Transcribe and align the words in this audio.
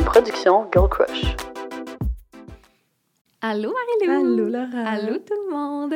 une 0.00 0.06
production 0.06 0.66
Girl 0.72 0.88
Crush. 0.88 1.36
Allô 3.42 3.74
Marilou! 4.00 4.32
Allô 4.32 4.48
Laura! 4.48 4.88
Allô 4.88 5.18
tout 5.18 5.34
le 5.46 5.54
monde! 5.54 5.94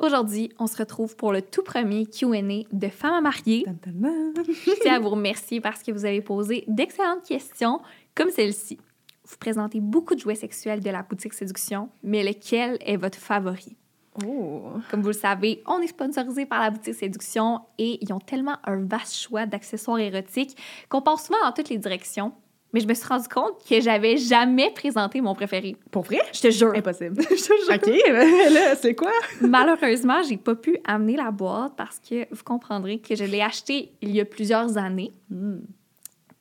Aujourd'hui, 0.00 0.50
on 0.58 0.66
se 0.66 0.76
retrouve 0.76 1.14
pour 1.14 1.32
le 1.32 1.42
tout 1.42 1.62
premier 1.62 2.06
Q&A 2.06 2.40
de 2.72 2.88
Femmes 2.88 3.14
à 3.14 3.20
marier. 3.20 3.64
Je 3.86 4.80
tiens 4.80 4.96
à 4.96 4.98
vous 4.98 5.10
remercier 5.10 5.60
parce 5.60 5.84
que 5.84 5.92
vous 5.92 6.04
avez 6.04 6.22
posé 6.22 6.64
d'excellentes 6.66 7.24
questions 7.24 7.80
comme 8.16 8.30
celle-ci. 8.30 8.80
Vous 9.24 9.36
présentez 9.38 9.80
beaucoup 9.80 10.16
de 10.16 10.20
jouets 10.20 10.34
sexuels 10.34 10.80
de 10.80 10.90
la 10.90 11.02
boutique 11.02 11.34
Séduction, 11.34 11.88
mais 12.02 12.24
lequel 12.24 12.78
est 12.80 12.96
votre 12.96 13.18
favori? 13.18 13.76
Oh! 14.24 14.72
Comme 14.90 15.02
vous 15.02 15.08
le 15.08 15.12
savez, 15.12 15.62
on 15.66 15.78
est 15.80 15.88
sponsorisé 15.88 16.46
par 16.46 16.60
la 16.60 16.70
boutique 16.70 16.94
Séduction 16.94 17.60
et 17.78 17.98
ils 18.02 18.12
ont 18.12 18.18
tellement 18.18 18.56
un 18.64 18.84
vaste 18.84 19.14
choix 19.14 19.46
d'accessoires 19.46 20.00
érotiques 20.00 20.56
qu'on 20.88 21.02
part 21.02 21.20
souvent 21.20 21.38
dans 21.44 21.52
toutes 21.52 21.68
les 21.68 21.78
directions. 21.78 22.32
Mais 22.76 22.80
je 22.82 22.88
me 22.88 22.92
suis 22.92 23.06
rendu 23.06 23.26
compte 23.26 23.64
que 23.66 23.80
j'avais 23.80 24.18
jamais 24.18 24.70
présenté 24.70 25.22
mon 25.22 25.34
préféré. 25.34 25.76
Pour 25.90 26.02
vrai? 26.02 26.18
Je 26.34 26.42
te 26.42 26.50
jure. 26.50 26.74
Impossible. 26.74 27.22
Je 27.22 27.34
te 27.34 27.34
jure. 27.34 27.74
OK, 27.74 28.52
là, 28.52 28.76
c'est 28.76 28.94
quoi? 28.94 29.12
Malheureusement, 29.40 30.22
j'ai 30.22 30.36
pas 30.36 30.54
pu 30.54 30.76
amener 30.84 31.16
la 31.16 31.30
boîte 31.30 31.72
parce 31.74 31.98
que 31.98 32.26
vous 32.30 32.42
comprendrez 32.44 32.98
que 32.98 33.14
je 33.14 33.24
l'ai 33.24 33.40
acheté 33.40 33.92
il 34.02 34.14
y 34.14 34.20
a 34.20 34.26
plusieurs 34.26 34.76
années. 34.76 35.10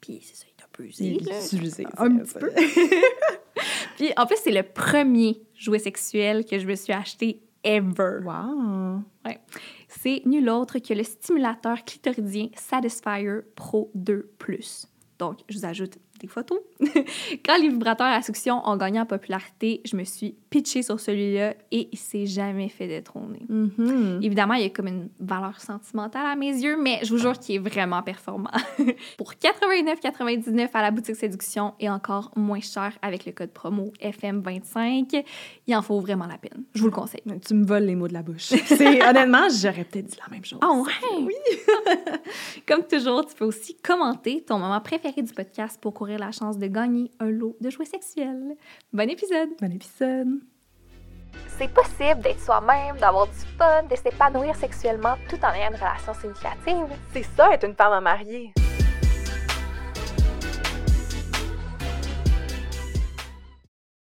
Puis 0.01 0.19
c'est 0.23 0.35
ça, 0.35 0.43
il 0.45 0.59
est 0.59 0.63
un 0.65 0.69
peu 0.73 0.83
usé. 0.83 1.19
là. 1.23 1.39
Utilisé. 1.41 1.87
Un 1.97 2.17
petit 2.17 2.33
peu. 2.37 2.51
Puis 3.95 4.11
en 4.17 4.25
plus, 4.25 4.37
c'est 4.43 4.51
le 4.51 4.63
premier 4.63 5.41
jouet 5.55 5.79
sexuel 5.79 6.43
que 6.43 6.59
je 6.59 6.67
me 6.67 6.75
suis 6.75 6.91
acheté 6.91 7.39
ever. 7.63 8.19
Wow! 8.25 9.03
C'est 9.87 10.21
nul 10.25 10.49
autre 10.49 10.79
que 10.79 10.93
le 10.93 11.03
stimulateur 11.03 11.85
clitoridien 11.85 12.49
Satisfyer 12.57 13.39
Pro 13.55 13.89
2 13.95 14.31
Plus. 14.37 14.85
Donc, 15.17 15.39
je 15.47 15.57
vous 15.59 15.65
ajoute 15.65 15.97
des 16.25 16.31
photos. 16.31 16.59
Quand 17.45 17.57
les 17.57 17.69
vibrateurs 17.69 18.07
à 18.07 18.21
succion 18.21 18.61
ont 18.67 18.77
gagné 18.77 18.99
en 18.99 19.05
popularité, 19.05 19.81
je 19.85 19.95
me 19.95 20.03
suis 20.03 20.35
pitchée 20.49 20.83
sur 20.83 20.99
celui-là 20.99 21.53
et 21.71 21.89
il 21.91 21.97
s'est 21.97 22.25
jamais 22.25 22.69
fait 22.69 22.87
détrôner. 22.87 23.45
Mhm. 23.49 24.19
Évidemment, 24.21 24.55
il 24.55 24.63
y 24.63 24.65
a 24.65 24.69
comme 24.69 24.87
une 24.87 25.09
valeur 25.19 25.59
sentimentale 25.61 26.25
à 26.25 26.35
mes 26.35 26.51
yeux, 26.51 26.77
mais 26.81 26.99
je 27.03 27.11
vous 27.11 27.17
jure 27.17 27.37
qu'il 27.37 27.55
est 27.55 27.59
vraiment 27.59 28.01
performant. 28.01 28.51
Pour 29.17 29.33
89,99 29.33 30.69
à 30.73 30.81
la 30.81 30.91
boutique 30.91 31.15
Séduction 31.15 31.73
et 31.79 31.89
encore 31.89 32.31
moins 32.35 32.61
cher 32.61 32.93
avec 33.01 33.25
le 33.25 33.31
code 33.31 33.51
promo 33.51 33.91
FM25, 34.01 35.23
il 35.67 35.75
en 35.75 35.81
faut 35.81 35.99
vraiment 35.99 36.27
la 36.27 36.37
peine. 36.37 36.63
Je 36.73 36.81
vous 36.81 36.87
le 36.87 36.93
conseille. 36.93 37.21
Tu 37.45 37.53
me 37.53 37.65
voles 37.65 37.83
les 37.83 37.95
mots 37.95 38.07
de 38.07 38.13
la 38.13 38.23
bouche. 38.23 38.51
Honnêtement, 38.71 39.47
j'aurais 39.49 39.83
peut-être 39.83 40.05
dit 40.05 40.17
la 40.25 40.33
même 40.33 40.45
chose. 40.45 40.59
Ah 40.61 40.71
ouais? 40.71 41.21
Oui! 41.21 41.33
Comme 42.67 42.83
toujours, 42.83 43.25
tu 43.25 43.35
peux 43.35 43.45
aussi 43.45 43.75
commenter 43.75 44.41
ton 44.41 44.59
moment 44.59 44.81
préféré 44.81 45.21
du 45.21 45.33
podcast 45.33 45.79
pour 45.79 45.93
courir 45.93 46.14
la 46.17 46.31
chance 46.31 46.57
de 46.57 46.67
gagner 46.67 47.11
un 47.19 47.29
lot 47.29 47.55
de 47.61 47.69
jouets 47.69 47.85
sexuels. 47.85 48.55
Bon 48.93 49.09
épisode! 49.09 49.49
Bon 49.61 49.71
épisode. 49.71 50.39
C'est 51.57 51.73
possible 51.73 52.21
d'être 52.21 52.39
soi-même, 52.39 52.97
d'avoir 52.97 53.27
du 53.27 53.39
fun, 53.57 53.83
de 53.89 53.95
s'épanouir 53.95 54.55
sexuellement 54.55 55.15
tout 55.29 55.37
en 55.43 55.53
ayant 55.53 55.69
une 55.71 55.75
relation 55.77 56.13
significative. 56.13 56.95
C'est 57.13 57.23
ça, 57.35 57.53
être 57.53 57.65
une 57.65 57.75
femme 57.75 57.93
à 57.93 58.01
marier. 58.01 58.51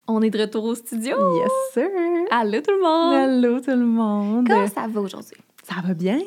On 0.07 0.21
est 0.21 0.31
de 0.31 0.39
retour 0.39 0.63
au 0.65 0.75
studio! 0.75 1.15
Yes, 1.37 1.51
sir! 1.73 1.87
Allô 2.31 2.61
tout 2.61 2.71
le 2.71 2.81
monde! 2.81 3.13
Allô 3.13 3.59
tout 3.59 3.69
le 3.69 3.85
monde! 3.85 4.47
Comment 4.47 4.67
ça 4.67 4.87
va 4.87 5.01
aujourd'hui? 5.01 5.37
Ça 5.63 5.75
va 5.85 5.93
bien, 5.93 6.17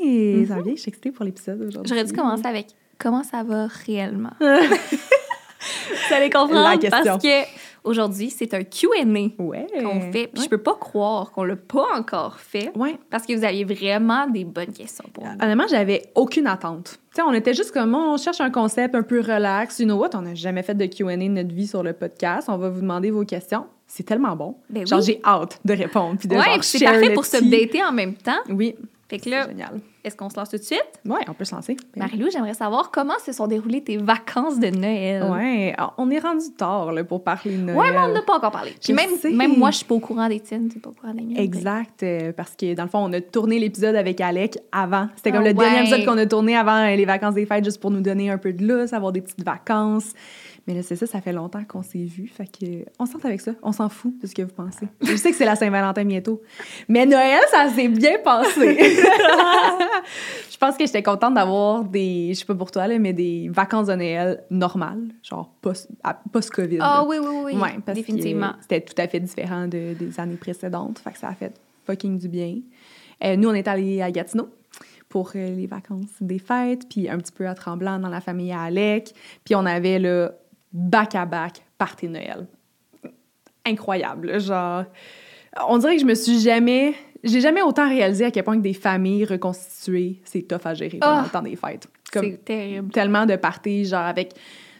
ça 0.47 0.55
va 0.55 0.62
bien? 0.62 0.77
Je 0.77 0.81
suis 0.81 0.89
excitée 0.91 1.11
pour 1.11 1.25
l'épisode 1.25 1.61
aujourd'hui. 1.62 1.89
J'aurais 1.89 2.05
dû 2.05 2.12
commencer 2.12 2.47
avec 2.47 2.69
comment 2.97 3.25
ça 3.25 3.43
va 3.43 3.67
réellement? 3.67 4.31
Vous 6.09 6.15
allez 6.15 6.31
comprendre 6.31 6.79
parce 6.91 7.23
que 7.23 7.45
aujourd'hui, 7.85 8.31
c'est 8.31 8.55
un 8.55 8.63
Q&A 8.63 9.05
Ouais. 9.43 9.67
qu'on 9.83 10.13
fait. 10.13 10.29
Puis 10.33 10.45
je 10.45 10.49
peux 10.49 10.59
pas 10.59 10.75
croire 10.75 11.33
qu'on 11.33 11.45
l'a 11.45 11.57
pas 11.57 11.87
encore 11.97 12.39
fait 12.39 12.71
Ouais. 12.77 12.97
parce 13.11 13.27
que 13.27 13.33
vous 13.34 13.45
aviez 13.45 13.65
vraiment 13.65 14.27
des 14.28 14.45
bonnes 14.45 14.72
questions 14.72 15.05
pour 15.12 15.25
nous. 15.25 15.33
Honnêtement, 15.43 15.67
j'avais 15.69 16.03
aucune 16.15 16.47
attente. 16.47 16.99
Tu 17.12 17.17
sais, 17.17 17.22
on 17.22 17.33
était 17.33 17.55
juste 17.55 17.72
comme, 17.72 17.95
on 17.95 18.17
cherche 18.17 18.41
un 18.41 18.51
concept 18.51 18.95
un 18.95 19.03
peu 19.03 19.21
relax. 19.21 19.78
You 19.81 19.87
know 19.87 19.97
what? 19.97 20.11
On 20.15 20.22
n'a 20.22 20.34
jamais 20.34 20.62
fait 20.62 20.75
de 20.75 20.87
Q&A 20.87 21.17
de 21.17 21.22
notre 21.25 21.55
vie 21.55 21.67
sur 21.67 21.83
le 21.83 21.93
podcast. 21.93 22.49
On 22.49 22.56
va 22.56 22.69
vous 22.71 22.81
demander 22.81 23.11
vos 23.11 23.25
questions. 23.25 23.67
C'est 23.87 24.05
tellement 24.05 24.34
bon. 24.37 24.56
Ben 24.71 24.87
genre, 24.87 25.01
oui. 25.01 25.05
j'ai 25.06 25.21
hâte 25.25 25.61
de 25.65 25.75
répondre. 25.75 26.17
Puis 26.19 26.28
de 26.28 26.34
Ouais, 26.37 26.43
c'est 26.62 26.83
parfait 26.84 27.11
pour 27.12 27.25
tea. 27.28 27.37
se 27.39 27.45
dater 27.45 27.84
en 27.84 27.93
même 27.93 28.15
temps. 28.15 28.39
Oui, 28.49 28.75
Fait 29.09 29.19
que 29.19 29.25
c'est 29.25 29.31
là, 29.31 29.47
génial. 29.49 29.81
Est-ce 30.05 30.17
qu'on 30.17 30.29
se 30.29 30.37
lance 30.37 30.51
tout 30.51 30.57
de 30.57 30.63
suite? 30.63 31.01
Ouais, 31.07 31.21
on 31.29 31.33
peut 31.33 31.45
se 31.45 31.55
lancer. 31.55 31.77
Ben 31.95 32.05
Marilou, 32.05 32.29
j'aimerais 32.33 32.55
savoir 32.55 32.91
comment 32.91 33.15
se 33.25 33.33
sont 33.33 33.47
déroulées 33.47 33.83
tes 33.83 33.99
vacances 33.99 34.59
de 34.59 34.69
Noël. 34.69 35.31
Ouais, 35.31 35.75
alors, 35.77 35.95
on 35.97 36.11
est 36.11 36.19
rendu 36.19 36.47
tard 36.57 36.93
là, 36.93 37.05
pour 37.05 37.23
parler 37.23 37.57
de 37.57 37.63
Noël. 37.63 37.79
Ouais, 37.79 37.93
mais 37.93 37.99
on 37.99 38.13
n'a 38.13 38.23
pas 38.23 38.37
encore 38.37 38.51
parlé. 38.51 38.75
Puis 38.83 38.93
même, 38.93 39.11
même 39.33 39.57
moi, 39.57 39.71
je 39.71 39.79
suis 39.79 39.87
pas 39.87 39.95
au 39.95 40.01
courant 40.01 40.29
des 40.29 40.41
tiennes, 40.41 40.69
tu 40.69 40.81
pas 40.81 40.91
au 40.91 40.93
courant 40.93 41.15
des 41.15 41.23
miennes. 41.23 41.39
Exact, 41.39 42.03
euh, 42.03 42.33
parce 42.33 42.57
que 42.57 42.75
dans 42.75 42.85
le 42.85 42.89
fond, 42.89 42.99
on 42.99 43.13
a 43.13 43.21
tourné 43.21 43.59
l'épisode 43.59 43.95
avec 43.95 44.21
Alec 44.21 44.59
avant. 44.73 45.09
C'était 45.17 45.31
comme 45.31 45.43
Ah 45.43 45.49
le 45.49 45.55
dernier 45.55 45.81
épisode 45.81 46.05
qu'on 46.05 46.19
a 46.19 46.27
tourné 46.27 46.57
avant 46.57 46.79
euh, 46.79 46.97
les 46.97 47.05
vacances 47.05 47.34
des 47.34 47.47
fêtes, 47.47 47.65
juste 47.65 47.81
pour 47.81 47.91
nous 47.91 48.01
donner 48.01 48.31
un 48.31 48.39
peu 48.39 48.53
de 48.53 48.67
lousse, 48.67 48.93
avoir 48.93 49.13
des 49.13 49.21
petites 49.21 49.45
vacances. 49.45 50.13
Mais 50.67 50.75
là, 50.75 50.83
c'est 50.83 50.95
ça, 50.97 51.06
ça 51.06 51.21
fait 51.21 51.33
longtemps 51.33 51.65
qu'on 51.65 51.83
s'est 51.83 52.05
vus. 52.05 52.28
Fait 52.28 52.47
que, 52.47 52.84
on 53.00 53.06
s'en 53.06 53.19
avec 53.19 53.41
ça. 53.41 53.53
On 53.62 53.73
s'en 53.73 53.89
fout 53.89 54.15
de 54.23 54.27
ce 54.28 54.34
que 54.34 54.43
vous 54.43 54.53
pensez. 54.53 54.87
Je 55.03 55.17
sais 55.17 55.31
que 55.31 55.37
c'est 55.37 55.45
la 55.45 55.56
Saint-Valentin 55.56 56.05
bientôt. 56.05 56.41
Mais 56.89 57.05
Noël, 57.05 57.41
ça 57.50 57.69
s'est 57.69 57.89
bien 57.89 58.19
passé. 58.23 58.78
je 60.51 60.56
pense 60.59 60.77
que 60.77 60.87
j'étais 60.87 61.03
contente 61.03 61.34
d'avoir 61.34 61.84
des, 61.84 62.28
je 62.34 62.39
sais 62.41 62.45
pas 62.45 62.55
pour 62.55 62.71
toi, 62.71 62.87
là, 62.87 62.99
mais 62.99 63.12
des 63.12 63.49
vacances 63.53 63.89
de 63.89 63.95
Noël 63.95 64.45
normales, 64.51 65.09
genre 65.22 65.53
post-COVID. 65.62 66.78
Ah 66.81 66.99
là. 66.99 67.05
oui, 67.09 67.17
oui, 67.21 67.37
oui, 67.45 67.61
Ouais, 67.61 67.78
parce 67.84 67.97
définitivement. 67.99 68.53
c'était 68.61 68.81
tout 68.81 68.95
à 68.99 69.09
fait 69.09 69.21
différent 69.21 69.67
de- 69.67 69.95
des 69.95 70.21
années 70.21 70.37
précédentes. 70.37 70.99
Fait 71.01 71.11
que 71.12 71.19
ça 71.19 71.28
a 71.28 71.34
fait 71.34 71.53
fucking 71.87 72.19
du 72.19 72.28
bien. 72.28 72.59
Euh, 73.25 73.37
nous, 73.37 73.49
on 73.49 73.55
est 73.55 73.69
allés 73.69 74.01
à 74.03 74.11
Gatineau 74.11 74.49
pour 75.09 75.33
euh, 75.37 75.55
les 75.55 75.67
vacances 75.67 76.09
des 76.21 76.39
fêtes, 76.39 76.89
puis 76.89 77.09
un 77.09 77.19
petit 77.19 77.33
peu 77.33 77.47
à 77.47 77.55
Tremblant 77.55 77.99
dans 77.99 78.09
la 78.09 78.21
famille 78.21 78.53
à 78.53 78.62
Alec. 78.62 79.12
Puis 79.45 79.55
on 79.55 79.67
avait 79.67 79.99
le 79.99 80.31
back-à-back 80.72 81.62
party 81.78 82.09
Noël. 82.09 82.47
Incroyable, 83.65 84.41
genre... 84.41 84.84
On 85.69 85.78
dirait 85.78 85.97
que 85.97 86.00
je 86.03 86.06
me 86.06 86.15
suis 86.15 86.41
jamais... 86.41 86.94
J'ai 87.22 87.41
jamais 87.41 87.62
autant 87.62 87.88
réalisé 87.88 88.25
à 88.25 88.31
quel 88.33 88.43
point 88.43 88.56
que 88.56 88.62
des 88.62 88.72
familles 88.75 89.25
reconstituées, 89.25 90.21
c'est 90.25 90.43
tough 90.43 90.62
à 90.65 90.75
gérer 90.75 90.99
pendant 90.99 91.19
Ah! 91.19 91.22
le 91.25 91.31
temps 91.31 91.43
des 91.43 91.55
fêtes. 91.55 91.87
Comme 92.12 92.25
C'est 92.25 92.44
terrible. 92.44 92.91
tellement 92.93 93.27
de 93.27 93.37
parties, 93.37 93.84
genre 93.84 94.00
avec 94.06 94.33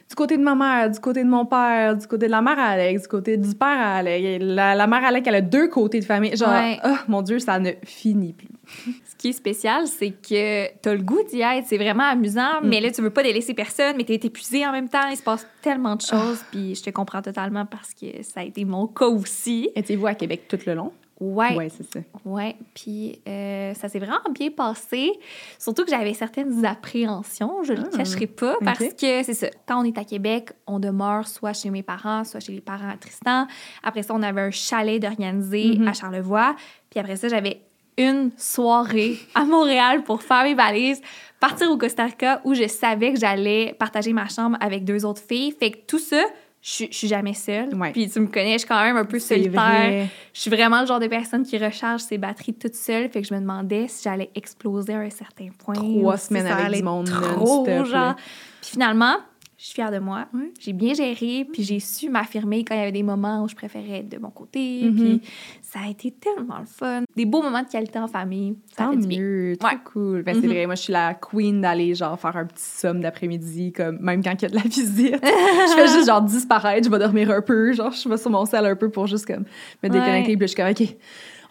du 0.09 0.15
côté 0.15 0.37
de 0.37 0.43
ma 0.43 0.53
mère, 0.53 0.91
du 0.91 0.99
côté 0.99 1.23
de 1.23 1.29
mon 1.29 1.45
père, 1.45 1.95
du 1.95 2.05
côté 2.05 2.25
de 2.27 2.31
la 2.31 2.41
mère 2.41 2.59
à 2.59 2.65
Alex, 2.71 3.03
du 3.03 3.07
côté 3.07 3.37
du 3.37 3.55
père 3.55 3.67
à 3.79 3.95
Alex. 3.97 4.43
La, 4.43 4.75
la 4.75 4.87
mère 4.87 5.03
à 5.05 5.07
Alex, 5.07 5.25
elle 5.27 5.35
a 5.35 5.41
deux 5.41 5.69
côtés 5.69 6.01
de 6.01 6.05
famille. 6.05 6.35
Genre, 6.35 6.49
Ouais. 6.49 6.79
oh, 6.85 6.95
mon 7.07 7.21
Dieu, 7.21 7.39
ça 7.39 7.57
ne 7.59 7.71
finit 7.85 8.33
plus. 8.33 8.49
Qui 9.23 9.29
est 9.29 9.31
spécial, 9.31 9.87
c'est 9.87 10.09
que 10.11 10.67
t'as 10.81 10.93
le 10.93 11.01
goût 11.01 11.23
d'y 11.31 11.39
être, 11.39 11.65
c'est 11.65 11.77
vraiment 11.77 12.03
amusant, 12.03 12.59
Mm. 12.61 12.67
mais 12.67 12.81
là, 12.81 12.91
tu 12.91 13.01
veux 13.01 13.09
pas 13.09 13.23
délaisser 13.23 13.53
personne, 13.53 13.95
mais 13.95 14.03
t'es 14.03 14.15
épuisé 14.15 14.67
en 14.67 14.73
même 14.73 14.89
temps, 14.89 15.07
il 15.09 15.15
se 15.15 15.23
passe 15.23 15.47
tellement 15.61 15.95
de 15.95 16.01
choses, 16.01 16.39
Ah. 16.41 16.47
puis 16.51 16.75
je 16.75 16.83
te 16.83 16.89
comprends 16.89 17.21
totalement 17.21 17.65
parce 17.65 17.93
que 17.93 18.21
ça 18.21 18.41
a 18.41 18.43
été 18.43 18.65
mon 18.65 18.85
cas 18.85 19.05
aussi. 19.07 19.69
Étiez-vous 19.77 20.07
à 20.07 20.13
Québec 20.15 20.49
tout 20.49 20.59
le 20.67 20.73
long? 20.73 20.91
Ouais, 21.21 21.55
Ouais, 21.55 21.69
c'est 21.69 21.89
ça. 21.89 22.01
ouais, 22.25 22.57
puis 22.73 23.21
euh, 23.25 23.73
ça 23.75 23.87
s'est 23.87 23.99
vraiment 23.99 24.19
bien 24.33 24.49
passé, 24.51 25.13
surtout 25.57 25.85
que 25.85 25.89
j'avais 25.89 26.13
certaines 26.13 26.65
appréhensions, 26.65 27.63
je 27.63 27.71
le 27.71 27.83
Ah, 27.93 27.97
cacherai 27.97 28.27
pas, 28.27 28.57
parce 28.61 28.79
que 28.79 29.23
c'est 29.23 29.33
ça, 29.33 29.47
quand 29.65 29.79
on 29.81 29.85
est 29.85 29.97
à 29.97 30.03
Québec, 30.03 30.49
on 30.67 30.79
demeure 30.79 31.27
soit 31.29 31.53
chez 31.53 31.69
mes 31.69 31.83
parents, 31.83 32.25
soit 32.25 32.41
chez 32.41 32.51
les 32.51 32.59
parents 32.61 32.89
à 32.89 32.97
Tristan. 32.97 33.47
Après 33.83 34.03
ça, 34.03 34.13
on 34.13 34.21
avait 34.21 34.41
un 34.41 34.51
chalet 34.51 35.01
d'organiser 35.01 35.77
Mhm. 35.77 35.87
à 35.87 35.93
Charlevoix, 35.93 36.57
puis 36.89 36.99
après 36.99 37.15
ça, 37.15 37.29
j'avais 37.29 37.61
une 37.97 38.31
soirée 38.37 39.17
à 39.35 39.43
Montréal 39.45 40.03
pour 40.03 40.21
faire 40.23 40.43
mes 40.43 40.53
valises, 40.55 41.01
partir 41.39 41.69
au 41.71 41.77
Costa 41.77 42.05
Rica 42.05 42.41
où 42.43 42.53
je 42.53 42.67
savais 42.67 43.13
que 43.13 43.19
j'allais 43.19 43.75
partager 43.77 44.13
ma 44.13 44.27
chambre 44.27 44.57
avec 44.59 44.83
deux 44.85 45.05
autres 45.05 45.21
filles. 45.27 45.51
Fait 45.57 45.71
que 45.71 45.77
tout 45.87 45.99
ça, 45.99 46.23
je 46.61 46.69
suis- 46.69 46.87
je 46.91 46.97
suis 46.97 47.07
jamais 47.09 47.33
seule. 47.33 47.75
Ouais. 47.75 47.91
Puis 47.91 48.09
tu 48.09 48.19
me 48.21 48.27
connais, 48.27 48.53
je 48.53 48.59
suis 48.59 48.67
quand 48.67 48.81
même 48.81 48.95
un 48.95 49.03
peu 49.03 49.19
solitaire. 49.19 49.51
vrai. 49.61 50.07
Je 50.33 50.39
suis 50.39 50.49
vraiment 50.49 50.79
le 50.81 50.87
genre 50.87 50.99
de 51.01 51.07
personne 51.07 51.43
qui 51.43 51.57
recharge 51.57 52.01
ses 52.01 52.17
batteries 52.17 52.53
toute 52.53 52.75
seule. 52.75 53.09
Fait 53.09 53.21
que 53.21 53.27
je 53.27 53.33
me 53.33 53.39
demandais 53.41 53.87
si 53.89 54.03
j'allais 54.03 54.29
exploser 54.33 54.93
à 54.93 54.99
un 54.99 55.09
certain 55.09 55.47
point. 55.59 55.73
Trois 55.75 56.17
si 56.17 56.27
semaines 56.27 56.47
ça 56.47 56.55
avec 56.55 56.77
du 56.77 56.83
monde 56.83 57.09
trop, 57.09 57.65
genre. 57.83 58.15
Puis 58.61 58.71
finalement, 58.71 59.17
je 59.63 59.67
suis 59.69 59.75
fière 59.75 59.91
de 59.93 59.99
moi. 59.99 60.25
J'ai 60.59 60.73
bien 60.73 60.93
géré, 60.93 61.47
puis 61.49 61.63
j'ai 61.63 61.79
su 61.79 62.09
m'affirmer 62.09 62.65
quand 62.65 62.75
il 62.75 62.79
y 62.79 62.81
avait 62.81 62.91
des 62.91 63.01
moments 63.01 63.43
où 63.45 63.47
je 63.47 63.55
préférais 63.55 63.99
être 63.99 64.09
de 64.09 64.17
mon 64.17 64.29
côté. 64.29 64.81
Mhm. 64.83 64.95
Puis 64.97 65.21
ça 65.61 65.79
a 65.85 65.89
été 65.89 66.11
tellement 66.11 66.59
le 66.59 66.65
fun. 66.65 67.03
Des 67.15 67.23
beaux 67.25 67.41
moments 67.41 67.61
de 67.63 67.69
qualité 67.69 67.97
en 67.97 68.09
famille. 68.09 68.57
Ça 68.75 68.83
Tant 68.83 68.91
fait 68.91 68.97
du 68.97 69.07
bien. 69.07 69.19
mieux, 69.21 69.55
trop 69.57 69.69
Ouais. 69.69 69.77
cool. 69.85 70.23
Ben, 70.23 70.35
c'est 70.35 70.41
Mhm. 70.47 70.53
vrai, 70.53 70.65
moi, 70.65 70.75
je 70.75 70.81
suis 70.81 70.91
la 70.91 71.13
queen 71.13 71.61
d'aller, 71.61 71.95
genre, 71.95 72.19
faire 72.19 72.35
un 72.35 72.45
petit 72.45 72.61
somme 72.61 72.99
d'après-midi, 72.99 73.71
comme, 73.71 73.99
même 74.01 74.21
quand 74.21 74.33
il 74.33 74.41
y 74.41 74.45
a 74.47 74.49
de 74.49 74.55
la 74.55 74.61
visite. 74.63 75.15
je 75.23 75.73
fais 75.77 75.87
juste, 75.87 76.07
genre, 76.07 76.21
disparaître, 76.21 76.85
je 76.85 76.91
vais 76.91 76.99
dormir 76.99 77.31
un 77.31 77.41
peu, 77.41 77.71
genre, 77.71 77.93
je 77.93 78.09
vais 78.09 78.17
sur 78.17 78.31
mon 78.31 78.43
sel 78.43 78.65
un 78.65 78.75
peu 78.75 78.89
pour 78.89 79.07
juste, 79.07 79.25
comme, 79.25 79.45
me 79.81 79.87
déconnecter, 79.87 80.31
Ouais. 80.31 80.37
puis 80.37 80.41
je 80.41 80.47
suis 80.47 80.55
comme, 80.57 80.71
OK, 80.71 80.97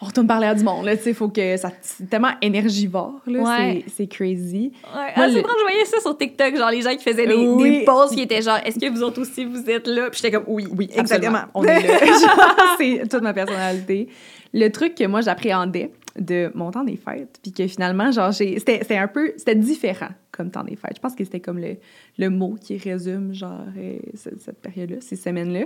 on 0.03 0.07
retourne 0.07 0.27
parler 0.27 0.47
à 0.47 0.53
du 0.53 0.63
monde, 0.63 0.85
là, 0.85 0.97
tu 0.97 1.03
sais, 1.03 1.13
faut 1.13 1.29
que 1.29 1.55
ça... 1.57 1.71
C'est 1.81 2.09
tellement 2.09 2.31
énergivore, 2.41 3.21
là, 3.25 3.39
Ouais. 3.41 3.83
c'est- 3.87 3.93
c'est 3.95 4.07
crazy. 4.07 4.71
Ouais. 4.83 4.91
Moi, 4.93 5.09
Ah, 5.15 5.21
c'est 5.29 5.35
le- 5.35 5.41
drôle, 5.41 5.55
je 5.57 5.63
voyais 5.63 5.85
ça 5.85 5.99
sur 6.01 6.17
TikTok, 6.17 6.57
genre 6.57 6.69
les 6.71 6.81
gens 6.81 6.91
qui 6.95 7.03
faisaient 7.03 7.25
des, 7.27 7.35
Oui. 7.35 7.79
des 7.79 7.85
posts 7.85 8.15
qui 8.15 8.21
étaient 8.21 8.41
genre, 8.41 8.59
est-ce 8.65 8.77
que 8.79 8.89
vous 8.91 9.01
autres 9.03 9.21
aussi 9.21 9.45
vous 9.45 9.69
êtes 9.69 9.87
là? 9.87 10.09
Puis 10.09 10.19
j'étais 10.21 10.35
comme, 10.35 10.45
oui, 10.47 10.67
Oui, 10.77 10.89
exactement. 10.93 11.37
absolument. 11.37 11.51
On 11.53 11.63
est 11.63 11.87
là. 11.87 11.97
Genre, 12.05 12.75
c'est 12.77 13.07
toute 13.09 13.21
ma 13.23 13.33
personnalité. 13.33 14.09
Le 14.53 14.67
truc 14.69 14.95
que 14.95 15.05
moi, 15.07 15.21
j'appréhendais 15.21 15.91
de 16.19 16.51
mon 16.53 16.69
temps 16.69 16.83
des 16.83 16.95
fêtes, 16.97 17.39
puis 17.41 17.51
que 17.51 17.65
finalement, 17.65 18.11
genre, 18.11 18.31
j'ai... 18.31 18.59
C'était 18.59 18.79
c'était 18.81 18.97
un 18.97 19.07
peu... 19.07 19.33
C'était 19.37 19.55
différent 19.55 20.09
comme 20.31 20.51
temps 20.51 20.63
des 20.63 20.75
fêtes. 20.75 20.93
Je 20.95 20.99
pense 20.99 21.15
que 21.15 21.23
c'était 21.23 21.39
comme 21.39 21.57
le, 21.59 21.77
le 22.19 22.29
mot 22.29 22.55
qui 22.61 22.77
résume, 22.77 23.33
genre, 23.33 23.61
euh, 23.77 23.97
ce- 24.15 24.37
cette 24.39 24.59
période-là, 24.61 24.97
ces 24.99 25.15
semaines-là. 25.15 25.65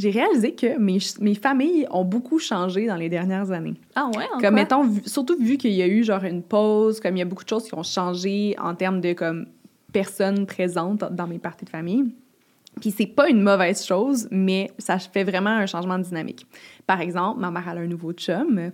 J'ai 0.00 0.10
réalisé 0.10 0.54
que 0.54 0.78
mes, 0.78 0.96
mes 1.20 1.34
familles 1.34 1.86
ont 1.90 2.04
beaucoup 2.04 2.38
changé 2.38 2.86
dans 2.86 2.96
les 2.96 3.10
dernières 3.10 3.50
années. 3.50 3.74
Ah 3.94 4.08
ouais, 4.16 4.24
en 4.34 4.40
Comme 4.40 4.54
quoi? 4.66 4.82
vu- 4.84 5.02
surtout 5.04 5.36
vu 5.38 5.58
qu'il 5.58 5.72
y 5.72 5.82
a 5.82 5.86
eu 5.86 6.02
genre 6.02 6.24
une 6.24 6.42
pause, 6.42 7.00
comme 7.00 7.16
il 7.16 7.18
y 7.18 7.22
a 7.22 7.26
beaucoup 7.26 7.44
de 7.44 7.48
choses 7.50 7.64
qui 7.64 7.74
ont 7.74 7.82
changé 7.82 8.56
en 8.58 8.74
termes 8.74 9.02
de 9.02 9.12
comme 9.12 9.46
personnes 9.92 10.46
présentes 10.46 11.04
dans 11.12 11.26
mes 11.26 11.38
parties 11.38 11.66
de 11.66 11.70
famille. 11.70 12.04
Puis 12.80 12.92
c'est 12.92 13.06
pas 13.06 13.28
une 13.28 13.42
mauvaise 13.42 13.84
chose, 13.84 14.26
mais 14.30 14.70
ça 14.78 14.98
fait 14.98 15.24
vraiment 15.24 15.50
un 15.50 15.66
changement 15.66 15.98
de 15.98 16.04
dynamique. 16.04 16.46
Par 16.86 17.00
exemple, 17.02 17.38
ma 17.40 17.50
mère 17.50 17.68
a 17.68 17.72
un 17.72 17.86
nouveau 17.86 18.12
chum, 18.12 18.70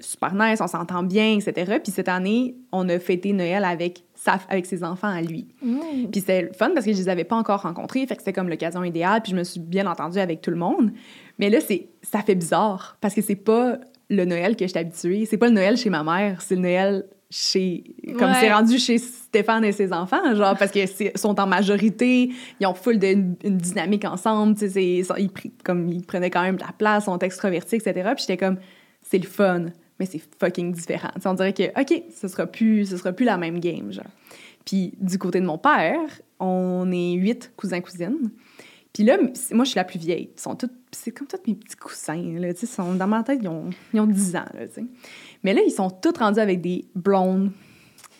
super 0.00 0.34
nice, 0.34 0.60
on 0.60 0.66
s'entend 0.68 1.02
bien, 1.02 1.34
etc. 1.36 1.78
Puis 1.82 1.92
cette 1.92 2.08
année, 2.08 2.54
on 2.72 2.88
a 2.88 2.98
fêté 2.98 3.32
Noël 3.32 3.64
avec 3.64 4.04
sa, 4.24 4.38
avec 4.48 4.66
ses 4.66 4.82
enfants 4.82 5.08
à 5.08 5.20
lui. 5.20 5.46
Mm. 5.62 6.08
Puis 6.10 6.20
c'était 6.20 6.42
le 6.42 6.52
fun 6.52 6.70
parce 6.74 6.86
que 6.86 6.92
je 6.92 6.98
les 6.98 7.08
avais 7.08 7.24
pas 7.24 7.36
encore 7.36 7.62
rencontrés, 7.62 8.06
fait 8.06 8.16
que 8.16 8.22
c'était 8.22 8.32
comme 8.32 8.48
l'occasion 8.48 8.82
idéale, 8.82 9.20
puis 9.22 9.32
je 9.32 9.36
me 9.36 9.44
suis 9.44 9.60
bien 9.60 9.86
entendue 9.86 10.18
avec 10.18 10.40
tout 10.40 10.50
le 10.50 10.56
monde. 10.56 10.92
Mais 11.38 11.50
là, 11.50 11.60
c'est 11.60 11.88
ça 12.02 12.20
fait 12.20 12.34
bizarre 12.34 12.96
parce 13.00 13.14
que 13.14 13.20
c'est 13.20 13.36
pas 13.36 13.78
le 14.08 14.24
Noël 14.24 14.56
que 14.56 14.66
j'étais 14.66 14.80
habituée, 14.80 15.26
c'est 15.26 15.36
pas 15.36 15.48
le 15.48 15.54
Noël 15.54 15.76
chez 15.76 15.90
ma 15.90 16.02
mère, 16.02 16.40
c'est 16.42 16.54
le 16.54 16.62
Noël 16.62 17.04
chez 17.30 17.84
comme 18.18 18.30
Ouais. 18.30 18.36
c'est 18.40 18.52
rendu 18.52 18.78
chez 18.78 18.98
Stéphane 18.98 19.64
et 19.64 19.72
ses 19.72 19.92
enfants, 19.92 20.34
genre 20.34 20.56
parce 20.56 20.70
que 20.70 20.80
sont 21.16 21.38
en 21.40 21.46
majorité, 21.46 22.30
ils 22.60 22.66
ont 22.66 22.74
full 22.74 22.98
de 22.98 23.08
une, 23.08 23.36
une 23.44 23.58
dynamique 23.58 24.04
ensemble, 24.04 24.56
tu 24.56 24.70
sais, 24.70 24.84
ils, 25.18 25.30
comme 25.64 25.88
ils 25.88 26.04
prenaient 26.04 26.30
quand 26.30 26.42
même 26.42 26.56
de 26.56 26.62
la 26.62 26.72
place, 26.72 27.06
sont 27.06 27.18
extravertis, 27.18 27.76
etc. 27.76 27.92
Puis 28.14 28.24
j'étais 28.26 28.36
comme 28.36 28.58
c'est 29.02 29.18
le 29.18 29.26
fun, 29.28 29.66
mais 29.98 30.06
c'est 30.06 30.22
fucking 30.38 30.72
différent. 30.72 31.10
Tu 31.14 31.22
sais, 31.22 31.28
on 31.28 31.34
dirait 31.34 31.52
que 31.52 31.80
ok, 31.80 32.02
ce 32.14 32.28
sera 32.28 32.46
plus, 32.46 32.86
ce 32.86 32.96
sera 32.96 33.12
plus 33.12 33.24
la 33.24 33.36
même 33.36 33.60
game, 33.60 33.92
genre. 33.92 34.04
Puis 34.64 34.94
du 35.00 35.18
côté 35.18 35.40
de 35.40 35.46
mon 35.46 35.58
père, 35.58 36.00
on 36.40 36.90
est 36.90 37.12
huit 37.12 37.52
cousins 37.56 37.80
cousines. 37.80 38.30
Puis 38.92 39.02
là, 39.02 39.18
moi, 39.50 39.64
je 39.64 39.70
suis 39.70 39.76
la 39.76 39.84
plus 39.84 39.98
vieille. 39.98 40.30
C'est 40.92 41.10
comme 41.10 41.26
tous 41.26 41.36
mes 41.48 41.54
petits 41.56 41.76
coussins, 41.76 42.38
là, 42.38 42.54
tu 42.54 42.66
dans 42.76 43.06
ma 43.08 43.24
tête, 43.24 43.40
ils 43.42 43.48
ont, 43.48 43.70
ils 43.92 44.00
ont 44.00 44.06
10 44.06 44.36
ans. 44.36 44.44
Mais 45.42 45.52
là, 45.52 45.62
ils 45.66 45.72
sont 45.72 45.90
tous 45.90 46.16
rendus 46.16 46.38
avec 46.38 46.60
des 46.60 46.84
blondes, 46.94 47.50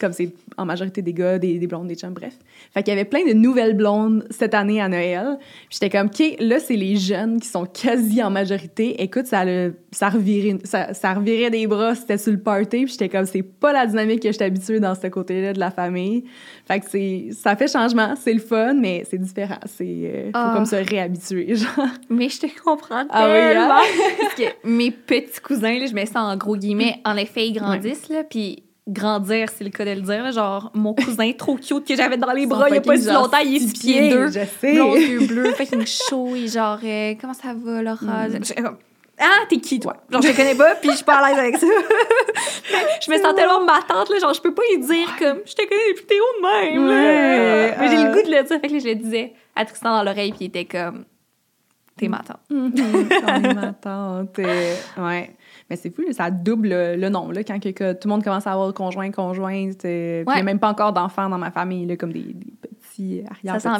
comme 0.00 0.12
c'est 0.12 0.30
en 0.56 0.64
majorité 0.66 1.02
des 1.02 1.12
gars, 1.12 1.38
des, 1.38 1.58
des 1.58 1.66
blondes, 1.66 1.88
des 1.88 1.94
chums, 1.94 2.12
bref. 2.12 2.34
Fait 2.72 2.82
qu'il 2.82 2.92
y 2.92 2.96
avait 2.96 3.04
plein 3.04 3.24
de 3.26 3.32
nouvelles 3.32 3.74
blondes 3.74 4.24
cette 4.30 4.54
année 4.54 4.80
à 4.80 4.88
Noël. 4.88 5.38
J'étais 5.70 5.90
comme, 5.90 6.06
OK, 6.06 6.36
là, 6.40 6.58
c'est 6.60 6.76
les 6.76 6.96
jeunes 6.96 7.40
qui 7.40 7.48
sont 7.48 7.64
quasi 7.66 8.22
en 8.22 8.30
majorité. 8.30 9.02
Écoute, 9.02 9.26
ça, 9.26 9.44
le, 9.44 9.74
ça, 9.92 10.08
revirait, 10.10 10.58
ça, 10.64 10.94
ça 10.94 11.14
revirait 11.14 11.50
des 11.50 11.66
bras, 11.66 11.94
c'était 11.94 12.18
sur 12.18 12.32
le 12.32 12.38
party. 12.40 12.84
Puis 12.84 12.88
j'étais 12.92 13.08
comme, 13.08 13.24
c'est 13.26 13.42
pas 13.42 13.72
la 13.72 13.86
dynamique 13.86 14.20
que 14.22 14.32
j'étais 14.32 14.44
habituée 14.46 14.80
dans 14.80 14.94
ce 14.94 15.06
côté-là 15.06 15.52
de 15.52 15.60
la 15.60 15.70
famille. 15.70 16.24
Fait 16.66 16.80
que 16.80 16.86
c'est, 16.88 17.28
ça 17.32 17.54
fait 17.56 17.70
changement, 17.70 18.14
c'est 18.20 18.32
le 18.32 18.40
fun, 18.40 18.74
mais 18.74 19.04
c'est 19.08 19.18
différent. 19.18 19.58
C'est, 19.66 19.84
euh, 19.86 20.24
faut 20.26 20.30
Ah. 20.34 20.52
comme 20.56 20.66
se 20.66 20.76
réhabituer, 20.76 21.54
genre. 21.54 21.86
Mais 22.08 22.28
je 22.28 22.40
te 22.40 22.46
comprends 22.64 23.04
Ah 23.10 23.28
oui, 23.30 23.38
hein? 23.38 23.48
tellement. 23.52 24.18
Parce 24.20 24.34
que 24.34 24.68
mes 24.68 24.90
petits 24.90 25.40
cousins, 25.40 25.78
là, 25.78 25.86
je 25.86 25.94
mets 25.94 26.06
ça 26.06 26.22
en 26.22 26.36
gros 26.36 26.56
guillemets, 26.56 26.96
en 27.04 27.16
effet, 27.16 27.46
ils 27.48 27.52
grandissent, 27.52 28.08
là, 28.08 28.24
puis 28.24 28.63
grandir, 28.88 29.48
c'est 29.56 29.64
le 29.64 29.70
cas 29.70 29.84
de 29.84 29.90
le 29.92 30.00
dire. 30.02 30.30
genre, 30.32 30.70
mon 30.74 30.94
cousin 30.94 31.32
trop 31.32 31.56
cute 31.56 31.86
que 31.86 31.96
j'avais 31.96 32.16
dans 32.16 32.32
les 32.32 32.46
bras 32.46 32.68
il 32.68 32.74
y 32.74 32.78
a 32.78 32.80
pas 32.80 32.96
si 32.96 33.06
longtemps, 33.10 33.38
il 33.38 33.56
est 33.56 33.60
six 33.60 33.72
pieds 33.72 34.10
deux. 34.10 34.28
Je 34.28 34.40
sais. 34.60 34.74
blond, 34.74 34.96
yeux 34.96 35.26
bleus, 35.26 35.52
fucking 35.56 35.86
chaud, 35.86 36.34
et 36.36 36.48
genre, 36.48 36.78
euh, 36.84 37.14
comment 37.20 37.34
ça 37.34 37.54
va, 37.54 37.82
Laura? 37.82 38.28
Mm. 38.28 38.40
Comme, 38.62 38.76
Ah, 39.18 39.44
t'es 39.48 39.56
qui, 39.58 39.80
toi? 39.80 39.96
Genre, 40.10 40.20
je 40.22 40.28
te 40.28 40.36
connais 40.36 40.54
pas, 40.54 40.74
puis 40.74 40.90
je 40.90 40.96
suis 40.96 41.04
pas 41.04 41.16
à 41.18 41.28
l'aise 41.30 41.38
avec 41.38 41.56
ça. 41.56 41.66
je 43.06 43.10
me 43.10 43.18
sens 43.18 43.34
tellement 43.34 43.64
ma 43.64 43.80
tante, 43.82 44.10
là, 44.10 44.18
genre, 44.18 44.34
je 44.34 44.40
peux 44.40 44.52
pas 44.54 44.62
y 44.74 44.78
dire 44.80 45.08
comme, 45.18 45.38
je 45.46 45.54
te 45.54 45.62
connais 45.62 45.92
depuis 45.92 46.06
t'es 46.06 46.16
de 46.16 46.42
même. 46.42 46.88
Ouais, 46.88 47.74
Mais 47.78 47.88
j'ai 47.88 47.96
euh. 47.96 48.08
le 48.08 48.12
goût 48.12 48.22
de 48.28 48.34
le 48.36 48.42
dire, 48.42 48.60
fait 48.60 48.68
que 48.68 48.72
là, 48.72 48.78
je 48.80 48.88
le 48.88 48.94
disais 48.96 49.32
à 49.56 49.64
Tristan 49.64 49.96
dans 49.96 50.02
l'oreille, 50.02 50.30
puis 50.32 50.40
il 50.42 50.46
était 50.48 50.64
comme, 50.64 51.04
t'es 51.96 52.08
ma 52.08 52.18
tante. 52.18 52.40
Est 52.50 53.54
ma 53.54 53.72
tante. 53.72 54.38
euh, 54.40 54.74
ouais. 54.98 55.30
Mais 55.74 55.80
c'est 55.80 55.90
fou, 55.90 56.02
là, 56.02 56.12
ça 56.12 56.30
double 56.30 56.68
le, 56.68 57.08
nombre, 57.08 57.32
là, 57.32 57.42
quand 57.42 57.58
que, 57.58 57.70
que 57.70 57.94
tout 57.94 58.06
le 58.06 58.10
monde 58.14 58.22
commence 58.22 58.46
à 58.46 58.52
avoir 58.52 58.72
conjoint, 58.72 59.10
conjointe. 59.10 59.84
euh, 59.84 60.22
Puis 60.24 60.32
Ouais. 60.32 60.40
a 60.40 60.44
même 60.44 60.60
pas 60.60 60.68
encore 60.70 60.92
d'enfants 60.92 61.28
dans 61.28 61.36
ma 61.38 61.50
famille, 61.50 61.84
là, 61.84 61.96
comme 61.96 62.12
des, 62.12 62.22
des 62.32 62.52
petits 62.80 63.22
arrière 63.28 63.54
Ça. 63.60 63.70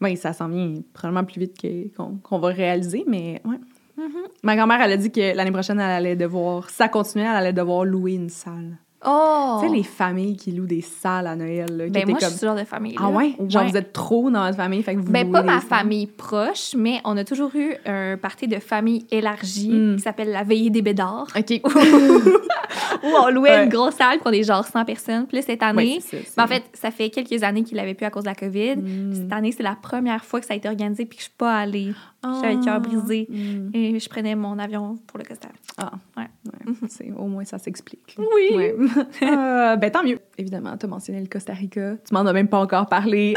Oui, 0.00 0.16
ça 0.16 0.32
s'en 0.32 0.48
vient 0.48 0.74
probablement 0.94 1.24
plus 1.24 1.40
vite 1.40 1.60
que- 1.60 1.88
qu'on 2.22 2.38
va 2.38 2.48
réaliser, 2.50 3.04
mais 3.08 3.42
ouais. 3.44 3.56
Mm-hmm. 3.98 4.28
Ma 4.44 4.54
grand-mère, 4.54 4.80
elle 4.80 4.92
a 4.92 4.96
dit 4.96 5.10
que 5.10 5.34
l'année 5.36 5.50
prochaine, 5.50 5.80
elle 5.80 5.90
allait 5.90 6.14
devoir, 6.16 6.70
ça 6.70 6.86
continuait, 6.88 7.26
elle 7.26 7.36
allait 7.36 7.52
devoir 7.52 7.84
louer 7.84 8.12
une 8.12 8.28
salle. 8.30 8.78
Oh! 9.06 9.58
Tu 9.62 9.68
sais, 9.68 9.74
les 9.74 9.82
familles 9.82 10.36
qui 10.36 10.52
louent 10.52 10.66
des 10.66 10.82
salles 10.82 11.26
à 11.26 11.34
Noël, 11.34 11.74
là, 11.74 11.84
qui 11.86 11.90
Ben, 11.90 12.02
étaient 12.02 12.10
moi, 12.10 12.18
je 12.20 12.24
comme... 12.26 12.30
suis 12.32 12.40
ce 12.40 12.46
genre 12.46 12.54
de 12.56 12.64
famille. 12.64 12.96
Ah 12.98 13.08
ouais? 13.08 13.34
Genre, 13.48 13.62
Ouais. 13.62 13.70
vous 13.70 13.76
êtes 13.78 13.92
trop 13.94 14.30
dans 14.30 14.44
votre 14.44 14.56
famille, 14.56 14.82
fait 14.82 14.94
que 14.94 15.00
vous 15.00 15.10
Ben, 15.10 15.30
pas 15.32 15.42
ma 15.42 15.60
salles. 15.60 15.68
famille 15.68 16.06
proche, 16.06 16.74
mais 16.76 17.00
on 17.04 17.16
a 17.16 17.24
toujours 17.24 17.50
eu 17.54 17.72
un 17.86 18.18
party 18.18 18.46
de 18.46 18.58
famille 18.58 19.06
élargie 19.10 19.70
Mm. 19.70 19.96
qui 19.96 20.02
s'appelle 20.02 20.30
la 20.30 20.42
veillée 20.42 20.68
des 20.70 20.82
bédards, 20.82 21.28
OK. 21.34 21.60
où 23.02 23.06
on 23.24 23.30
louait 23.30 23.50
Ouais. 23.50 23.64
une 23.64 23.70
grosse 23.70 23.94
salle 23.94 24.18
pour 24.18 24.30
des 24.30 24.42
genre 24.42 24.64
100 24.66 24.84
personnes. 24.84 25.26
Puis 25.26 25.36
là, 25.38 25.42
cette 25.42 25.62
année, 25.62 26.00
Ouais, 26.12 26.18
ça, 26.24 26.34
ben, 26.36 26.44
en 26.44 26.46
fait, 26.46 26.62
ça 26.74 26.90
fait 26.90 27.08
quelques 27.10 27.42
années 27.42 27.62
qu'il 27.62 27.76
l'avait 27.76 27.94
plus 27.94 28.04
à 28.06 28.10
cause 28.10 28.24
de 28.24 28.28
la 28.28 28.34
COVID. 28.34 28.76
Mm. 28.76 29.14
Cette 29.14 29.32
année, 29.32 29.52
c'est 29.52 29.62
la 29.62 29.76
première 29.80 30.24
fois 30.24 30.40
que 30.40 30.46
ça 30.46 30.52
a 30.54 30.56
été 30.56 30.68
organisé 30.68 31.06
puis 31.06 31.16
que 31.16 31.22
je 31.22 31.28
suis 31.28 31.36
pas 31.38 31.56
allée. 31.56 31.92
J'avais 32.22 32.54
le 32.54 32.62
cœur 32.64 32.80
brisé. 32.80 33.26
Mm. 33.30 33.70
Et 33.72 33.98
je 33.98 34.08
prenais 34.08 34.34
mon 34.34 34.58
avion 34.58 34.98
pour 35.06 35.18
le 35.18 35.24
Costa. 35.24 35.48
Ah, 35.78 35.92
Ouais. 36.16 36.24
ouais. 36.46 36.74
C'est- 36.88 37.10
au 37.12 37.26
moins 37.26 37.44
ça 37.44 37.58
s'explique. 37.58 38.16
Oui. 38.18 38.56
Ouais. 38.56 38.74
Euh, 39.22 39.76
ben 39.76 39.90
tant 39.90 40.02
mieux. 40.02 40.18
Évidemment, 40.36 40.76
tu 40.76 40.86
as 40.86 40.88
mentionné 40.88 41.20
le 41.20 41.26
Costa 41.28 41.52
Rica. 41.54 41.94
Tu 42.06 42.12
m'en 42.14 42.20
as 42.20 42.32
même 42.32 42.48
pas 42.48 42.58
encore 42.60 42.86
parlé. 42.88 43.34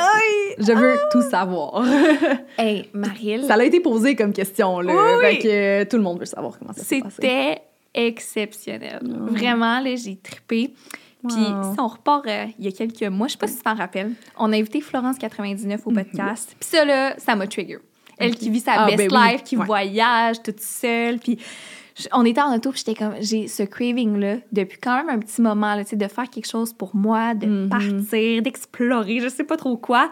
Je 0.58 0.72
veux 0.74 0.98
tout 1.12 1.22
savoir. 1.22 1.84
Hey, 2.58 2.90
Marie, 2.94 3.44
ça 3.46 3.56
a 3.56 3.64
été 3.64 3.80
posé 3.80 4.16
comme 4.16 4.32
question, 4.34 4.80
là. 4.80 4.94
Oui, 4.94 5.22
Fait 5.22 5.30
oui. 5.38 5.40
que 5.40 5.48
euh, 5.82 5.86
tout 5.90 5.98
le 5.98 6.04
monde 6.04 6.20
veut 6.20 6.26
savoir 6.26 6.58
comment 6.60 6.74
ça 6.74 6.84
s'est 6.84 7.00
passé. 7.02 7.16
c'était 7.22 7.62
exceptionnel. 7.94 9.00
Vraiment, 9.30 9.80
là, 9.80 9.96
j'ai 9.96 10.16
trippé. 10.18 10.74
Puis 11.28 11.36
si 11.38 11.80
on 11.80 11.88
repart 11.88 12.28
euh, 12.28 12.46
il 12.60 12.66
y 12.66 12.68
a 12.68 12.72
quelques 12.72 13.04
mois, 13.04 13.28
je 13.28 13.34
sais 13.34 13.38
pas 13.38 13.48
si 13.48 13.56
tu 13.58 13.64
t'en 13.64 13.76
rappelles, 13.76 14.12
on 14.38 14.52
a 14.52 14.58
invité 14.58 14.82
Florence 14.82 15.18
99 15.18 15.88
au 15.88 15.92
podcast. 15.92 16.54
Puis 16.60 16.70
ça, 16.70 16.84
là, 16.84 17.16
ça 17.18 17.36
m'a 17.36 17.48
trigger. 17.48 17.78
Elle 18.18 18.36
qui 18.36 18.50
vit 18.50 18.60
sa 18.60 18.74
Ah, 18.74 18.86
best 18.86 18.98
ben 18.98 19.10
oui. 19.12 19.32
life, 19.32 19.44
qui 19.44 19.58
Ouais. 19.58 19.66
voyage 19.66 20.42
toute 20.44 20.60
seule. 20.60 21.20
Puis 21.20 21.38
on 22.12 22.26
était 22.26 22.42
en 22.42 22.56
auto, 22.56 22.72
puis 22.72 22.84
j'étais 22.86 22.98
comme, 22.98 23.14
j'ai 23.22 23.48
ce 23.48 23.64
craving-là 23.64 24.38
depuis 24.52 24.80
quand 24.80 24.98
même 24.98 25.10
un 25.10 25.20
petit 25.20 25.42
moment, 25.42 25.76
là, 25.76 25.84
tu 25.84 25.92
sais, 25.92 25.96
de 25.96 26.08
faire 26.08 26.30
quelque 26.30 26.48
chose 26.50 26.74
pour 26.74 26.96
moi, 26.96 27.34
de 27.36 27.46
Mhm. 27.46 27.70
partir, 27.70 28.42
d'explorer, 28.42 29.20
je 29.20 29.28
sais 29.30 29.44
pas 29.44 29.58
trop 29.58 29.78
quoi. 29.78 30.10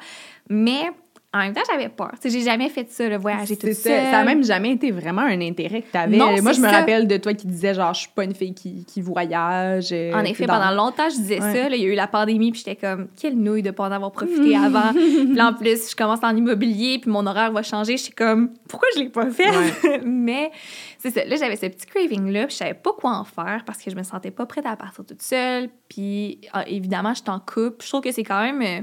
Mais 0.50 0.92
en 1.34 1.40
même 1.40 1.54
temps, 1.54 1.62
j'avais 1.72 1.88
peur. 1.88 2.12
Tu 2.22 2.30
sais, 2.30 2.38
j'ai 2.40 2.44
jamais 2.46 2.68
fait 2.68 2.90
ça, 2.92 3.08
le 3.08 3.16
voyager 3.18 3.56
toute 3.56 3.72
C'est 3.74 4.04
ça. 4.04 4.12
Ça 4.12 4.20
a 4.20 4.24
même 4.26 4.44
jamais 4.44 4.72
été 4.72 4.92
vraiment 4.92 5.22
un 5.22 5.40
intérêt 5.40 5.82
que 5.82 5.90
tu 5.92 5.98
avais. 5.98 6.18
Non, 6.18 6.32
Moi, 6.42 6.52
je 6.52 6.60
me 6.60 6.66
ça. 6.68 6.72
rappelle 6.72 7.08
de 7.08 7.16
toi 7.18 7.34
qui 7.34 7.48
disais, 7.48 7.74
genre, 7.74 7.94
je 7.94 8.02
suis 8.02 8.10
pas 8.14 8.26
une 8.26 8.36
fille 8.36 8.54
qui, 8.54 8.84
qui 8.86 9.02
voyage. 9.02 9.90
euh, 9.94 10.12
En 10.14 10.26
effet, 10.26 10.46
dans- 10.46 10.56
pendant 10.60 10.72
longtemps, 10.72 11.10
je 11.10 11.16
disais 11.16 11.42
Ouais. 11.42 11.54
ça. 11.54 11.70
Là, 11.70 11.76
il 11.78 11.82
y 11.82 11.86
a 11.86 11.90
eu 11.90 11.96
la 11.96 12.08
pandémie, 12.08 12.52
puis 12.52 12.64
j'étais 12.66 12.76
comme, 12.76 13.08
quelle 13.20 13.38
nouille 13.38 13.62
de 13.62 13.72
pas 13.72 13.86
en 13.86 13.92
avoir 13.92 14.12
profité 14.12 14.58
avant. 14.58 14.92
puis 14.94 15.34
là, 15.34 15.48
en 15.48 15.54
plus, 15.54 15.90
je 15.92 15.96
commence 15.96 16.20
en 16.24 16.36
immobilier, 16.36 17.00
puis 17.02 17.10
mon 17.10 17.26
horaire 17.26 17.52
va 17.54 17.64
changer. 17.64 17.96
Je 17.96 18.04
suis 18.04 18.14
comme, 18.14 18.50
pourquoi 18.68 18.90
je 18.96 19.00
l'ai 19.02 19.10
pas 19.10 19.30
fait? 19.30 20.02
Mais 20.06 20.52
c'est 20.98 21.12
ça. 21.12 21.24
Là, 21.24 21.38
j'avais 21.38 21.56
ce 21.56 21.68
petit 21.68 21.86
craving-là, 21.86 22.48
puis 22.48 22.52
je 22.54 22.58
savais 22.58 22.74
pas 22.74 22.92
quoi 22.92 23.12
en 23.12 23.24
faire 23.24 23.64
parce 23.66 23.82
que 23.82 23.90
je 23.90 23.96
me 23.96 24.04
sentais 24.04 24.32
pas 24.32 24.46
prête 24.46 24.66
à 24.66 24.76
partir 24.76 25.06
toute 25.06 25.22
seule. 25.22 25.70
Puis 25.88 26.40
ah, 26.52 26.66
évidemment, 26.68 27.14
je 27.14 27.22
suis 27.22 27.30
en 27.30 27.40
couple. 27.40 27.78
Je 27.84 27.88
trouve 27.88 28.02
que 28.02 28.12
c'est 28.12 28.24
quand 28.24 28.42
même, 28.42 28.62
euh, 28.62 28.82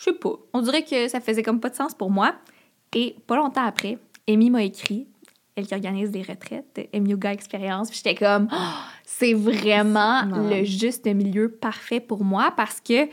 je 0.00 0.04
sais 0.04 0.12
pas, 0.14 0.32
on 0.54 0.62
dirait 0.62 0.82
que 0.82 1.08
ça 1.08 1.20
faisait 1.20 1.42
comme 1.42 1.60
pas 1.60 1.68
de 1.68 1.74
sens 1.76 1.94
pour 1.94 2.10
moi. 2.10 2.34
Et 2.94 3.14
pas 3.26 3.36
longtemps 3.36 3.64
après, 3.66 3.98
Amy 4.28 4.48
m'a 4.50 4.62
écrit, 4.64 5.06
elle 5.54 5.66
qui 5.66 5.74
organise 5.74 6.10
des 6.10 6.22
retraites, 6.22 6.88
Amy 6.94 7.10
Yoga 7.10 7.32
Experience. 7.32 7.90
J'étais 7.92 8.14
comme, 8.14 8.48
Ah, 8.50 8.84
c'est 9.04 9.34
vraiment 9.34 10.22
le 10.24 10.64
juste 10.64 11.06
milieu 11.06 11.50
parfait 11.50 12.00
pour 12.00 12.24
moi 12.24 12.52
parce 12.56 12.80
que 12.80 13.06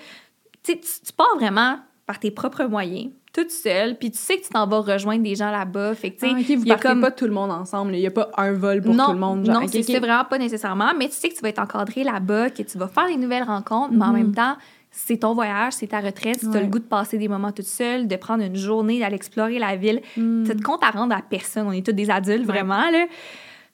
tu, 0.64 0.78
pars 1.16 1.36
vraiment 1.36 1.80
par 2.06 2.20
tes 2.20 2.32
propres 2.32 2.64
moyens, 2.66 3.12
toute 3.34 3.52
seule, 3.52 3.98
puis 3.98 4.10
tu 4.12 4.18
sais 4.18 4.38
que 4.38 4.44
tu 4.44 4.50
t'en 4.50 4.66
vas 4.66 4.80
rejoindre 4.80 5.24
des 5.24 5.36
gens 5.36 5.52
là-bas. 5.52 5.94
Fait 5.94 6.12
que, 6.12 6.20
tu 6.22 6.28
sais, 6.28 6.34
Ah, 6.34 6.40
vous 6.56 6.64
il 6.64 6.68
y 6.68 6.72
a 6.72 6.76
partez 6.76 6.88
comme- 6.88 7.02
pas 7.02 7.12
tout 7.12 7.26
le 7.26 7.34
monde 7.34 7.52
ensemble. 7.52 7.94
Il 7.96 8.00
y 8.02 8.08
a 8.08 8.12
pas 8.12 8.32
un 8.38 8.54
vol 8.54 8.82
pour 8.82 8.96
non, 8.96 9.08
tout 9.08 9.12
le 9.14 9.20
monde. 9.20 9.46
Genre, 9.46 9.62
non, 9.62 9.68
c'est 9.68 9.80
ok. 9.80 9.84
c'est 9.86 10.00
vraiment 10.00 10.26
pas 10.26 10.38
nécessairement, 10.40 10.94
mais 10.98 11.10
tu 11.10 11.16
sais 11.16 11.30
que 11.30 11.36
tu 11.36 11.42
vas 11.42 11.50
être 11.50 11.60
encadré 11.60 12.04
là-bas, 12.04 12.50
que 12.50 12.64
tu 12.64 12.78
vas 12.78 12.88
faire 12.88 13.08
des 13.08 13.18
nouvelles 13.18 13.44
rencontres, 13.44 13.94
mais 13.94 14.06
en 14.06 14.08
Mhm. 14.08 14.14
même 14.14 14.34
temps, 14.34 14.56
c'est 14.92 15.18
ton 15.18 15.34
voyage, 15.34 15.74
c'est 15.74 15.88
ta 15.88 16.00
retraite, 16.00 16.40
si 16.40 16.50
tu 16.50 16.58
as 16.58 16.62
le 16.62 16.68
goût 16.68 16.80
de 16.80 16.84
passer 16.84 17.18
des 17.18 17.28
moments 17.28 17.52
toute 17.52 17.66
seule, 17.68 18.08
de 18.08 18.16
prendre 18.16 18.44
une 18.44 18.56
journée, 18.56 19.00
d'aller 19.00 19.16
explorer 19.16 19.60
la 19.60 19.76
ville, 19.76 20.02
Mm. 20.16 20.44
tu 20.48 20.56
te 20.56 20.62
comptes 20.64 20.84
à 20.84 20.90
rendre 20.90 21.16
à 21.16 21.22
personne. 21.22 21.68
On 21.68 21.72
est 21.72 21.86
tous 21.86 21.92
des 21.94 22.10
adultes, 22.10 22.40
Ouais. 22.48 22.54
vraiment, 22.54 22.90
là. 22.90 23.06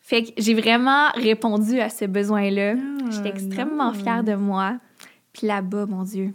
Fait 0.02 0.24
que 0.24 0.32
j'ai 0.38 0.54
vraiment 0.54 1.08
répondu 1.16 1.80
à 1.80 1.88
ce 1.90 2.04
besoin-là. 2.06 2.74
J'étais 3.10 3.32
Ah, 3.34 3.38
extrêmement 3.38 3.92
nice. 3.94 4.02
fière 4.02 4.24
de 4.24 4.36
moi. 4.36 4.74
Puis 5.32 5.48
là-bas, 5.48 5.86
mon 5.86 6.04
Dieu, 6.04 6.34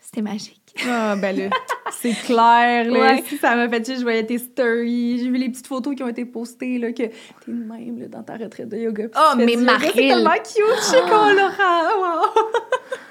c'était 0.00 0.20
magique. 0.22 0.60
Ah, 0.88 1.14
ben 1.14 1.36
là, 1.36 1.44
c'est 1.92 2.12
clair, 2.24 2.90
là. 2.90 2.98
Ouais. 3.00 3.24
Si 3.28 3.36
ça 3.38 3.54
m'a 3.54 3.68
fait 3.68 3.86
chier, 3.86 3.94
je 3.96 4.02
voyais 4.02 4.26
tes 4.26 4.38
stories, 4.38 5.20
j'ai 5.20 5.30
vu 5.30 5.36
les 5.36 5.48
petites 5.48 5.68
photos 5.68 5.94
qui 5.94 6.02
ont 6.02 6.08
été 6.08 6.24
postées, 6.24 6.78
là, 6.78 6.90
que 6.90 7.04
t'es 7.04 7.12
même, 7.46 8.00
là, 8.00 8.08
dans 8.08 8.24
ta 8.24 8.36
retraite 8.36 8.68
de 8.68 8.78
yoga. 8.78 9.04
Oh, 9.16 9.34
mais 9.36 9.54
Maryl! 9.54 9.90
C'est 9.94 10.08
tellement 10.08 10.30
cute, 10.32 10.56
je 10.56 11.00
qu'on 11.08 11.32
l'aura. 11.32 12.20
Wow. 12.24 12.26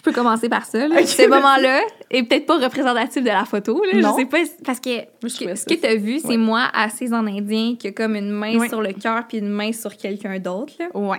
Je 0.00 0.02
peux 0.02 0.12
commencer 0.12 0.48
par 0.48 0.64
ça. 0.64 0.88
là. 0.88 0.96
Ok, 0.98 1.06
Ce 1.06 1.28
moment-là 1.28 1.82
est 2.10 2.22
peut-être 2.22 2.46
pas 2.46 2.56
représentatif 2.58 3.22
de 3.22 3.28
la 3.28 3.44
photo. 3.44 3.84
Là. 3.84 4.00
Non. 4.00 4.12
Je 4.12 4.20
sais 4.22 4.24
pas, 4.24 4.38
parce 4.64 4.80
que 4.80 4.88
ce 5.28 5.38
que, 5.38 5.44
ça, 5.50 5.56
ce 5.56 5.64
que 5.66 5.74
tu 5.78 5.86
as 5.86 5.94
vu, 5.96 6.20
c'est 6.20 6.38
moi 6.38 6.68
assise 6.72 7.12
en 7.12 7.26
indien 7.26 7.74
qui 7.78 7.88
a 7.88 7.92
comme 7.92 8.16
une 8.16 8.30
main 8.30 8.56
Ouais. 8.58 8.68
sur 8.70 8.80
le 8.80 8.94
cœur 8.94 9.26
puis 9.28 9.36
une 9.38 9.50
main 9.50 9.72
sur 9.74 9.94
quelqu'un 9.98 10.38
d'autre. 10.38 10.72
Ouais. 10.94 11.18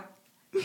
Je 0.53 0.59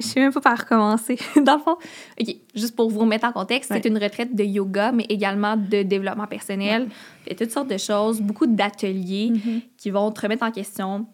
je 0.00 0.04
sais 0.06 0.20
même 0.20 0.32
pas 0.32 0.40
par 0.40 0.58
recommencer. 0.58 1.16
Dans 1.36 1.56
le 1.56 1.60
fond, 1.60 1.76
OK, 2.20 2.34
juste 2.54 2.74
pour 2.74 2.88
vous 2.90 3.00
remettre 3.00 3.26
en 3.26 3.32
contexte, 3.32 3.70
c'est 3.72 3.84
une 3.86 3.98
retraite 3.98 4.34
de 4.34 4.42
yoga, 4.42 4.90
mais 4.90 5.04
également 5.10 5.56
de 5.56 5.82
développement 5.82 6.26
personnel. 6.26 6.88
Il 7.26 7.28
y 7.30 7.32
a 7.32 7.36
toutes 7.36 7.50
sortes 7.52 7.68
de 7.68 7.76
choses, 7.78 8.20
beaucoup 8.22 8.46
d'ateliers 8.46 9.30
Mm-hmm. 9.34 9.60
qui 9.76 9.90
vont 9.90 10.10
te 10.10 10.22
remettre 10.22 10.44
en 10.44 10.50
question 10.50 11.06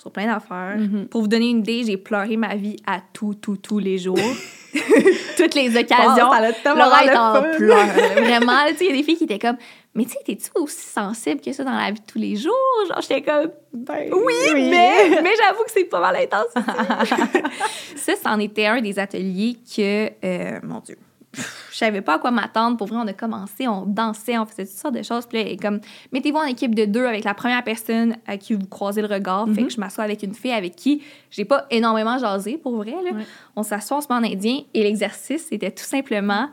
sur 0.00 0.10
plein 0.10 0.26
d'affaires. 0.26 0.78
Mhm. 0.78 1.06
Pour 1.08 1.20
vous 1.20 1.28
donner 1.28 1.50
une 1.50 1.58
idée, 1.60 1.84
j'ai 1.84 1.96
pleuré 1.96 2.36
ma 2.36 2.56
vie 2.56 2.76
à 2.86 3.00
tout, 3.12 3.34
tout, 3.34 3.56
tous 3.56 3.78
les 3.78 3.98
jours. 3.98 4.16
Toutes 5.36 5.54
les 5.54 5.76
occasions. 5.76 6.26
Laura 6.26 7.04
est 7.04 7.16
en 7.16 7.42
pleurs. 7.56 7.86
Vraiment, 8.16 8.66
tu 8.68 8.76
sais, 8.76 8.84
il 8.84 8.90
y 8.90 8.92
a 8.92 8.96
des 8.96 9.02
filles 9.02 9.16
qui 9.16 9.24
étaient 9.24 9.38
comme 9.38 9.56
Mais 9.94 10.04
tu 10.04 10.10
sais, 10.10 10.18
t'es-tu 10.24 10.50
aussi 10.54 10.86
sensible 10.86 11.40
que 11.40 11.52
ça 11.52 11.64
dans 11.64 11.76
la 11.76 11.90
vie 11.90 12.00
de 12.00 12.06
tous 12.06 12.18
les 12.18 12.36
jours? 12.36 12.52
Genre, 12.88 13.00
j'étais 13.02 13.22
comme 13.22 13.50
Ben, 13.72 14.10
Oui, 14.12 14.34
mais, 14.54 15.20
mais 15.22 15.32
j'avoue 15.36 15.64
que 15.64 15.70
c'est 15.70 15.84
pas 15.84 16.00
mal 16.00 16.16
intense. 16.16 16.46
ça, 17.96 18.12
c'en 18.22 18.38
était 18.38 18.66
un 18.66 18.80
des 18.80 18.98
ateliers 18.98 19.56
que, 19.76 20.10
euh, 20.24 20.60
mon 20.62 20.80
Dieu, 20.80 20.96
je 21.34 21.76
savais 21.76 22.02
pas 22.02 22.14
à 22.16 22.18
quoi 22.18 22.30
m'attendre. 22.30 22.76
Pour 22.76 22.86
vrai, 22.88 22.98
on 23.02 23.06
a 23.06 23.12
commencé, 23.12 23.66
on 23.66 23.86
dansait, 23.86 24.36
on 24.38 24.44
faisait 24.46 24.66
toutes 24.66 24.76
sortes 24.76 24.94
de 24.94 25.02
choses. 25.02 25.26
Puis 25.26 25.38
là, 25.38 25.44
elle 25.46 25.52
est 25.52 25.56
comme, 25.56 25.80
mettez-vous 26.12 26.36
en 26.38 26.44
équipe 26.44 26.74
de 26.74 26.84
deux 26.84 27.06
avec 27.06 27.24
la 27.24 27.34
première 27.34 27.64
personne 27.64 28.16
à 28.26 28.36
qui 28.36 28.54
vous 28.54 28.66
croisez 28.66 29.00
le 29.02 29.08
regard. 29.08 29.46
Fait 29.54 29.62
Mhm. 29.62 29.66
que 29.68 29.72
je 29.72 29.80
m'assois 29.80 30.04
avec 30.04 30.22
une 30.22 30.34
fille 30.34 30.52
avec 30.52 30.76
qui 30.76 31.02
j'ai 31.30 31.44
pas 31.44 31.66
énormément 31.70 32.18
jasé, 32.18 32.58
pour 32.58 32.76
vrai. 32.76 32.92
Là. 33.04 33.12
Ouais. 33.16 33.24
On 33.56 33.62
s'assoit, 33.62 33.98
on 33.98 34.00
se 34.02 34.08
met 34.08 34.14
en 34.14 34.24
indien. 34.24 34.60
Et 34.74 34.82
l'exercice, 34.82 35.46
c'était 35.48 35.70
tout 35.70 35.84
simplement 35.84 36.48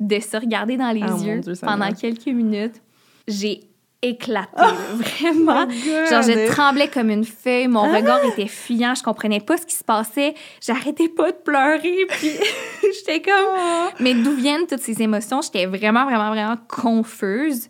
de 0.00 0.18
se 0.18 0.36
regarder 0.36 0.76
dans 0.76 0.90
les 0.90 1.02
Ah, 1.02 1.16
yeux 1.24 1.40
Dieu, 1.40 1.52
pendant 1.62 1.92
quelques 1.92 2.26
minutes. 2.26 2.82
J'ai 3.28 3.60
éclaté, 4.08 4.50
là, 4.56 4.72
vraiment. 4.92 5.68
Genre, 5.70 6.22
je 6.22 6.50
tremblais 6.50 6.88
comme 6.88 7.10
une 7.10 7.24
feuille, 7.24 7.68
mon 7.68 7.84
Ah! 7.84 7.96
regard 7.96 8.24
était 8.24 8.46
fuyant, 8.46 8.94
je 8.94 9.02
comprenais 9.02 9.40
pas 9.40 9.56
ce 9.56 9.66
qui 9.66 9.74
se 9.74 9.84
passait, 9.84 10.34
j'arrêtais 10.60 11.08
pas 11.08 11.32
de 11.32 11.36
pleurer, 11.36 12.06
puis 12.08 12.30
j'étais 12.82 13.20
comme... 13.20 13.46
Ah! 13.56 13.88
Mais 14.00 14.14
d'où 14.14 14.32
viennent 14.34 14.66
toutes 14.66 14.80
ces 14.80 15.02
émotions? 15.02 15.40
J'étais 15.42 15.66
vraiment, 15.66 16.04
vraiment, 16.04 16.30
vraiment 16.30 16.56
confuse 16.68 17.68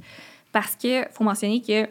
parce 0.53 0.76
que 0.76 1.05
faut 1.12 1.25
mentionner 1.25 1.61
que 1.61 1.88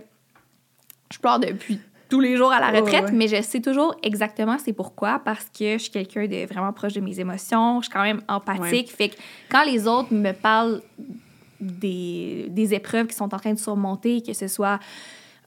je 1.12 1.20
pleure 1.20 1.40
depuis 1.40 1.80
tous 2.10 2.20
les 2.20 2.38
jours 2.38 2.52
à 2.52 2.60
la 2.60 2.68
retraite, 2.80 3.06
ouais. 3.06 3.12
mais 3.12 3.28
je 3.28 3.42
sais 3.42 3.60
toujours 3.60 3.96
exactement 4.04 4.58
c'est 4.64 4.74
pourquoi, 4.74 5.20
parce 5.26 5.46
que 5.46 5.74
je 5.74 5.78
suis 5.80 5.92
quelqu'un 5.92 6.28
de 6.28 6.46
vraiment 6.46 6.72
proche 6.72 6.94
de 6.94 7.02
mes 7.02 7.20
émotions, 7.20 7.82
je 7.82 7.86
suis 7.86 7.94
quand 7.94 8.04
même 8.04 8.22
empathique, 8.28 8.92
fait 8.92 9.10
que 9.10 9.16
quand 9.50 9.64
les 9.64 9.88
autres 9.88 10.14
me 10.14 10.32
parlent 10.32 10.82
des, 11.64 12.48
des 12.50 12.74
épreuves 12.74 13.08
qui 13.08 13.16
sont 13.16 13.34
en 13.34 13.38
train 13.40 13.54
de 13.54 13.60
surmonter, 13.60 14.22
que 14.22 14.34
ce 14.34 14.48
soit 14.48 14.80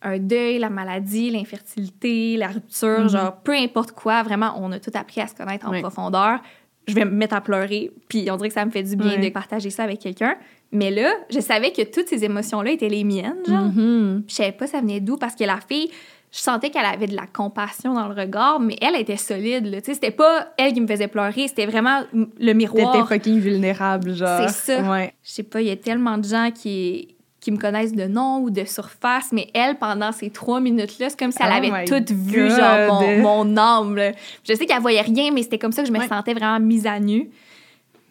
un 0.02 0.18
deuil, 0.18 0.58
la 0.58 0.70
maladie, 0.70 1.30
l'infertilité, 1.30 2.36
la 2.36 2.48
rupture, 2.48 3.00
Mhm. 3.00 3.08
genre 3.08 3.36
peu 3.42 3.52
importe 3.52 3.92
quoi, 3.92 4.22
vraiment, 4.22 4.54
on 4.58 4.70
a 4.72 4.78
tout 4.78 4.90
appris 4.94 5.20
à 5.20 5.26
se 5.26 5.34
connaître 5.34 5.66
en 5.68 5.80
profondeur. 5.80 6.40
Je 6.88 6.94
vais 6.94 7.04
me 7.04 7.10
mettre 7.10 7.34
à 7.34 7.40
pleurer, 7.40 7.90
puis 8.08 8.30
on 8.30 8.36
dirait 8.36 8.48
que 8.48 8.54
ça 8.54 8.64
me 8.64 8.70
fait 8.70 8.84
du 8.84 8.94
bien 8.94 9.18
de 9.18 9.28
partager 9.30 9.70
ça 9.70 9.82
avec 9.82 9.98
quelqu'un. 9.98 10.36
Mais 10.70 10.90
là, 10.90 11.12
je 11.30 11.40
savais 11.40 11.72
que 11.72 11.82
toutes 11.82 12.06
ces 12.08 12.24
émotions-là 12.24 12.70
étaient 12.72 12.88
les 12.88 13.02
miennes, 13.04 13.38
genre. 13.48 13.70
Puis 13.72 14.24
je 14.28 14.34
savais 14.34 14.52
pas 14.52 14.66
ça 14.68 14.80
venait 14.80 15.00
d'où 15.00 15.16
parce 15.16 15.34
que 15.34 15.42
la 15.44 15.58
fille, 15.66 15.90
je 16.36 16.42
sentais 16.42 16.68
qu'elle 16.68 16.84
avait 16.84 17.06
de 17.06 17.16
la 17.16 17.26
compassion 17.26 17.94
dans 17.94 18.08
le 18.08 18.14
regard, 18.14 18.60
mais 18.60 18.76
elle 18.82 18.94
était 18.96 19.16
solide. 19.16 19.70
Tu 19.76 19.84
sais, 19.86 19.94
C'était 19.94 20.10
pas 20.10 20.48
elle 20.58 20.74
qui 20.74 20.82
me 20.82 20.86
faisait 20.86 21.08
pleurer, 21.08 21.48
c'était 21.48 21.64
vraiment 21.64 22.02
le 22.12 22.26
T'étais 22.36 22.52
miroir. 22.54 23.08
fucking 23.08 23.38
vulnérable, 23.40 24.14
genre. 24.14 24.46
C'est 24.50 24.76
ça. 24.76 24.82
Ouais. 24.90 25.14
Je 25.24 25.30
sais 25.30 25.42
pas, 25.44 25.62
il 25.62 25.68
y 25.68 25.70
a 25.70 25.76
tellement 25.76 26.18
de 26.18 26.24
gens 26.24 26.50
qui, 26.54 27.14
qui 27.40 27.50
me 27.52 27.56
connaissent 27.56 27.94
de 27.94 28.04
nom 28.06 28.40
ou 28.40 28.50
de 28.50 28.64
surface, 28.66 29.32
mais 29.32 29.48
elle, 29.54 29.76
pendant 29.78 30.12
ces 30.12 30.28
trois 30.28 30.60
minutes-là, 30.60 31.08
c'est 31.08 31.18
comme 31.18 31.32
si 31.32 31.38
elle 31.40 31.48
Oh 31.52 31.56
avait 31.56 31.70
my 31.70 31.84
tout 31.86 32.14
vu, 32.14 32.50
genre 32.50 32.92
mon, 32.92 33.18
mon 33.44 33.56
âme. 33.56 33.96
là. 33.96 34.12
Je 34.46 34.52
sais 34.52 34.66
qu'elle 34.66 34.82
voyait 34.82 35.00
rien, 35.00 35.30
mais 35.32 35.42
c'était 35.42 35.58
comme 35.58 35.72
ça 35.72 35.80
que 35.82 35.88
je 35.88 35.92
me 35.92 35.98
Ouais. 36.00 36.06
sentais 36.08 36.34
vraiment 36.34 36.60
mise 36.60 36.86
à 36.86 37.00
nu. 37.00 37.30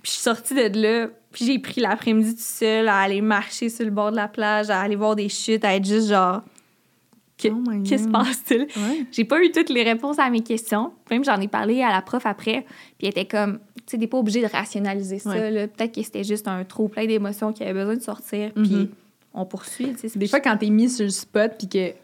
Puis 0.01 0.05
je 0.05 0.09
suis 0.11 0.21
sortie 0.21 0.53
de 0.55 0.81
là, 0.81 1.07
puis 1.31 1.45
j'ai 1.45 1.59
pris 1.59 1.79
l'après-midi 1.81 2.31
tout 2.35 2.41
seul 2.41 2.87
à 2.87 2.97
aller 2.99 3.21
marcher 3.21 3.69
sur 3.69 3.85
le 3.85 3.91
bord 3.91 4.09
de 4.11 4.15
la 4.15 4.27
plage, 4.27 4.69
à 4.71 4.79
aller 4.81 4.95
voir 4.95 5.15
des 5.15 5.29
chutes, 5.29 5.63
à 5.63 5.75
être 5.75 5.85
juste 5.85 6.09
genre. 6.09 6.41
Que- 7.37 7.49
Oh 7.49 7.81
qui 7.83 7.99
se 7.99 8.07
passe-t-il? 8.07 8.61
Ouais. 8.61 9.05
J'ai 9.11 9.25
pas 9.25 9.43
eu 9.43 9.51
toutes 9.51 9.69
les 9.69 9.83
réponses 9.83 10.19
à 10.19 10.29
mes 10.29 10.41
questions. 10.41 10.93
Même 11.11 11.25
j'en 11.25 11.39
ai 11.41 11.47
parlé 11.49 11.81
à 11.83 11.89
la 11.91 12.01
prof 12.01 12.25
après, 12.25 12.65
puis 12.97 13.07
elle 13.07 13.09
était 13.09 13.25
comme, 13.25 13.59
tu 13.75 13.83
sais, 13.87 13.97
t'es 13.97 14.07
pas 14.07 14.17
obligé 14.17 14.41
de 14.41 14.47
rationaliser 14.47 15.19
ça. 15.19 15.31
Ouais. 15.31 15.67
Peut-être 15.67 15.93
que 15.93 16.01
c'était 16.01 16.23
juste 16.23 16.47
un 16.47 16.63
trop 16.63 16.87
plein 16.87 17.05
d'émotions 17.05 17.51
qui 17.51 17.63
avait 17.63 17.73
besoin 17.73 17.95
de 17.95 18.01
sortir, 18.01 18.51
puis 18.53 18.63
Mhm. 18.73 18.89
on 19.33 19.45
poursuit. 19.45 19.93
Des 20.15 20.27
fois, 20.27 20.39
quand 20.39 20.55
t'es 20.57 20.69
mis 20.69 20.89
sur 20.89 21.03
le 21.03 21.11
spot, 21.11 21.51
puis 21.57 21.67
que, 21.67 21.89
tu 21.89 21.95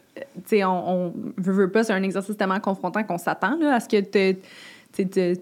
sais, 0.47 0.63
on, 0.65 0.89
on 1.07 1.13
veut, 1.37 1.53
veut 1.53 1.71
pas, 1.71 1.85
c'est 1.85 1.93
un 1.93 2.03
exercice 2.03 2.35
tellement 2.35 2.59
confrontant 2.59 3.01
qu'on 3.03 3.17
s'attend 3.17 3.57
à 3.61 3.79
ce 3.79 3.87
que 3.87 4.01
tu 4.01 5.39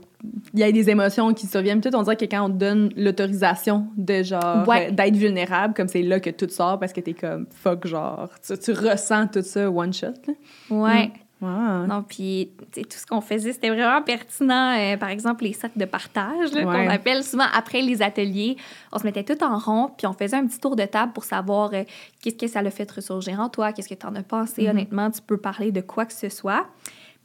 il 0.54 0.60
y 0.60 0.64
ait 0.64 0.72
des 0.74 0.90
émotions 0.90 1.34
qui 1.34 1.48
surviennent. 1.48 1.80
Peut-être 1.82 1.96
on 1.96 2.04
dirait 2.04 2.18
que 2.18 2.26
quand 2.26 2.46
on 2.46 2.50
te 2.50 2.58
donne 2.58 2.92
l'autorisation 2.98 3.88
de 3.98 4.24
genre 4.24 4.68
Ouais. 4.68 4.88
euh, 4.90 4.92
d'être 4.92 5.16
vulnérable, 5.16 5.74
comme 5.74 5.88
c'est 5.88 6.02
là 6.02 6.20
que 6.20 6.30
tout 6.30 6.50
sort 6.50 6.80
parce 6.80 6.92
que 6.94 7.00
t'es 7.02 7.14
comme 7.14 7.46
fuck, 7.56 7.88
genre, 7.88 8.30
tu, 8.46 8.58
tu 8.58 8.72
ressens 8.74 9.28
tout 9.28 9.42
ça 9.42 9.70
one 9.70 9.94
shot. 9.94 10.08
Là. 10.28 10.34
Ouais. 10.70 11.12
Wow. 11.42 11.86
Non, 11.88 12.04
puis 12.04 12.52
tout 12.76 12.82
ce 12.98 13.06
qu'on 13.06 13.22
faisait, 13.22 13.54
c'était 13.54 13.70
vraiment 13.70 14.02
pertinent. 14.02 14.78
Euh, 14.78 14.98
par 14.98 15.08
exemple, 15.08 15.46
les 15.46 15.54
cercles 15.54 15.80
de 15.80 15.86
partage, 15.86 16.52
Ouais. 16.54 16.64
qu'on 16.66 16.90
appelle 16.90 17.24
souvent 17.24 17.46
après 17.54 17.82
les 17.82 18.02
ateliers. 18.02 18.58
On 18.92 19.00
se 19.00 19.06
mettait 19.06 19.24
tout 19.24 19.42
en 19.42 19.58
rond, 19.58 19.90
puis 19.98 20.06
on 20.06 20.12
faisait 20.12 20.36
un 20.36 20.46
petit 20.46 20.60
tour 20.60 20.76
de 20.76 20.84
table 20.84 21.14
pour 21.14 21.24
savoir 21.24 21.70
euh, 21.74 21.86
qu'est-ce 22.22 22.36
que 22.36 22.48
ça 22.48 22.62
l'a 22.62 22.72
fait 22.72 22.92
ressurgir 22.92 23.40
en 23.40 23.48
toi, 23.48 23.72
qu'est-ce 23.72 23.88
que 23.88 23.94
tu 23.96 24.06
en 24.06 24.16
as 24.16 24.24
pensé. 24.24 24.64
Mhm. 24.64 24.70
Honnêtement, 24.72 25.12
tu 25.12 25.22
peux 25.22 25.38
parler 25.38 25.72
de 25.72 25.80
quoi 25.80 26.04
que 26.06 26.12
ce 26.14 26.28
soit. 26.28 26.66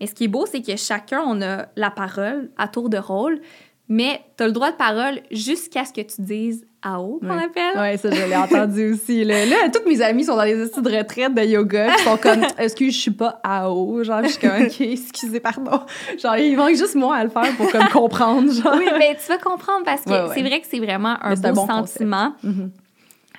Mais 0.01 0.07
ce 0.07 0.15
qui 0.15 0.25
est 0.25 0.29
beau, 0.29 0.47
c'est 0.47 0.61
que 0.63 0.77
chacun, 0.77 1.23
on 1.27 1.41
a 1.43 1.67
la 1.77 1.91
parole 1.91 2.51
à 2.59 2.69
tour 2.69 2.89
de 2.89 2.99
rôle, 2.99 3.41
mais 3.89 4.21
tu 4.37 4.43
as 4.43 4.47
le 4.47 4.53
droit 4.53 4.71
de 4.73 4.77
parole 4.77 5.21
jusqu'à 5.31 5.85
ce 5.85 5.93
que 5.93 6.01
tu 6.01 6.21
dises 6.23 6.67
AO, 6.83 7.19
qu'on 7.21 7.29
Ouais. 7.37 7.45
appelle. 7.45 7.77
Ouais, 7.81 7.97
ça, 7.97 8.11
je 8.11 8.29
l'ai 8.29 8.37
entendu 8.37 8.93
aussi. 8.93 9.25
Là. 9.25 9.45
Là, 9.47 9.57
toutes 9.73 9.87
mes 9.87 10.01
amies 10.03 10.25
sont 10.25 10.37
dans 10.37 10.43
les 10.45 10.67
études 10.67 10.83
de 10.85 10.97
retraite 10.97 11.35
de 11.35 11.43
yoga, 11.43 11.95
qui 11.95 12.03
sont 12.03 12.17
comme, 12.17 12.43
excuse, 12.59 12.95
je 12.95 13.01
suis 13.01 13.11
pas 13.11 13.41
AO. 13.45 14.03
Genre, 14.03 14.23
je 14.25 14.29
suis 14.31 14.41
comme, 14.41 14.63
OK, 14.63 14.81
excusez, 14.81 15.41
pardon. 15.41 15.81
Genre, 16.21 16.37
il 16.39 16.57
manque 16.57 16.77
juste 16.77 16.95
moi 16.95 17.17
à 17.17 17.25
le 17.25 17.31
faire 17.31 17.55
pour 17.57 17.71
comme 17.71 17.89
comprendre. 17.89 18.53
Genre. 18.53 18.75
Oui, 18.77 18.87
mais 18.99 19.17
tu 19.21 19.29
vas 19.29 19.39
comprendre 19.39 19.85
parce 19.85 20.03
que 20.03 20.11
Ouais, 20.11 20.23
ouais. 20.23 20.35
c'est 20.35 20.43
vrai 20.43 20.61
que 20.61 20.67
c'est 20.69 20.81
vraiment 20.81 21.17
un 21.23 21.35
beau 21.35 21.53
bon 21.53 21.67
sentiment. 21.67 22.35
Mhm. 22.43 22.71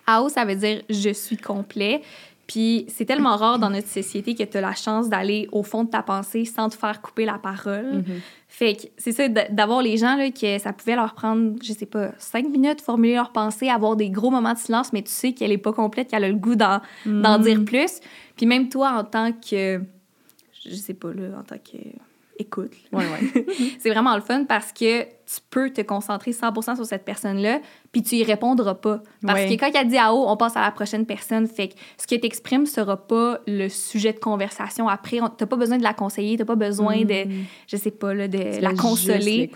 AO, 0.07 0.29
ça 0.29 0.45
veut 0.45 0.55
dire 0.55 0.81
je 0.89 1.09
suis 1.11 1.37
complet. 1.37 2.01
Puis 2.47 2.85
c'est 2.89 3.05
tellement 3.05 3.35
rare 3.37 3.57
dans 3.57 3.69
notre 3.71 3.87
société 3.87 4.35
que 4.35 4.43
tu 4.43 4.57
as 4.57 4.61
la 4.61 4.73
chance 4.75 5.09
d'aller 5.09 5.47
au 5.51 5.63
fond 5.63 5.83
de 5.83 5.89
ta 5.89 6.03
pensée 6.03 6.45
sans 6.45 6.69
te 6.69 6.75
faire 6.75 7.01
couper 7.01 7.25
la 7.25 7.39
parole. 7.39 8.03
Mhm. 8.07 8.21
Fait 8.47 8.75
que 8.75 8.83
c'est 8.97 9.11
ça, 9.11 9.27
d'avoir 9.27 9.81
les 9.81 9.97
gens 9.97 10.15
là, 10.15 10.29
que 10.29 10.59
ça 10.59 10.71
pouvait 10.71 10.95
leur 10.95 11.13
prendre, 11.15 11.55
je 11.63 11.73
sais 11.73 11.85
pas, 11.87 12.11
cinq 12.19 12.47
minutes, 12.47 12.81
formuler 12.81 13.15
leur 13.15 13.31
pensée, 13.31 13.67
avoir 13.69 13.95
des 13.95 14.09
gros 14.11 14.29
moments 14.29 14.53
de 14.53 14.59
silence, 14.59 14.93
mais 14.93 15.01
tu 15.01 15.11
sais 15.11 15.33
qu'elle 15.33 15.51
est 15.51 15.57
pas 15.57 15.73
complète, 15.73 16.09
qu'elle 16.09 16.23
a 16.23 16.29
le 16.29 16.35
goût 16.35 16.55
d'en 16.55 16.79
Mhm. 17.05 17.41
dire 17.41 17.65
plus. 17.65 17.99
Puis 18.37 18.45
même 18.45 18.69
toi, 18.69 18.91
en 18.99 19.03
tant 19.03 19.31
que, 19.31 19.81
je 20.65 20.75
sais 20.75 20.93
pas, 20.93 21.11
là, 21.13 21.39
en 21.39 21.43
tant 21.43 21.57
que 21.57 21.77
écoute, 22.37 22.71
là, 22.91 22.99
Ouais, 22.99 23.05
ouais. 23.05 23.45
c'est 23.79 23.89
vraiment 23.89 24.15
le 24.15 24.21
fun 24.21 24.43
parce 24.45 24.71
que 24.71 25.03
tu 25.03 25.41
peux 25.49 25.71
te 25.71 25.81
concentrer 25.81 26.31
100% 26.31 26.75
sur 26.75 26.85
cette 26.85 27.03
personne-là, 27.05 27.59
puis 27.91 28.03
tu 28.03 28.15
y 28.15 28.23
répondras 28.23 28.75
pas. 28.75 29.01
Parce 29.25 29.39
Ouais. 29.41 29.55
que 29.55 29.59
quand 29.59 29.71
elle 29.73 29.87
dit 29.87 29.97
à 29.97 30.13
haut, 30.13 30.25
on 30.27 30.37
passe 30.37 30.55
à 30.55 30.61
la 30.61 30.71
prochaine 30.71 31.05
personne. 31.05 31.47
Fait 31.47 31.69
que 31.69 31.73
ce 31.97 32.05
que 32.07 32.15
tu 32.15 32.25
exprimes 32.25 32.65
sera 32.65 32.95
pas 32.97 33.39
le 33.47 33.67
sujet 33.69 34.13
de 34.13 34.19
conversation 34.19 34.87
après. 34.87 35.19
T'as 35.37 35.45
pas 35.47 35.55
besoin 35.55 35.77
de 35.77 35.83
la 35.83 35.93
conseiller, 35.93 36.37
t'as 36.37 36.45
pas 36.45 36.55
besoin 36.55 37.01
de, 37.03 37.25
Mhm. 37.27 37.45
je 37.67 37.77
sais 37.77 37.91
pas, 37.91 38.13
là, 38.13 38.27
de 38.27 38.61
la 38.61 38.69
juste 38.69 38.81
consoler. 38.81 39.51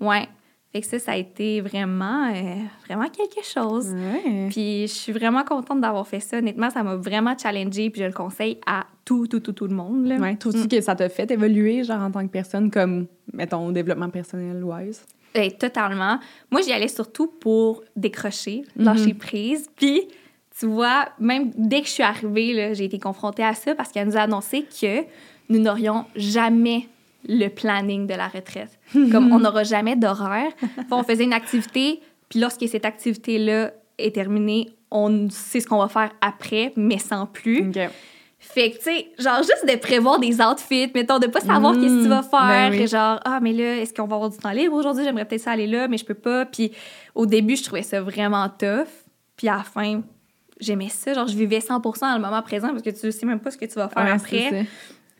Ouais. 0.00 0.28
Fait 0.74 0.80
que 0.80 0.88
ça, 0.88 0.98
ça 0.98 1.12
a 1.12 1.16
été 1.16 1.60
vraiment, 1.60 2.32
euh, 2.34 2.54
vraiment 2.88 3.08
quelque 3.08 3.46
chose. 3.46 3.92
Ouais. 3.94 4.48
Puis 4.50 4.88
je 4.88 4.92
suis 4.92 5.12
vraiment 5.12 5.44
contente 5.44 5.80
d'avoir 5.80 6.04
fait 6.04 6.18
ça. 6.18 6.38
Honnêtement, 6.38 6.68
ça 6.68 6.82
m'a 6.82 6.96
vraiment 6.96 7.38
challengée, 7.40 7.90
puis 7.90 8.00
je 8.00 8.06
le 8.08 8.12
conseille 8.12 8.58
à 8.66 8.84
tout, 9.04 9.28
tout, 9.28 9.38
tout, 9.38 9.52
tout 9.52 9.68
le 9.68 9.74
monde. 9.76 10.04
Là. 10.08 10.16
Ouais, 10.16 10.34
trouves-tu 10.34 10.64
Mm. 10.64 10.68
que 10.68 10.80
ça 10.80 10.96
t'a 10.96 11.08
fait 11.08 11.30
évoluer, 11.30 11.84
genre, 11.84 12.00
en 12.02 12.10
tant 12.10 12.26
que 12.26 12.32
personne, 12.32 12.72
comme, 12.72 13.06
mettons, 13.32 13.70
développement 13.70 14.10
personnel 14.10 14.64
wise? 14.64 15.06
Eh, 15.36 15.52
totalement. 15.52 16.18
Moi, 16.50 16.60
j'y 16.62 16.72
allais 16.72 16.88
surtout 16.88 17.28
pour 17.28 17.84
décrocher, 17.94 18.64
Mhm. 18.74 18.84
lâcher 18.84 19.14
prise. 19.14 19.70
Puis, 19.76 20.08
tu 20.58 20.66
vois, 20.66 21.04
même 21.20 21.52
dès 21.56 21.82
que 21.82 21.86
je 21.86 21.92
suis 21.92 22.02
arrivée, 22.02 22.74
j'ai 22.74 22.86
été 22.86 22.98
confrontée 22.98 23.44
à 23.44 23.54
ça 23.54 23.76
parce 23.76 23.92
qu'elle 23.92 24.08
nous 24.08 24.16
a 24.16 24.22
annoncé 24.22 24.62
que 24.80 25.02
nous 25.48 25.60
n'aurions 25.60 26.04
jamais 26.16 26.88
le 27.28 27.48
planning 27.48 28.06
de 28.06 28.14
la 28.14 28.28
retraite. 28.28 28.78
Comme 29.12 29.32
on 29.32 29.38
n'aura 29.40 29.64
jamais 29.64 29.96
d'horaire. 29.96 30.52
on 30.90 31.02
faisait 31.02 31.24
une 31.24 31.32
activité, 31.32 32.00
puis 32.28 32.40
lorsque 32.40 32.68
cette 32.68 32.84
activité-là 32.84 33.72
est 33.98 34.14
terminée, 34.14 34.70
on 34.90 35.28
sait 35.30 35.60
ce 35.60 35.66
qu'on 35.66 35.78
va 35.78 35.88
faire 35.88 36.12
après, 36.20 36.72
mais 36.76 36.98
sans 36.98 37.26
plus. 37.26 37.72
Fait 38.38 38.70
que, 38.72 38.76
tu 38.76 38.82
sais, 38.82 39.06
genre, 39.18 39.38
juste 39.38 39.64
de 39.66 39.74
prévoir 39.76 40.20
des 40.20 40.38
outfits, 40.40 40.90
mettons, 40.94 41.18
de 41.18 41.26
pas 41.28 41.40
savoir 41.40 41.72
qu'est-ce 41.72 41.86
que 41.98 42.02
tu 42.02 42.08
vas 42.08 42.22
faire. 42.22 42.70
ben 42.70 42.72
oui. 42.72 42.86
Genre, 42.86 43.18
ah, 43.24 43.38
mais 43.40 43.54
là, 43.54 43.78
est-ce 43.78 43.94
qu'on 43.94 44.06
va 44.06 44.16
avoir 44.16 44.30
du 44.30 44.36
temps 44.36 44.50
libre 44.50 44.74
aujourd'hui? 44.74 45.02
J'aimerais 45.02 45.24
peut-être 45.24 45.40
ça 45.40 45.52
aller 45.52 45.66
là, 45.66 45.88
mais 45.88 45.96
je 45.96 46.04
peux 46.04 46.14
pas. 46.14 46.44
Puis 46.44 46.70
au 47.14 47.24
début, 47.24 47.56
je 47.56 47.62
trouvais 47.64 47.82
ça 47.82 48.02
vraiment 48.02 48.46
tough. 48.50 48.86
Puis 49.36 49.48
à 49.48 49.56
la 49.56 49.62
fin, 49.62 50.02
j'aimais 50.60 50.90
ça. 50.90 51.14
Genre, 51.14 51.26
je 51.26 51.36
vivais 51.36 51.58
100% 51.58 52.00
dans 52.00 52.14
le 52.14 52.20
moment 52.20 52.42
présent 52.42 52.68
parce 52.68 52.82
que 52.82 52.90
tu 52.90 53.10
sais 53.10 53.26
même 53.26 53.40
pas 53.40 53.50
ce 53.50 53.56
que 53.56 53.64
tu 53.64 53.74
vas 53.74 53.88
faire 53.88 54.04
Ouais, 54.04 54.10
après. 54.10 54.66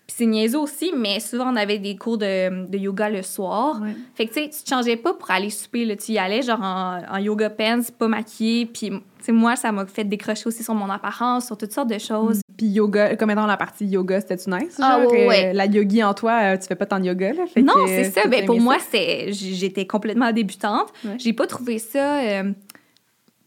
Puis 0.06 0.16
c'est 0.18 0.26
niaiseux 0.26 0.58
aussi, 0.58 0.92
mais 0.94 1.18
souvent, 1.18 1.50
on 1.50 1.56
avait 1.56 1.78
des 1.78 1.96
cours 1.96 2.18
de, 2.18 2.66
de 2.66 2.76
yoga 2.76 3.08
le 3.08 3.22
soir. 3.22 3.80
Ouais. 3.80 3.96
Fait 4.14 4.26
que, 4.26 4.34
tu 4.34 4.42
sais, 4.42 4.50
tu 4.50 4.62
te 4.62 4.68
changeais 4.68 4.96
pas 4.96 5.14
pour 5.14 5.30
aller 5.30 5.48
souper, 5.48 5.86
là. 5.86 5.96
Tu 5.96 6.12
y 6.12 6.18
allais, 6.18 6.42
genre, 6.42 6.60
en, 6.60 7.00
en 7.10 7.16
yoga 7.16 7.48
pants, 7.48 7.80
pas 7.98 8.08
maquillée. 8.08 8.66
Puis, 8.66 8.90
tu 8.90 9.00
sais, 9.22 9.32
moi, 9.32 9.56
ça 9.56 9.72
m'a 9.72 9.86
fait 9.86 10.04
décrocher 10.04 10.46
aussi 10.46 10.62
sur 10.62 10.74
mon 10.74 10.90
apparence, 10.90 11.46
sur 11.46 11.56
toutes 11.56 11.72
sortes 11.72 11.88
de 11.88 11.98
choses. 11.98 12.40
Puis 12.58 12.66
yoga, 12.66 13.16
comme 13.16 13.32
dans 13.34 13.46
la 13.46 13.56
partie 13.56 13.86
yoga, 13.86 14.20
c'était-tu 14.20 14.50
nice? 14.50 14.78
Ah, 14.78 15.00
genre, 15.00 15.10
ouais, 15.10 15.24
euh, 15.24 15.28
ouais. 15.28 15.52
La 15.54 15.64
yogi 15.66 16.04
en 16.04 16.12
toi, 16.12 16.38
euh, 16.42 16.56
tu 16.58 16.66
fais 16.66 16.76
pas 16.76 16.86
tant 16.86 17.00
de 17.00 17.06
yoga, 17.06 17.32
là? 17.32 17.46
fait 17.46 17.62
Non, 17.62 17.72
c'est 17.86 18.04
ça. 18.10 18.26
Ben, 18.28 18.44
pour 18.44 18.60
moi, 18.60 18.76
c'est 18.90 19.32
j'étais 19.32 19.86
complètement 19.86 20.30
débutante. 20.32 20.92
J'ai 21.16 21.32
pas 21.32 21.46
trouvé 21.46 21.78
ça 21.78 22.18
euh, 22.18 22.52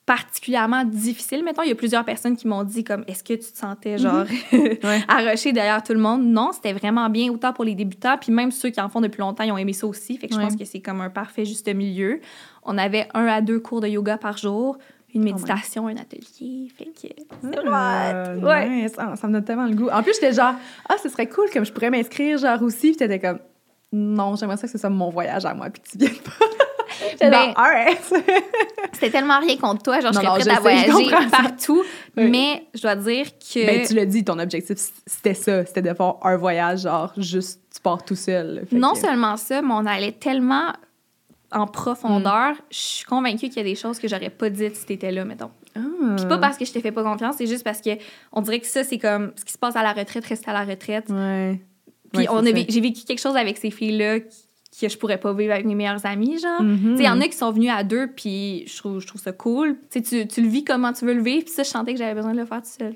particulièrement 0.08 0.84
difficile. 0.86 1.44
Mettons, 1.44 1.62
il 1.62 1.70
y 1.70 1.72
a 1.72 1.76
plusieurs 1.76 2.04
personnes 2.06 2.36
qui 2.36 2.48
m'ont 2.48 2.64
dit 2.64 2.84
comme 2.84 3.04
est-ce 3.08 3.24
que 3.24 3.34
tu 3.34 3.52
te 3.52 3.58
sentais 3.58 3.98
genre 4.00 4.26
Ouais. 4.52 5.04
arroché 5.08 5.52
derrière 5.52 5.84
tout 5.84 5.94
le 5.94 6.00
monde? 6.00 6.24
Non, 6.26 6.52
c'était 6.54 6.74
vraiment 6.74 7.08
bien 7.10 7.30
autant 7.32 7.54
pour 7.54 7.66
les 7.66 7.76
débutants 7.76 8.18
puis 8.18 8.32
même 8.32 8.50
ceux 8.52 8.70
qui 8.70 8.82
en 8.82 8.90
font 8.90 9.02
depuis 9.02 9.20
longtemps, 9.20 9.44
ils 9.44 9.52
ont 9.52 9.58
aimé 9.58 9.74
ça 9.74 9.86
aussi. 9.86 10.18
Fait 10.18 10.28
que 10.28 10.34
je 10.34 10.40
Ouais. 10.40 10.46
pense 10.46 10.56
que 10.56 10.66
c'est 10.66 10.80
comme 10.80 11.02
un 11.02 11.10
parfait 11.12 11.46
juste 11.46 11.68
milieu. 11.72 12.20
On 12.64 12.78
avait 12.78 13.08
un 13.14 13.26
à 13.28 13.42
deux 13.42 13.60
cours 13.60 13.82
de 13.82 13.88
yoga 13.88 14.18
par 14.18 14.38
jour, 14.38 14.78
une 15.14 15.24
même. 15.24 15.34
méditation, 15.36 15.88
un 15.88 15.96
atelier. 15.98 16.70
Fait 16.78 16.86
que 16.86 16.92
c'est 17.02 17.60
hot. 17.60 18.46
Ouais. 18.48 18.70
nice. 18.70 18.94
Ah, 18.98 19.16
ça 19.18 19.28
me 19.28 19.34
donne 19.34 19.44
tellement 19.44 19.66
le 19.68 19.76
goût. 19.76 19.90
En 19.90 20.02
plus, 20.04 20.14
j'étais 20.14 20.34
genre, 20.34 20.54
ah, 20.88 20.96
ce 21.04 21.10
serait 21.10 21.28
cool, 21.28 21.50
comme 21.52 21.66
je 21.66 21.72
pourrais 21.74 21.90
m'inscrire, 21.90 22.38
genre 22.38 22.62
aussi. 22.64 22.90
Puis 22.90 22.98
t'étais 22.98 23.20
comme, 23.20 23.40
non, 23.92 24.36
j'aimerais 24.36 24.58
ça 24.58 24.64
que 24.68 24.72
ce 24.72 24.78
soit 24.78 24.90
mon 24.90 25.10
voyage 25.10 25.46
à 25.46 25.54
moi, 25.54 25.70
puis 25.70 25.82
que 25.82 25.90
tu 25.90 25.98
viennes 25.98 26.16
pas. 26.24 26.46
Ben. 27.20 27.54
C'était 28.94 29.10
tellement 29.12 29.40
rien 29.40 29.58
contre 29.58 29.84
toi, 29.84 30.00
genre 30.00 30.14
Non, 30.14 30.22
je 30.22 30.26
non, 30.26 30.34
serais 30.36 30.44
je 30.44 30.50
à 30.50 30.52
sais, 30.54 30.58
je 30.88 30.92
voyager 30.92 31.10
ça. 31.10 31.38
partout, 31.44 31.84
Oui. 32.16 32.30
mais 32.30 32.68
je 32.74 32.82
dois 32.82 32.96
dire 32.96 33.26
que 33.38 33.66
Ben, 33.66 33.86
tu 33.86 33.94
l'as 33.94 34.06
dit, 34.06 34.24
ton 34.24 34.40
objectif, 34.40 34.78
c'était 35.06 35.34
ça. 35.34 35.66
C'était 35.66 35.82
de 35.84 35.94
faire 35.94 36.16
un 36.24 36.38
voyage, 36.38 36.82
genre, 36.82 37.12
juste, 37.18 37.62
tu 37.74 37.80
pars 37.82 38.04
tout 38.04 38.16
seul. 38.16 38.66
Fait 38.70 38.76
Non 38.76 38.94
que- 38.94 39.00
seulement 39.00 39.38
ça, 39.38 39.62
mais 39.62 39.74
on 39.74 39.86
allait 39.86 40.12
tellement 40.14 40.74
en 41.52 41.66
profondeur, 41.68 42.56
je 42.70 42.78
suis 42.78 43.06
convaincue 43.06 43.48
qu'il 43.48 43.58
y 43.58 43.60
a 43.62 43.64
des 43.64 43.76
choses 43.76 44.00
que 44.00 44.08
j'aurais 44.08 44.30
pas 44.30 44.50
dites 44.50 44.76
si 44.76 44.86
t'étais 44.86 45.12
là, 45.12 45.24
mettons. 45.24 45.52
Ah. 45.76 45.80
Puis 46.18 46.26
pas 46.26 46.38
parce 46.40 46.58
que 46.58 46.66
je 46.66 46.74
te 46.74 46.80
fais 46.82 46.92
pas 46.92 47.04
confiance, 47.04 47.36
c'est 47.38 47.48
juste 47.48 47.64
parce 47.64 47.80
que 47.82 47.92
on 48.34 48.42
dirait 48.42 48.60
que 48.60 48.68
ça, 48.68 48.84
c'est 48.84 48.98
comme 48.98 49.32
ce 49.38 49.46
qui 49.46 49.54
se 49.54 49.58
passe 49.58 49.76
à 49.78 49.84
la 49.84 49.94
retraite, 49.94 50.26
reste 50.26 50.48
à 50.48 50.54
la 50.54 50.66
retraite. 50.66 51.06
Ouais. 51.10 51.62
Puis 52.12 52.24
Ouais, 52.24 52.28
on 52.30 52.44
j'ai 52.44 52.82
vécu 52.82 53.04
quelque 53.06 53.20
chose 53.22 53.36
avec 53.38 53.58
ces 53.58 53.70
filles-là 53.72 54.20
qui- 54.22 54.47
que 54.82 54.90
je 54.90 54.98
pourrais 54.98 55.20
pas 55.20 55.34
vivre 55.34 55.54
avec 55.54 55.66
mes 55.66 55.76
meilleures 55.76 56.06
amies, 56.06 56.40
genre. 56.40 56.62
Mhm. 56.62 56.78
Tu 56.78 56.98
sais, 56.98 57.04
il 57.04 57.06
y 57.06 57.10
en 57.10 57.20
a 57.22 57.28
qui 57.28 57.38
sont 57.38 57.52
venus 57.52 57.72
à 57.72 57.84
deux, 57.84 58.08
puis 58.08 58.66
je 58.68 58.78
trouve, 58.78 59.00
je 59.00 59.08
trouve 59.08 59.22
ça 59.22 59.32
cool. 59.32 59.78
Tu 59.90 60.02
tu, 60.02 60.28
tu 60.28 60.42
le 60.42 60.48
vis 60.48 60.64
comment 60.64 60.94
tu 60.94 61.06
veux 61.06 61.14
le 61.14 61.24
vivre, 61.24 61.44
puis 61.46 61.54
ça, 61.54 61.64
je 61.64 61.70
sentais 61.70 61.94
que 61.94 62.00
j'avais 62.00 62.14
besoin 62.14 62.34
de 62.34 62.40
le 62.40 62.46
faire 62.46 62.62
tout 62.62 62.70
seul. 62.70 62.96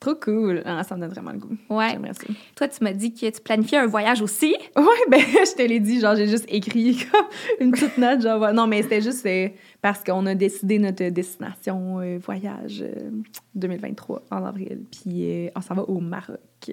Trop 0.00 0.14
cool. 0.14 0.62
Ah, 0.64 0.82
ça 0.82 0.96
me 0.96 1.00
donne 1.02 1.10
vraiment 1.10 1.32
le 1.32 1.38
goût. 1.38 1.56
Ouais. 1.68 1.90
J'aimerais 1.92 2.14
ça. 2.14 2.22
Toi, 2.56 2.68
tu 2.68 2.82
m'as 2.82 2.92
dit 2.94 3.12
que 3.12 3.28
tu 3.30 3.40
planifiais 3.42 3.76
un 3.78 3.86
voyage 3.86 4.22
aussi. 4.22 4.56
Ouais, 4.74 4.84
ben, 5.10 5.20
je 5.30 5.54
te 5.54 5.60
l'ai 5.60 5.78
dit, 5.78 6.00
genre, 6.00 6.16
j'ai 6.16 6.26
juste 6.26 6.46
écrit 6.48 6.96
comme 7.12 7.26
une 7.60 7.70
petite 7.70 7.98
note, 7.98 8.22
genre, 8.22 8.40
ouais. 8.40 8.52
non, 8.54 8.66
mais 8.66 8.82
c'était 8.82 9.02
juste 9.02 9.26
euh, 9.26 9.48
parce 9.82 10.02
qu'on 10.02 10.24
a 10.24 10.34
décidé 10.34 10.78
notre 10.78 11.06
destination 11.10 12.00
euh, 12.00 12.18
voyage 12.18 12.80
euh, 12.82 13.10
2023 13.54 14.22
en 14.30 14.44
avril, 14.44 14.80
puis 14.90 15.46
euh, 15.46 15.48
on 15.54 15.60
s'en 15.60 15.74
va 15.74 15.82
au 15.82 16.00
Maroc. 16.00 16.38
euh, 16.70 16.72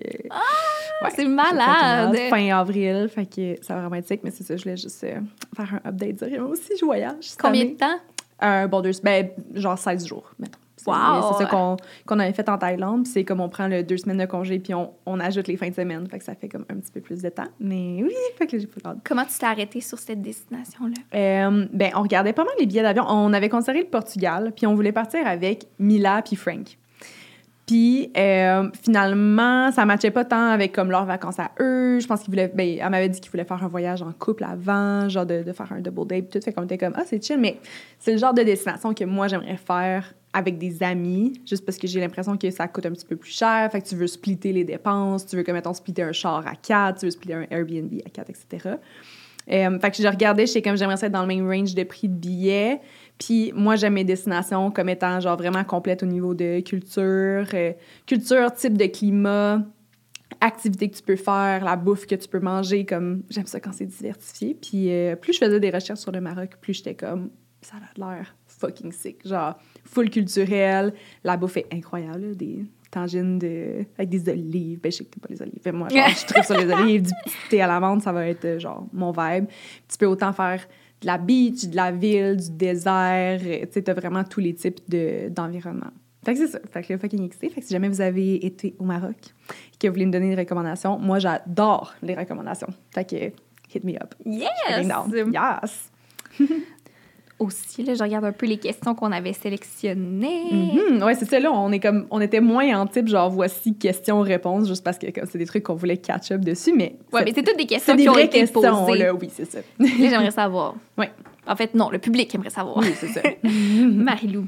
ouais, 1.04 1.10
c'est 1.14 1.26
malade. 1.26 2.16
Fin 2.30 2.58
avril, 2.58 3.10
fait 3.10 3.26
que 3.26 3.56
ça 3.62 3.74
va 3.76 3.82
vraiment 3.82 3.96
être 3.98 4.08
sick, 4.08 4.22
mais 4.24 4.32
c'est 4.32 4.44
ça, 4.46 4.56
je 4.56 4.64
voulais 4.64 4.78
juste 4.78 5.04
euh, 5.04 5.20
faire 5.56 5.82
un 5.84 5.90
update, 5.90 6.24
dire, 6.30 6.42
moi 6.42 6.52
aussi, 6.52 6.72
je 6.80 6.86
voyage. 6.86 7.16
cette 7.22 7.42
Combien 7.42 7.62
année. 7.64 7.72
de 7.74 7.78
temps? 7.78 7.98
Un 8.40 8.68
bon 8.68 8.80
deux, 8.82 8.92
ben, 9.04 9.30
genre 9.54 9.78
16 9.78 10.08
jours, 10.08 10.32
mettons. 10.40 10.60
C'est- 10.88 10.92
Wow! 11.22 11.34
C'est 11.38 11.44
ça 11.44 11.50
qu'on 11.50 11.78
qu'on 12.06 12.20
avait 12.20 12.34
fait 12.34 12.48
en 12.50 12.58
Thaïlande. 12.58 13.06
C'est 13.08 13.24
comme 13.26 13.42
on 13.42 13.50
prend 13.50 13.68
le 13.68 13.84
deux 13.84 13.98
semaines 13.98 14.18
de 14.20 14.26
congé, 14.26 14.58
puis 14.60 14.74
on, 14.74 14.94
on 15.06 15.20
ajoute 15.20 15.48
les 15.48 15.58
fins 15.58 15.70
de 15.70 15.74
semaine. 15.76 16.08
Fait 16.10 16.20
que 16.20 16.24
ça 16.24 16.34
fait 16.36 16.48
comme 16.48 16.66
un 16.70 16.76
petit 16.76 16.92
peu 16.92 17.02
plus 17.02 17.22
de 17.22 17.30
temps. 17.30 17.48
Mais 17.60 18.00
oui, 18.04 18.14
fait 18.38 18.48
que 18.48 18.58
j'ai 18.58 18.68
pas 18.68 18.92
hâte. 18.92 18.98
Comment 19.04 19.26
tu 19.26 19.38
t'es 19.38 19.46
arrêté 19.46 19.82
sur 19.82 20.00
cette 20.00 20.22
destination-là? 20.22 20.94
Euh, 21.14 21.66
ben, 21.74 21.92
on 21.96 22.02
regardait 22.04 22.34
pas 22.34 22.44
mal 22.44 22.54
les 22.60 22.66
billets 22.66 22.84
d'avion. 22.84 23.06
On 23.08 23.34
avait 23.34 23.50
considéré 23.50 23.80
le 23.82 23.90
Portugal, 23.90 24.54
puis 24.56 24.66
on 24.66 24.76
voulait 24.76 24.92
partir 24.94 25.28
avec 25.28 25.66
Mila 25.80 26.22
puis 26.22 26.36
Frank. 26.36 26.78
Puis 27.66 28.12
euh, 28.16 28.70
finalement, 28.82 29.72
ça 29.74 29.86
matchait 29.86 30.10
pas 30.12 30.24
tant 30.24 30.52
avec 30.52 30.72
comme 30.72 30.90
leurs 30.90 31.04
vacances 31.04 31.38
à 31.38 31.52
eux. 31.60 32.00
Je 32.00 32.08
pense 32.08 32.22
qu'ils 32.22 32.30
voulaient. 32.32 32.48
Ben, 32.56 32.78
elle 32.82 32.90
m'avait 32.90 33.10
dit 33.10 33.20
qu'ils 33.20 33.30
voulaient 33.30 33.44
faire 33.44 33.62
un 33.62 33.68
voyage 33.68 34.02
en 34.02 34.14
couple 34.14 34.46
avant, 34.46 35.10
genre 35.10 35.26
de, 35.26 35.44
de 35.44 35.52
faire 35.52 35.70
un 35.74 35.82
double 35.82 36.08
date, 36.08 36.30
tout. 36.30 36.40
Fait 36.42 36.54
qu'on 36.54 36.64
était 36.64 36.78
comme, 36.78 36.94
ah, 36.96 37.04
c'est 37.06 37.22
chill, 37.22 37.38
mais 37.38 37.60
c'est 38.00 38.14
le 38.14 38.20
genre 38.20 38.34
de 38.34 38.42
destination 38.44 38.94
que 38.94 39.04
moi, 39.04 39.28
j'aimerais 39.28 39.58
faire 39.58 40.14
avec 40.38 40.60
des 40.60 40.84
amis, 40.84 41.42
juste 41.46 41.66
parce 41.66 41.78
que 41.78 41.88
j'ai 41.88 42.00
l'impression 42.00 42.38
que 42.38 42.52
ça 42.52 42.68
coûte 42.68 42.86
un 42.86 42.92
petit 42.92 43.06
peu 43.06 43.16
plus 43.16 43.32
cher. 43.32 43.68
Fait 43.72 43.82
que 43.82 43.88
tu 43.88 43.96
veux 43.96 44.06
splitter 44.06 44.54
les 44.54 44.64
dépenses, 44.64 45.26
tu 45.26 45.36
veux, 45.36 45.44
comme, 45.44 45.56
mettons, 45.56 45.74
splitter 45.74 46.04
un 46.04 46.12
char 46.12 46.46
à 46.46 46.56
quatre, 46.56 47.00
tu 47.00 47.06
veux 47.06 47.12
splitter 47.12 47.34
un 47.34 47.48
Airbnb 47.50 47.92
à 48.06 48.10
quatre, 48.10 48.30
etc. 48.30 48.76
Euh, 49.50 49.80
fait 49.80 49.92
que 49.92 49.98
je 49.98 50.08
regardais, 50.08 50.46
j'étais 50.46 50.62
comme 50.62 50.78
j'aimerais 50.78 50.98
ça 50.98 51.08
être 51.08 51.14
dans 51.14 51.22
le 51.22 51.28
même 51.28 51.48
range 51.48 51.74
de 51.74 51.84
prix 51.84 52.08
de 52.08 52.14
billets. 52.14 52.80
Puis 53.18 53.52
moi, 53.56 53.76
j'aime 53.78 53.94
mes 53.94 54.04
destinations 54.04 54.70
comme 54.70 54.90
étant 54.90 55.20
genre 55.20 55.38
vraiment 55.38 55.64
complètes 55.64 56.04
au 56.04 56.06
niveau 56.06 56.36
de 56.36 56.60
culture, 56.60 57.48
euh, 57.54 57.74
culture, 58.06 58.54
type 58.54 58.78
de 58.78 58.86
climat, 58.86 59.64
activités 60.40 60.90
que 60.90 60.98
tu 60.98 61.04
peux 61.04 61.16
faire, 61.16 61.66
la 61.66 61.76
bouffe 61.78 62.06
que 62.06 62.16
tu 62.16 62.28
peux 62.28 62.42
manger. 62.42 62.86
Comme 62.86 63.24
j'aime 63.32 63.48
ça 63.48 63.60
quand 63.60 63.72
c'est 63.74 63.88
diversifié. 63.88 64.54
Puis 64.54 64.92
euh, 64.92 65.16
plus 65.16 65.34
je 65.34 65.40
faisais 65.40 65.60
des 65.60 65.72
recherches 65.72 66.02
sur 66.02 66.12
le 66.12 66.22
Maroc, 66.22 66.58
plus 66.62 66.74
j'étais 66.74 66.94
comme 66.94 67.32
ça 67.62 67.78
a 67.78 68.00
l'air 68.00 68.37
fucking 68.58 68.92
sick. 68.92 69.28
Genre 69.28 69.56
full 69.86 70.10
culturel, 70.10 70.94
la 71.24 71.38
bouffe 71.38 71.58
est 71.58 71.68
incroyable, 71.74 72.28
là, 72.30 72.34
des 72.34 72.66
tangines 72.92 73.38
de, 73.38 73.86
avec 73.98 74.10
des 74.10 74.30
olives. 74.30 74.80
Ben, 74.80 74.92
je 74.92 74.98
sais 74.98 75.04
que 75.06 75.10
t'aimes 75.12 75.22
pas 75.22 75.30
les 75.30 75.42
olives. 75.42 75.62
Mais 75.66 75.72
moi, 75.72 75.90
genre, 75.90 76.08
je 76.10 76.26
tripe 76.26 76.44
sur 76.46 76.58
les 76.58 76.72
olives, 76.74 77.02
du 77.04 77.12
petit 77.24 77.36
thé 77.50 77.62
à 77.62 77.68
la 77.68 77.80
menthe, 77.80 78.02
ça 78.02 78.12
va 78.12 78.28
être 78.28 78.46
euh, 78.46 78.60
genre 78.60 78.88
mon 78.94 79.12
vibe. 79.12 79.46
Tu 79.90 79.98
peux 79.98 80.06
autant 80.06 80.32
faire 80.34 80.66
de 81.02 81.06
la 81.08 81.18
beach, 81.18 81.66
de 81.68 81.76
la 81.76 81.92
ville, 81.92 82.38
du 82.38 82.50
désert. 82.52 83.40
euh, 83.44 83.60
Tu 83.66 83.68
sais, 83.72 83.82
t'as 83.84 83.94
vraiment 83.94 84.24
tous 84.24 84.40
les 84.40 84.54
types 84.56 84.80
de- 84.90 85.30
d'environnement. 85.30 85.92
fait 86.26 86.34
que 86.34 86.40
c'est 86.40 86.48
ça. 86.48 86.60
Fait 86.72 86.82
que 86.82 86.94
le 86.94 87.00
fucking 87.00 87.24
excité. 87.26 87.50
Fait 87.50 87.62
que 87.62 87.68
si 87.68 87.74
jamais 87.74 87.90
vous 87.90 88.02
avez 88.02 88.44
été 88.46 88.74
au 88.80 88.84
Maroc 88.86 89.16
et 89.50 89.78
que 89.80 89.88
vous 89.88 89.94
voulez 89.94 90.06
me 90.08 90.12
donner 90.12 90.30
des 90.34 90.42
recommandations, 90.42 90.98
moi, 90.98 91.20
j'adore 91.20 91.94
les 92.02 92.16
recommandations. 92.16 92.70
Fait 92.96 93.06
que 93.08 93.16
hit 93.76 93.84
me 93.84 93.94
up. 93.96 94.16
Yes! 94.26 94.88
Yes! 95.32 95.92
Aussi, 97.40 97.84
là, 97.84 97.94
je 97.94 98.02
regarde 98.04 98.26
un 98.26 98.32
peu 98.32 98.48
les 98.48 98.58
questions 98.58 98.96
qu'on 98.96 99.12
avait 99.12 99.34
sélectionnées. 99.34 100.52
Mhm. 100.52 101.04
Ouais, 101.04 101.14
c'est 101.14 101.26
ça. 101.30 101.40
Là, 101.40 101.52
on, 101.52 101.72
est 101.72 101.80
comme, 101.80 102.08
on 102.10 102.20
était 102.20 102.42
moins 102.42 102.80
en 102.80 102.88
type 102.88 103.08
genre 103.08 103.30
voici 103.30 103.76
questions-réponses, 103.76 104.68
juste 104.68 104.84
parce 104.84 104.98
que 104.98 105.08
c'est 105.30 105.38
des 105.38 105.46
trucs 105.46 105.64
qu'on 105.64 105.76
voulait 105.76 105.98
catch 105.98 106.32
up 106.32 106.42
dessus. 106.42 106.74
Mais 106.76 106.96
c'est- 107.14 107.26
mais 107.26 107.34
c'est 107.36 107.44
toutes 107.44 107.58
des 107.58 107.68
questions 107.68 107.96
des 107.96 108.04
qui 108.04 108.10
ont 108.10 108.18
été 108.18 108.40
questions. 108.40 108.62
posées. 108.86 108.98
Là, 108.98 109.14
oui, 109.14 109.30
c'est 109.32 109.46
ça. 109.46 109.60
Là, 109.80 109.88
j'aimerais 110.00 110.32
savoir. 110.32 110.76
Ouais. 110.98 111.12
En 111.46 111.56
fait, 111.56 111.76
non, 111.76 111.90
le 111.92 112.00
public 112.00 112.34
aimerait 112.36 112.50
savoir. 112.50 112.78
Oui, 112.78 112.88
c'est 112.96 113.08
ça. 113.08 113.22
Marilou, 113.44 114.48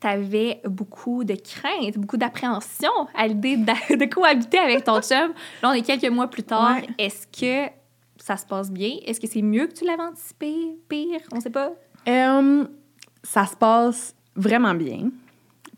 t'avais 0.00 0.60
beaucoup 0.64 1.24
de 1.24 1.34
crainte, 1.36 1.96
beaucoup 1.96 2.16
d'appréhension 2.16 2.90
à 3.16 3.26
l'idée 3.28 3.56
de, 3.56 3.96
de 3.96 4.04
cohabiter 4.12 4.58
avec 4.58 4.84
ton 4.84 5.00
chum. 5.00 5.32
Là, 5.62 5.70
on 5.70 5.72
est 5.72 5.82
quelques 5.82 6.10
mois 6.10 6.26
plus 6.28 6.42
tard. 6.42 6.76
Ouais. 6.76 6.88
Est-ce 6.98 7.26
que 7.28 7.70
ça 8.18 8.36
se 8.36 8.44
passe 8.44 8.70
bien? 8.70 8.96
Est-ce 9.06 9.20
que 9.20 9.26
c'est 9.26 9.40
mieux 9.42 9.66
que 9.68 9.72
tu 9.74 9.84
l'avais 9.86 10.02
anticipé? 10.02 10.52
Pire? 10.88 11.20
On 11.32 11.40
sait 11.40 11.50
pas. 11.50 11.72
Ça 12.06 13.46
se 13.46 13.56
passe 13.56 14.14
vraiment 14.36 14.74
bien. 14.74 15.10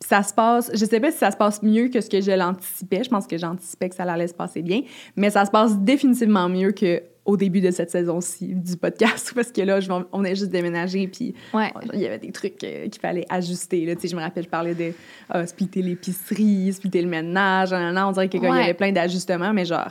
Puis 0.00 0.08
Ça 0.08 0.22
se 0.22 0.34
passe, 0.34 0.70
je 0.74 0.84
sais 0.84 1.00
pas 1.00 1.10
si 1.10 1.18
ça 1.18 1.30
se 1.30 1.36
passe 1.36 1.62
mieux 1.62 1.88
que 1.88 2.00
ce 2.00 2.10
que 2.10 2.20
je 2.20 2.30
l'anticipais. 2.32 3.02
Je 3.04 3.08
pense 3.10 3.26
que 3.26 3.38
j'anticipais 3.38 3.88
que 3.88 3.94
ça 3.94 4.02
allait 4.04 4.26
se 4.28 4.34
passer 4.34 4.62
bien, 4.62 4.82
mais 5.16 5.30
ça 5.30 5.44
se 5.46 5.50
passe 5.50 5.78
définitivement 5.78 6.48
mieux 6.48 6.72
que 6.72 7.02
au 7.24 7.36
début 7.36 7.60
de 7.60 7.72
cette 7.72 7.90
saison-ci 7.90 8.54
du 8.54 8.76
podcast 8.76 9.32
parce 9.34 9.50
que 9.50 9.60
là, 9.62 9.80
je, 9.80 9.90
on 10.12 10.22
est 10.24 10.36
juste 10.36 10.50
déménagé 10.50 11.08
puis 11.08 11.34
Ouais. 11.54 11.72
il 11.92 11.98
y 12.00 12.06
avait 12.06 12.18
des 12.20 12.30
trucs 12.30 12.62
euh, 12.62 12.88
qu'il 12.88 13.00
fallait 13.00 13.24
ajuster. 13.30 13.84
Là. 13.84 13.96
Tu 13.96 14.02
sais, 14.02 14.08
Je 14.08 14.14
me 14.16 14.20
rappelle, 14.20 14.44
je 14.44 14.48
parlais 14.48 14.74
de 14.76 14.92
euh, 15.34 15.46
splitter 15.46 15.82
l'épicerie, 15.82 16.72
splitter 16.72 17.02
le 17.02 17.08
ménage. 17.08 17.72
nan, 17.72 17.98
on 17.98 18.12
dirait 18.12 18.28
qu'il 18.28 18.42
y 18.44 18.46
Ouais. 18.48 18.62
avait 18.62 18.74
plein 18.74 18.92
d'ajustements, 18.92 19.52
mais 19.52 19.64
genre, 19.64 19.90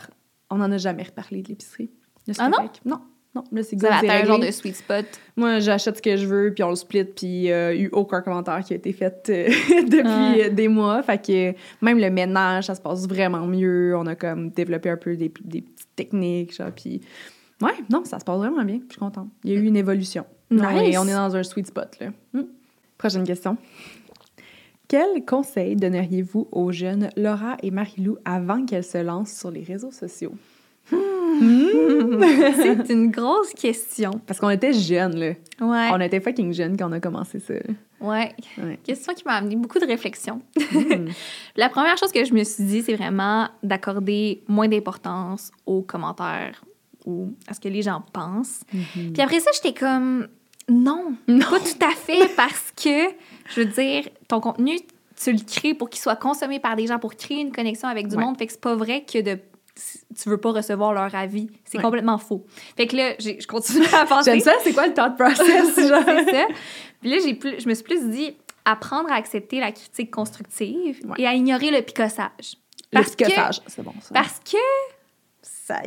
on 0.50 0.58
n'en 0.58 0.72
a 0.72 0.78
jamais 0.78 1.04
reparlé 1.04 1.42
de 1.42 1.50
l'épicerie. 1.50 1.90
Ah 2.38 2.48
non? 2.48 2.70
Non. 2.86 3.00
Non, 3.36 3.44
là, 3.52 3.64
c'est 3.64 3.76
good, 3.76 3.90
c'est 4.00 4.10
un 4.10 4.24
genre 4.24 4.40
de 4.40 4.50
sweet 4.50 4.78
spot. 4.78 5.06
Moi, 5.36 5.60
j'achète 5.60 5.98
ce 5.98 6.02
que 6.02 6.16
je 6.16 6.26
veux, 6.26 6.54
puis 6.54 6.64
on 6.64 6.70
le 6.70 6.76
split, 6.78 7.04
puis 7.04 7.28
il 7.28 7.42
n'y 7.42 7.52
a 7.52 7.76
eu 7.76 7.90
aucun 7.92 8.22
commentaire 8.22 8.64
qui 8.64 8.72
a 8.72 8.78
été 8.78 8.94
fait 8.94 9.30
euh, 9.30 9.48
depuis 9.84 10.42
euh, 10.42 10.50
des 10.50 10.70
mois. 10.70 11.04
Fait 11.04 11.18
que 11.18 11.54
même 11.82 12.00
le 12.00 12.10
ménage, 12.10 12.68
ça 12.68 12.76
se 12.76 12.82
passe 12.82 13.06
vraiment 13.06 13.46
mieux. 13.46 13.94
On 13.98 14.08
a 14.08 14.16
comme 14.16 14.52
développé 14.52 14.90
un 14.90 14.96
peu 14.96 15.18
des, 15.18 15.32
des 15.44 15.62
petites 15.62 15.96
techniques, 15.98 16.56
genre, 16.56 16.72
puis... 16.74 17.02
Ouais, 17.62 17.74
non, 17.90 18.06
ça 18.06 18.20
se 18.20 18.26
passe 18.26 18.38
vraiment 18.38 18.64
bien. 18.64 18.80
Je 18.88 18.94
suis 18.94 19.00
contente. 19.00 19.28
Il 19.44 19.52
y 19.52 19.56
a 19.56 19.60
eu 19.60 19.66
une 19.66 19.78
évolution. 19.78 20.26
Nice. 20.50 20.62
On 20.64 20.80
est, 20.80 20.98
on 20.98 21.08
est 21.08 21.14
dans 21.14 21.36
un 21.36 21.44
sweet 21.44 21.68
spot, 21.68 21.98
là. 22.00 22.08
Hmm. 22.34 22.44
Prochaine 22.98 23.26
question. 23.26 23.58
Quel 24.88 25.26
conseil 25.26 25.76
donneriez-vous 25.76 26.48
aux 26.52 26.72
jeunes 26.72 27.10
Laura 27.18 27.58
et 27.64 27.72
Marie-Lou 27.72 28.18
avant 28.24 28.66
qu'elles 28.66 28.84
se 28.84 29.00
lancent 29.00 29.34
sur 29.34 29.52
les 29.52 29.64
réseaux 29.64 29.92
sociaux? 29.92 30.34
C'est 30.92 32.90
une 32.94 33.12
grosse 33.12 33.54
question. 33.54 34.12
Parce 34.26 34.40
qu'on 34.40 34.50
était 34.50 34.74
jeunes, 34.74 35.16
là. 35.18 35.28
Ouais. 35.62 35.90
On 35.92 36.00
était 36.00 36.20
fucking 36.20 36.54
jeunes 36.54 36.78
quand 36.78 36.90
on 36.90 36.94
a 36.94 37.00
commencé 37.00 37.40
ça. 37.40 37.54
Ouais. 38.00 38.34
Ouais. 38.58 38.80
Question 38.84 39.14
qui 39.14 39.24
m'a 39.26 39.34
amené 39.34 39.56
beaucoup 39.56 39.80
de 39.80 39.86
réflexion. 39.86 40.42
Hmm. 40.58 41.08
La 41.56 41.70
première 41.70 41.98
chose 41.98 42.12
que 42.12 42.24
je 42.24 42.34
me 42.34 42.44
suis 42.44 42.64
dit, 42.64 42.82
c'est 42.84 42.96
vraiment 42.96 43.48
d'accorder 43.64 44.44
moins 44.48 44.68
d'importance 44.68 45.52
aux 45.66 45.82
commentaires 45.82 46.64
ou 47.06 47.34
à 47.48 47.54
ce 47.54 47.60
que 47.60 47.68
les 47.70 47.82
gens 47.82 48.04
pensent. 48.14 48.62
Mhm. 48.74 49.14
Puis 49.14 49.22
après 49.22 49.40
ça, 49.40 49.52
j'étais 49.54 49.74
comme 49.78 50.28
non, 50.68 51.16
pas 51.28 51.60
tout 51.60 51.86
à 51.86 51.92
fait 51.96 52.28
parce 52.36 52.72
que 52.76 53.12
je 53.54 53.62
veux 53.62 53.66
dire, 53.66 54.04
ton 54.28 54.40
contenu, 54.40 54.78
tu 55.22 55.32
le 55.32 55.40
crées 55.46 55.74
pour 55.76 55.90
qu'il 55.90 56.02
soit 56.02 56.16
consommé 56.16 56.60
par 56.60 56.76
des 56.76 56.88
gens, 56.88 56.98
pour 57.00 57.16
créer 57.16 57.40
une 57.42 57.52
connexion 57.52 57.88
avec 57.88 58.08
du 58.08 58.16
Ouais. 58.16 58.24
monde. 58.24 58.38
Fait 58.38 58.48
que 58.48 58.52
c'est 58.54 58.62
pas 58.62 58.76
vrai 58.76 59.04
que 59.06 59.22
de 59.22 59.40
tu 59.76 60.30
veux 60.30 60.38
pas 60.38 60.52
recevoir 60.52 60.94
leur 60.94 61.14
avis. 61.16 61.48
C'est 61.66 61.78
Ouais. 61.78 61.84
complètement 61.84 62.18
faux. 62.18 62.46
Fait 62.78 62.88
que 62.88 62.96
là, 62.96 63.14
je 63.20 63.46
continue 63.48 63.86
à 63.94 64.06
penser. 64.06 64.32
J'aime 64.32 64.40
ça, 64.40 64.54
c'est 64.64 64.74
quoi 64.74 64.88
le 64.88 64.94
thought 64.94 65.18
process? 65.18 65.76
genre? 65.90 66.02
c'est 66.06 66.32
ça. 66.32 66.46
Puis 67.02 67.10
là, 67.10 67.18
plus, 67.40 67.60
je 67.60 67.68
me 67.68 67.74
suis 67.74 67.84
plus 67.84 68.10
dit 68.10 68.38
apprendre 68.64 69.12
à 69.12 69.16
accepter 69.16 69.60
la 69.60 69.72
critique 69.72 70.10
constructive 70.12 71.02
Ouais. 71.06 71.16
et 71.20 71.28
à 71.28 71.34
ignorer 71.34 71.72
le 71.72 71.82
picossage. 71.82 72.58
Le 72.94 73.00
Parce 73.02 73.16
picotage, 73.16 73.62
c'est 73.68 73.84
bon 73.84 73.94
ça. 74.02 74.14
Parce 74.14 74.40
que 74.40 74.58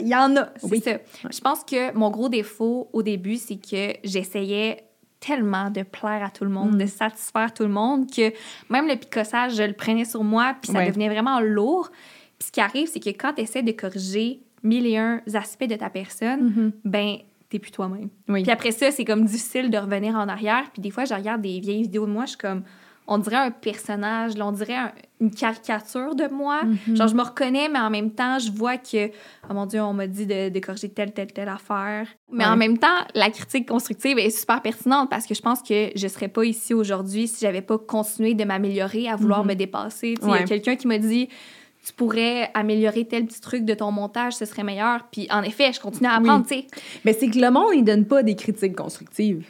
il 0.01 0.09
y 0.09 0.15
en 0.15 0.37
a, 0.37 0.49
c'est 0.57 0.71
Oui. 0.71 0.81
ça. 0.81 0.93
Je 1.31 1.41
pense 1.41 1.65
que 1.65 1.93
mon 1.97 2.11
gros 2.11 2.29
défaut 2.29 2.91
au 2.93 3.03
début, 3.03 3.37
c'est 3.37 3.57
que 3.57 3.97
j'essayais 4.05 4.85
tellement 5.21 5.71
de 5.71 5.83
plaire 5.83 6.23
à 6.25 6.31
tout 6.31 6.45
le 6.45 6.51
monde, 6.51 6.75
Mm. 6.75 6.79
de 6.79 6.87
satisfaire 6.87 7.53
tout 7.55 7.63
le 7.65 7.69
monde, 7.71 8.11
que 8.11 8.33
même 8.71 8.87
le 8.87 8.97
picossage, 8.97 9.55
je 9.57 9.63
le 9.63 9.73
prenais 9.73 10.05
sur 10.05 10.23
moi, 10.25 10.55
puis 10.61 10.73
ça 10.73 10.85
devenait 10.85 11.09
vraiment 11.09 11.41
lourd. 11.41 11.91
Puis 12.39 12.47
ce 12.49 12.53
qui 12.53 12.61
arrive, 12.61 12.89
c'est 12.89 13.01
que 13.01 13.11
quand 13.11 13.33
tu 13.35 13.43
essaies 13.43 13.63
de 13.63 13.73
corriger 13.73 14.41
mille 14.63 14.87
et 14.87 14.97
un 14.97 15.21
aspects 15.35 15.65
de 15.67 15.75
ta 15.77 15.91
personne, 15.91 16.45
Mhm. 16.57 16.73
ben, 16.85 17.17
t'es 17.49 17.59
plus 17.59 17.71
toi-même. 17.71 18.09
Oui. 18.29 18.43
Puis 18.43 18.53
après 18.53 18.73
ça, 18.73 18.91
c'est 18.91 19.05
comme 19.05 19.25
difficile 19.25 19.71
de 19.71 19.79
revenir 19.79 20.15
en 20.17 20.29
arrière. 20.29 20.65
Puis 20.73 20.83
des 20.83 20.91
fois, 20.91 21.05
je 21.05 21.15
regarde 21.15 21.41
des 21.43 21.61
vieilles 21.61 21.83
vidéos 21.83 22.07
de 22.07 22.11
moi, 22.13 22.25
je 22.25 22.31
suis 22.31 22.39
comme, 22.39 22.63
on 23.11 23.17
dirait 23.17 23.37
un 23.37 23.51
personnage, 23.51 24.33
on 24.39 24.53
dirait 24.53 24.75
un- 24.77 24.93
une 25.21 25.31
caricature 25.31 26.15
de 26.15 26.29
moi. 26.29 26.63
Mhm. 26.65 26.95
Genre, 26.97 27.09
je 27.09 27.15
me 27.15 27.23
reconnais, 27.23 27.69
mais 27.71 27.79
en 27.79 27.89
même 27.89 28.11
temps, 28.11 28.39
je 28.39 28.53
vois 28.53 28.77
que, 28.77 29.09
oh 29.49 29.55
mon 29.55 29.65
Dieu, 29.65 29.81
on 29.81 29.95
m'a 29.95 30.07
dit 30.07 30.27
de, 30.27 30.51
de 30.51 30.61
corriger 30.61 30.91
telle, 30.91 31.13
telle, 31.13 31.33
telle 31.33 31.49
affaire. 31.49 32.07
Mais 32.31 32.45
Ouais. 32.45 32.51
en 32.51 32.57
même 32.57 32.77
temps, 32.77 32.87
la 33.15 33.31
critique 33.31 33.67
constructive 33.67 34.19
est 34.19 34.29
super 34.31 34.61
pertinente 34.61 35.09
parce 35.09 35.27
que 35.27 35.35
je 35.35 35.41
pense 35.41 35.63
que 35.63 35.89
je 35.97 36.07
serais 36.07 36.29
pas 36.29 36.45
ici 36.45 36.75
aujourd'hui 36.75 37.29
si 37.29 37.41
j'avais 37.41 37.63
pas 37.63 37.79
continué 37.79 38.35
de 38.35 38.45
m'améliorer, 38.45 39.09
à 39.09 39.17
vouloir 39.17 39.41
Mhm. 39.43 39.49
me 39.49 39.55
dépasser. 39.55 40.15
Il 40.23 40.29
y 40.29 40.33
a 40.33 40.43
quelqu'un 40.43 40.77
qui 40.77 40.87
m'a 40.87 40.99
dit, 40.99 41.29
tu 41.89 41.95
pourrais 41.95 42.51
améliorer 42.55 43.07
tel 43.07 43.25
petit 43.27 43.41
truc 43.41 43.65
de 43.65 43.73
ton 43.75 43.91
montage, 43.91 44.35
ce 44.35 44.45
serait 44.45 44.63
meilleur. 44.63 45.05
Puis 45.11 45.27
en 45.31 45.43
effet, 45.43 45.73
je 45.73 45.81
continue 45.81 46.07
à 46.09 46.19
Oui. 46.19 46.29
apprendre, 46.29 46.47
tu 46.47 46.55
sais. 46.55 46.67
Mais 47.05 47.15
c'est 47.15 47.29
que 47.29 47.39
le 47.39 47.51
monde, 47.51 47.71
il 47.75 47.83
donne 47.83 48.05
pas 48.05 48.23
des 48.23 48.37
critiques 48.37 48.77
constructives. 48.77 49.47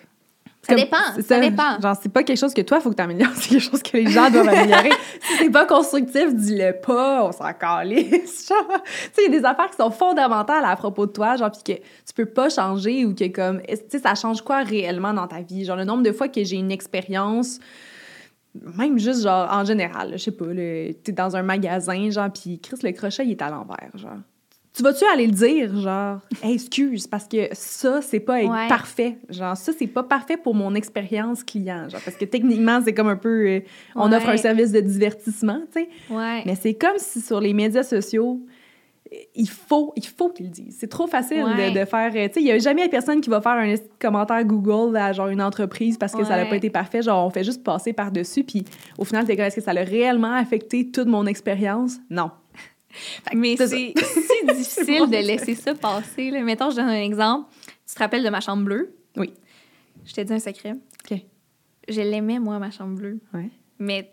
Ça 0.62 0.74
Comme- 0.74 0.84
dépend, 0.84 1.22
ça 1.26 1.40
dépend. 1.40 1.80
Genre, 1.80 1.96
c'est 2.02 2.12
pas 2.12 2.22
quelque 2.22 2.38
chose 2.38 2.52
que 2.52 2.60
toi, 2.60 2.78
faut 2.80 2.90
que 2.90 2.94
t'améliores, 2.94 3.30
c'est 3.36 3.48
quelque 3.50 3.62
chose 3.70 3.82
que 3.82 3.96
les 3.96 4.06
gens 4.08 4.30
doivent 4.30 4.48
améliorer. 4.48 4.90
si 5.22 5.36
c'est 5.38 5.50
pas 5.50 5.64
constructif, 5.66 6.34
dis-le 6.34 6.74
pas, 6.80 7.24
on 7.24 7.32
s'en 7.32 7.52
calisse. 7.54 8.48
Genre, 8.48 8.82
tu 8.84 8.90
sais, 9.14 9.22
il 9.26 9.32
y 9.32 9.36
a 9.36 9.40
des 9.40 9.44
affaires 9.44 9.70
qui 9.70 9.76
sont 9.76 9.90
fondamentales 9.90 10.64
à 10.64 10.76
propos 10.76 11.06
de 11.06 11.12
toi, 11.12 11.36
genre, 11.36 11.50
puis 11.50 11.74
que 11.74 11.80
tu 11.80 12.12
peux 12.14 12.26
pas 12.26 12.50
changer 12.50 13.04
ou 13.06 13.14
que, 13.14 13.26
comme, 13.28 13.62
tu 13.62 13.76
sais, 13.88 13.98
ça 13.98 14.14
change 14.14 14.42
quoi 14.42 14.62
réellement 14.62 15.12
dans 15.14 15.26
ta 15.26 15.40
vie? 15.40 15.64
Genre, 15.64 15.76
le 15.76 15.84
nombre 15.84 16.02
de 16.02 16.12
fois 16.12 16.28
que 16.28 16.44
j'ai 16.44 16.56
une 16.56 16.70
expérience, 16.70 17.58
même 18.76 18.98
juste, 18.98 19.22
genre, 19.22 19.48
en 19.52 19.64
général, 19.64 20.12
je 20.12 20.18
sais 20.18 20.30
pas, 20.32 20.46
t'es 20.54 21.12
dans 21.12 21.36
un 21.36 21.42
magasin, 21.42 22.10
genre, 22.10 22.30
puis 22.32 22.58
Chris, 22.60 22.76
le 22.82 22.92
crochet, 22.92 23.24
il 23.24 23.30
est 23.32 23.42
à 23.42 23.50
l'envers, 23.50 23.90
genre. 23.96 24.18
Tu 24.74 24.82
vas-tu 24.84 25.04
aller 25.12 25.26
le 25.26 25.32
dire, 25.32 25.74
genre, 25.80 26.20
Hey, 26.42 26.54
excuse, 26.54 27.06
parce 27.08 27.26
que 27.26 27.48
ça, 27.52 28.00
c'est 28.00 28.20
pas 28.20 28.42
être 28.42 28.50
Ouais. 28.50 28.68
parfait. 28.68 29.18
Genre, 29.28 29.56
ça, 29.56 29.72
c'est 29.76 29.86
pas 29.88 30.04
parfait 30.04 30.36
pour 30.36 30.54
mon 30.54 30.74
expérience 30.76 31.42
client. 31.42 31.88
Genre, 31.88 32.00
parce 32.04 32.16
que 32.16 32.24
techniquement, 32.26 32.80
c'est 32.84 32.92
comme 32.94 33.08
un 33.08 33.16
peu. 33.16 33.46
euh, 33.48 33.60
on 33.96 34.08
Ouais. 34.10 34.16
offre 34.16 34.28
un 34.28 34.36
service 34.36 34.70
de 34.70 34.80
divertissement, 34.80 35.62
tu 35.74 35.80
sais. 35.82 35.88
Ouais. 36.14 36.42
Mais 36.46 36.54
c'est 36.54 36.74
comme 36.74 36.98
si 36.98 37.20
sur 37.20 37.40
les 37.40 37.54
médias 37.54 37.82
sociaux, 37.82 38.40
il 39.34 39.48
faut, 39.48 39.92
il 39.96 40.06
faut 40.06 40.28
qu'ils 40.30 40.46
le 40.46 40.52
disent. 40.52 40.76
C'est 40.78 40.88
trop 40.88 41.06
facile 41.06 41.42
Ouais. 41.44 41.70
de, 41.72 41.80
de 41.80 41.84
faire. 41.84 42.12
euh, 42.14 42.28
Tu 42.28 42.34
sais, 42.34 42.40
il 42.40 42.46
y 42.46 42.52
a 42.52 42.58
jamais 42.58 42.88
personne 42.88 43.20
qui 43.20 43.30
va 43.30 43.40
faire 43.40 43.52
un 43.52 43.74
commentaire 43.98 44.44
Google 44.44 44.96
à 44.96 45.12
genre 45.12 45.28
une 45.28 45.40
entreprise 45.42 45.96
parce 45.96 46.12
que 46.14 46.24
ça 46.24 46.36
n'a 46.36 46.46
pas 46.46 46.56
été 46.56 46.70
parfait. 46.70 47.02
Genre, 47.02 47.26
on 47.26 47.30
fait 47.30 47.44
juste 47.44 47.62
passer 47.64 47.92
par-dessus. 47.92 48.44
Puis 48.44 48.64
au 48.98 49.04
final, 49.04 49.24
t'es 49.24 49.36
comme, 49.36 49.46
est-ce 49.46 49.56
que 49.56 49.62
ça 49.62 49.70
a 49.70 49.74
réellement 49.84 50.34
affecté 50.34 50.90
toute 50.90 51.08
mon 51.08 51.26
expérience? 51.26 51.96
Non. 52.10 52.30
Mais 53.34 53.56
c'est 53.56 53.66
c'est 53.66 53.94
si 53.96 54.46
difficile 54.46 55.06
de 55.10 55.26
laisser 55.26 55.54
ça 55.54 55.74
passer. 55.74 56.30
Là. 56.30 56.42
Mettons, 56.42 56.70
je 56.70 56.76
donne 56.76 56.88
un 56.88 57.02
exemple. 57.02 57.48
Tu 57.86 57.94
te 57.94 57.98
rappelles 57.98 58.24
de 58.24 58.30
ma 58.30 58.40
chambre 58.40 58.64
bleue? 58.64 58.94
Oui. 59.16 59.32
Je 60.04 60.12
t'ai 60.14 60.24
dit 60.24 60.32
un 60.32 60.38
secret. 60.38 60.72
OK. 61.10 61.18
Je 61.88 62.00
l'aimais, 62.02 62.38
moi, 62.38 62.58
ma 62.58 62.70
chambre 62.70 62.96
bleue. 62.96 63.18
Ouais. 63.32 63.48
Mais 63.78 64.10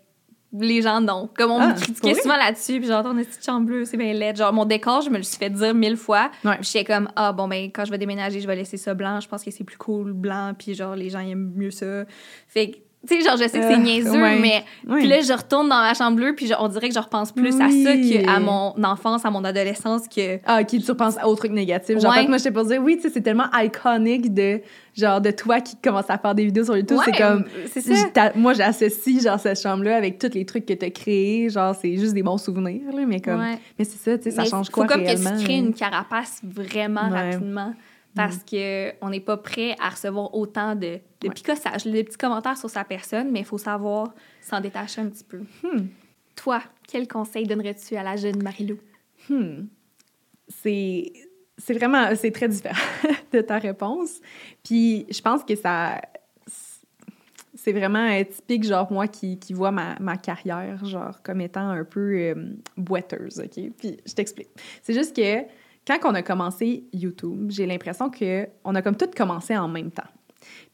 les 0.52 0.82
gens, 0.82 1.00
non. 1.00 1.28
Comme 1.36 1.50
on 1.50 1.60
Ah, 1.60 1.68
me 1.68 1.74
critiquait 1.74 2.14
souvent 2.14 2.36
là-dessus, 2.36 2.78
puis 2.78 2.88
j'entends 2.88 3.16
une 3.16 3.24
petite 3.24 3.44
chambre 3.44 3.66
bleue, 3.66 3.84
c'est 3.84 3.96
bien 3.96 4.12
laid. 4.12 4.36
Genre, 4.36 4.52
mon 4.52 4.64
décor, 4.64 5.02
je 5.02 5.10
me 5.10 5.16
le 5.18 5.22
suis 5.22 5.36
fait 5.36 5.50
dire 5.50 5.74
mille 5.74 5.96
fois. 5.96 6.30
Ouais. 6.44 6.56
J'étais 6.60 6.84
comme, 6.84 7.08
ah, 7.16 7.32
bon, 7.32 7.48
ben, 7.48 7.64
quand 7.72 7.84
je 7.84 7.90
vais 7.90 7.98
déménager, 7.98 8.40
je 8.40 8.46
vais 8.46 8.56
laisser 8.56 8.76
ça 8.76 8.94
blanc. 8.94 9.20
Je 9.20 9.28
pense 9.28 9.42
que 9.44 9.50
c'est 9.50 9.64
plus 9.64 9.76
cool, 9.76 10.12
blanc, 10.12 10.52
puis 10.58 10.74
genre, 10.74 10.94
les 10.96 11.10
gens 11.10 11.20
aiment 11.20 11.52
mieux 11.54 11.70
ça. 11.70 12.04
Fait 12.48 12.70
que, 12.70 12.76
tu 13.08 13.16
sais, 13.16 13.20
genre, 13.28 13.36
je 13.36 13.48
sais 13.48 13.58
que 13.58 13.64
c'est 13.66 13.74
Euh, 13.74 13.76
niaiseux, 13.78 14.10
ouais. 14.22 14.38
mais. 14.38 14.64
Puis 14.96 15.06
là, 15.06 15.20
je 15.20 15.32
retourne 15.32 15.68
dans 15.68 15.80
ma 15.80 15.94
chambre 15.94 16.16
bleue, 16.16 16.34
puis 16.34 16.46
je- 16.46 16.54
on 16.58 16.68
dirait 16.68 16.88
que 16.88 16.94
je 16.94 17.00
repense 17.00 17.32
plus 17.32 17.54
à 17.60 17.68
ça 17.70 17.96
qu'à 17.96 18.40
mon 18.40 18.74
enfance, 18.84 19.24
à 19.24 19.30
mon 19.30 19.44
adolescence, 19.44 20.08
que. 20.08 20.38
Ah, 20.44 20.60
ok, 20.60 20.66
tu 20.68 20.90
repenses 20.90 21.16
au 21.24 21.34
truc 21.34 21.52
négatif. 21.52 21.98
Genre, 22.00 22.12
Ouais. 22.12 22.24
que 22.24 22.28
moi, 22.28 22.38
j'étais 22.38 22.50
pour 22.50 22.64
dire, 22.64 22.80
oui, 22.82 22.96
tu 22.96 23.02
sais, 23.02 23.10
c'est 23.10 23.20
tellement 23.22 23.46
iconique 23.54 24.32
de, 24.34 24.60
genre, 24.96 25.20
de 25.20 25.30
toi 25.30 25.60
qui 25.60 25.76
commence 25.76 26.08
à 26.08 26.18
faire 26.18 26.34
des 26.34 26.44
vidéos 26.44 26.64
sur 26.64 26.76
YouTube. 26.76 26.98
c'est 27.04 27.12
comme, 27.16 27.44
c'est 27.72 27.80
ça. 27.82 28.32
moi, 28.34 28.52
j'associe, 28.54 29.22
genre, 29.22 29.38
cette 29.38 29.60
chambre-là 29.60 29.96
avec 29.96 30.18
tous 30.18 30.32
les 30.34 30.44
trucs 30.44 30.66
que 30.66 30.74
t'as 30.74 30.90
créés. 30.90 31.48
Genre, 31.50 31.74
c'est 31.80 31.96
juste 31.96 32.14
des 32.14 32.22
bons 32.22 32.38
souvenirs, 32.38 32.82
là, 32.94 33.04
mais 33.06 33.20
comme, 33.20 33.44
mais 33.78 33.84
c'est 33.84 33.98
ça, 33.98 34.16
tu 34.18 34.24
sais, 34.24 34.30
ça 34.30 34.44
change 34.44 34.66
faut 34.66 34.72
quoi 34.72 34.86
comme 34.86 35.02
réellement? 35.02 35.30
que 35.32 35.38
tu 35.38 35.44
crées 35.44 35.56
une 35.58 35.74
carapace 35.74 36.40
vraiment 36.44 37.08
rapidement 37.08 37.72
parce 38.16 38.38
que 38.38 38.92
on 39.00 39.10
n'est 39.10 39.20
pas 39.20 39.36
prêt 39.36 39.76
à 39.80 39.90
recevoir 39.90 40.34
autant 40.34 40.74
de, 40.74 40.98
de 41.20 41.28
Ouais. 41.28 41.92
des 41.92 42.04
petits 42.04 42.16
commentaires 42.18 42.56
sur 42.56 42.70
sa 42.70 42.82
personne, 42.84 43.30
mais 43.30 43.40
il 43.40 43.44
faut 43.44 43.58
savoir 43.58 44.14
s'en 44.40 44.60
détacher 44.60 45.02
un 45.02 45.08
petit 45.08 45.24
peu. 45.24 45.42
Hmm. 45.62 45.86
Toi, 46.34 46.62
quel 46.88 47.06
conseil 47.06 47.46
donnerais-tu 47.46 47.96
à 47.96 48.02
la 48.02 48.16
jeune 48.16 48.42
Marilou? 48.42 48.78
Hmm. 49.28 49.66
C'est 50.48 51.12
c'est 51.58 51.74
vraiment 51.74 52.14
c'est 52.14 52.30
très 52.30 52.48
différent 52.48 52.76
de 53.32 53.40
ta 53.40 53.58
réponse. 53.58 54.20
Puis 54.64 55.06
je 55.10 55.20
pense 55.20 55.44
que 55.44 55.54
ça 55.56 56.00
c'est 57.54 57.72
vraiment 57.72 58.22
typique 58.24 58.64
genre 58.64 58.92
moi 58.92 59.08
qui, 59.08 59.38
qui 59.38 59.52
vois 59.52 59.72
ma, 59.72 59.96
ma 59.98 60.16
carrière 60.16 60.84
genre 60.84 61.22
comme 61.22 61.40
étant 61.40 61.68
un 61.70 61.84
peu 61.84 62.14
euh, 62.14 62.34
boiteuse, 62.76 63.40
OK? 63.40 63.72
Puis 63.78 63.96
je 64.06 64.12
t'explique. 64.14 64.50
C'est 64.82 64.92
juste 64.94 65.16
que 65.16 65.42
quand 65.86 65.98
on 66.04 66.14
a 66.14 66.22
commencé 66.22 66.84
YouTube, 66.92 67.50
j'ai 67.50 67.66
l'impression 67.66 68.10
que 68.10 68.48
on 68.64 68.74
a 68.74 68.82
comme 68.82 68.96
tout 68.96 69.10
commencé 69.16 69.56
en 69.56 69.68
même 69.68 69.90
temps. 69.90 70.08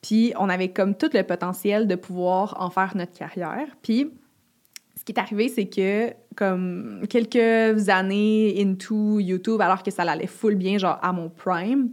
Puis 0.01 0.33
on 0.38 0.48
avait 0.48 0.68
comme 0.68 0.94
tout 0.94 1.11
le 1.12 1.22
potentiel 1.22 1.87
de 1.87 1.94
pouvoir 1.94 2.57
en 2.59 2.70
faire 2.70 2.96
notre 2.96 3.12
carrière. 3.12 3.68
Puis 3.83 4.11
ce 4.96 5.05
qui 5.05 5.12
est 5.12 5.18
arrivé, 5.18 5.48
c'est 5.48 5.66
que 5.66 6.12
comme 6.37 7.03
quelques 7.09 7.88
années 7.88 8.62
into 8.62 9.20
YouTube, 9.20 9.61
alors 9.61 9.83
que 9.83 9.90
ça 9.90 10.03
allait 10.03 10.27
full 10.27 10.55
bien, 10.55 10.79
genre 10.79 10.98
à 11.03 11.12
mon 11.12 11.29
prime, 11.29 11.90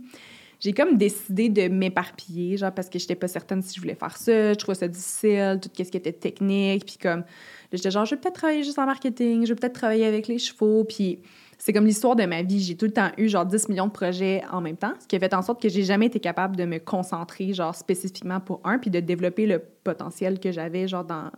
j'ai 0.60 0.74
comme 0.74 0.98
décidé 0.98 1.50
de 1.50 1.70
m'éparpiller, 1.70 2.58
genre 2.58 2.74
parce 2.74 2.90
que 2.90 3.00
j'étais 3.00 3.16
pas 3.16 3.28
certaine 3.28 3.62
si 3.62 3.76
je 3.76 3.82
voulais 3.82 3.96
faire 3.96 4.18
ça, 4.18 4.54
je 4.54 4.58
trouvais 4.58 4.76
ça 4.76 4.88
difficile, 4.88 5.60
tout 5.62 5.70
ce 5.76 5.84
qui 5.90 5.98
était 5.98 6.12
technique, 6.12 6.86
puis 6.86 6.98
comme, 7.02 7.24
j'étais 7.72 7.92
genre, 7.92 8.06
je 8.06 8.16
vais 8.16 8.22
peut-être 8.22 8.36
travailler 8.36 8.64
juste 8.64 8.78
en 8.78 8.86
marketing, 8.86 9.46
je 9.46 9.54
vais 9.54 9.56
peut-être 9.56 9.74
travailler 9.74 10.06
avec 10.06 10.28
les 10.28 10.38
chevaux, 10.38 10.84
puis 10.84 11.20
c'est 11.60 11.74
comme 11.74 11.86
l'histoire 11.86 12.16
de 12.16 12.26
ma 12.26 12.42
vie. 12.42 12.62
J'ai 12.62 12.76
tout 12.76 12.86
le 12.86 12.92
temps 12.92 13.10
eu 13.18 13.28
genre 13.28 13.46
10 13.46 13.70
millions 13.70 13.88
de 13.88 13.92
projets 13.92 14.42
en 14.50 14.62
même 14.62 14.78
temps, 14.78 14.94
ce 15.00 15.06
qui 15.08 15.16
a 15.16 15.20
fait 15.20 15.34
en 15.34 15.42
sorte 15.42 15.62
que 15.62 15.70
j'ai 15.70 15.84
jamais 15.84 16.08
été 16.08 16.20
capable 16.20 16.56
de 16.56 16.66
me 16.66 16.80
concentrer 16.80 17.54
genre 17.54 17.76
spécifiquement 17.76 18.40
pour 18.40 18.62
un, 18.64 18.80
puis 18.80 18.90
de 18.90 19.02
développer 19.02 19.46
le 19.46 19.60
potentiel 19.60 20.40
que 20.40 20.52
j'avais 20.52 20.88
genre 20.88 21.04
dans, 21.04 21.30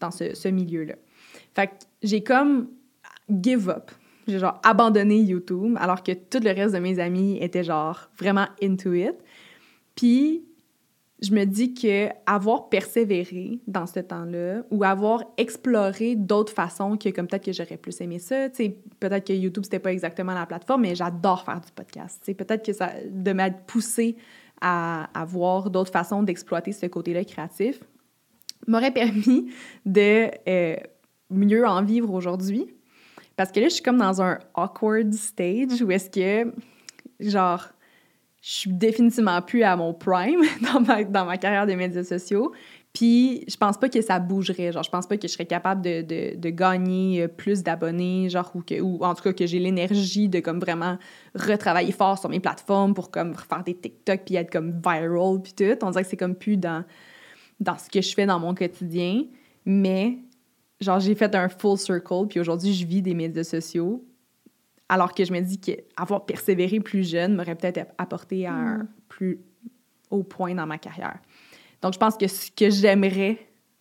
dans 0.00 0.12
ce, 0.12 0.34
ce 0.34 0.48
milieu-là. 0.48 0.94
Fait 1.54 1.66
que 1.66 1.72
j'ai 2.02 2.22
comme 2.22 2.68
give 3.28 3.68
up. 3.68 3.90
J'ai 4.28 4.38
genre 4.38 4.60
abandonné 4.62 5.18
YouTube 5.18 5.76
alors 5.80 6.02
que 6.02 6.12
tout 6.12 6.40
le 6.42 6.50
reste 6.50 6.74
de 6.74 6.78
mes 6.78 7.00
amis 7.00 7.38
étaient 7.40 7.64
genre 7.64 8.10
vraiment 8.16 8.46
into 8.62 8.92
it. 8.92 9.14
Puis 9.96 10.44
je 11.20 11.32
me 11.32 11.44
dis 11.44 11.74
que 11.74 12.08
avoir 12.26 12.68
persévéré 12.68 13.58
dans 13.66 13.86
ce 13.86 14.00
temps-là 14.00 14.62
ou 14.70 14.84
avoir 14.84 15.24
exploré 15.36 16.14
d'autres 16.14 16.52
façons 16.52 16.96
que 16.96 17.08
comme 17.08 17.26
peut-être 17.26 17.44
que 17.44 17.52
j'aurais 17.52 17.76
plus 17.76 18.00
aimé 18.00 18.18
ça, 18.18 18.48
tu 18.50 18.56
sais, 18.56 18.76
peut-être 19.00 19.26
que 19.26 19.32
YouTube 19.32 19.64
c'était 19.64 19.80
pas 19.80 19.92
exactement 19.92 20.32
la 20.34 20.46
plateforme, 20.46 20.82
mais 20.82 20.94
j'adore 20.94 21.44
faire 21.44 21.60
du 21.60 21.72
podcast. 21.72 22.22
Tu 22.24 22.34
peut-être 22.34 22.64
que 22.64 22.72
ça 22.72 22.92
de 23.10 23.32
m'être 23.32 23.64
poussé 23.66 24.16
à, 24.60 25.08
à 25.18 25.24
voir 25.24 25.70
d'autres 25.70 25.92
façons 25.92 26.22
d'exploiter 26.22 26.72
ce 26.72 26.86
côté-là 26.86 27.24
créatif 27.24 27.80
m'aurait 28.66 28.92
permis 28.92 29.50
de 29.86 30.30
euh, 30.48 30.76
mieux 31.30 31.66
en 31.66 31.82
vivre 31.82 32.12
aujourd'hui. 32.12 32.66
Parce 33.36 33.52
que 33.52 33.60
là, 33.60 33.68
je 33.68 33.74
suis 33.74 33.82
comme 33.82 33.98
dans 33.98 34.20
un 34.20 34.38
awkward 34.54 35.12
stage 35.14 35.82
où 35.82 35.90
est-ce 35.90 36.10
que, 36.10 36.52
genre, 37.20 37.68
je 38.40 38.50
suis 38.50 38.72
définitivement 38.72 39.42
plus 39.42 39.62
à 39.62 39.76
mon 39.76 39.92
prime 39.92 40.42
dans 40.72 40.80
ma, 40.80 41.04
dans 41.04 41.24
ma 41.24 41.36
carrière 41.36 41.66
de 41.66 41.74
médias 41.74 42.04
sociaux. 42.04 42.52
Puis, 42.92 43.44
je 43.46 43.56
pense 43.56 43.76
pas 43.76 43.88
que 43.88 44.00
ça 44.00 44.18
bougerait. 44.18 44.72
Genre, 44.72 44.82
je 44.82 44.90
pense 44.90 45.06
pas 45.06 45.16
que 45.16 45.28
je 45.28 45.32
serais 45.32 45.46
capable 45.46 45.82
de, 45.82 46.02
de, 46.02 46.36
de 46.36 46.50
gagner 46.50 47.22
euh, 47.22 47.28
plus 47.28 47.62
d'abonnés, 47.62 48.28
genre, 48.30 48.50
ou, 48.54 48.62
que, 48.62 48.80
ou 48.80 49.04
en 49.04 49.14
tout 49.14 49.22
cas 49.22 49.32
que 49.32 49.46
j'ai 49.46 49.58
l'énergie 49.58 50.28
de, 50.28 50.40
comme, 50.40 50.58
vraiment 50.58 50.98
retravailler 51.34 51.92
fort 51.92 52.18
sur 52.18 52.28
mes 52.28 52.40
plateformes 52.40 52.94
pour, 52.94 53.10
comme, 53.10 53.34
faire 53.34 53.62
des 53.62 53.74
TikTok 53.74 54.22
puis 54.24 54.36
être, 54.36 54.50
comme, 54.50 54.80
viral 54.80 55.42
puis 55.42 55.52
tout. 55.52 55.84
On 55.84 55.90
dirait 55.90 56.04
que 56.04 56.10
c'est 56.10 56.16
comme 56.16 56.34
plus 56.34 56.56
dans, 56.56 56.84
dans 57.60 57.76
ce 57.76 57.90
que 57.90 58.00
je 58.00 58.14
fais 58.14 58.26
dans 58.26 58.40
mon 58.40 58.54
quotidien. 58.54 59.24
Mais, 59.66 60.18
genre, 60.80 60.98
j'ai 60.98 61.14
fait 61.14 61.34
un 61.34 61.48
full 61.48 61.76
circle 61.76 62.26
puis 62.28 62.40
aujourd'hui, 62.40 62.72
je 62.72 62.86
vis 62.86 63.02
des 63.02 63.14
médias 63.14 63.44
sociaux. 63.44 64.02
Alors 64.88 65.12
que 65.14 65.24
je 65.24 65.32
me 65.32 65.40
dis 65.40 65.58
qu'avoir 65.60 66.24
persévéré 66.24 66.80
plus 66.80 67.08
jeune 67.08 67.34
m'aurait 67.36 67.54
peut-être 67.54 67.92
apporté 67.98 68.46
à 68.46 68.54
un 68.54 68.88
plus 69.08 69.40
haut 70.10 70.22
point 70.22 70.54
dans 70.54 70.66
ma 70.66 70.78
carrière. 70.78 71.18
Donc, 71.82 71.92
je 71.92 71.98
pense 71.98 72.16
que 72.16 72.26
ce 72.26 72.50
que 72.50 72.70
j'aimerais 72.70 73.38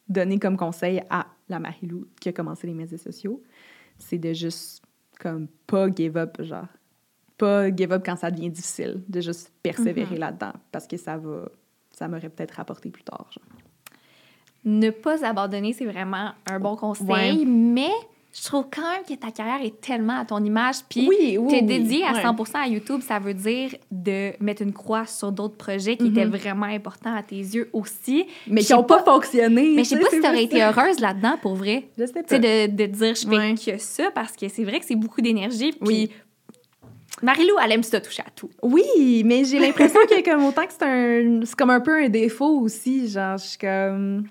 donner 0.10 0.38
comme 0.39 0.58
conseil 0.58 1.02
à 1.10 1.28
la 1.50 1.60
Marilou 1.60 2.08
qui 2.20 2.30
a 2.30 2.34
commencé 2.34 2.67
les 2.67 2.74
médias 2.74 2.98
sociaux, 2.98 3.41
c'est 3.98 4.17
de 4.17 4.34
juste, 4.34 4.84
comme, 5.20 5.48
pas 5.65 5.88
give 5.89 6.17
up, 6.17 6.41
genre. 6.41 6.67
Pas 7.38 7.74
give 7.76 7.91
up 7.93 8.04
quand 8.06 8.17
ça 8.17 8.30
devient 8.30 8.50
difficile, 8.50 9.02
de 9.08 9.22
juste 9.22 9.52
persévérer 9.63 10.17
là-dedans, 10.17 10.54
parce 10.72 10.88
que 10.88 10.98
ça 10.98 11.17
va, 11.17 11.50
ça 11.91 12.08
m'aurait 12.08 12.30
peut-être 12.30 12.52
rapporté 12.56 12.89
plus 12.89 13.04
tard, 13.04 13.28
genre. 13.32 13.60
Ne 14.65 14.89
pas 14.89 15.26
abandonner, 15.26 15.72
c'est 15.72 15.86
vraiment 15.86 16.32
un 16.50 16.60
bon 16.60 16.76
conseil, 16.76 17.08
Ouais. 17.08 17.46
mais 17.46 17.91
je 18.39 18.43
trouve 18.43 18.65
quand 18.71 18.84
même 18.91 19.04
que 19.08 19.13
ta 19.15 19.32
carrière 19.32 19.65
est 19.65 19.82
tellement 19.82 20.19
à 20.19 20.26
ton 20.26 20.43
image, 20.43 20.76
puis 20.88 21.08
Oui, 21.08 21.38
oui, 21.39 21.47
t'es 21.50 21.56
oui, 21.62 21.63
dédié 21.65 22.04
à 22.06 22.13
ouais. 22.13 22.21
100% 22.21 22.56
à 22.56 22.67
YouTube, 22.67 23.02
ça 23.02 23.17
veut 23.19 23.34
dire 23.34 23.71
de 23.89 24.32
mettre 24.39 24.62
une 24.62 24.73
croix 24.73 25.06
sur 25.08 25.32
d'autres 25.32 25.56
projets 25.58 25.97
qui 25.97 26.04
Mhm. 26.06 26.12
étaient 26.12 26.26
vraiment 26.26 26.65
importants 26.67 27.15
à 27.15 27.23
tes 27.23 27.36
yeux 27.38 27.69
aussi. 27.73 28.26
Mais 28.47 28.62
qui 28.62 28.73
n'ont 28.73 28.84
pas 28.84 29.04
fonctionné. 29.04 29.73
Mais 29.76 29.84
je 29.84 29.89
sais 29.89 30.00
pas 30.00 30.10
si 30.12 30.19
t'aurais 30.21 30.43
été 30.43 30.62
heureuse 30.63 31.00
là-dedans, 31.00 31.38
pour 31.41 31.56
vrai. 31.56 31.86
Je 31.97 32.06
sais 32.06 32.13
Tu 32.13 32.21
pas. 32.23 32.28
sais, 32.41 32.67
de, 32.67 32.76
de 32.76 32.86
dire 32.86 33.15
je 33.15 33.28
fais 33.28 33.71
que 33.73 33.78
ça, 33.82 34.12
parce 34.12 34.34
que 34.36 34.47
c'est 34.50 34.63
vrai 34.63 34.80
que 34.80 34.86
c'est 34.86 34.95
beaucoup 34.95 35.21
d'énergie, 35.21 35.71
puis 35.71 35.80
Oui. 35.88 36.12
Marilou, 37.23 37.56
elle 37.63 37.71
aime 37.71 37.82
ça 37.84 38.00
toucher 38.00 38.21
à 38.21 38.30
tout. 38.30 38.52
Oui, 38.62 39.23
mais 39.26 39.43
j'ai 39.43 39.58
l'impression 39.58 40.00
que 40.08 40.23
comme 40.23 40.45
autant 40.45 40.67
que 40.67 40.73
c'est 40.78 40.84
un 40.86 41.39
c'est 41.45 41.56
comme 41.56 41.71
un 41.71 41.80
peu 41.80 42.04
un 42.04 42.10
défaut 42.10 42.60
aussi, 42.60 43.10
genre 43.10 43.38
je 43.39 43.45
suis 43.47 43.58
comme 43.58 44.26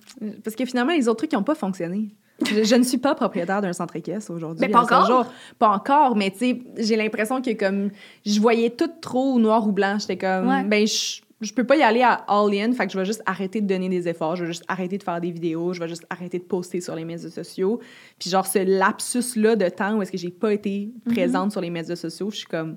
parce 0.45 0.55
que 0.55 0.65
finalement 0.65 0.93
les 0.93 1.09
autres 1.09 1.19
trucs 1.19 1.31
qui 1.31 1.37
ont 1.37 1.43
pas 1.43 1.57
fonctionné. 1.57 2.11
Je, 2.45 2.75
ne 2.75 2.83
suis 2.83 2.99
pas 2.99 3.15
propriétaire 3.15 3.63
d'un 3.63 3.73
centre 3.73 3.97
équestre 3.97 4.31
aujourd'hui. 4.31 4.61
Mais 4.67 4.71
pas 4.73 4.83
encore? 4.83 5.07
jour. 5.07 5.27
Pas 5.59 5.69
encore, 5.71 6.17
mais 6.17 6.31
tu 6.31 6.39
sais, 6.39 6.63
j'ai 6.77 6.97
l'impression 6.97 7.41
que 7.41 7.53
comme 7.53 7.91
je 8.27 8.39
voyais 8.41 8.71
tout 8.71 8.91
trop 9.01 9.39
noir 9.39 9.67
ou 9.67 9.73
blanc, 9.73 9.97
j'étais 9.99 10.19
comme 10.19 10.49
Ouais. 10.49 10.63
ben 10.65 10.87
je 10.87 11.21
je 11.43 11.53
peux 11.53 11.65
pas 11.65 11.77
y 11.77 11.83
aller 11.83 12.01
à 12.01 12.25
all 12.29 12.51
in, 12.55 12.73
fait 12.73 12.87
que 12.87 12.93
je 12.95 12.99
vais 12.99 13.05
juste 13.05 13.23
arrêter 13.27 13.61
de 13.61 13.67
donner 13.67 13.91
des 13.91 14.09
efforts, 14.09 14.37
je 14.37 14.45
vais 14.45 14.53
juste 14.53 14.65
arrêter 14.69 14.97
de 14.97 15.03
faire 15.03 15.21
des 15.21 15.31
vidéos, 15.31 15.75
je 15.75 15.81
vais 15.81 15.89
juste 15.89 16.07
arrêter 16.09 16.39
de 16.39 16.45
poster 16.45 16.81
sur 16.81 16.95
les 16.95 17.05
médias 17.05 17.29
sociaux. 17.29 17.79
Puis 18.19 18.31
genre 18.31 18.47
ce 18.47 18.59
lapsus 18.59 19.39
là 19.39 19.55
de 19.55 19.69
temps 19.69 19.97
où 19.97 20.03
est-ce 20.03 20.11
que 20.13 20.17
j'ai 20.17 20.31
pas 20.31 20.53
été 20.55 20.93
Mhm. 21.07 21.13
présente 21.15 21.53
sur 21.53 21.61
les 21.61 21.69
médias 21.69 21.95
sociaux, 21.97 22.31
je 22.31 22.37
suis 22.39 22.47
comme 22.47 22.77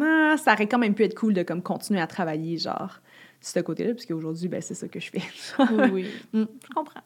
ah, 0.00 0.34
ça 0.42 0.54
aurait 0.54 0.66
quand 0.66 0.78
même 0.78 0.94
pu 0.94 1.04
être 1.04 1.14
cool 1.14 1.34
de 1.34 1.44
comme 1.44 1.62
continuer 1.62 2.00
à 2.00 2.08
travailler 2.08 2.58
genre 2.58 2.98
de 3.40 3.46
ce 3.46 3.60
côté-là 3.60 3.94
puisque 3.94 4.10
aujourd'hui 4.10 4.48
ben 4.48 4.60
c'est 4.60 4.74
ça 4.74 4.88
que 4.88 4.98
je 4.98 5.10
fais. 5.10 5.22
Oui, 5.92 6.06
Mm. 6.32 6.44
je 6.68 6.74
comprends. 6.74 7.00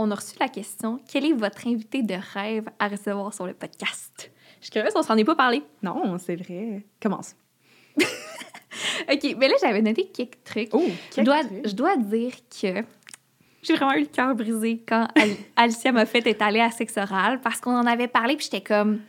On 0.00 0.10
a 0.10 0.14
reçu 0.14 0.34
la 0.40 0.48
question 0.48 1.00
quel 1.10 1.26
est 1.26 1.32
votre 1.32 1.66
invité 1.66 2.02
de 2.02 2.14
rêve 2.34 2.68
à 2.78 2.88
recevoir 2.88 3.34
sur 3.34 3.46
le 3.46 3.52
podcast? 3.54 4.30
Je 4.60 4.66
suis 4.66 4.70
curieuse, 4.72 4.92
on 4.96 5.02
s'en 5.02 5.16
est 5.16 5.24
pas 5.24 5.34
parlé. 5.34 5.62
non, 5.82 6.16
c'est 6.18 6.36
vrai. 6.36 6.84
Commence. 7.02 7.34
OK, 9.12 9.36
mais 9.38 9.48
là, 9.48 9.54
j'avais 9.60 9.82
noté 9.82 10.06
quelques 10.06 10.42
trucs. 10.44 10.68
Oh, 10.72 10.82
je, 11.16 11.22
dois, 11.22 11.40
je 11.64 11.72
dois 11.74 11.96
dire 11.96 12.32
que 12.50 12.82
j'ai 13.62 13.74
vraiment 13.74 13.94
eu 13.94 14.00
le 14.00 14.06
cœur 14.06 14.34
brisé 14.34 14.82
quand 14.86 15.08
Al- 15.16 15.36
Alicia 15.56 15.92
m'a 15.92 16.06
fait 16.06 16.26
étaler 16.26 16.60
à 16.60 16.70
sexe 16.70 16.96
oral 16.96 17.40
parce 17.40 17.60
qu'on 17.60 17.76
en 17.76 17.86
avait 17.86 18.08
parlé, 18.08 18.36
puis 18.36 18.44
j'étais 18.50 18.60
comme. 18.64 19.00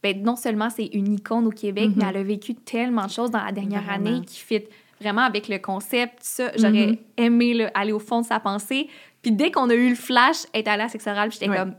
Ben, 0.00 0.22
non 0.22 0.36
seulement 0.36 0.70
c'est 0.70 0.86
une 0.92 1.12
icône 1.14 1.46
au 1.46 1.50
Québec, 1.50 1.88
Mhm. 1.88 1.94
mais 1.96 2.04
elle 2.08 2.16
a 2.18 2.22
vécu 2.22 2.54
tellement 2.54 3.06
de 3.06 3.10
choses 3.10 3.32
dans 3.32 3.42
la 3.44 3.50
dernière 3.50 3.82
Vraiment. 3.82 4.10
année 4.10 4.24
qui 4.24 4.38
fit 4.38 4.62
vraiment 5.00 5.22
avec 5.22 5.48
le 5.48 5.58
concept. 5.58 6.18
Ça, 6.20 6.52
j'aurais 6.56 6.86
Mhm. 6.92 6.96
aimé 7.16 7.68
aller 7.74 7.90
au 7.92 7.98
fond 7.98 8.20
de 8.20 8.26
sa 8.26 8.38
pensée. 8.38 8.88
Puis 9.28 9.36
dès 9.36 9.50
qu'on 9.50 9.68
a 9.68 9.74
eu 9.74 9.90
le 9.90 9.94
flash, 9.94 10.44
elle 10.54 10.60
est 10.62 10.68
allée 10.68 10.84
à 10.84 10.88
sexe 10.88 11.06
oral, 11.06 11.28
puis 11.28 11.38
j'étais 11.38 11.50
Ouais. 11.50 11.58
comme. 11.58 11.74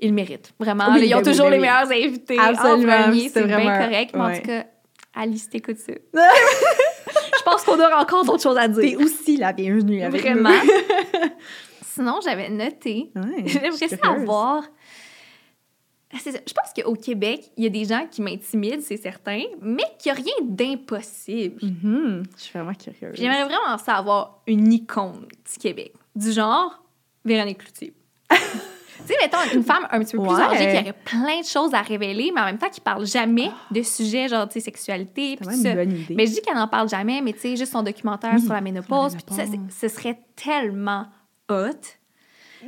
Ils 0.00 0.14
méritent, 0.14 0.54
vraiment. 0.58 0.86
Oui, 0.94 1.02
ils 1.06 1.14
ont 1.14 1.18
ben 1.18 1.24
oui, 1.26 1.30
toujours 1.32 1.46
ben 1.46 1.52
les 1.52 1.58
meilleurs 1.58 1.90
invités. 1.90 2.38
Absolument, 2.38 2.92
En 2.94 3.02
premier, 3.02 3.22
c'est 3.28 3.40
c'est 3.40 3.44
bien 3.46 3.56
vraiment- 3.58 3.78
correct. 3.84 4.10
Mais 4.14 4.20
en 4.22 4.32
tout 4.36 4.42
cas, 4.46 4.64
Alice, 5.14 5.50
t'écoutes 5.50 5.78
ça. 5.78 5.92
Je 6.14 7.42
pense 7.44 7.64
qu'on 7.64 7.78
aura 7.78 8.00
encore 8.00 8.24
d'autres 8.24 8.42
choses 8.42 8.56
à 8.56 8.68
T'es 8.70 8.80
dire. 8.86 9.00
aussi 9.00 9.36
la 9.36 9.52
bienvenue 9.52 10.02
avec 10.02 10.24
nous. 10.24 10.42
Vraiment. 10.42 10.50
Sinon, 11.84 12.20
j'avais 12.24 12.48
noté. 12.48 13.10
J'aimerais 13.44 13.88
savoir. 13.88 14.62
Ça. 14.62 16.30
Je 16.46 16.52
pense 16.54 16.72
qu'au 16.74 16.94
Québec, 16.94 17.50
il 17.58 17.64
y 17.64 17.66
a 17.66 17.70
des 17.70 17.84
gens 17.84 18.06
qui 18.10 18.22
m'intimident, 18.22 18.80
c'est 18.80 18.96
certain, 18.96 19.42
mais 19.60 19.82
qu'il 19.98 20.10
n'y 20.12 20.18
a 20.18 20.22
rien 20.22 20.34
d'impossible. 20.48 21.60
Mhm, 21.62 22.22
Je 22.36 22.42
suis 22.42 22.52
vraiment 22.58 22.72
curieuse. 22.72 23.14
J'aimerais 23.14 23.44
vraiment 23.44 23.76
savoir 23.76 24.40
une 24.46 24.72
icône 24.72 25.26
du 25.28 25.58
Québec. 25.58 25.92
Du 26.18 26.32
genre 26.32 26.82
Véronique 27.24 27.58
Cloutier. 27.58 27.94
tu 28.30 28.36
sais, 29.06 29.14
mettons, 29.22 29.38
une 29.54 29.62
femme 29.62 29.86
un 29.90 30.00
petit 30.00 30.16
peu 30.16 30.22
plus 30.22 30.30
Ouais. 30.32 30.42
âgée 30.42 30.66
qui 30.66 30.78
aurait 30.82 30.98
plein 31.04 31.40
de 31.40 31.46
choses 31.46 31.72
à 31.74 31.82
révéler, 31.82 32.32
mais 32.34 32.40
en 32.40 32.44
même 32.46 32.58
temps 32.58 32.68
qui 32.70 32.80
parle 32.80 33.06
jamais 33.06 33.50
de 33.70 33.82
sujets 33.82 34.28
genre, 34.28 34.48
tu 34.48 34.54
sais, 34.54 34.60
sexualité, 34.60 35.36
vraiment 35.40 35.62
ça. 35.62 35.70
une 35.70 35.76
bonne 35.76 35.92
idée. 35.92 36.14
Mais 36.16 36.26
je 36.26 36.32
dis 36.32 36.40
qu'elle 36.40 36.56
n'en 36.56 36.66
parle 36.66 36.88
jamais, 36.88 37.20
mais 37.20 37.32
tu 37.34 37.40
sais, 37.40 37.56
juste 37.56 37.72
son 37.72 37.82
documentaire 37.82 38.32
Oui, 38.34 38.40
sur 38.40 38.52
la 38.52 38.60
ménopause, 38.60 39.14
puis 39.14 39.34
ça, 39.36 39.44
ce 39.80 39.88
serait 39.88 40.18
tellement 40.34 41.06
hot. 41.48 41.70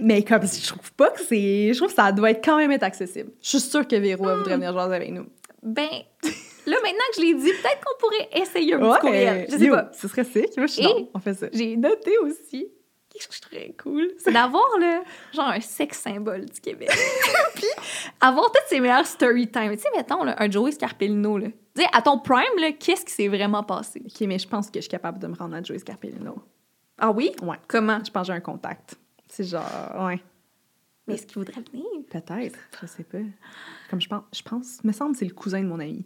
Mais 0.01 0.23
comme 0.23 0.43
je 0.43 0.69
trouve 0.69 0.93
pas 0.93 1.11
que 1.11 1.21
c'est. 1.21 1.73
Je 1.73 1.77
trouve 1.77 1.89
que 1.89 1.95
ça 1.95 2.13
doit 2.13 2.31
être 2.31 2.45
quand 2.45 2.57
même 2.57 2.71
être 2.71 2.85
accessible. 2.85 3.33
Je 3.43 3.49
suis 3.49 3.61
sûre 3.61 3.87
que 3.89 3.97
Véro 3.97 4.29
elle 4.29 4.37
voudrait 4.37 4.55
venir 4.55 4.73
jaser 4.73 4.95
avec 4.95 5.11
nous. 5.11 5.27
Ben, 5.65 5.89
là, 6.67 6.77
maintenant 6.83 7.05
que 7.13 7.17
je 7.17 7.21
l'ai 7.23 7.35
dit, 7.35 7.51
peut-être 7.51 7.81
qu'on 7.85 7.99
pourrait 7.99 8.29
essayer 8.41 8.75
un 8.75 8.79
petit 8.79 9.01
courriel. 9.01 9.47
Je 9.51 9.57
sais 9.59 9.65
yo, 9.65 9.75
pas. 9.75 9.91
Ce 9.93 10.07
serait 10.07 10.23
sick. 10.25 10.57
Moi, 10.57 10.67
je 10.67 10.73
suis 10.73 10.85
Et-. 10.85 11.11
On 11.13 11.19
fait 11.19 11.35
ça. 11.35 11.47
J'ai 11.53 11.77
noté 11.77 12.13
aussi 12.19 12.69
quelque 13.11 13.23
chose 13.23 13.41
de 13.41 13.47
très 13.47 13.75
cool, 13.83 14.13
c'est 14.19 14.33
d'avoir 14.33 14.67
le 14.79 15.03
genre 15.35 15.49
un 15.49 15.61
sexe 15.61 15.99
symbole 15.99 16.47
du 16.47 16.61
Québec. 16.61 16.91
Puis 17.55 17.67
avoir 18.21 18.47
toutes 18.47 18.69
ses 18.69 18.81
meilleures 18.81 19.07
story 19.07 19.49
time. 19.49 19.73
Tu 19.73 19.83
sais, 19.83 19.89
mettons 19.95 20.25
là, 20.25 20.37
un 20.39 20.51
Joey 20.51 20.73
Scarpellino 20.73 21.39
là. 21.39 21.49
Dis 21.75 21.85
à 21.93 22.03
ton 22.03 22.19
prime 22.19 22.59
là, 22.59 22.73
qu'est-ce 22.73 23.05
qui 23.05 23.13
s'est 23.13 23.29
vraiment 23.29 23.63
passé? 23.63 24.03
Ok, 24.05 24.21
mais 24.27 24.39
je 24.39 24.49
pense 24.49 24.71
que 24.71 24.79
je 24.79 24.83
suis 24.83 24.91
capable 24.91 25.19
de 25.19 25.27
me 25.27 25.37
rendre 25.37 25.57
à 25.57 25.63
Joey 25.63 25.79
Scarpellino. 25.79 26.37
Ah 26.99 27.11
oui? 27.11 27.33
Ouais. 27.43 27.57
Comment? 27.67 27.99
Je 28.05 28.11
pense 28.11 28.27
que 28.27 28.33
j'ai 28.33 28.37
un 28.37 28.41
contact. 28.41 28.97
C'est 29.29 29.45
genre. 29.45 29.65
Ouais. 30.01 30.21
Mais 31.07 31.15
est-ce 31.15 31.27
qu'il 31.27 31.39
voudrait 31.39 31.63
venir? 31.73 31.87
Peut-être. 32.11 32.59
Je 32.81 32.87
sais 32.87 33.05
pas. 33.05 33.19
Comme 33.89 34.01
je 34.01 34.09
pense. 34.09 34.23
Je 34.35 34.43
pense. 34.43 34.85
Me 34.85 34.93
semble 34.93 35.13
que 35.13 35.19
c'est 35.19 35.25
le 35.25 35.35
cousin 35.35 35.63
de 35.63 35.67
mon 35.67 35.81
ami. 35.81 36.05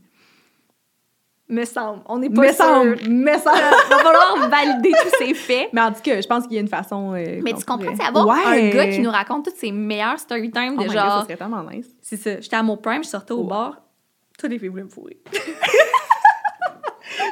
Me 1.47 1.65
semble, 1.67 2.01
on 2.07 2.19
n'est 2.19 2.31
pas 2.31 2.41
Me 2.41 2.47
sûr. 2.49 2.57
semble. 2.57 2.97
Me 3.07 3.33
semble. 3.35 3.59
Va 3.91 3.99
falloir 3.99 4.49
valider 4.49 4.93
tous 4.93 5.17
ces 5.19 5.35
faits. 5.35 5.69
Mais 5.75 5.83
en 5.83 5.93
tout 5.93 6.01
cas, 6.03 6.19
je 6.21 6.27
pense 6.27 6.45
qu'il 6.45 6.55
y 6.55 6.57
a 6.57 6.61
une 6.63 6.69
façon. 6.69 7.13
euh, 7.15 7.41
Mais 7.43 7.53
tu 7.53 7.65
comprends, 7.65 7.79
pourrait- 7.79 7.97
c'est 8.01 8.07
avoir 8.07 8.31
un 8.47 8.51
Ouais. 8.53 8.71
gars 8.71 8.89
qui 8.89 9.01
nous 9.01 9.11
raconte 9.11 9.45
toutes 9.45 9.57
ses 9.57 9.71
meilleures 9.71 10.19
story 10.19 10.51
time 10.51 10.77
Oh 10.79 10.83
de 10.83 10.89
my 10.89 10.95
God, 10.95 10.97
genre. 10.97 11.19
ça 11.19 11.23
serait 11.25 11.37
tellement 11.37 11.63
nice. 11.71 11.87
C'est 12.01 12.17
ça. 12.17 12.41
J'étais 12.41 12.57
à 12.57 12.63
mon 12.63 12.79
prime, 12.79 13.05
je 13.05 13.09
sortais 13.11 13.33
au 13.35 13.45
bar. 13.45 13.83
Tous 14.39 14.47
les 14.49 14.59
filles 14.59 14.69
voulaient 14.69 14.85
me 14.85 14.89
fourrer. 14.89 15.19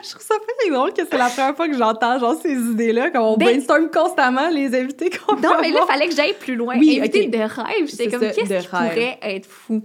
Je 0.05 0.11
trouve 0.11 0.23
ça 0.23 0.35
très 0.61 0.71
drôle 0.71 0.93
que 0.93 1.03
c'est 1.09 1.17
la 1.19 1.29
première 1.29 1.57
fois 1.57 1.67
que 1.69 1.77
j'entends 1.77 2.19
genre 2.19 2.35
ces 2.41 2.53
idées-là, 2.55 3.11
comme 3.11 3.23
on 3.23 3.37
Ben- 3.37 3.47
brainstorm 3.47 3.91
constamment 3.91 4.49
les 4.51 4.75
invités 4.79 5.11
qu'on 5.11 5.35
Non, 5.37 5.55
mais 5.61 5.71
là, 5.71 5.81
avoir. 5.81 5.87
fallait 5.89 6.09
que 6.09 6.15
j'aille 6.15 6.35
plus 6.35 6.55
loin. 6.55 6.77
Oui, 6.79 6.99
Invité 7.01 7.25
ok. 7.27 7.31
de 7.31 7.39
rêve. 7.39 7.89
J'étais 7.89 8.05
C'est 8.05 8.11
comme, 8.11 8.21
qu'est-ce 8.21 8.63
qui 8.63 8.69
pourrait 8.69 9.19
être 9.23 9.47
fou? 9.47 9.83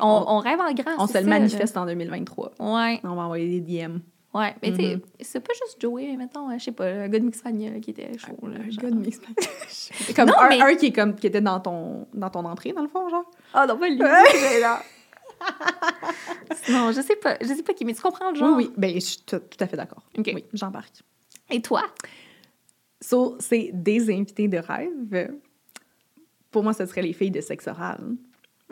On, 0.00 0.06
on, 0.06 0.24
on 0.36 0.38
rêve 0.38 0.60
en 0.60 0.72
grand. 0.72 0.92
on 0.98 1.06
se 1.06 1.14
le 1.18 1.20
là. 1.24 1.38
manifeste 1.38 1.76
en 1.76 1.86
2023. 1.86 2.52
Ouais, 2.60 3.00
On 3.04 3.14
va 3.14 3.22
envoyer 3.22 3.60
des 3.60 3.82
DM. 3.86 3.98
ouais. 4.34 4.54
Mais 4.62 4.70
tu 4.72 4.76
sais, 4.76 4.96
Mhm. 4.96 5.02
c'est 5.20 5.40
pas 5.40 5.52
juste 5.54 5.80
Joey, 5.80 6.16
mettons, 6.16 6.50
je 6.58 6.64
sais 6.64 6.72
pas, 6.72 6.86
un 6.86 7.08
gars 7.08 7.18
de 7.18 7.26
là, 7.72 7.80
qui 7.80 7.90
était 7.90 8.16
chaud. 8.18 8.36
Là, 8.46 8.58
Un 8.66 8.70
genre. 8.70 8.82
gars 8.84 8.90
de 8.90 8.96
mix. 8.96 9.20
comme 10.16 10.28
Non, 10.28 10.38
un, 10.38 10.48
mais- 10.48 10.60
un 10.60 10.74
qui 10.76 10.86
est 10.86 10.92
comme 10.92 11.14
qui 11.14 11.26
était 11.26 11.40
dans 11.40 11.60
ton 11.60 12.06
dans 12.14 12.30
ton 12.30 12.44
entrée 12.44 12.72
dans 12.72 12.82
le 12.82 12.88
fond 12.88 13.08
genre. 13.08 13.24
Ah 13.54 13.66
non, 13.66 13.76
pas 13.78 13.88
lui. 13.88 13.96
Là. 13.98 14.80
non, 16.70 16.92
je 16.92 17.00
sais 17.00 17.16
pas. 17.16 17.36
Je 17.40 17.46
sais 17.46 17.62
pas 17.62 17.72
qui, 17.72 17.84
mais 17.84 17.94
tu 17.94 18.02
comprends 18.02 18.30
le 18.30 18.36
genre? 18.36 18.56
Oui, 18.56 18.64
oui. 18.66 18.72
Ben, 18.76 18.94
je 18.94 18.98
suis 19.00 19.18
tout, 19.24 19.38
tout 19.38 19.56
à 19.60 19.66
fait 19.66 19.76
d'accord. 19.76 20.02
OK. 20.18 20.30
Oui, 20.34 20.44
j'embarque. 20.52 21.02
Et 21.50 21.62
toi? 21.62 21.82
So, 23.00 23.36
c'est 23.38 23.70
des 23.72 24.10
invités 24.12 24.48
de 24.48 24.58
rêve. 24.58 25.30
Pour 26.50 26.62
moi, 26.64 26.72
ce 26.72 26.84
serait 26.86 27.02
les 27.02 27.12
filles 27.12 27.30
de 27.30 27.40
sexe 27.40 27.68
oral. 27.68 28.00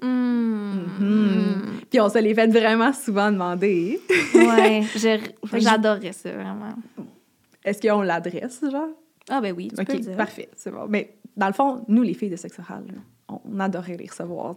Hmm. 0.02 0.80
Mhm. 0.98 1.80
Puis 1.90 2.00
on 2.00 2.08
se 2.08 2.18
les 2.18 2.34
fait 2.34 2.48
vraiment 2.48 2.92
souvent 2.92 3.30
demander. 3.30 4.00
Ouais, 4.34 4.82
j'adorerais 5.54 6.12
ça, 6.12 6.32
vraiment. 6.32 6.74
Est-ce 7.64 7.80
qu'on 7.80 8.02
l'adresse, 8.02 8.60
genre? 8.70 8.88
Ah 9.28 9.40
ben 9.40 9.54
oui, 9.56 9.68
tu 9.76 9.84
peux 9.84 9.92
le 9.92 9.98
dire. 9.98 10.16
parfait, 10.16 10.48
c'est 10.54 10.70
bon. 10.70 10.86
Mais 10.88 11.16
dans 11.36 11.48
le 11.48 11.52
fond, 11.52 11.84
nous, 11.88 12.02
les 12.02 12.14
filles 12.14 12.30
de 12.30 12.36
sexe 12.36 12.58
oral, 12.58 12.84
on, 13.28 13.58
adorait 13.58 13.96
les 13.96 14.06
recevoir. 14.06 14.54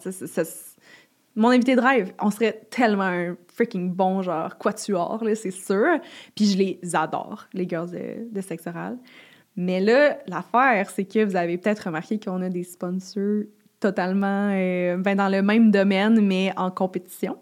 Mon 1.35 1.49
invité 1.49 1.75
de 1.75 1.81
rêve, 1.81 2.13
on 2.19 2.29
serait 2.29 2.61
tellement 2.69 3.03
un 3.03 3.35
freaking 3.47 3.91
bon 3.91 4.21
genre 4.21 4.57
quatuor, 4.57 5.23
là, 5.23 5.35
c'est 5.35 5.51
sûr. 5.51 5.99
Puis 6.35 6.45
je 6.45 6.57
les 6.57 6.79
adore, 6.93 7.47
les 7.53 7.67
girls 7.67 7.91
de, 7.91 8.29
de 8.29 8.41
sexe 8.41 8.67
oral. 8.67 8.97
Mais 9.55 9.79
là, 9.79 10.19
l'affaire, 10.27 10.89
c'est 10.89 11.05
que 11.05 11.23
vous 11.23 11.35
avez 11.35 11.57
peut-être 11.57 11.85
remarqué 11.85 12.19
qu'on 12.19 12.41
a 12.41 12.49
des 12.49 12.63
sponsors 12.63 13.43
totalement 13.79 14.51
euh, 14.53 14.97
ben, 14.97 15.15
dans 15.15 15.29
le 15.29 15.41
même 15.41 15.71
domaine, 15.71 16.21
mais 16.21 16.51
en 16.57 16.71
compétition. 16.71 17.37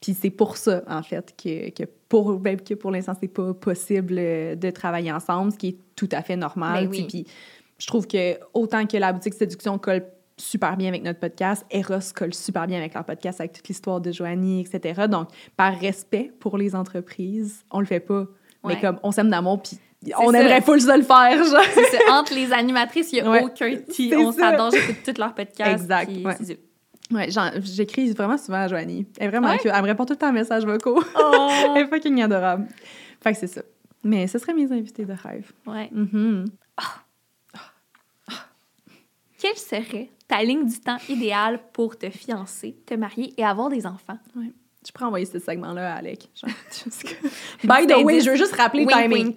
Puis 0.00 0.14
c'est 0.14 0.30
pour 0.30 0.56
ça, 0.56 0.82
en 0.88 1.02
fait, 1.02 1.34
que, 1.36 1.70
que 1.70 1.88
pour, 2.08 2.38
ben, 2.38 2.60
que 2.60 2.74
pour 2.74 2.90
l'instant, 2.90 3.12
c'est 3.20 3.28
pas 3.28 3.54
possible 3.54 4.16
euh, 4.18 4.54
de 4.54 4.70
travailler 4.70 5.12
ensemble, 5.12 5.52
ce 5.52 5.58
qui 5.58 5.68
est 5.68 5.76
tout 5.94 6.08
à 6.12 6.22
fait 6.22 6.36
normal. 6.36 6.84
Ben 6.84 6.90
oui. 6.90 7.06
Puis 7.08 7.26
je 7.78 7.86
trouve 7.86 8.06
que 8.06 8.38
autant 8.54 8.86
que 8.86 8.96
la 8.96 9.12
boutique 9.12 9.34
séduction 9.34 9.78
colle 9.78 10.04
super 10.36 10.76
bien 10.76 10.88
avec 10.88 11.02
notre 11.02 11.20
podcast, 11.20 11.64
Eros 11.70 12.12
colle 12.14 12.34
super 12.34 12.66
bien 12.66 12.78
avec 12.78 12.94
leur 12.94 13.04
podcast, 13.04 13.40
avec 13.40 13.52
toute 13.52 13.68
l'histoire 13.68 14.00
de 14.00 14.10
Joanie, 14.10 14.60
etc. 14.62 15.02
Donc, 15.08 15.28
par 15.56 15.78
respect 15.78 16.32
pour 16.40 16.56
les 16.56 16.74
entreprises, 16.74 17.64
on 17.70 17.80
le 17.80 17.86
fait 17.86 18.00
pas. 18.00 18.26
Mais 18.64 18.78
comme, 18.78 18.98
on 19.02 19.10
s'aime 19.10 19.30
d'amour, 19.30 19.62
puis 19.62 19.78
on 20.18 20.32
ça. 20.32 20.40
aimerait 20.40 20.60
full 20.62 20.80
ça 20.80 20.96
le 20.96 21.02
faire, 21.02 21.44
genre. 21.44 21.60
Entre 22.10 22.34
les 22.34 22.52
animatrices, 22.52 23.12
il 23.12 23.16
n'y 23.16 23.20
a 23.28 23.30
Ouais, 23.30 23.42
aucun 23.42 23.76
c'est 23.90 24.16
On 24.16 24.32
s'adore, 24.32 24.70
j'écoute 24.70 24.96
tous 25.04 25.18
leurs 25.20 25.34
podcasts. 25.34 25.82
Exact, 25.82 26.10
puis 26.10 26.24
ouais. 26.24 26.36
Ouais, 27.12 27.28
j'écris 27.62 28.12
vraiment 28.12 28.38
souvent 28.38 28.58
à 28.62 28.68
Joanie. 28.68 29.04
Elle 29.18 29.26
est 29.26 29.30
vraiment 29.30 29.48
Ouais? 29.50 29.58
cute. 29.58 29.72
Elle 29.74 29.82
me 29.82 29.88
répond 29.88 30.04
tout 30.04 30.12
le 30.12 30.18
temps 30.18 30.28
en 30.28 30.32
messages 30.32 30.64
vocaux. 30.64 31.02
Oh! 31.16 31.48
Elle 31.76 31.82
est 31.82 31.86
fucking 31.88 32.22
adorable. 32.22 32.68
Fait 33.20 33.32
que 33.32 33.38
c'est 33.38 33.48
ça. 33.48 33.62
Mais 34.04 34.26
ce 34.28 34.38
serait 34.38 34.54
mes 34.54 34.70
invités 34.72 35.04
de 35.04 35.12
rêve. 35.12 35.50
ouais. 35.66 35.88
Mhm. 35.92 36.46
Quelle 39.38 39.56
serait 39.56 40.10
ta 40.28 40.42
ligne 40.42 40.66
du 40.66 40.78
temps 40.80 40.98
idéale 41.08 41.60
pour 41.72 41.96
te 41.98 42.10
fiancer, 42.10 42.76
te 42.86 42.94
marier 42.94 43.32
et 43.38 43.44
avoir 43.44 43.70
des 43.70 43.86
enfants? 43.86 44.18
Je 44.86 44.92
pourrais 44.92 45.06
envoyer 45.06 45.26
ce 45.26 45.38
segment-là 45.38 45.94
à 45.94 45.96
Alec. 45.96 46.28
Genre, 46.34 46.50
que- 47.04 47.66
By 47.66 47.86
the 47.86 48.04
way, 48.04 48.20
je 48.20 48.30
veux 48.30 48.36
juste 48.36 48.54
rappeler 48.54 48.84
le 48.84 48.88
Wink, 48.88 49.02
timing. 49.02 49.24
wink. 49.28 49.36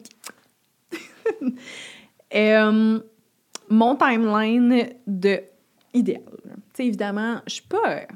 Euh, 2.35 2.99
mon 3.69 3.95
timeline 3.95 4.89
de 5.05 5.39
idéal. 5.93 6.23
Tu 6.23 6.51
sais, 6.73 6.87
évidemment, 6.87 7.41
je 7.45 7.53
suis 7.53 7.61
pas, 7.67 8.07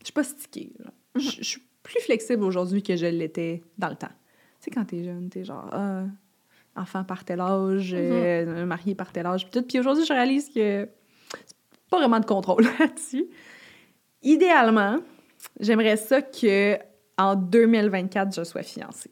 je 0.00 0.06
suis 0.06 0.12
pas 0.12 0.24
stickée. 0.24 0.72
là. 0.80 0.90
Je 1.14 1.44
suis 1.44 1.62
plus 1.84 2.00
flexible 2.00 2.42
aujourd'hui 2.42 2.82
que 2.82 2.96
je 2.96 3.06
l'étais 3.06 3.62
dans 3.78 3.88
le 3.88 3.94
temps. 3.94 4.08
Tu 4.08 4.64
sais, 4.64 4.70
quand 4.72 4.84
t'es 4.84 5.04
jeune, 5.04 5.28
t'es 5.28 5.44
genre, 5.44 5.68
ah, 5.70 6.02
enfant 6.74 7.04
par 7.04 7.24
tel 7.24 7.40
âge, 7.40 7.94
euh, 7.96 8.66
marié 8.66 8.96
par 8.96 9.12
tel 9.12 9.26
âge, 9.26 9.48
puis. 9.48 9.62
Puis 9.62 9.78
aujourd'hui, 9.78 10.04
je 10.04 10.12
réalise 10.12 10.50
que 10.50 10.88
pas 11.90 11.98
vraiment 11.98 12.20
de 12.20 12.26
contrôle 12.26 12.64
là-dessus. 12.80 13.26
Idéalement, 14.22 14.98
j'aimerais 15.60 15.96
ça 15.96 16.22
que 16.22 16.78
en 17.18 17.36
2024, 17.36 18.34
je 18.34 18.44
sois 18.44 18.62
fiancée. 18.62 19.10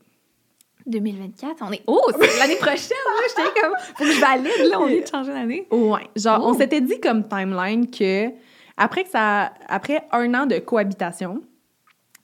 2024, 0.90 1.56
on 1.62 1.72
est. 1.72 1.82
Oh, 1.86 2.00
c'est 2.20 2.38
l'année 2.38 2.56
prochaine, 2.56 2.96
là! 3.06 3.22
J'étais 3.28 3.60
comme. 3.60 3.74
Faut 3.96 4.04
que 4.04 4.12
je 4.12 4.20
valide, 4.20 4.70
là, 4.70 4.80
on 4.80 4.88
est 4.88 5.00
de 5.00 5.06
changer 5.06 5.32
d'année. 5.32 5.66
Ouais, 5.70 6.08
genre 6.16 6.44
on 6.44 6.54
s'était 6.54 6.80
dit 6.80 7.00
comme 7.00 7.26
timeline 7.26 7.90
que 7.90 8.28
après 8.76 9.04
que 9.04 9.10
ça 9.10 9.52
après 9.68 10.02
un 10.12 10.34
an 10.34 10.46
de 10.46 10.58
cohabitation, 10.58 11.42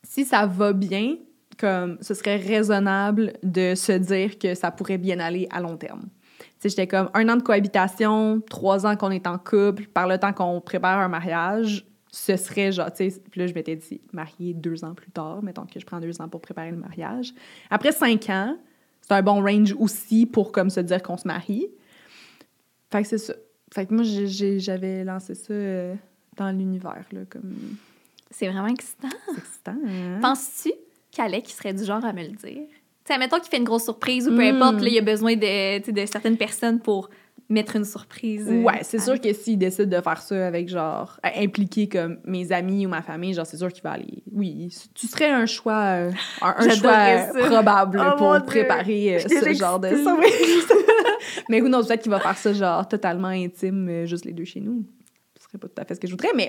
si 0.02 0.24
ça 0.24 0.46
va 0.46 0.72
bien, 0.72 1.16
comme 1.58 1.98
ce 2.00 2.14
serait 2.14 2.36
raisonnable 2.36 3.34
de 3.42 3.74
se 3.74 3.92
dire 3.92 4.38
que 4.38 4.54
ça 4.54 4.70
pourrait 4.70 4.98
bien 4.98 5.18
aller 5.20 5.48
à 5.50 5.60
long 5.60 5.76
terme. 5.76 6.02
Tu 6.38 6.46
sais, 6.58 6.68
j'étais 6.70 6.86
comme 6.86 7.10
un 7.14 7.28
an 7.28 7.36
de 7.36 7.42
cohabitation, 7.42 8.40
trois 8.48 8.86
ans 8.86 8.96
qu'on 8.96 9.10
est 9.10 9.26
en 9.26 9.38
couple, 9.38 9.86
par 9.92 10.06
le 10.06 10.18
temps 10.18 10.32
qu'on 10.32 10.60
prépare 10.60 10.98
un 10.98 11.08
mariage, 11.08 11.84
ce 12.18 12.36
serait 12.36 12.72
genre, 12.72 12.90
tu 12.92 13.10
sais, 13.10 13.20
puis 13.30 13.40
là, 13.40 13.46
je 13.46 13.52
m'étais 13.52 13.76
dit 13.76 14.00
marié 14.12 14.54
deux 14.54 14.84
ans 14.84 14.94
plus 14.94 15.10
tard, 15.10 15.42
mettons 15.42 15.66
que 15.66 15.78
je 15.78 15.84
prends 15.84 16.00
deux 16.00 16.18
ans 16.22 16.28
pour 16.28 16.40
préparer 16.40 16.70
le 16.70 16.78
mariage. 16.78 17.34
Après 17.68 17.92
cinq 17.92 18.30
ans, 18.30 18.56
c'est 19.02 19.12
un 19.12 19.22
bon 19.22 19.42
range 19.42 19.74
aussi 19.78 20.24
pour 20.24 20.50
comme 20.50 20.70
se 20.70 20.80
dire 20.80 21.02
qu'on 21.02 21.18
se 21.18 21.28
marie. 21.28 21.68
Fait 22.90 23.02
que 23.02 23.08
c'est 23.08 23.18
ça. 23.18 23.34
Fait 23.72 23.84
que 23.84 23.92
moi, 23.92 24.02
j'avais 24.04 25.04
lancé 25.04 25.34
ça 25.34 25.52
euh, 25.52 25.94
dans 26.36 26.50
l'univers, 26.56 27.04
là, 27.12 27.20
comme... 27.28 27.54
C'est 28.30 28.48
vraiment 28.48 28.68
excitant. 28.68 29.08
C'est 29.26 29.38
excitant, 29.38 29.76
hein? 29.86 30.18
Penses-tu 30.22 30.72
qu'Alec 31.12 31.48
serait 31.50 31.74
du 31.74 31.84
genre 31.84 32.04
à 32.04 32.12
me 32.12 32.22
le 32.22 32.28
dire? 32.30 32.64
Tu 33.04 33.12
sais, 33.12 33.18
mettons 33.18 33.38
qu'il 33.38 33.48
fait 33.50 33.58
une 33.58 33.64
grosse 33.64 33.84
surprise 33.84 34.26
ou 34.26 34.30
peu 34.30 34.42
Mm. 34.52 34.56
importe, 34.62 34.80
là, 34.80 34.88
il 34.88 34.94
y 34.94 34.98
a 34.98 35.02
besoin 35.02 35.34
de, 35.36 35.90
de 35.90 36.06
certaines 36.06 36.36
personnes 36.36 36.80
pour 36.80 37.10
mettre 37.48 37.76
une 37.76 37.84
surprise. 37.84 38.48
euh, 38.50 38.62
Ouais, 38.62 38.80
c'est 38.82 38.98
sûr 38.98 39.20
que 39.20 39.32
s'il 39.32 39.58
décide 39.58 39.88
de 39.88 40.00
faire 40.00 40.20
ça 40.20 40.46
avec, 40.46 40.68
genre, 40.68 41.18
à 41.22 41.38
impliquer 41.40 41.88
comme 41.88 42.18
mes 42.24 42.50
amis 42.52 42.86
ou 42.86 42.88
ma 42.88 43.02
famille, 43.02 43.34
genre, 43.34 43.46
c'est 43.46 43.56
sûr 43.58 43.72
qu'il 43.72 43.82
va 43.82 43.92
aller... 43.92 44.22
Oui, 44.32 44.68
tu 44.94 45.06
serais 45.06 45.30
un 45.30 45.46
choix, 45.46 45.80
euh, 45.82 46.10
un, 46.42 46.54
un 46.58 46.68
choix 46.74 46.90
euh, 46.92 47.32
ça. 47.32 47.48
probable 47.50 48.02
Oh 48.04 48.16
pour 48.16 48.32
Dieu. 48.36 48.44
préparer 48.46 49.16
euh, 49.16 49.20
ce 49.28 49.52
genre 49.54 49.78
de... 49.78 49.88
Ça, 49.88 50.16
oui. 50.18 50.26
mais 51.48 51.60
who 51.60 51.68
knows, 51.68 51.84
peut-être 51.84 52.02
qu'il 52.02 52.10
va 52.10 52.20
faire 52.20 52.36
ça, 52.36 52.52
genre, 52.52 52.86
totalement 52.88 53.28
intime, 53.28 53.88
euh, 53.88 54.06
juste 54.06 54.24
les 54.24 54.32
deux 54.32 54.44
chez 54.44 54.60
nous. 54.60 54.84
Ce 55.38 55.44
serait 55.44 55.58
pas 55.58 55.68
tout 55.68 55.80
à 55.80 55.84
fait 55.84 55.94
ce 55.94 56.00
que 56.00 56.06
je 56.08 56.12
voudrais, 56.12 56.32
mais 56.34 56.48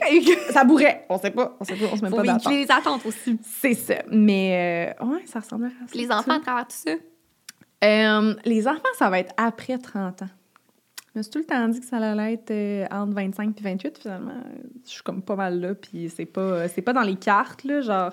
ça 0.49 0.65
pourrait. 0.65 1.05
On 1.09 1.19
sait 1.19 1.29
pas, 1.29 1.55
on 1.59 1.63
sait 1.63 1.75
pas, 1.75 1.85
on 1.91 1.95
se 1.97 2.01
met 2.01 2.09
Faut 2.09 2.15
pas 2.15 2.21
véhiculer 2.23 2.63
les 2.65 2.71
attentes 2.71 3.05
aussi. 3.05 3.37
C'est 3.43 3.75
ça. 3.75 3.95
Mais, 4.09 4.95
euh, 4.99 5.05
ouais, 5.05 5.21
ça 5.25 5.39
ressemblerait 5.41 5.71
à 5.83 5.87
ça. 5.87 5.95
Les 5.97 6.09
enfants 6.09 6.31
à 6.37 6.39
travers 6.39 6.65
tout 6.67 6.75
ça? 6.75 6.91
Euh, 7.83 8.33
les 8.45 8.67
enfants, 8.67 8.81
ça 8.97 9.09
va 9.11 9.19
être 9.19 9.33
après 9.37 9.77
30 9.77 10.23
ans. 10.23 10.29
Je 11.17 11.21
me 11.21 11.31
tout 11.31 11.39
le 11.39 11.45
temps 11.45 11.67
dit 11.67 11.79
que 11.79 11.85
ça 11.85 11.97
allait 11.97 12.33
être 12.33 12.51
euh, 12.51 12.85
entre 12.91 13.13
25 13.13 13.59
et 13.59 13.63
28, 13.63 13.97
finalement. 13.97 14.33
Je 14.85 14.91
suis 14.91 15.01
comme 15.01 15.23
pas 15.23 15.35
mal 15.35 15.59
là, 15.59 15.73
puis 15.73 16.09
c'est 16.09 16.25
pas, 16.25 16.41
euh, 16.41 16.67
c'est 16.71 16.83
pas 16.83 16.93
dans 16.93 17.01
les 17.01 17.15
cartes, 17.15 17.63
là. 17.63 17.81
Genre, 17.81 18.11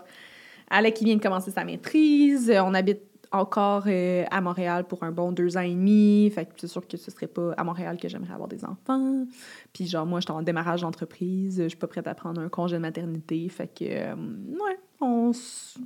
Alec, 0.70 0.94
qui 0.94 1.04
vient 1.04 1.16
de 1.16 1.22
commencer 1.22 1.50
sa 1.50 1.64
maîtrise, 1.64 2.48
euh, 2.48 2.62
on 2.64 2.72
habite 2.72 3.02
encore 3.30 3.88
à 4.30 4.40
Montréal 4.40 4.84
pour 4.84 5.02
un 5.02 5.10
bon 5.10 5.32
deux 5.32 5.56
ans 5.56 5.62
et 5.62 5.74
demi, 5.74 6.30
fait 6.32 6.44
que 6.44 6.52
c'est 6.56 6.68
sûr 6.68 6.86
que 6.86 6.96
ce 6.96 7.10
serait 7.10 7.26
pas 7.26 7.52
à 7.56 7.64
Montréal 7.64 7.96
que 8.00 8.08
j'aimerais 8.08 8.32
avoir 8.32 8.48
des 8.48 8.64
enfants. 8.64 9.26
Puis 9.72 9.88
genre, 9.88 10.06
moi, 10.06 10.20
je 10.20 10.26
suis 10.26 10.32
en 10.32 10.40
démarrage 10.40 10.82
d'entreprise, 10.82 11.60
je 11.60 11.66
suis 11.66 11.76
pas 11.76 11.88
prête 11.88 12.06
à 12.06 12.14
prendre 12.14 12.40
un 12.40 12.48
congé 12.48 12.76
de 12.76 12.82
maternité, 12.82 13.48
fait 13.48 13.66
que, 13.66 13.84
euh, 13.86 14.14
ouais, 14.14 14.78
on, 15.00 15.32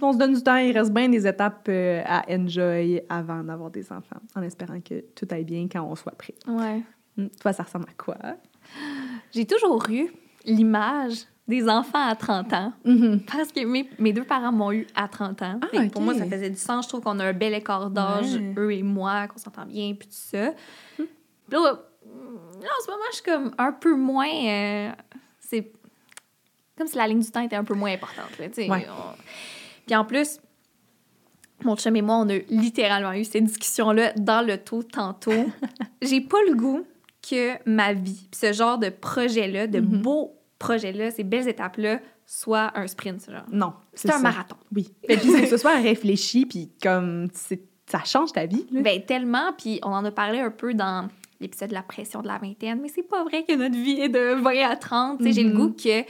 on 0.02 0.12
se 0.12 0.18
donne 0.18 0.35
du 0.35 0.42
temps, 0.42 0.57
il 0.57 0.76
reste 0.76 0.92
bien 0.92 1.09
des 1.09 1.26
étapes 1.26 1.70
à 1.70 2.22
enjoy 2.28 3.00
avant 3.09 3.42
d'avoir 3.42 3.70
des 3.70 3.90
enfants, 3.90 4.20
en 4.37 4.42
espérant 4.42 4.81
que 4.83 5.02
tout 5.14 5.26
aille 5.31 5.44
bien 5.44 5.68
quand 5.72 5.83
on 5.83 5.94
soit 5.94 6.12
prêt. 6.18 6.35
Ouais. 6.46 6.83
Hmm, 7.18 7.26
Toi, 7.40 7.52
ça 7.52 7.64
ressemble 7.64 7.87
à 7.90 8.02
quoi? 8.02 8.16
J'ai 9.33 9.44
toujours 9.46 9.85
eu 9.90 10.11
l'image 10.44 11.24
des 11.46 11.68
enfants 11.68 12.07
à 12.07 12.14
30 12.14 12.52
ans. 12.52 12.72
Mhm. 12.85 13.20
Parce 13.31 13.50
que 13.52 13.64
mes, 13.64 13.88
mes 13.98 14.12
deux 14.12 14.24
parents 14.24 14.52
m'ont 14.52 14.70
eu 14.72 14.87
à 14.94 15.09
30 15.09 15.42
ans. 15.42 15.61
Ah, 15.62 15.78
Pour 15.92 16.02
moi, 16.02 16.14
ça 16.14 16.24
faisait 16.26 16.50
du 16.50 16.57
sens. 16.59 16.85
Je 16.85 16.88
trouve 16.90 17.00
qu'on 17.02 17.18
a 17.20 17.26
un 17.26 17.33
bel 17.33 17.54
écart 17.54 17.90
d'âge, 17.90 18.35
Ouais. 18.35 18.54
eux 18.59 18.72
et 18.72 18.83
moi, 18.83 19.26
qu'on 19.28 19.38
s'entend 19.38 19.64
bien, 19.66 19.94
puis 19.94 20.09
tout 20.09 20.14
ça. 20.14 20.52
Puis 20.96 21.07
Là, 21.50 21.59
là, 21.61 21.72
en 21.72 22.85
ce 22.85 22.90
moment, 22.90 23.02
je 23.11 23.14
suis 23.16 23.24
comme 23.24 23.52
un 23.59 23.72
peu 23.72 23.94
moins... 23.94 24.28
euh, 24.28 24.90
c'est 25.40 25.72
comme 26.76 26.87
si 26.87 26.96
la 26.96 27.07
ligne 27.09 27.20
du 27.20 27.31
temps 27.31 27.40
était 27.40 27.57
un 27.57 27.64
peu 27.64 27.74
moins 27.74 27.92
importante. 27.92 28.38
là. 28.38 28.46
Ouais. 28.46 28.87
On- 28.88 29.16
Puis 29.87 29.96
en 29.96 30.04
plus, 30.04 30.38
mon 31.64 31.74
chum 31.76 31.96
et 31.96 32.02
moi, 32.02 32.16
on 32.16 32.28
a 32.28 32.37
littéralement 32.50 33.12
eu 33.12 33.24
cette 33.24 33.44
discussion-là 33.44 34.12
dans 34.16 34.46
le 34.46 34.59
taux 34.59 34.83
tantôt. 34.83 35.33
J'ai 36.02 36.20
pas 36.20 36.38
le 36.46 36.54
goût 36.54 36.87
que 37.28 37.52
ma 37.68 37.92
vie, 37.92 38.28
puis 38.30 38.40
ce 38.40 38.52
genre 38.52 38.78
de 38.78 38.88
projet-là, 38.88 39.66
de 39.66 39.80
Mhm. 39.80 40.02
beaux 40.02 40.34
projets-là, 40.58 41.10
ces 41.10 41.24
belles 41.24 41.48
étapes-là, 41.48 42.00
soit 42.26 42.72
un 42.74 42.86
sprint, 42.86 43.20
ce 43.20 43.30
genre. 43.30 43.44
Non. 43.50 43.72
C'est 43.94 44.10
un 44.10 44.14
ça. 44.14 44.18
marathon. 44.20 44.56
Oui. 44.74 44.92
Et 45.08 45.16
puis, 45.16 45.30
c'est 45.30 45.42
que 45.42 45.48
ce 45.48 45.56
soit 45.56 45.76
réfléchi, 45.76 46.44
puis 46.46 46.70
comme, 46.82 47.28
ça 47.86 48.04
change 48.04 48.32
ta 48.32 48.44
vie, 48.46 48.66
là. 48.70 48.82
Ben 48.82 49.02
tellement, 49.02 49.52
puis 49.56 49.80
on 49.82 49.88
en 49.92 50.04
a 50.04 50.10
parlé 50.10 50.40
un 50.40 50.50
peu 50.50 50.74
dans 50.74 51.09
l'épisode 51.40 51.68
de 51.70 51.74
la 51.74 51.82
pression 51.82 52.20
de 52.20 52.26
la 52.26 52.36
vingtaine, 52.38 52.80
mais 52.82 52.88
c'est 52.88 53.03
pas 53.09 53.22
vrai 53.24 53.44
que 53.44 53.55
notre 53.55 53.76
vie 53.76 54.00
est 54.00 54.09
de 54.09 54.34
20 54.42 54.68
à 54.68 54.76
30. 54.76 55.18
Tu 55.18 55.24
sais, 55.26 55.32
J'ai 55.32 55.44
le 55.44 55.50
Mhm. 55.50 55.57
goût 55.57 55.70
que, 55.72 56.03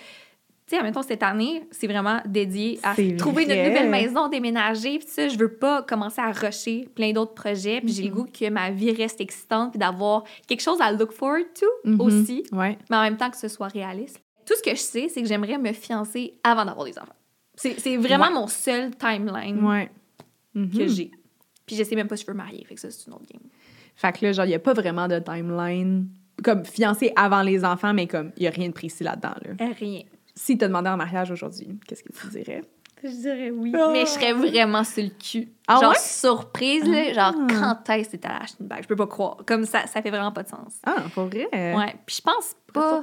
tu 0.68 0.74
sais, 0.74 0.78
admettons, 0.78 1.00
cette 1.02 1.22
année, 1.22 1.62
c'est 1.70 1.86
vraiment 1.86 2.20
dédié 2.26 2.78
à 2.82 2.94
trouver 3.16 3.46
vrai. 3.46 3.56
notre 3.56 3.68
nouvelle 3.70 3.88
maison, 3.90 4.28
déménager, 4.28 4.98
puis 4.98 5.08
ça, 5.08 5.28
je 5.28 5.38
veux 5.38 5.54
pas 5.54 5.82
commencer 5.82 6.20
à 6.20 6.30
rusher 6.30 6.88
plein 6.94 7.12
d'autres 7.12 7.32
projets, 7.34 7.80
puis 7.80 7.92
j'ai 7.92 8.02
le 8.04 8.10
goût 8.10 8.26
que 8.26 8.50
ma 8.50 8.70
vie 8.70 8.92
reste 8.92 9.20
excitante, 9.20 9.70
puis 9.72 9.78
d'avoir 9.78 10.24
quelque 10.46 10.60
chose 10.60 10.78
à 10.80 10.92
look 10.92 11.12
forward 11.12 11.46
to 11.58 11.66
Mhm. 11.90 12.00
aussi, 12.02 12.44
Ouais. 12.52 12.76
mais 12.90 12.96
en 12.96 13.02
même 13.02 13.16
temps 13.16 13.30
que 13.30 13.38
ce 13.38 13.48
soit 13.48 13.68
réaliste. 13.68 14.20
Tout 14.46 14.54
ce 14.56 14.62
que 14.62 14.70
je 14.70 14.80
sais, 14.80 15.08
c'est 15.08 15.22
que 15.22 15.28
j'aimerais 15.28 15.56
me 15.58 15.72
fiancer 15.72 16.34
avant 16.44 16.64
d'avoir 16.66 16.84
des 16.86 16.98
enfants. 16.98 17.12
C'est 17.54 17.96
vraiment 17.96 18.26
Ouais. 18.26 18.32
mon 18.34 18.46
seul 18.46 18.94
timeline 18.96 19.64
Ouais. 19.64 19.90
Mhm. 20.54 20.70
que 20.70 20.86
j'ai. 20.86 21.10
Puis 21.66 21.76
je 21.76 21.82
sais 21.84 21.96
même 21.96 22.08
pas 22.08 22.16
si 22.16 22.22
je 22.22 22.26
veux 22.30 22.34
me 22.34 22.38
marier, 22.42 22.64
fait 22.64 22.74
que 22.74 22.80
ça, 22.80 22.90
c'est 22.90 23.06
une 23.06 23.14
autre 23.14 23.26
game. 23.30 23.42
Fait 23.96 24.12
que 24.12 24.24
là, 24.26 24.32
genre, 24.32 24.44
il 24.44 24.50
n'y 24.50 24.54
a 24.54 24.58
pas 24.60 24.74
vraiment 24.74 25.08
de 25.08 25.18
timeline. 25.18 26.08
Comme 26.44 26.64
fiancé 26.64 27.12
avant 27.16 27.42
les 27.42 27.64
enfants, 27.64 27.92
mais 27.92 28.06
comme, 28.06 28.30
il 28.36 28.42
n'y 28.42 28.46
a 28.46 28.50
rien 28.50 28.68
de 28.68 28.72
précis 28.72 29.02
là-dedans, 29.02 29.34
là. 29.44 29.50
Euh, 29.60 29.72
Rien. 29.78 30.02
Si 30.38 30.56
te 30.56 30.64
demandé 30.64 30.88
en 30.88 30.96
mariage 30.96 31.30
aujourd'hui, 31.32 31.68
qu'est-ce 31.86 32.04
que 32.04 32.12
tu 32.12 32.26
dirais? 32.28 32.62
Je 33.02 33.08
dirais 33.08 33.50
oui. 33.50 33.72
Ah. 33.76 33.90
Mais 33.92 34.00
je 34.02 34.10
serais 34.10 34.32
vraiment 34.32 34.84
sur 34.84 35.02
le 35.02 35.10
cul. 35.10 35.48
Ah 35.66 35.78
genre 35.80 35.90
ouais? 35.90 35.98
surprise, 35.98 36.84
là, 36.84 37.12
genre 37.12 37.34
Ah. 37.50 37.80
quand 37.84 37.92
est-ce 37.94 38.10
que 38.10 38.16
t'es 38.18 38.28
allé 38.28 38.38
acheter 38.42 38.56
une 38.60 38.66
bague? 38.68 38.82
Je 38.82 38.88
peux 38.88 38.96
pas 38.96 39.06
croire. 39.06 39.38
Comme 39.46 39.64
ça, 39.64 39.86
ça 39.86 40.00
fait 40.02 40.10
vraiment 40.10 40.30
pas 40.32 40.42
de 40.44 40.48
sens. 40.48 40.74
Ah, 40.84 41.02
pour 41.14 41.24
vrai? 41.26 41.48
Ouais. 41.52 41.96
Puis 42.06 42.16
je 42.16 42.22
pense 42.22 42.54
Pas. 42.72 43.02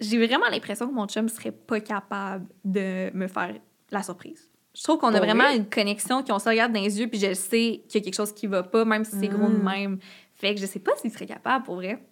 J'ai 0.00 0.26
vraiment 0.26 0.46
l'impression 0.50 0.88
que 0.88 0.92
mon 0.94 1.06
chum 1.06 1.28
serait 1.28 1.52
pas 1.52 1.80
capable 1.80 2.46
de 2.64 3.10
me 3.14 3.26
faire 3.28 3.54
la 3.90 4.02
surprise. 4.02 4.48
Je 4.74 4.82
trouve 4.82 4.98
qu'on 4.98 5.08
a 5.08 5.18
Pour 5.18 5.20
vraiment 5.26 5.44
vrai? 5.44 5.56
une 5.56 5.68
connexion, 5.68 6.22
qu'on 6.24 6.38
se 6.40 6.48
regarde 6.48 6.72
dans 6.72 6.80
les 6.82 6.98
yeux, 7.00 7.06
puis 7.08 7.20
je 7.20 7.32
sais 7.34 7.82
qu'il 7.88 8.00
y 8.00 8.02
a 8.02 8.04
quelque 8.04 8.14
chose 8.16 8.32
qui 8.32 8.46
va 8.48 8.62
pas, 8.64 8.84
même 8.84 9.04
si 9.04 9.12
c'est 9.18 9.28
gros 9.28 9.48
de 9.48 9.56
Mm. 9.56 9.62
même. 9.64 9.98
Fait 10.34 10.54
que 10.54 10.60
je 10.60 10.66
sais 10.66 10.80
pas 10.80 10.92
s'il 10.96 11.12
serait 11.12 11.26
capable, 11.26 11.64
pour 11.64 11.76
vrai. 11.76 12.04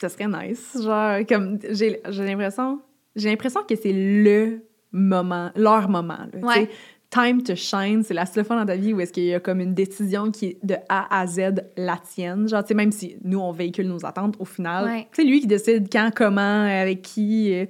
Ça 0.00 0.08
serait 0.08 0.26
nice. 0.28 0.76
Genre, 0.82 1.18
comme, 1.28 1.58
j'ai 1.70 2.00
j'ai 2.08 2.24
l'impression... 2.24 2.80
J'ai 3.14 3.30
l'impression 3.30 3.62
que 3.66 3.74
c'est 3.76 3.94
le 3.94 4.60
moment, 4.92 5.50
leur 5.56 5.88
moment, 5.88 6.18
là. 6.34 6.40
Ouais. 6.46 6.68
Time 7.08 7.42
to 7.42 7.54
shine, 7.54 8.02
c'est 8.02 8.12
la 8.14 8.26
seule 8.26 8.44
fois 8.44 8.56
dans 8.56 8.66
ta 8.66 8.74
vie 8.76 8.92
où 8.92 9.00
est-ce 9.00 9.12
qu'il 9.12 9.24
y 9.24 9.32
a 9.32 9.40
comme 9.40 9.60
une 9.60 9.72
décision 9.72 10.30
qui 10.30 10.46
est 10.46 10.58
de 10.64 10.74
A 10.88 11.20
à 11.20 11.26
Z 11.26 11.62
la 11.76 11.96
tienne. 11.96 12.46
Genre, 12.48 12.62
tu 12.62 12.68
sais, 12.68 12.74
même 12.74 12.90
si 12.92 13.16
nous, 13.24 13.38
on 13.38 13.52
véhicule 13.52 13.86
nos 13.86 14.04
attentes, 14.04 14.34
au 14.40 14.44
final, 14.44 14.84
Ouais. 14.84 15.06
c'est 15.12 15.22
lui 15.24 15.40
qui 15.40 15.46
décide 15.46 15.88
quand, 15.90 16.10
comment, 16.14 16.64
avec 16.66 17.00
qui. 17.02 17.54
euh, 17.54 17.64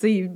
tu 0.00 0.08
sais, 0.08 0.30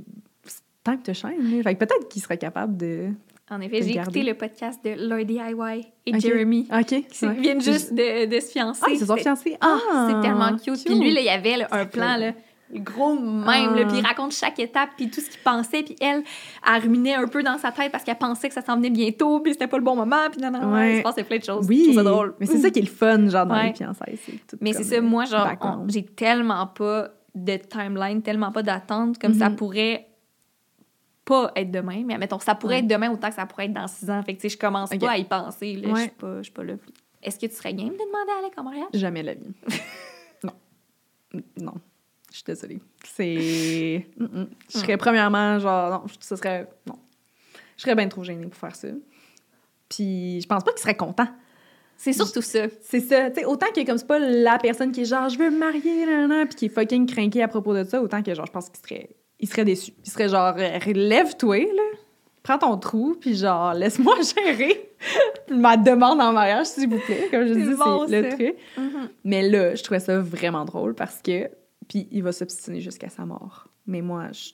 time 0.85 1.01
to 1.03 1.13
shine. 1.13 1.57
là. 1.57 1.63
Fait 1.63 1.73
que 1.73 1.79
peut-être 1.79 2.07
qu'il 2.07 2.21
serait 2.21 2.37
capable 2.37 2.77
de... 2.77 3.07
En 3.51 3.61
effet, 3.61 3.81
j'ai 3.81 3.97
écouté 3.97 4.23
le 4.23 4.33
podcast 4.35 4.79
de 4.83 4.91
Lloyd 5.09 5.27
DIY 5.27 5.87
et. 6.05 6.19
Jeremy. 6.19 6.67
OK. 6.71 6.85
qui 7.09 7.25
ouais. 7.25 7.33
viennent 7.35 7.61
juste 7.61 7.93
de, 7.93 8.25
de 8.27 8.39
se 8.39 8.51
fiancer. 8.51 8.81
Ah, 8.85 8.89
ils 8.91 8.99
se 8.99 9.05
sont 9.05 9.15
fiancés. 9.17 9.57
Ah, 9.61 9.77
Ah, 9.91 10.07
c'est 10.09 10.27
tellement 10.27 10.55
cute. 10.57 10.83
Puis 10.85 10.99
lui, 10.99 11.11
là, 11.13 11.19
il 11.19 11.25
y 11.25 11.29
avait 11.29 11.57
là, 11.57 11.67
un 11.71 11.85
plan, 11.85 12.17
là, 12.17 12.33
gros 12.71 13.15
même, 13.15 13.73
là, 13.75 13.81
Ah. 13.81 13.85
puis 13.87 13.97
il 13.97 14.05
raconte 14.05 14.31
chaque 14.33 14.59
étape, 14.59 14.89
puis 14.95 15.09
tout 15.09 15.19
ce 15.21 15.29
qu'il 15.31 15.39
pensait, 15.39 15.81
puis 15.81 15.95
elle, 15.99 16.21
elle 16.67 16.81
ruminait 16.83 17.15
un 17.15 17.27
peu 17.27 17.41
dans 17.41 17.57
sa 17.57 17.71
tête 17.71 17.91
parce 17.91 18.03
qu'elle 18.03 18.17
pensait 18.19 18.47
que 18.49 18.53
ça 18.53 18.61
s'en 18.61 18.75
venait 18.75 18.91
bientôt, 18.91 19.39
puis 19.39 19.53
c'était 19.53 19.65
pas 19.65 19.77
le 19.77 19.83
bon 19.83 19.95
moment, 19.95 20.29
puis 20.31 20.39
non, 20.39 20.51
non, 20.51 20.61
non, 20.61 20.73
Ouais. 20.73 20.93
il 20.93 20.97
se 20.97 21.01
passait 21.01 21.23
plein 21.23 21.39
de 21.39 21.43
choses. 21.43 21.65
Oui, 21.67 21.91
ça 21.95 22.03
drôle. 22.03 22.35
mais 22.39 22.45
c'est 22.45 22.59
ça 22.59 22.69
qui 22.69 22.77
est 22.77 22.83
le 22.83 22.87
fun, 22.87 23.27
genre, 23.29 23.47
dans 23.47 23.55
Ouais. 23.55 23.69
les 23.69 23.73
fiançailles. 23.73 24.19
Mais 24.61 24.73
c'est 24.73 24.83
ça, 24.83 25.01
moi, 25.01 25.25
genre, 25.25 25.47
j'ai 25.87 26.03
tellement 26.03 26.67
pas 26.67 27.07
de 27.33 27.55
timeline, 27.57 28.21
tellement 28.21 28.51
pas 28.51 28.61
d'attente, 28.61 29.17
comme 29.17 29.33
ça 29.33 29.49
Mhm. 29.49 29.55
pourrait 29.55 30.05
pas 31.29 31.51
être 31.55 31.71
demain, 31.71 32.03
mais 32.05 32.15
admettons, 32.15 32.39
ça 32.39 32.55
pourrait 32.55 32.75
Ouais. 32.75 32.79
être 32.81 32.87
demain 32.87 33.11
autant 33.11 33.29
que 33.29 33.35
ça 33.35 33.45
pourrait 33.45 33.65
être 33.65 33.73
dans 33.73 33.87
six 33.87 34.09
ans. 34.09 34.21
Fait 34.23 34.33
que, 34.35 34.41
tu 34.41 34.49
sais, 34.49 34.55
je 34.55 34.57
commence 34.59 34.89
pas 34.89 35.11
à 35.11 35.17
y 35.17 35.23
penser, 35.25 35.75
là, 35.75 35.87
je 35.89 35.93
Ouais. 35.93 36.01
suis 36.01 36.09
pas, 36.11 36.37
je 36.37 36.43
suis 36.43 36.51
pas 36.51 36.63
là. 36.63 36.73
Est-ce 37.21 37.37
que 37.39 37.45
tu 37.45 37.55
serais 37.55 37.73
game 37.73 37.89
de 37.89 37.93
demander 37.93 38.31
à 38.35 38.39
Alec 38.39 38.53
en 38.57 38.63
mariage? 38.63 38.87
Jamais 38.93 39.23
la 39.23 39.33
vie. 39.35 39.53
non. 40.43 40.53
Non. 41.61 41.73
Je 42.31 42.35
suis 42.35 42.43
désolée. 42.45 42.79
C'est. 43.03 44.07
Je 44.73 44.77
serais 44.77 44.97
premièrement, 44.97 45.57
genre, 45.59 45.89
non, 45.91 46.01
ce 46.19 46.35
serait. 46.35 46.67
Non. 46.87 46.95
Je 47.77 47.81
serais 47.83 47.95
bien 47.95 48.07
trop 48.07 48.23
gênée 48.23 48.45
pour 48.45 48.59
faire 48.59 48.75
ça. 48.75 48.87
Puis, 49.89 50.39
je 50.41 50.47
pense 50.47 50.63
pas 50.63 50.71
qu'il 50.71 50.81
serait 50.81 50.95
content. 50.97 51.27
C'est 51.97 52.13
surtout 52.13 52.41
ça. 52.41 52.67
C'est 52.81 52.99
ça. 53.01 53.29
Tu 53.31 53.41
sais, 53.41 53.45
autant 53.45 53.65
que 53.75 53.85
comme 53.85 53.97
c'est 53.97 54.07
pas 54.07 54.19
la 54.19 54.57
personne 54.57 54.91
qui 54.91 55.01
est 55.01 55.05
genre, 55.05 55.27
je 55.29 55.37
veux 55.37 55.49
me 55.49 55.57
marier, 55.57 56.05
nan, 56.05 56.29
nan, 56.29 56.47
puis 56.47 56.55
qui 56.55 56.65
est 56.65 56.69
fucking 56.69 57.05
craqué 57.07 57.41
à 57.43 57.47
propos 57.47 57.73
de 57.75 57.83
ça, 57.83 58.01
autant 58.01 58.21
que 58.23 58.33
genre, 58.33 58.45
je 58.45 58.51
pense 58.51 58.69
qu'il 58.69 58.79
serait. 58.79 59.09
Il 59.39 59.47
serait 59.47 59.65
déçu. 59.65 59.93
Il 60.05 60.11
serait 60.11 60.29
genre, 60.29 60.55
euh, 60.57 60.93
lève-toi, 60.93 61.65
là. 61.65 61.97
Prends 62.43 62.57
ton 62.57 62.77
trou, 62.77 63.15
puis 63.19 63.35
genre, 63.35 63.73
laisse-moi 63.73 64.15
gérer 64.35 64.89
ma 65.49 65.77
demande 65.77 66.21
en 66.21 66.33
mariage, 66.33 66.67
s'il 66.67 66.89
vous 66.89 66.99
plaît. 66.99 67.27
Comme 67.31 67.47
je 67.47 67.53
dis, 67.53 67.75
bon, 67.75 68.07
c'est 68.07 68.21
le 68.21 68.29
truc. 68.29 68.55
Mais 69.23 69.47
là, 69.47 69.75
je 69.75 69.83
trouvais 69.83 69.99
ça 69.99 70.19
vraiment 70.19 70.65
drôle 70.65 70.95
parce 70.95 71.21
que. 71.21 71.49
Puis 71.87 72.07
il 72.11 72.21
va 72.21 72.31
s'obstiner 72.31 72.81
jusqu'à 72.81 73.09
sa 73.09 73.25
mort. 73.25 73.67
Mais 73.87 74.01
moi, 74.01 74.27
je, 74.31 74.51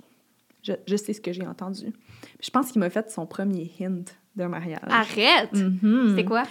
je, 0.64 0.74
je 0.88 0.96
sais 0.96 1.12
ce 1.12 1.20
que 1.20 1.34
j'ai 1.34 1.46
entendu. 1.46 1.92
Puis 2.22 2.46
je 2.46 2.50
pense 2.50 2.72
qu'il 2.72 2.80
m'a 2.80 2.90
fait 2.90 3.12
son 3.12 3.26
premier 3.26 3.70
hint 3.82 4.06
de 4.36 4.46
mariage. 4.46 4.80
Arrête! 4.88 5.54
Mhm. 5.54 6.14
C'est 6.16 6.24
quoi? 6.24 6.44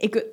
Écoute, 0.00 0.24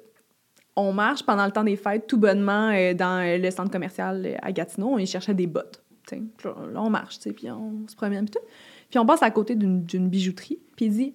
on 0.75 0.93
marche 0.93 1.23
pendant 1.23 1.45
le 1.45 1.51
temps 1.51 1.63
des 1.63 1.75
fêtes 1.75 2.07
tout 2.07 2.17
bonnement 2.17 2.71
euh, 2.73 2.93
dans 2.93 3.25
euh, 3.25 3.37
le 3.37 3.51
centre 3.51 3.71
commercial 3.71 4.37
à 4.41 4.51
Gatineau. 4.51 4.89
On 4.89 4.97
y 4.97 5.05
cherchait 5.05 5.33
des 5.33 5.47
bottes. 5.47 5.83
Là, 6.15 6.81
on 6.81 6.89
marche, 6.89 7.19
puis 7.19 7.49
on 7.49 7.87
se 7.87 7.95
promène, 7.95 8.25
puis 8.25 8.39
tout. 8.39 8.47
Puis 8.89 8.99
on 8.99 9.05
passe 9.05 9.23
à 9.23 9.31
côté 9.31 9.55
d'une 9.55 10.09
bijouterie. 10.09 10.59
Puis 10.75 10.85
il 10.85 10.91
dit 10.91 11.13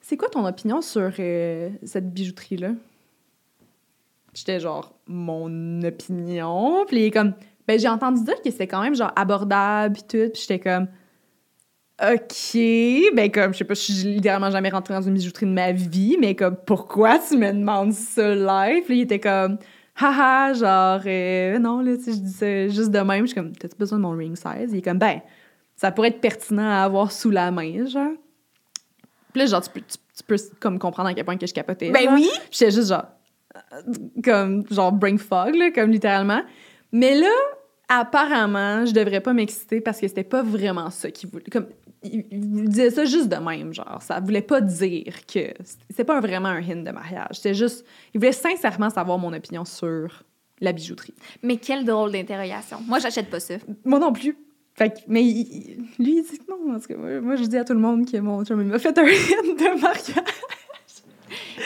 C'est 0.00 0.16
quoi 0.16 0.28
ton 0.28 0.46
opinion 0.46 0.80
sur 0.80 1.10
euh, 1.18 1.70
cette 1.84 2.12
bijouterie-là 2.12 2.72
J'étais 4.34 4.60
genre 4.60 4.94
Mon 5.06 5.82
opinion. 5.82 6.84
Puis 6.86 6.96
il 6.98 7.04
est 7.04 7.10
comme 7.10 7.34
Ben, 7.66 7.78
j'ai 7.78 7.88
entendu 7.88 8.22
dire 8.24 8.40
que 8.42 8.50
c'était 8.50 8.68
quand 8.68 8.82
même 8.82 8.94
genre 8.94 9.12
abordable, 9.16 9.94
puis 9.94 10.02
tout. 10.02 10.30
Puis 10.32 10.42
j'étais 10.42 10.60
comme 10.60 10.88
OK, 11.98 13.14
ben 13.14 13.30
comme, 13.32 13.54
je 13.54 13.58
sais 13.58 13.64
pas, 13.64 13.72
je 13.72 13.80
suis 13.80 13.92
littéralement 13.94 14.50
jamais 14.50 14.68
rentrée 14.68 14.92
dans 14.92 15.00
une 15.00 15.14
bijouterie 15.14 15.46
de 15.46 15.52
ma 15.52 15.72
vie, 15.72 16.18
mais 16.20 16.34
comme, 16.34 16.54
pourquoi 16.66 17.18
tu 17.18 17.38
me 17.38 17.50
demandes 17.50 17.94
ça 17.94 18.34
live? 18.34 18.84
Il 18.90 19.00
était 19.00 19.18
comme, 19.18 19.56
haha, 19.96 20.52
genre, 20.52 21.00
euh, 21.06 21.58
non, 21.58 21.80
là, 21.80 21.96
tu 21.96 22.04
sais, 22.04 22.12
je 22.12 22.18
dis 22.18 22.32
ça 22.32 22.68
juste 22.68 22.90
de 22.90 22.98
même. 23.00 23.22
Je 23.22 23.32
suis 23.32 23.34
comme, 23.34 23.52
t'as-tu 23.52 23.76
besoin 23.76 23.98
de 23.98 24.02
mon 24.02 24.10
ring 24.12 24.36
size? 24.36 24.72
Il 24.72 24.78
est 24.78 24.82
comme, 24.82 24.98
ben, 24.98 25.20
ça 25.74 25.90
pourrait 25.90 26.08
être 26.08 26.20
pertinent 26.20 26.68
à 26.68 26.84
avoir 26.84 27.12
sous 27.12 27.30
la 27.30 27.50
main, 27.50 27.86
genre. 27.86 28.12
Puis 29.32 29.40
là, 29.40 29.46
genre, 29.46 29.62
tu 29.62 29.70
peux, 29.70 29.80
tu, 29.80 29.98
tu 30.16 30.22
peux 30.26 30.36
comme 30.60 30.78
comprendre 30.78 31.08
à 31.08 31.14
quel 31.14 31.24
point 31.24 31.36
que 31.36 31.46
je 31.46 31.54
capotais. 31.54 31.90
Ben 31.90 32.04
genre. 32.04 32.14
oui! 32.14 32.28
J'étais 32.50 32.70
juste 32.70 32.88
genre, 32.88 33.06
euh, 33.56 33.82
comme, 34.24 34.64
genre, 34.70 34.92
brain 34.92 35.18
fog, 35.18 35.54
là, 35.54 35.70
comme 35.70 35.90
littéralement. 35.90 36.42
Mais 36.92 37.14
là, 37.14 37.32
apparemment, 37.88 38.84
je 38.86 38.92
devrais 38.92 39.20
pas 39.20 39.32
m'exciter 39.32 39.80
parce 39.80 40.00
que 40.00 40.08
c'était 40.08 40.24
pas 40.24 40.42
vraiment 40.42 40.90
ça 40.90 41.10
qu'il 41.10 41.28
voulait. 41.30 41.44
Comme, 41.50 41.66
il, 42.02 42.24
il 42.30 42.68
disait 42.68 42.90
ça 42.90 43.04
juste 43.04 43.28
de 43.28 43.36
même, 43.36 43.72
genre. 43.72 43.98
Ça 44.02 44.20
voulait 44.20 44.42
pas 44.42 44.60
dire 44.60 45.24
que. 45.26 45.52
C'était 45.90 46.04
pas 46.04 46.20
vraiment 46.20 46.48
un 46.48 46.60
hint 46.62 46.84
de 46.84 46.90
mariage. 46.90 47.28
C'était 47.34 47.54
juste. 47.54 47.84
Il 48.14 48.18
voulait 48.20 48.32
sincèrement 48.32 48.90
savoir 48.90 49.18
mon 49.18 49.32
opinion 49.32 49.64
sur 49.64 50.22
la 50.60 50.72
bijouterie. 50.72 51.14
Mais 51.42 51.56
quel 51.58 51.84
drôle 51.84 52.12
d'interrogation. 52.12 52.78
Moi, 52.86 52.98
j'achète 52.98 53.28
pas 53.30 53.40
ça. 53.40 53.54
Moi 53.84 53.98
non 53.98 54.12
plus. 54.12 54.36
Fait 54.74 54.90
que- 54.90 55.00
mais 55.08 55.24
il- 55.24 55.84
lui, 55.98 56.18
il 56.18 56.22
dit 56.22 56.38
que 56.38 56.44
non. 56.50 56.78
Tout 56.78 56.86
cas, 56.88 56.96
moi, 56.96 57.20
moi, 57.20 57.36
je 57.36 57.44
dis 57.44 57.56
à 57.56 57.64
tout 57.64 57.72
le 57.72 57.78
monde 57.80 58.10
que 58.10 58.16
mon 58.18 58.44
chum, 58.44 58.62
m'a 58.64 58.78
fait 58.78 58.96
un 58.98 59.02
hint 59.06 59.58
de 59.58 59.80
mariage. 59.80 60.24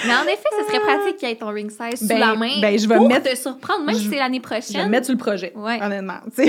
Mais 0.07 0.15
en 0.15 0.23
effet, 0.25 0.49
ce 0.59 0.65
serait 0.67 0.81
pratique 0.81 1.17
qu'il 1.19 1.29
y 1.29 1.33
ait 1.33 1.37
ton 1.37 1.49
ring 1.49 1.71
size 1.71 1.99
sous 2.01 2.07
Ben- 2.07 2.19
la 2.19 2.35
main 2.35 2.61
ben, 2.61 2.79
je 2.79 2.89
vais 2.89 2.97
pour 2.97 3.09
mettre- 3.09 3.31
te 3.31 3.37
surprendre, 3.37 3.85
même 3.85 3.95
je- 3.95 4.01
si 4.01 4.09
c'est 4.09 4.17
l'année 4.17 4.41
Je 4.43 4.49
vais 4.49 4.61
prochaine. 4.61 4.85
me 4.87 4.91
mettre 4.91 5.07
sur 5.07 5.15
le 5.15 5.19
projet. 5.19 5.53
Ouais. 5.55 5.81
Honnêtement. 5.83 6.21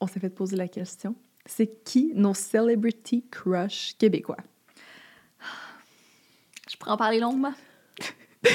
On 0.00 0.06
s'est 0.06 0.20
fait 0.20 0.30
poser 0.30 0.56
la 0.56 0.68
question. 0.68 1.14
C'est 1.46 1.82
qui 1.84 2.12
nos 2.14 2.34
celebrity 2.34 3.24
crush 3.30 3.94
québécois? 3.98 4.36
Je 6.70 6.76
pourrais 6.76 6.92
en 6.92 6.96
parler 6.96 7.20
longuement. 7.20 7.52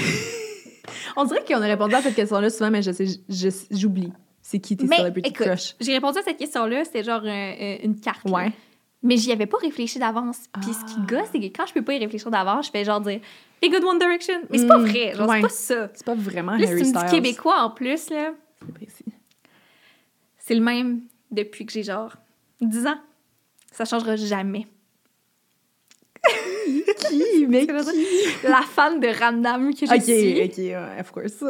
On 1.15 1.25
dirait 1.25 1.43
qu'on 1.45 1.61
a 1.61 1.65
répondu 1.67 1.95
à 1.95 2.01
cette 2.01 2.15
question-là 2.15 2.49
souvent, 2.49 2.69
mais 2.71 2.81
je 2.81 2.91
sais, 2.91 3.05
je- 3.05 3.49
j'oublie. 3.71 4.11
C'est 4.41 4.59
qui 4.59 4.75
tes 4.77 4.85
Mais 4.85 4.97
celebrity 4.97 5.29
écoute, 5.29 5.45
crush? 5.47 5.75
j'ai 5.79 5.93
répondu 5.93 6.17
à 6.19 6.23
cette 6.23 6.37
question-là, 6.37 6.83
c'était 6.85 7.03
genre 7.03 7.21
euh, 7.23 7.27
euh, 7.29 7.77
une 7.83 7.99
carte. 7.99 8.25
là. 8.25 8.47
Mais 9.01 9.15
j'y 9.17 9.31
avais 9.31 9.45
pas 9.45 9.57
réfléchi 9.57 9.97
d'avance. 9.99 10.39
Puis 10.61 10.73
ce 10.73 10.83
qui 10.85 10.99
Ah. 10.99 11.05
gosse, 11.07 11.29
c'est 11.31 11.39
que 11.39 11.45
quand 11.55 11.65
je 11.65 11.73
peux 11.73 11.81
pas 11.83 11.93
y 11.93 11.99
réfléchir 11.99 12.29
d'avance, 12.29 12.65
je 12.67 12.71
fais 12.71 12.83
genre 12.83 12.99
dire 12.99 13.21
Big 13.61 13.71
Good 13.71 13.83
One 13.83 13.97
Direction. 13.99 14.41
Mais 14.49 14.57
c'est 14.57 14.67
pas 14.67 14.77
Mm, 14.77 14.85
vrai. 14.85 15.13
Genre, 15.15 15.29
ouais. 15.29 15.35
c'est 15.37 15.41
pas 15.41 15.49
ça. 15.49 15.89
C'est 15.93 16.05
pas 16.05 16.15
vraiment 16.15 16.51
Là, 16.57 16.67
Harry 16.67 16.79
c'est 16.79 16.85
Styles. 16.85 17.05
dit 17.05 17.11
québécois 17.11 17.61
en 17.61 17.69
plus, 17.71 18.09
là. 18.09 18.33
C'est 18.59 18.73
précis. 18.73 19.05
C'est 20.37 20.55
le 20.55 20.61
même 20.61 21.01
depuis 21.31 21.65
que 21.65 21.71
j'ai 21.71 21.83
genre 21.83 22.13
10 22.59 22.87
ans. 22.87 22.99
Ça 23.71 23.85
changera 23.85 24.15
jamais. 24.17 24.67
Qui? 27.07 27.45
Mais 27.47 27.65
qui? 27.65 27.71
La 28.43 28.61
fan 28.63 28.99
de 28.99 29.07
Random 29.07 29.73
que 29.73 29.85
je 29.85 29.93
Ok, 29.93 30.01
suis, 30.01 30.41
ok, 30.43 30.57
ouais, 30.57 30.99
of 30.99 31.11
course. 31.11 31.43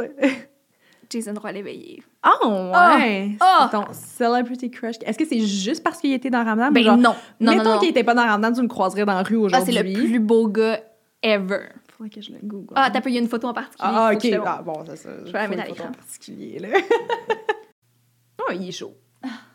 Jason 1.10 1.34
Roy 1.40 1.52
l'éveillé. 1.54 2.04
Oh, 2.26 2.72
ouais! 2.74 3.32
Ah! 3.40 3.70
C'est 3.72 3.78
ton 3.78 3.86
celebrity 3.94 4.70
crush. 4.70 4.96
Est-ce 5.06 5.18
que 5.18 5.26
c'est 5.26 5.40
juste 5.42 5.84
parce 5.84 6.00
qu'il 6.00 6.14
était 6.14 6.30
dans 6.30 6.44
Ramadan? 6.44 6.72
Ben 6.72 6.84
Genre, 6.84 6.98
non. 6.98 7.16
Non, 7.40 7.56
mettons 7.56 7.80
qu'il 7.80 7.90
était 7.90 8.04
pas 8.04 8.14
dans 8.14 8.26
Ramadan, 8.26 8.54
tu 8.54 8.62
me 8.62 8.68
croiserais 8.68 9.06
dans 9.06 9.16
la 9.16 9.24
rue 9.24 9.38
Ah, 9.52 9.62
c'est 9.62 9.72
aujourd'hui. 9.72 9.94
le 9.96 10.00
plus 10.06 10.20
beau 10.20 10.48
gars 10.48 10.80
ever. 11.24 11.70
Faudrait 11.98 12.10
que 12.10 12.22
je 12.22 12.32
le 12.32 12.40
google. 12.44 12.74
Ah, 12.76 12.90
t'as 12.92 13.02
pas, 13.02 13.10
a 13.10 13.14
une 13.14 13.28
photo 13.28 13.48
en 13.48 13.54
particulier. 13.54 13.92
Ah, 13.94 14.12
ok. 14.14 14.22
je 14.24 14.38
Ah, 14.46 14.62
bon, 14.64 14.86
ça, 14.86 14.96
ça. 14.96 15.10
Je 15.26 15.32
vais 15.32 15.40
la 15.40 15.48
mettre 15.48 15.64
à 15.64 15.66
l'écran. 15.66 15.92
particulier, 15.92 16.60
là. 16.60 16.70
oh, 18.40 18.52
il 18.54 18.70
est 18.70 18.72
chaud. 18.72 18.94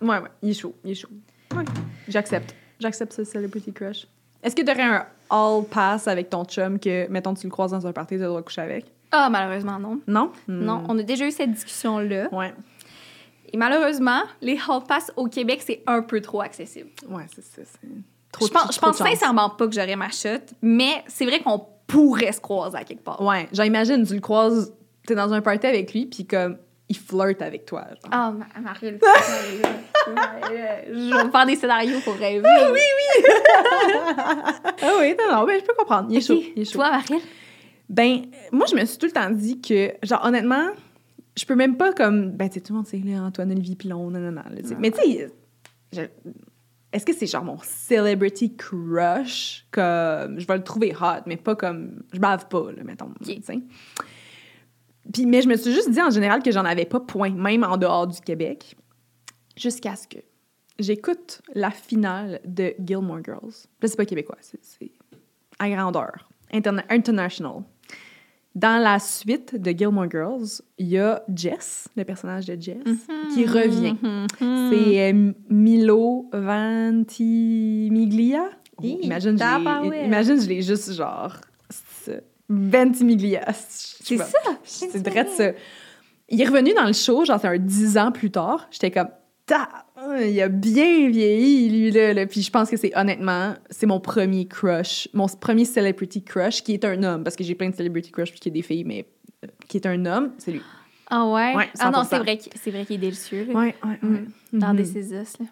Ouais, 0.03 0.19
ouais, 0.19 0.29
il 0.43 0.51
est 0.51 0.55
chaud, 0.55 0.75
il 0.85 0.91
est 0.91 0.95
chaud. 0.95 1.09
Ouais. 1.57 1.65
J'accepte. 2.09 2.55
J'accepte 2.81 3.13
ce 3.13 3.25
celebrity 3.25 3.73
crush. 3.73 4.07
Est-ce 4.43 4.55
que 4.55 4.63
t'aurais 4.63 4.83
un 4.83 5.07
all 5.31 5.65
pass 5.71 6.07
avec 6.07 6.29
ton 6.29 6.45
chum 6.45 6.79
que, 6.79 7.09
mettons, 7.09 7.33
tu 7.33 7.47
le 7.47 7.51
croises 7.51 7.71
dans 7.71 7.87
un 7.87 7.93
party, 7.93 8.17
tu 8.17 8.23
dois 8.25 8.43
coucher 8.43 8.61
avec? 8.61 8.85
Ah, 9.17 9.29
malheureusement, 9.31 9.79
non. 9.79 10.01
Non? 10.09 10.33
Non, 10.49 10.79
Hmm. 10.79 10.87
on 10.89 10.99
a 10.99 11.03
déjà 11.05 11.25
eu 11.27 11.31
cette 11.31 11.53
discussion-là. 11.53 12.29
Ouais. 12.33 12.53
Et 13.53 13.57
malheureusement, 13.57 14.23
les 14.43 14.59
hall 14.69 14.83
pass 14.89 15.12
au 15.17 15.29
Québec, 15.29 15.62
c'est 15.65 15.83
un 15.87 16.03
peu 16.03 16.21
trop 16.21 16.41
accessible. 16.41 16.91
Ouais, 17.09 17.27
c'est 17.33 17.45
ça. 17.45 17.62
trop 18.33 18.47
je 18.49 18.51
pense, 18.53 18.75
je 18.75 18.81
pense 18.81 18.97
sincèrement 18.97 19.51
pas 19.51 19.69
que 19.69 19.73
j'aurais 19.75 19.95
ma 19.95 20.11
chute, 20.11 20.55
mais 20.61 21.05
c'est 21.07 21.25
vrai 21.25 21.39
qu'on 21.39 21.65
pourrait 21.87 22.33
se 22.33 22.41
croiser 22.41 22.77
à 22.77 22.83
quelque 22.83 23.05
part. 23.05 23.21
Ouais, 23.23 23.49
genre 23.53 23.65
imagine, 23.67 24.05
tu 24.05 24.15
le 24.15 24.21
croises, 24.21 24.75
t'es 25.07 25.15
dans 25.15 25.33
un 25.33 25.41
party 25.41 25.69
avec 25.69 25.93
lui, 25.95 26.07
puis 26.07 26.27
comme, 26.27 26.57
il 26.89 26.97
flirte 26.99 27.41
avec 27.43 27.65
toi. 27.65 27.85
genre. 27.91 28.11
Ah, 28.11 28.33
ma 28.33 28.61
Marie, 28.61 28.91
le- 28.91 28.99
je 30.93 31.17
vais 31.17 31.25
me 31.25 31.31
faire 31.31 31.47
des 31.47 31.57
scénarios 31.57 32.01
pour 32.01 32.15
rêver. 32.15 32.43
Oui, 32.73 32.81
oui, 32.81 33.25
Ah 34.83 34.93
oui, 34.99 35.15
non, 35.19 35.33
non, 35.37 35.45
ben, 35.47 35.61
je 35.61 35.65
peux 35.65 35.75
comprendre. 35.79 36.09
Il 36.11 36.17
est 36.19 36.21
chaud, 36.27 36.41
il 36.57 36.62
est 36.62 36.65
chaud. 36.65 36.79
Toi, 36.79 36.91
Marie? 36.91 37.23
Ben, 37.89 38.22
moi, 38.53 38.66
je 38.70 38.74
me 38.76 38.85
suis 38.85 38.99
tout 38.99 39.07
le 39.07 39.12
temps 39.12 39.30
dit 39.30 39.61
que, 39.61 39.93
genre, 40.03 40.24
honnêtement, 40.24 40.68
je 41.37 41.45
peux 41.45 41.55
même 41.57 41.76
pas 41.76 41.93
comme. 41.93 42.30
Ben, 42.30 42.49
tu 42.49 42.55
sais, 42.55 42.61
tout 42.61 42.72
le 42.72 42.78
monde 42.78 42.87
sait, 42.87 42.99
là, 42.99 43.22
Antoine 43.24 43.51
Olivier 43.53 43.76
Pilon, 43.76 44.11
non, 44.11 44.18
non, 44.20 44.32
non. 44.32 44.43
là. 44.43 44.76
Mais 44.78 44.91
tu 44.91 45.01
sais, 45.03 45.32
je- 45.93 46.01
est-ce 46.93 47.05
que 47.05 47.12
c'est 47.12 47.26
genre 47.26 47.45
mon 47.45 47.59
celebrity 47.62 48.55
crush? 48.57 49.66
Comme, 49.72 50.39
je 50.39 50.47
vais 50.47 50.57
le 50.57 50.62
trouver 50.64 50.95
hot, 50.95 51.22
mais 51.26 51.37
pas 51.37 51.55
comme. 51.57 52.03
Je 52.12 52.18
bave 52.20 52.49
pas, 52.49 52.72
là, 52.72 52.85
mettons. 52.85 53.11
tu 53.24 53.43
sais. 53.43 53.59
Puis, 55.12 55.26
mais 55.26 55.43
je 55.43 55.49
me 55.49 55.57
suis 55.57 55.72
juste 55.72 55.91
dit 55.91 56.01
en 56.01 56.11
général 56.11 56.43
que 56.43 56.51
j'en 56.51 56.64
avais 56.64 56.87
pas 56.87 57.01
point, 57.01 57.30
même 57.30 57.62
en 57.64 57.76
dehors 57.76 58.07
du 58.07 58.20
Québec, 58.20 58.74
jusqu'à 59.57 59.97
ce 59.97 60.09
que 60.09 60.18
j'écoute 60.78 61.43
la 61.55 61.70
finale 61.70 62.41
de 62.47 62.74
Gilmore 62.85 63.22
Girls. 63.22 63.53
Là, 63.82 63.89
c'est 63.89 63.97
pas 63.97 64.07
québécois, 64.07 64.39
c'est 64.41 64.91
à 65.59 65.68
grandeur. 65.68 66.28
Interna- 66.55 66.85
international. 66.89 67.63
Dans 68.55 68.81
la 68.81 69.01
suite 69.01 69.57
de 69.61 69.73
Gilmore 69.73 70.09
Girls, 70.09 70.63
il 70.79 70.87
y 70.89 70.99
a 70.99 71.25
Jess, 71.35 71.89
le 71.97 72.05
personnage 72.05 72.47
de 72.47 72.57
Jess, 72.61 72.77
qui 73.35 73.45
revient. 73.47 73.97
C'est 74.39 75.13
euh, 75.13 75.33
Milo 75.51 76.31
Ventimiglia? 76.33 78.45
Oh, 78.77 78.83
imagine, 79.03 79.37
je 79.39 79.91
l'ai- 79.91 80.05
imagine, 80.07 80.41
je 80.41 80.49
l'ai 80.49 80.63
juste 80.63 80.93
genre. 80.93 81.37
Ventimiglia. 82.49 83.45
C'est 83.53 84.19
ça! 84.19 84.39
c'est 84.63 85.09
vrai 85.09 85.25
de 85.25 85.29
ça. 85.31 85.51
Il 86.29 86.41
est 86.41 86.47
revenu 86.47 86.73
dans 86.75 86.87
le 86.87 86.93
show, 86.93 87.25
genre 87.25 87.39
c'est 87.41 87.49
un 87.49 87.59
dix 87.59 87.97
ans 87.99 88.13
plus 88.13 88.31
tard. 88.31 88.69
J'étais 88.71 88.91
comme, 88.91 89.09
il 89.51 90.40
a 90.42 90.49
bien 90.49 91.09
vieilli, 91.11 91.68
lui, 91.68 91.90
là. 91.90 92.14
là. 92.14 92.26
Puis 92.26 92.42
je 92.42 92.51
pense 92.51 92.70
que 92.70 92.76
c'est 92.76 92.97
honnêtement, 92.97 93.55
c'est 93.70 93.86
mon 93.86 94.01
premier 94.01 94.47
crush, 94.47 95.09
mon 95.12 95.26
premier 95.28 95.64
celebrity 95.64 96.22
crush, 96.22 96.62
qui 96.62 96.72
est 96.74 96.84
un 96.84 97.03
homme, 97.03 97.24
parce 97.24 97.36
que 97.36 97.45
j'ai 97.45 97.55
plein 97.55 97.70
de 97.70 97.74
celebrity 97.76 98.11
crush 98.11 98.30
puis 98.30 98.40
qui 98.40 98.49
est 98.49 98.53
des 98.53 98.62
filles, 98.62 98.84
mais 98.84 99.07
euh, 99.45 99.49
qui 99.68 99.76
est 99.76 99.86
un 99.86 100.05
homme, 100.07 100.32
c'est 100.38 100.53
lui. 100.53 100.62
Ah 101.11 101.26
ouais? 101.26 101.55
Ouais, 101.55 101.68
ah 101.78 101.90
non, 101.90 102.01
100%. 102.03 102.07
c'est 102.09 102.18
vrai 102.18 102.38
qu'il 102.38 102.53
c'est 102.61 102.70
vrai 102.70 102.84
qu'il 102.86 102.97
est 102.97 102.99
délicieux. 102.99 103.47
là. 103.49 103.55
Ouais, 103.59 103.74
ouais, 103.84 103.99
Mm. 104.03 104.59
Dans 104.59 104.72
Mhm. 104.72 104.76
des 104.76 105.14
os, 105.14 105.38
là. 105.40 105.47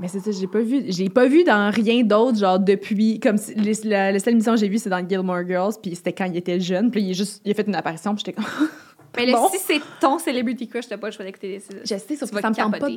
Mais 0.00 0.06
c'est 0.06 0.20
ça, 0.20 0.30
j'ai 0.30 0.46
pas 0.46 0.60
vu. 0.60 0.82
J'ai 0.88 1.08
pas 1.08 1.26
vu 1.26 1.42
dans 1.42 1.72
rien 1.72 2.04
d'autre, 2.04 2.38
genre 2.38 2.60
depuis. 2.60 3.18
Comme 3.18 3.36
si- 3.36 3.54
les- 3.54 3.72
la, 3.82 4.12
la 4.12 4.18
seule 4.20 4.34
émission 4.34 4.52
que 4.54 4.60
j'ai 4.60 4.68
vue, 4.68 4.78
c'est 4.78 4.90
dans 4.90 5.04
Gilmore 5.08 5.44
Girls, 5.44 5.72
puis 5.82 5.96
c'était 5.96 6.12
quand 6.12 6.26
il 6.26 6.36
était 6.36 6.60
jeune. 6.60 6.90
Puis 6.92 7.02
il, 7.02 7.10
est 7.10 7.14
juste, 7.14 7.40
il 7.44 7.50
a 7.50 7.54
fait 7.54 7.66
une 7.66 7.74
apparition, 7.74 8.14
puis 8.14 8.22
j'étais 8.24 8.34
comme. 8.40 8.44
Mais 9.16 9.26
là, 9.26 9.32
Bon. 9.38 9.48
si 9.50 9.58
c'est 9.58 9.80
ton 10.00 10.18
celebrity 10.18 10.68
crush, 10.68 10.86
t'as 10.88 10.98
pas 10.98 11.08
le 11.08 11.12
choix 11.12 11.24
d'écouter 11.24 11.56
os. 11.58 11.64
Je 11.84 11.86
sais, 11.86 12.16
sauf 12.16 12.28
Tu 12.30 12.36
que 12.36 12.40
ça 12.42 12.50
me 12.50 12.54
tente 12.54 12.78
pas 12.78 12.88
de. 12.90 12.96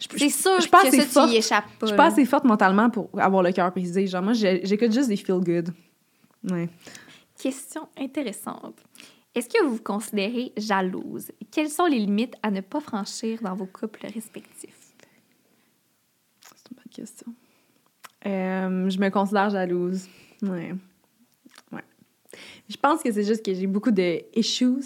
Je- 0.00 0.08
C'est 0.18 0.28
je- 0.28 0.34
sûr 0.34 0.52
je 0.56 0.60
suis 0.62 0.70
pas 0.70 0.82
que 0.82 0.88
assez 0.88 1.00
ça, 1.00 1.06
forte. 1.06 1.28
tu 1.28 1.34
y 1.34 1.38
échappes 1.38 1.64
pas. 1.64 1.70
Je 1.82 1.86
suis 1.86 1.96
pas 1.96 2.06
assez 2.06 2.24
forte 2.26 2.44
mentalement 2.44 2.90
pour 2.90 3.08
avoir 3.18 3.42
le 3.42 3.52
cœur 3.52 3.70
brisé. 3.70 4.06
Genre, 4.06 4.22
moi, 4.22 4.32
j'écoute 4.34 4.92
juste 4.92 5.08
des 5.08 5.16
feel 5.16 5.36
good. 5.40 5.70
Ouais. 6.50 6.68
Question 7.40 7.88
intéressante. 7.98 8.76
Est-ce 9.34 9.48
que 9.48 9.64
vous 9.64 9.76
vous 9.76 9.82
considérez 9.82 10.52
jalouse? 10.56 11.30
Quelles 11.50 11.70
sont 11.70 11.86
les 11.86 11.98
limites 11.98 12.34
à 12.42 12.50
ne 12.50 12.60
pas 12.60 12.80
franchir 12.80 13.40
dans 13.42 13.54
vos 13.54 13.66
couples 13.66 14.06
respectifs? 14.12 14.92
C'est 16.42 16.70
une 16.70 16.76
bonne 16.76 16.92
question. 16.92 17.32
Euh, 18.26 18.90
je 18.90 18.98
me 18.98 19.08
considère 19.10 19.50
jalouse. 19.50 20.06
Ouais. 20.42 20.74
Je 22.68 22.76
pense 22.76 23.02
que 23.02 23.12
c'est 23.12 23.24
juste 23.24 23.44
que 23.44 23.54
j'ai 23.54 23.66
beaucoup 23.66 23.90
de 23.90 24.20
issues 24.38 24.80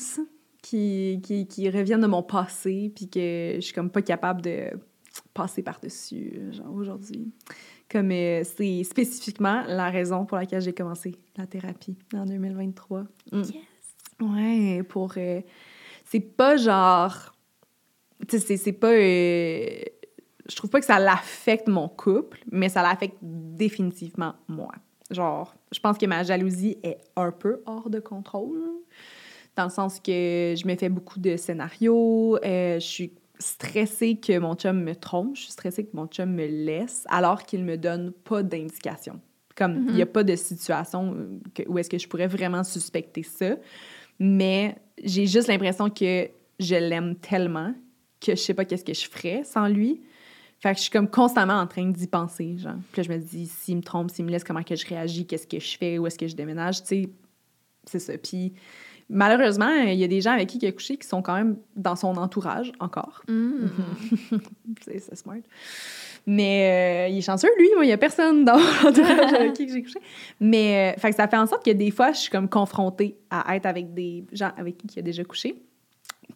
qui, 0.62 1.20
qui, 1.22 1.46
qui 1.46 1.70
reviennent 1.70 2.00
de 2.00 2.06
mon 2.06 2.22
passé, 2.22 2.92
puis 2.94 3.08
que 3.08 3.54
je 3.56 3.60
suis 3.60 3.72
comme 3.72 3.90
pas 3.90 4.02
capable 4.02 4.42
de 4.42 4.70
passer 5.34 5.62
par-dessus, 5.62 6.40
genre 6.52 6.72
aujourd'hui. 6.74 7.32
Comme 7.90 8.10
euh, 8.12 8.42
c'est 8.44 8.84
spécifiquement 8.84 9.64
la 9.66 9.88
raison 9.90 10.26
pour 10.26 10.36
laquelle 10.36 10.60
j'ai 10.60 10.74
commencé 10.74 11.14
la 11.36 11.46
thérapie 11.46 11.96
en 12.14 12.26
2023. 12.26 13.04
Mm. 13.32 13.38
Yes. 13.42 13.54
Ouais, 14.20 14.82
pour. 14.82 15.14
euh, 15.16 15.40
c'est 16.04 16.20
pas 16.20 16.56
genre. 16.56 17.34
Tu 18.28 18.38
sais, 18.38 18.46
c'est- 18.46 18.56
c'est 18.56 18.72
pas. 18.72 18.92
euh, 18.92 19.68
je 20.48 20.56
trouve 20.56 20.70
pas 20.70 20.80
que 20.80 20.86
ça 20.86 20.98
l'affecte 20.98 21.68
mon 21.68 21.88
couple, 21.88 22.42
mais 22.50 22.68
ça 22.68 22.82
l'affecte 22.82 23.16
définitivement 23.22 24.34
moi. 24.48 24.72
Genre, 25.10 25.54
je 25.72 25.80
pense 25.80 25.98
que 25.98 26.06
ma 26.06 26.22
jalousie 26.22 26.78
est 26.82 26.98
un 27.16 27.32
peu 27.32 27.62
hors 27.66 27.88
de 27.88 27.98
contrôle, 27.98 28.60
dans 29.56 29.64
le 29.64 29.70
sens 29.70 29.98
que 29.98 30.54
je 30.56 30.66
me 30.68 30.76
fais 30.76 30.88
beaucoup 30.88 31.18
de 31.18 31.36
scénarios, 31.36 32.36
euh, 32.44 32.74
je 32.74 32.86
suis 32.86 33.12
stressée 33.40 34.16
que 34.16 34.38
mon 34.38 34.54
chum 34.54 34.82
me 34.82 34.94
trompe, 34.94 35.36
je 35.36 35.42
suis 35.42 35.52
stressée 35.52 35.84
que 35.84 35.96
mon 35.96 36.06
chum 36.06 36.32
me 36.32 36.46
laisse, 36.46 37.04
alors 37.08 37.42
qu'il 37.42 37.64
me 37.64 37.76
donne 37.76 38.12
pas 38.12 38.42
d'indication. 38.42 39.20
Comme, 39.56 39.86
il 39.88 39.96
y 39.96 40.02
a 40.02 40.06
pas 40.06 40.22
de 40.22 40.36
situation 40.36 41.16
euh, 41.16 41.64
où 41.66 41.78
est-ce 41.78 41.90
que 41.90 41.98
je 41.98 42.06
pourrais 42.06 42.28
vraiment 42.28 42.62
suspecter 42.62 43.24
ça, 43.24 43.56
mais 44.20 44.76
j'ai 45.02 45.26
juste 45.26 45.48
l'impression 45.48 45.90
que 45.90 46.28
je 46.60 46.74
l'aime 46.76 47.16
tellement 47.16 47.74
que 48.20 48.32
je 48.32 48.40
sais 48.40 48.54
pas 48.54 48.64
qu'est-ce 48.64 48.84
que 48.84 48.94
je 48.94 49.08
ferais 49.08 49.42
sans 49.44 49.68
lui. 49.68 50.00
Fait 50.60 50.72
que 50.72 50.78
je 50.78 50.82
suis 50.82 50.90
comme 50.90 51.08
constamment 51.08 51.60
en 51.60 51.66
train 51.66 51.88
d'y 51.88 52.06
penser, 52.06 52.56
genre. 52.58 52.74
Puis 52.92 53.02
là, 53.02 53.08
je 53.08 53.12
me 53.12 53.18
dis, 53.18 53.46
s'il 53.46 53.76
me 53.76 53.82
trompe, 53.82 54.10
s'il 54.10 54.24
me 54.24 54.30
laisse, 54.30 54.42
comment 54.42 54.62
que 54.62 54.74
je 54.74 54.86
réagis, 54.86 55.26
qu'est-ce 55.26 55.46
que 55.46 55.60
je 55.60 55.78
fais, 55.78 55.98
où 55.98 56.06
est-ce 56.06 56.18
que 56.18 56.26
je 56.26 56.34
déménage, 56.34 56.82
tu 56.82 56.88
sais, 56.88 57.10
c'est 57.84 58.00
ça. 58.00 58.18
Puis 58.18 58.52
malheureusement, 59.08 59.70
il 59.70 59.98
y 59.98 60.04
a 60.04 60.08
des 60.08 60.20
gens 60.20 60.32
avec 60.32 60.48
qui 60.48 60.58
il 60.58 60.66
a 60.66 60.72
couché 60.72 60.96
qui 60.96 61.06
sont 61.06 61.22
quand 61.22 61.34
même 61.34 61.56
dans 61.76 61.96
son 61.96 62.16
entourage 62.16 62.72
encore. 62.80 63.22
Mm. 63.28 63.68
C'est 64.84 64.98
c'est 64.98 65.16
smart. 65.16 65.38
Mais 66.26 67.06
euh, 67.08 67.12
il 67.12 67.18
est 67.18 67.22
chanceux, 67.22 67.48
lui. 67.58 67.70
Moi, 67.74 67.86
il 67.86 67.88
y 67.88 67.92
a 67.92 67.96
personne 67.96 68.44
dans 68.44 68.58
l'entourage 68.84 69.32
avec 69.32 69.54
qui 69.54 69.68
j'ai 69.68 69.82
couché. 69.82 69.98
Mais 70.40 70.94
euh, 70.94 71.00
fait 71.00 71.10
que 71.10 71.16
ça 71.16 71.26
fait 71.26 71.38
en 71.38 71.46
sorte 71.46 71.64
que 71.64 71.70
des 71.70 71.90
fois, 71.90 72.12
je 72.12 72.18
suis 72.18 72.30
comme 72.30 72.48
confrontée 72.48 73.16
à 73.30 73.56
être 73.56 73.66
avec 73.66 73.94
des 73.94 74.24
gens 74.32 74.50
avec 74.56 74.76
qui 74.76 74.86
il 74.94 74.98
a 74.98 75.02
déjà 75.02 75.24
couché. 75.24 75.62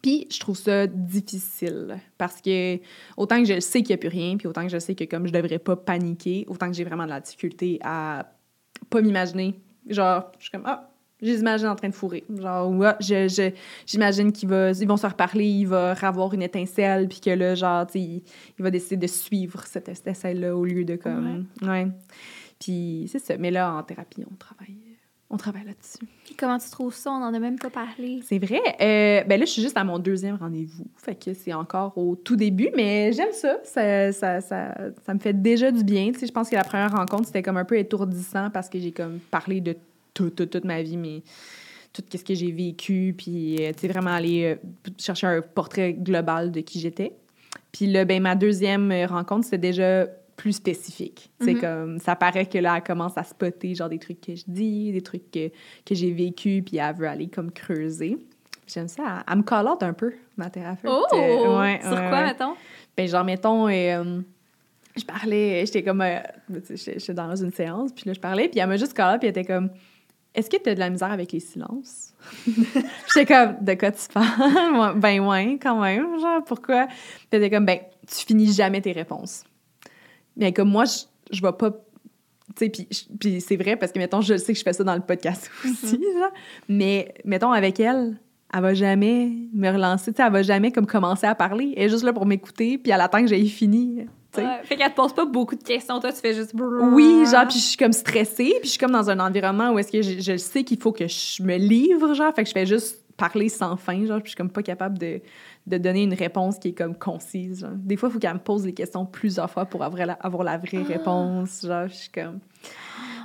Puis 0.01 0.27
je 0.31 0.39
trouve 0.39 0.57
ça 0.57 0.87
difficile 0.87 1.97
parce 2.17 2.41
que 2.41 2.79
autant 3.15 3.39
que 3.41 3.45
je 3.45 3.59
sais 3.59 3.81
qu'il 3.81 3.89
n'y 3.89 3.93
a 3.93 3.97
plus 3.97 4.09
rien, 4.09 4.37
puis 4.37 4.47
autant 4.47 4.63
que 4.63 4.69
je 4.69 4.79
sais 4.79 4.95
que 4.95 5.03
comme 5.03 5.27
je 5.27 5.33
devrais 5.33 5.59
pas 5.59 5.75
paniquer, 5.75 6.45
autant 6.47 6.67
que 6.67 6.73
j'ai 6.73 6.83
vraiment 6.83 7.05
de 7.05 7.09
la 7.09 7.21
difficulté 7.21 7.79
à 7.83 8.33
pas 8.89 9.01
m'imaginer. 9.01 9.59
Genre, 9.87 10.31
je 10.39 10.43
suis 10.43 10.51
comme, 10.51 10.65
ah, 10.65 10.89
je 11.21 11.27
les 11.27 11.39
imagine 11.39 11.67
en 11.67 11.75
train 11.75 11.89
de 11.89 11.95
fourrer. 11.95 12.23
Genre, 12.35 12.69
ou 12.69 12.83
ah, 12.83 12.97
je, 12.99 13.51
j'imagine 13.85 14.31
qu'ils 14.31 14.49
ils 14.49 14.87
vont 14.87 14.97
se 14.97 15.07
reparler, 15.07 15.45
il 15.45 15.67
va 15.67 15.91
avoir 15.91 16.33
une 16.33 16.41
étincelle, 16.41 17.07
puis 17.07 17.21
que 17.21 17.29
là, 17.29 17.55
genre, 17.55 17.87
tu 17.87 17.93
sais, 17.93 17.99
il, 17.99 18.23
il 18.59 18.63
va 18.63 18.71
décider 18.71 18.97
de 18.97 19.07
suivre 19.07 19.63
cette 19.65 19.87
étincelle-là 19.89 20.55
au 20.55 20.65
lieu 20.65 20.83
de 20.83 20.95
comme. 20.95 21.47
Ouais. 21.61 21.87
Puis 22.59 23.07
c'est 23.11 23.19
ça. 23.19 23.37
Mais 23.37 23.51
là, 23.51 23.73
en 23.73 23.83
thérapie, 23.83 24.23
on 24.29 24.35
travaille, 24.35 24.77
on 25.33 25.37
travaille 25.37 25.65
là-dessus. 25.65 26.05
Puis 26.25 26.35
comment 26.35 26.59
tu 26.59 26.69
trouves 26.69 26.93
ça? 26.93 27.11
On 27.11 27.19
n'en 27.19 27.33
a 27.33 27.39
même 27.39 27.57
pas 27.57 27.71
parlé. 27.71 28.21
C'est 28.23 28.37
vrai. 28.37 28.61
Euh, 28.79 29.23
ben 29.23 29.39
là, 29.39 29.45
je 29.45 29.51
suis 29.51 29.63
juste 29.63 29.75
à 29.75 29.83
mon 29.83 29.97
deuxième 29.97 30.35
rendez-vous. 30.35 30.85
Fait 30.95 31.15
que 31.15 31.33
c'est 31.33 31.53
encore 31.53 31.97
au 31.97 32.15
tout 32.15 32.35
début, 32.35 32.69
mais 32.75 33.11
j'aime 33.13 33.31
ça. 33.31 33.57
Ça, 33.63 34.11
ça, 34.11 34.41
ça. 34.41 34.75
ça 35.03 35.13
me 35.15 35.19
fait 35.19 35.33
déjà 35.33 35.71
du 35.71 35.83
bien. 35.83 36.11
Tu 36.11 36.19
sais, 36.19 36.27
je 36.27 36.31
pense 36.31 36.51
que 36.51 36.55
la 36.55 36.63
première 36.63 36.91
rencontre, 36.91 37.25
c'était 37.25 37.41
comme 37.41 37.57
un 37.57 37.65
peu 37.65 37.79
étourdissant 37.79 38.51
parce 38.51 38.69
que 38.69 38.77
j'ai 38.77 38.91
comme 38.91 39.17
parlé 39.31 39.59
de 39.59 39.75
tout, 40.13 40.29
tout, 40.29 40.45
toute 40.45 40.65
ma 40.65 40.83
vie, 40.83 40.97
mais 40.97 41.23
tout 41.93 42.03
ce 42.15 42.23
que 42.23 42.35
j'ai 42.35 42.51
vécu, 42.51 43.15
puis 43.17 43.55
euh, 43.59 43.71
tu 43.73 43.81
sais, 43.81 43.87
vraiment 43.87 44.11
aller 44.11 44.43
euh, 44.43 44.89
chercher 44.99 45.25
un 45.25 45.41
portrait 45.41 45.93
global 45.93 46.51
de 46.51 46.61
qui 46.61 46.79
j'étais. 46.79 47.13
Puis 47.71 47.87
là, 47.87 48.05
ben 48.05 48.21
ma 48.21 48.35
deuxième 48.35 48.93
rencontre, 49.09 49.45
c'était 49.45 49.57
déjà 49.57 50.05
plus 50.35 50.53
spécifique. 50.53 51.29
C'est 51.41 51.53
Mhm. 51.53 51.61
comme, 51.61 51.99
ça 51.99 52.15
paraît 52.15 52.45
que 52.45 52.57
là, 52.57 52.75
elle 52.77 52.83
commence 52.83 53.17
à 53.17 53.23
spotter, 53.23 53.75
genre, 53.75 53.89
des 53.89 53.99
trucs 53.99 54.19
que 54.21 54.35
je 54.35 54.43
dis, 54.47 54.91
des 54.91 55.01
trucs 55.01 55.29
que, 55.31 55.49
que 55.49 55.93
j'ai 55.95 56.11
vécu, 56.11 56.63
puis 56.65 56.77
elle 56.77 56.95
veut 56.95 57.07
aller 57.07 57.27
comme 57.27 57.51
creuser. 57.51 58.17
J'aime 58.67 58.87
ça. 58.87 59.23
Elle, 59.29 59.37
me 59.37 59.43
call 59.43 59.67
out 59.67 59.83
un 59.83 59.93
peu, 59.93 60.13
ma 60.37 60.49
thérapeute. 60.49 60.89
Oh! 60.91 61.05
Euh, 61.13 61.59
ouais, 61.59 61.79
Sur 61.81 61.91
ouais, 61.91 61.97
quoi, 61.97 62.11
ouais. 62.11 62.23
mettons? 62.23 62.53
Ben, 62.97 63.07
genre, 63.07 63.23
mettons, 63.23 63.67
euh, 63.67 64.21
je 64.95 65.03
parlais, 65.05 65.65
j'étais 65.65 65.83
comme, 65.83 66.01
euh, 66.01 66.19
j'étais 66.73 67.13
dans 67.13 67.35
une 67.35 67.51
séance, 67.51 67.91
puis 67.91 68.03
là, 68.07 68.13
je 68.13 68.19
parlais, 68.19 68.47
puis 68.49 68.59
elle 68.59 68.67
m'a 68.69 68.77
juste 68.77 68.93
call 68.93 69.15
up, 69.15 69.19
puis 69.19 69.27
elle 69.27 69.37
était 69.37 69.45
comme, 69.51 69.69
est-ce 70.33 70.49
que 70.49 70.57
tu 70.57 70.69
as 70.69 70.75
de 70.75 70.79
la 70.79 70.89
misère 70.89 71.11
avec 71.11 71.31
les 71.31 71.39
silences? 71.39 72.13
j'étais 73.13 73.25
comme, 73.33 73.57
de 73.63 73.73
quoi 73.75 73.91
tu 73.91 74.07
parles? 74.11 74.93
Ben, 74.99 75.19
ouais, 75.19 75.59
quand 75.61 75.79
même, 75.81 76.19
genre, 76.19 76.43
pourquoi? 76.45 76.87
Puis 76.87 76.97
elle 77.31 77.43
était 77.43 77.55
comme, 77.55 77.65
ben, 77.65 77.79
tu 78.07 78.25
finis 78.25 78.51
jamais 78.51 78.81
tes 78.81 78.91
réponses. 78.93 79.43
Mais 80.37 80.53
comme 80.53 80.69
moi, 80.69 80.85
je, 80.85 81.03
je 81.31 81.41
vais 81.41 81.51
pas. 81.51 81.71
Tu 82.55 82.71
sais, 82.71 82.87
puis, 83.19 83.41
c'est 83.41 83.55
vrai 83.55 83.75
parce 83.75 83.91
que, 83.91 83.99
mettons, 83.99 84.21
je 84.21 84.37
sais 84.37 84.53
que 84.53 84.59
je 84.59 84.63
fais 84.63 84.73
ça 84.73 84.83
dans 84.83 84.95
le 84.95 85.01
podcast 85.01 85.49
aussi, 85.65 85.99
genre. 86.13 86.31
Mais, 86.69 87.13
mettons, 87.25 87.51
avec 87.51 87.79
elle, 87.79 88.17
elle 88.53 88.61
va 88.61 88.73
jamais 88.73 89.31
me 89.53 89.69
relancer, 89.69 90.11
tu 90.11 90.17
sais, 90.17 90.23
elle 90.27 90.33
va 90.33 90.43
jamais 90.43 90.71
comme 90.71 90.85
commencer 90.85 91.25
à 91.25 91.33
parler. 91.33 91.73
Elle 91.75 91.85
est 91.85 91.89
juste 91.89 92.03
là 92.03 92.13
pour 92.13 92.25
m'écouter, 92.25 92.77
puis 92.77 92.91
elle 92.91 93.01
attend 93.01 93.21
que 93.21 93.27
j'aie 93.27 93.43
fini. 93.45 94.05
Ouais, 94.37 94.43
fait 94.63 94.75
qu'elle 94.75 94.89
te 94.89 94.95
pose 94.95 95.13
pas 95.13 95.25
beaucoup 95.25 95.55
de 95.55 95.63
questions. 95.63 95.99
Toi, 95.99 96.11
tu 96.11 96.19
fais 96.19 96.33
juste. 96.33 96.53
Oui, 96.55 97.23
genre, 97.29 97.47
puis 97.47 97.59
je 97.59 97.65
suis 97.65 97.77
comme 97.77 97.93
stressée, 97.93 98.55
puis 98.59 98.65
je 98.65 98.69
suis 98.69 98.79
comme 98.79 98.91
dans 98.91 99.09
un 99.09 99.19
environnement 99.19 99.71
où 99.71 99.79
est-ce 99.79 99.91
que 99.91 100.01
je, 100.01 100.19
je 100.19 100.37
sais 100.37 100.63
qu'il 100.63 100.79
faut 100.79 100.91
que 100.91 101.07
je 101.07 101.43
me 101.43 101.55
livre, 101.55 102.13
genre, 102.13 102.33
fait 102.33 102.43
que 102.43 102.49
je 102.49 102.53
fais 102.53 102.65
juste 102.65 103.03
parler 103.17 103.49
sans 103.49 103.75
fin, 103.77 104.05
genre, 104.05 104.17
puis 104.17 104.25
je 104.25 104.29
suis 104.29 104.37
comme 104.37 104.49
pas 104.49 104.63
capable 104.63 104.97
de, 104.97 105.21
de 105.65 105.77
donner 105.77 106.03
une 106.03 106.13
réponse 106.13 106.59
qui 106.59 106.69
est 106.69 106.73
comme 106.73 106.95
concise, 106.97 107.61
genre. 107.61 107.71
Des 107.75 107.95
fois, 107.95 108.09
il 108.09 108.13
faut 108.13 108.19
qu'elle 108.19 108.33
me 108.33 108.39
pose 108.39 108.65
les 108.65 108.73
questions 108.73 109.05
plusieurs 109.05 109.49
fois 109.49 109.65
pour 109.65 109.81
avoir 109.83 110.05
la, 110.05 110.13
avoir 110.13 110.43
la 110.43 110.57
vraie 110.57 110.83
réponse, 110.83 111.65
genre, 111.65 111.87
je 111.87 111.93
suis 111.93 112.09
comme... 112.09 112.39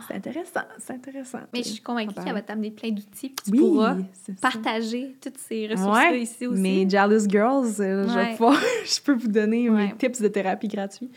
C'est 0.06 0.14
intéressant, 0.14 0.60
c'est 0.78 0.92
intéressant. 0.94 1.40
Mais 1.52 1.62
je 1.62 1.68
suis 1.68 1.82
convaincue 1.82 2.14
On 2.16 2.22
qu'elle 2.24 2.32
va 2.32 2.40
t'amener 2.40 2.70
plein 2.70 2.88
d'outils, 2.90 3.28
puis 3.28 3.44
tu 3.44 3.50
Oui, 3.50 3.58
pourras 3.58 3.96
partager 4.40 5.14
toutes 5.20 5.36
ces 5.36 5.66
ressources-là 5.66 6.10
Ouais, 6.12 6.20
ici 6.22 6.46
aussi. 6.46 6.60
Mes 6.62 6.88
Jealous 6.88 7.28
Girls, 7.28 7.74
euh, 7.80 8.08
je, 8.08 8.14
vais 8.14 8.20
Ouais. 8.20 8.30
pouvoir- 8.36 8.58
je 8.86 9.00
peux 9.02 9.12
vous 9.12 9.28
donner 9.28 9.68
Ouais. 9.68 9.88
mes 9.88 9.94
tips 9.96 10.22
de 10.22 10.28
thérapie 10.28 10.68
gratuits. 10.68 11.10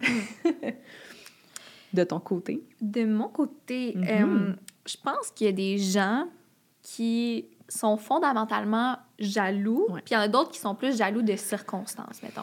de 1.92 2.04
ton 2.04 2.18
côté. 2.20 2.62
De 2.80 3.04
mon 3.04 3.28
côté, 3.28 3.92
Mhm. 3.96 4.04
euh, 4.08 4.52
je 4.86 4.96
pense 5.02 5.30
qu'il 5.34 5.46
y 5.46 5.50
a 5.50 5.52
des 5.52 5.78
gens 5.78 6.26
qui 6.82 7.46
sont 7.68 7.96
fondamentalement 7.96 8.96
jaloux, 9.18 9.86
puis 10.04 10.12
il 10.12 10.14
y 10.14 10.16
en 10.16 10.20
a 10.20 10.28
d'autres 10.28 10.50
qui 10.50 10.58
sont 10.58 10.74
plus 10.74 10.96
jaloux 10.98 11.22
de 11.22 11.36
circonstances, 11.36 12.22
mettons. 12.22 12.42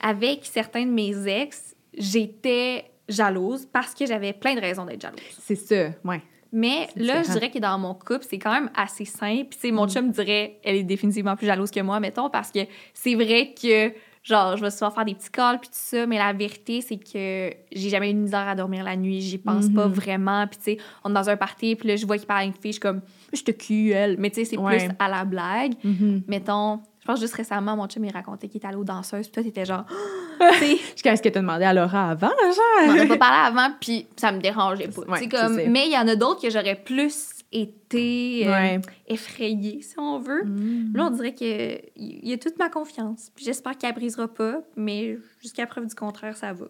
Avec 0.00 0.44
certains 0.44 0.84
de 0.84 0.90
mes 0.90 1.28
ex, 1.28 1.74
j'étais 1.96 2.90
jalouse 3.08 3.66
parce 3.72 3.94
que 3.94 4.06
j'avais 4.06 4.32
plein 4.32 4.54
de 4.54 4.60
raisons 4.60 4.84
d'être 4.84 5.00
jalouse. 5.00 5.20
C'est 5.38 5.54
ça, 5.56 5.90
ouais. 6.04 6.22
Mais 6.54 6.88
là, 6.96 7.22
je 7.22 7.30
dirais 7.32 7.50
que 7.50 7.58
dans 7.58 7.78
mon 7.78 7.94
couple, 7.94 8.26
c'est 8.28 8.38
quand 8.38 8.52
même 8.52 8.70
assez 8.76 9.06
simple. 9.06 9.46
Puis, 9.50 9.58
tu 9.58 9.68
sais, 9.68 9.70
mon 9.70 9.88
chum 9.88 10.10
dirait, 10.10 10.58
elle 10.64 10.76
est 10.76 10.82
définitivement 10.82 11.34
plus 11.34 11.46
jalouse 11.46 11.70
que 11.70 11.80
moi, 11.80 11.98
mettons, 11.98 12.28
parce 12.28 12.50
que 12.50 12.60
c'est 12.92 13.14
vrai 13.14 13.54
que, 13.60 13.90
genre, 14.22 14.58
je 14.58 14.62
vais 14.62 14.70
souvent 14.70 14.90
faire 14.90 15.06
des 15.06 15.14
petits 15.14 15.30
calls, 15.30 15.58
puis 15.60 15.68
tout 15.70 15.76
ça, 15.78 16.04
mais 16.06 16.18
la 16.18 16.34
vérité, 16.34 16.82
c'est 16.82 16.98
que 16.98 17.54
j'ai 17.72 17.88
jamais 17.88 18.10
eu 18.10 18.14
de 18.14 18.18
misère 18.18 18.46
à 18.46 18.54
dormir 18.54 18.84
la 18.84 18.96
nuit. 18.96 19.22
J'y 19.22 19.38
pense 19.38 19.70
pas 19.70 19.86
Mhm. 19.86 19.92
vraiment. 19.94 20.46
Puis, 20.46 20.58
tu 20.58 20.64
sais, 20.64 20.78
on 21.04 21.10
est 21.10 21.14
dans 21.14 21.30
un 21.30 21.36
party, 21.38 21.74
puis 21.74 21.88
là, 21.88 21.96
je 21.96 22.04
vois 22.06 22.18
qu'il 22.18 22.26
parle 22.26 22.40
à 22.42 22.44
une 22.44 22.52
fille, 22.52 22.60
je 22.64 22.70
suis 22.72 22.80
comme, 22.80 23.00
je 23.32 23.42
te 23.42 23.72
elle. 23.92 24.16
Mais, 24.18 24.30
tu 24.30 24.36
sais, 24.36 24.44
c'est 24.44 24.58
Ouais. 24.58 24.78
plus 24.88 24.96
à 24.98 25.08
la 25.08 25.24
blague. 25.24 25.74
Mhm. 25.84 26.22
Mettons, 26.28 26.80
je 27.00 27.06
pense 27.06 27.20
juste 27.20 27.34
récemment, 27.34 27.76
mon 27.76 27.86
chum, 27.88 28.04
il 28.04 28.12
racontait 28.12 28.48
qu'il 28.48 28.58
était 28.58 28.66
allé 28.68 28.76
aux 28.76 28.84
danseuses, 28.84 29.26
puis 29.28 29.32
toi, 29.32 29.42
t'étais 29.42 29.64
genre, 29.64 29.84
tu 30.52 30.58
sais, 30.58 30.76
Jusqu'à 30.92 31.16
ce 31.16 31.22
que 31.22 31.28
tu 31.28 31.38
as 31.38 31.40
demandé 31.40 31.64
à 31.64 31.72
Laura 31.74 32.10
avant, 32.10 32.28
genre? 32.28 32.88
on 32.88 32.98
a 32.98 33.06
pas 33.06 33.16
parlé 33.16 33.58
avant, 33.58 33.74
puis 33.80 34.06
ça 34.16 34.32
me 34.32 34.40
dérangeait 34.40 34.88
pas. 34.88 35.02
Ouais, 35.02 35.28
comme, 35.28 35.56
mais 35.68 35.86
il 35.86 35.92
y 35.92 35.98
en 35.98 36.06
a 36.08 36.16
d'autres 36.16 36.40
que 36.42 36.50
j'aurais 36.50 36.76
plus 36.76 37.30
été 37.50 38.46
euh, 38.46 38.50
Ouais. 38.52 38.80
effrayée, 39.08 39.82
si 39.82 39.98
on 39.98 40.18
veut. 40.18 40.44
Mm. 40.44 40.96
Là, 40.96 41.06
on 41.06 41.10
dirait 41.10 41.34
qu'il 41.34 41.80
y 41.96 42.32
a 42.32 42.38
toute 42.38 42.58
ma 42.58 42.70
confiance. 42.70 43.30
Puis 43.34 43.44
j'espère 43.44 43.76
qu'elle 43.76 43.94
brisera 43.94 44.26
pas, 44.28 44.62
mais 44.76 45.18
jusqu'à 45.40 45.66
preuve 45.66 45.86
du 45.86 45.94
contraire, 45.94 46.36
ça 46.36 46.52
va. 46.52 46.66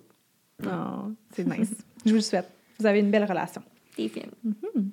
Oh, 0.64 1.10
c'est 1.34 1.46
nice. 1.46 1.72
je 2.04 2.10
vous 2.10 2.16
le 2.16 2.20
souhaite. 2.22 2.48
Vous 2.80 2.86
avez 2.86 2.98
une 3.00 3.10
belle 3.10 3.24
relation. 3.24 3.62
T'es 3.96 4.08
fine. 4.08 4.30
Mhm. 4.42 4.90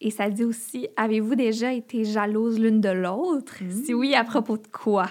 Et 0.00 0.10
ça 0.10 0.30
dit 0.30 0.44
aussi, 0.44 0.88
avez-vous 0.96 1.34
déjà 1.34 1.72
été 1.72 2.04
jalouse 2.04 2.58
l'une 2.58 2.80
de 2.80 2.88
l'autre? 2.88 3.62
Mm. 3.62 3.84
Si 3.84 3.92
oui, 3.94 4.14
à 4.14 4.24
propos 4.24 4.56
de 4.56 4.66
quoi? 4.66 5.06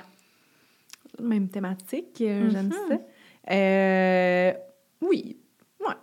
Même 1.22 1.48
thématique, 1.50 2.22
euh, 2.22 2.50
j'aime 2.50 2.68
Mhm. 2.68 2.74
ça. 2.90 3.54
Euh, 3.54 4.54
oui, 5.02 5.38
ouais. 5.82 5.94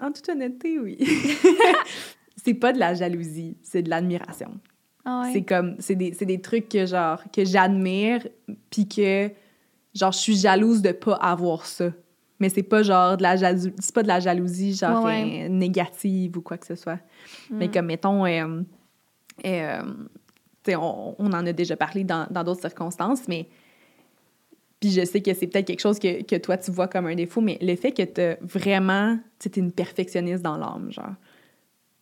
En 0.00 0.12
toute 0.12 0.28
honnêteté, 0.28 0.78
oui. 0.78 0.96
c'est 2.36 2.54
pas 2.54 2.72
de 2.72 2.78
la 2.78 2.94
jalousie, 2.94 3.56
c'est 3.62 3.82
de 3.82 3.90
l'admiration. 3.90 4.52
Ah 5.04 5.22
ouais. 5.24 5.32
C'est 5.32 5.42
comme, 5.42 5.76
c'est 5.78 5.94
des, 5.96 6.10
des 6.12 6.40
trucs 6.40 6.68
que, 6.68 6.86
genre, 6.86 7.22
que 7.32 7.44
j'admire, 7.44 8.26
puis 8.70 8.86
que, 8.88 9.30
genre, 9.94 10.12
je 10.12 10.18
suis 10.18 10.36
jalouse 10.36 10.82
de 10.82 10.92
pas 10.92 11.14
avoir 11.14 11.66
ça. 11.66 11.90
Mais 12.40 12.48
c'est 12.48 12.62
pas, 12.62 12.82
genre, 12.82 13.16
de 13.16 13.22
la 13.22 13.36
jalousie, 13.36 13.72
c'est 13.78 13.94
pas 13.94 14.02
de 14.02 14.08
la 14.08 14.18
jalousie, 14.18 14.74
genre, 14.74 15.04
Ouais, 15.04 15.22
ouais. 15.22 15.42
euh, 15.44 15.48
négative 15.48 16.36
ou 16.38 16.40
quoi 16.40 16.56
que 16.58 16.66
ce 16.66 16.74
soit. 16.74 16.98
Mais 17.50 17.68
Mm. 17.68 17.70
comme, 17.70 17.86
mettons, 17.86 18.26
euh, 18.26 18.62
euh, 19.46 19.82
tu 20.64 20.74
on, 20.74 21.14
on 21.18 21.26
en 21.32 21.46
a 21.46 21.52
déjà 21.52 21.76
parlé 21.76 22.02
dans 22.04 22.26
d'autres 22.44 22.60
circonstances, 22.62 23.28
mais 23.28 23.46
puis 24.80 24.90
je 24.90 25.04
sais 25.04 25.20
que 25.20 25.34
c'est 25.34 25.46
peut-être 25.46 25.66
quelque 25.66 25.80
chose 25.80 25.98
que, 25.98 26.22
que 26.22 26.36
toi, 26.36 26.56
tu 26.56 26.70
vois 26.70 26.88
comme 26.88 27.06
un 27.06 27.14
défaut, 27.14 27.42
mais 27.42 27.58
le 27.60 27.76
fait 27.76 27.92
que 27.92 28.02
tu 28.02 28.46
vraiment, 28.46 29.18
tu 29.38 29.50
t'es 29.50 29.60
une 29.60 29.72
perfectionniste 29.72 30.42
dans 30.42 30.56
l'âme, 30.56 30.90
genre, 30.90 31.14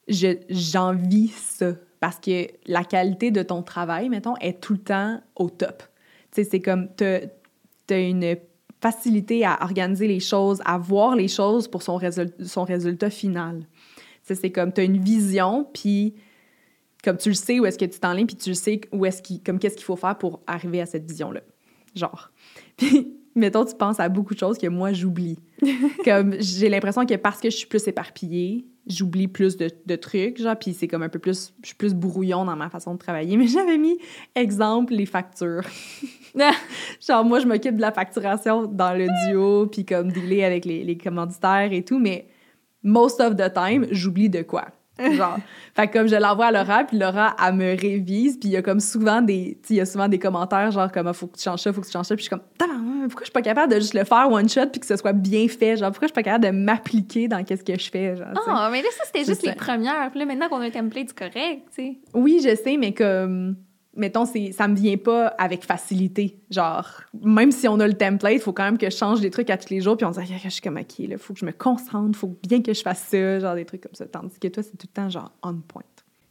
je, 0.07 0.39
j'envie 0.49 1.29
ça 1.29 1.73
parce 2.01 2.21
que 2.21 2.47
la 2.67 2.85
qualité 2.85 3.33
de 3.33 3.43
ton 3.43 3.63
travail, 3.63 4.09
mettons, 4.09 4.37
est 4.37 4.61
tout 4.61 4.75
le 4.75 4.79
temps 4.79 5.21
au 5.35 5.51
top. 5.51 5.83
Tu 6.31 6.45
sais, 6.45 6.49
c'est 6.51 6.61
comme, 6.61 6.89
t'as, 6.95 7.23
t'as 7.89 8.01
une 8.09 8.37
facilité 8.81 9.45
à 9.45 9.59
organiser 9.63 10.07
les 10.07 10.21
choses, 10.21 10.61
à 10.65 10.79
voir 10.79 11.17
les 11.17 11.29
choses 11.29 11.69
pour 11.69 11.83
son, 11.83 11.99
résul- 11.99 12.33
son 12.45 12.65
résultat 12.65 13.11
final. 13.11 13.67
Tu 14.27 14.35
c'est 14.35 14.51
comme, 14.51 14.73
t'as 14.73 14.85
une 14.85 15.03
vision, 15.03 15.67
puis 15.73 16.15
comme 17.03 17.17
tu 17.17 17.31
le 17.31 17.35
sais 17.35 17.59
où 17.61 17.67
est-ce 17.67 17.79
que 17.79 17.85
tu 17.85 17.99
t'enlignes, 17.99 18.27
puis 18.27 18.37
tu 18.37 18.51
le 18.51 18.55
sais 18.55 18.81
où 18.93 19.07
est-ce 19.07 19.23
qu'il, 19.23 19.43
comme 19.43 19.59
qu'est-ce 19.59 19.77
qu'il 19.77 19.85
faut 19.85 19.97
faire 19.97 20.17
pour 20.19 20.41
arriver 20.47 20.81
à 20.81 20.87
cette 20.87 21.09
vision-là. 21.09 21.41
Genre. 21.95 22.31
mettons, 23.35 23.65
tu 23.65 23.75
penses 23.75 24.01
à 24.01 24.09
beaucoup 24.09 24.35
de 24.35 24.39
choses 24.39 24.59
que 24.59 24.67
moi, 24.67 24.93
j'oublie. 24.93 25.39
comme, 26.05 26.35
j'ai 26.41 26.69
l'impression 26.69 27.07
que 27.07 27.15
parce 27.15 27.41
que 27.41 27.51
je 27.51 27.57
suis 27.57 27.67
plus 27.67 27.87
éparpillée, 27.89 28.67
j'oublie 28.87 29.29
plus 29.29 29.57
de, 29.57 29.71
de 29.87 29.97
trucs, 29.97 30.41
genre, 30.41 30.57
puis 30.57 30.73
c'est 30.73 30.89
comme 30.89 31.03
un 31.03 31.09
peu 31.09 31.19
plus, 31.19 31.53
je 31.63 31.69
suis 31.69 31.77
plus 31.77 31.95
brouillon 31.95 32.45
dans 32.45 32.57
ma 32.57 32.71
façon 32.71 32.95
de 32.95 32.99
travailler. 32.99 33.37
Mais 33.37 33.47
j'avais 33.47 33.79
mis, 33.79 33.99
exemple, 34.35 34.95
les 34.95 35.07
factures. 35.07 35.63
genre, 37.07 37.25
moi, 37.25 37.41
je 37.41 37.47
m'occupe 37.47 37.77
de 37.77 37.81
la 37.81 37.93
facturation 37.93 38.67
dans 38.67 38.97
le 38.97 39.07
duo, 39.27 39.67
puis 39.67 39.85
comme 39.85 40.11
dealer 40.13 40.45
avec 40.45 40.65
les, 40.65 40.85
les 40.85 40.97
commanditaires 40.97 41.73
et 41.73 41.85
tout, 41.85 41.99
mais 41.99 42.29
most 42.83 43.21
of 43.21 43.37
the 43.37 43.53
time, 43.53 43.87
j'oublie 43.91 44.31
de 44.31 44.43
quoi. 44.43 44.69
Genre, 45.13 45.39
fait 45.75 45.89
que 45.89 45.93
comme 45.93 46.09
je 46.09 46.17
l'envoie 46.17 46.47
à 46.47 46.51
Laura, 46.51 46.85
puis 46.85 46.99
Laura, 46.99 47.37
elle 47.45 47.55
me 47.55 47.81
révise, 47.81 48.39
puis 48.39 48.49
il 48.49 48.53
y 48.53 48.57
a 48.57 48.63
comme 48.63 48.81
souvent 48.81 49.23
des, 49.23 49.59
il 49.71 49.77
y 49.77 49.81
a 49.81 49.87
souvent 49.87 50.09
des 50.09 50.19
commentaires 50.19 50.71
genre 50.71 50.91
comme, 50.91 51.07
Ah, 51.07 51.13
faut 51.13 51.29
que 51.29 51.37
tu 51.37 51.45
changes 51.45 51.61
ça, 51.61 51.73
faut 51.73 51.81
que 51.81 51.87
tu 51.87 51.93
changes 51.93 52.07
ça, 52.07 52.17
puis 52.17 52.25
je 52.25 52.29
suis 52.29 52.31
comme, 52.31 52.43
pourquoi 53.09 53.21
je 53.21 53.27
suis 53.27 53.33
pas 53.33 53.43
capable 53.43 53.73
de 53.73 53.79
juste 53.79 53.95
le 53.95 54.05
faire 54.05 54.31
one 54.31 54.49
shot, 54.49 54.67
puis 54.67 54.81
que 54.81 54.87
ce 54.87 54.97
soit 54.97 55.13
bien 55.13 55.47
fait, 55.49 55.77
genre, 55.77 55.91
pourquoi 55.91 56.09
je 56.09 56.13
suis 56.13 56.23
pas 56.23 56.23
capable 56.23 56.45
de 56.45 56.51
m'appliquer 56.51 57.29
dans 57.29 57.45
qu'est-ce 57.45 57.65
que 57.65 57.79
je 57.79 57.91
fais, 57.91 58.17
genre. 58.17 58.29
Ah, 58.47 58.69
mais 58.73 58.83
là, 58.83 58.89
ça, 58.93 59.05
c'était 59.07 59.25
juste 59.25 59.45
ça. 59.45 59.51
les 59.51 59.57
premières. 59.57 60.11
Puis 60.11 60.21
là, 60.21 60.27
maintenant 60.27 60.49
qu'on 60.49 60.61
a 60.61 60.67
un 60.67 60.71
template, 60.71 61.09
c'est 61.09 61.19
correct, 61.19 61.63
tu 61.75 61.83
sais. 61.83 61.99
Oui, 62.15 62.41
je 62.43 62.55
sais, 62.57 62.77
mais 62.77 62.93
comme, 62.93 63.57
mettons, 63.99 64.25
ça 64.25 64.69
me 64.69 64.75
vient 64.75 64.97
pas 64.97 65.27
avec 65.27 65.65
facilité. 65.65 66.39
Genre, 66.51 66.89
même 67.23 67.53
si 67.53 67.69
on 67.69 67.79
a 67.81 67.87
le 67.87 67.95
template, 67.95 68.35
il 68.35 68.41
faut 68.41 68.53
quand 68.53 68.65
même 68.65 68.79
que 68.79 68.89
je 68.89 68.97
change 68.97 69.21
des 69.21 69.31
trucs 69.31 69.51
à 69.51 69.59
tous 69.59 69.71
les 69.71 69.81
jours, 69.81 69.97
puis 69.97 70.07
on 70.07 70.11
dit, 70.11 70.21
Ah, 70.21 70.39
je 70.43 70.49
suis 70.49 70.63
comme, 70.63 70.79
OK, 70.79 70.99
il 71.01 71.19
faut 71.19 71.35
que 71.35 71.41
je 71.41 71.45
me 71.45 71.53
concentre, 71.53 72.19
faut 72.19 72.35
bien 72.47 72.63
que 72.63 72.73
je 72.73 72.81
fasse 72.81 73.01
ça, 73.01 73.41
genre 73.41 73.55
des 73.55 73.65
trucs 73.65 73.83
comme 73.83 73.95
ça. 73.95 74.07
Tandis 74.07 74.39
que 74.39 74.49
toi, 74.49 74.63
c'est 74.63 74.77
tout 74.77 74.87
le 74.89 74.93
temps, 74.93 75.11
genre, 75.11 75.33
on 75.43 75.55
point. 75.55 75.83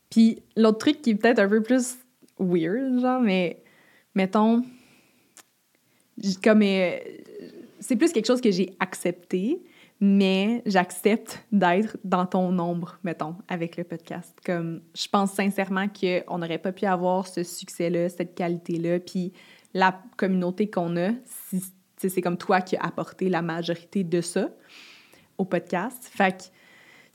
Puis 0.09 0.41
l'autre 0.55 0.79
truc 0.79 1.01
qui 1.01 1.11
est 1.11 1.15
peut-être 1.15 1.39
un 1.39 1.49
peu 1.49 1.61
plus 1.61 1.97
weird, 2.39 2.99
genre, 3.01 3.21
mais 3.21 3.61
mettons, 4.15 4.63
comme, 6.43 6.61
euh, 6.63 6.97
c'est 7.79 7.95
plus 7.95 8.11
quelque 8.11 8.25
chose 8.25 8.41
que 8.41 8.51
j'ai 8.51 8.73
accepté, 8.79 9.61
mais 9.99 10.61
j'accepte 10.65 11.43
d'être 11.51 11.97
dans 12.03 12.25
ton 12.25 12.57
ombre, 12.59 12.99
mettons, 13.03 13.35
avec 13.47 13.77
le 13.77 13.83
podcast. 13.83 14.37
Comme, 14.45 14.81
je 14.95 15.07
pense 15.07 15.31
sincèrement 15.31 15.87
qu'on 15.87 16.37
n'aurait 16.37 16.59
pas 16.59 16.71
pu 16.71 16.85
avoir 16.85 17.27
ce 17.27 17.43
succès-là, 17.43 18.09
cette 18.09 18.35
qualité-là, 18.35 18.99
puis 18.99 19.33
la 19.73 19.99
communauté 20.15 20.69
qu'on 20.69 20.95
a, 20.97 21.11
si, 21.25 21.61
c'est 21.97 22.21
comme 22.21 22.37
toi 22.37 22.61
qui 22.61 22.77
as 22.77 22.83
apporté 22.83 23.27
la 23.29 23.41
majorité 23.41 24.03
de 24.03 24.21
ça 24.21 24.49
au 25.37 25.45
podcast. 25.45 26.09
Fait 26.11 26.51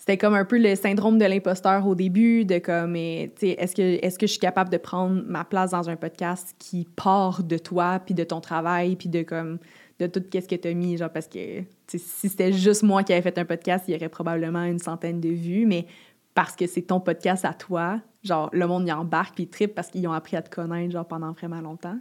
c'était 0.03 0.19
comme 0.19 0.35
un 0.35 0.45
peu 0.45 0.59
le 0.59 0.75
syndrome 0.75 1.17
de 1.17 1.25
l'imposteur 1.25 1.87
au 1.87 1.95
début, 1.95 2.45
de 2.45 2.59
comme, 2.59 2.97
eh, 2.97 3.33
est-ce 3.41 3.77
que, 3.77 3.83
est 3.83 4.19
que 4.19 4.27
je 4.27 4.33
suis 4.33 4.41
capable 4.41 4.69
de 4.69 4.77
prendre 4.77 5.23
ma 5.29 5.45
place 5.45 5.71
dans 5.71 5.89
un 5.89 5.95
podcast 5.95 6.57
qui 6.59 6.89
part 6.97 7.45
de 7.45 7.57
toi, 7.57 8.01
puis 8.05 8.13
de 8.13 8.25
ton 8.25 8.41
travail, 8.41 8.97
puis 8.97 9.09
de 9.09 9.23
comme, 9.23 9.61
de 10.03 10.19
tout 10.21 10.23
ce 10.33 10.47
que 10.47 10.55
tu 10.55 10.69
as 10.69 10.75
mis, 10.75 10.97
genre, 10.97 11.11
parce 11.11 11.27
que, 11.29 11.63
si 11.89 12.29
c'était 12.29 12.53
juste 12.53 12.83
moi 12.83 13.03
qui 13.03 13.13
avais 13.13 13.23
fait 13.23 13.39
un 13.39 13.45
podcast, 13.45 13.85
il 13.89 13.95
y 13.95 13.97
aurait 13.97 14.09
probablement 14.09 14.65
une 14.65 14.79
centaine 14.79 15.21
de 15.21 15.29
vues, 15.31 15.67
mais 15.67 15.87
parce 16.35 16.57
que 16.57 16.67
c'est 16.67 16.83
ton 16.83 16.99
podcast 17.01 17.45
à 17.45 17.53
toi, 17.53 18.01
genre, 18.25 18.49
le 18.53 18.67
monde 18.67 18.87
y 18.89 18.93
embarque, 18.93 19.35
puis 19.35 19.47
trippent 19.49 19.75
parce 19.75 19.89
qu'ils 19.89 20.07
ont 20.09 20.13
appris 20.13 20.37
à 20.37 20.43
te 20.43 20.49
connaître, 20.55 20.93
genre, 20.93 21.07
pendant 21.07 21.33
vraiment 21.33 21.61
longtemps. 21.61 21.99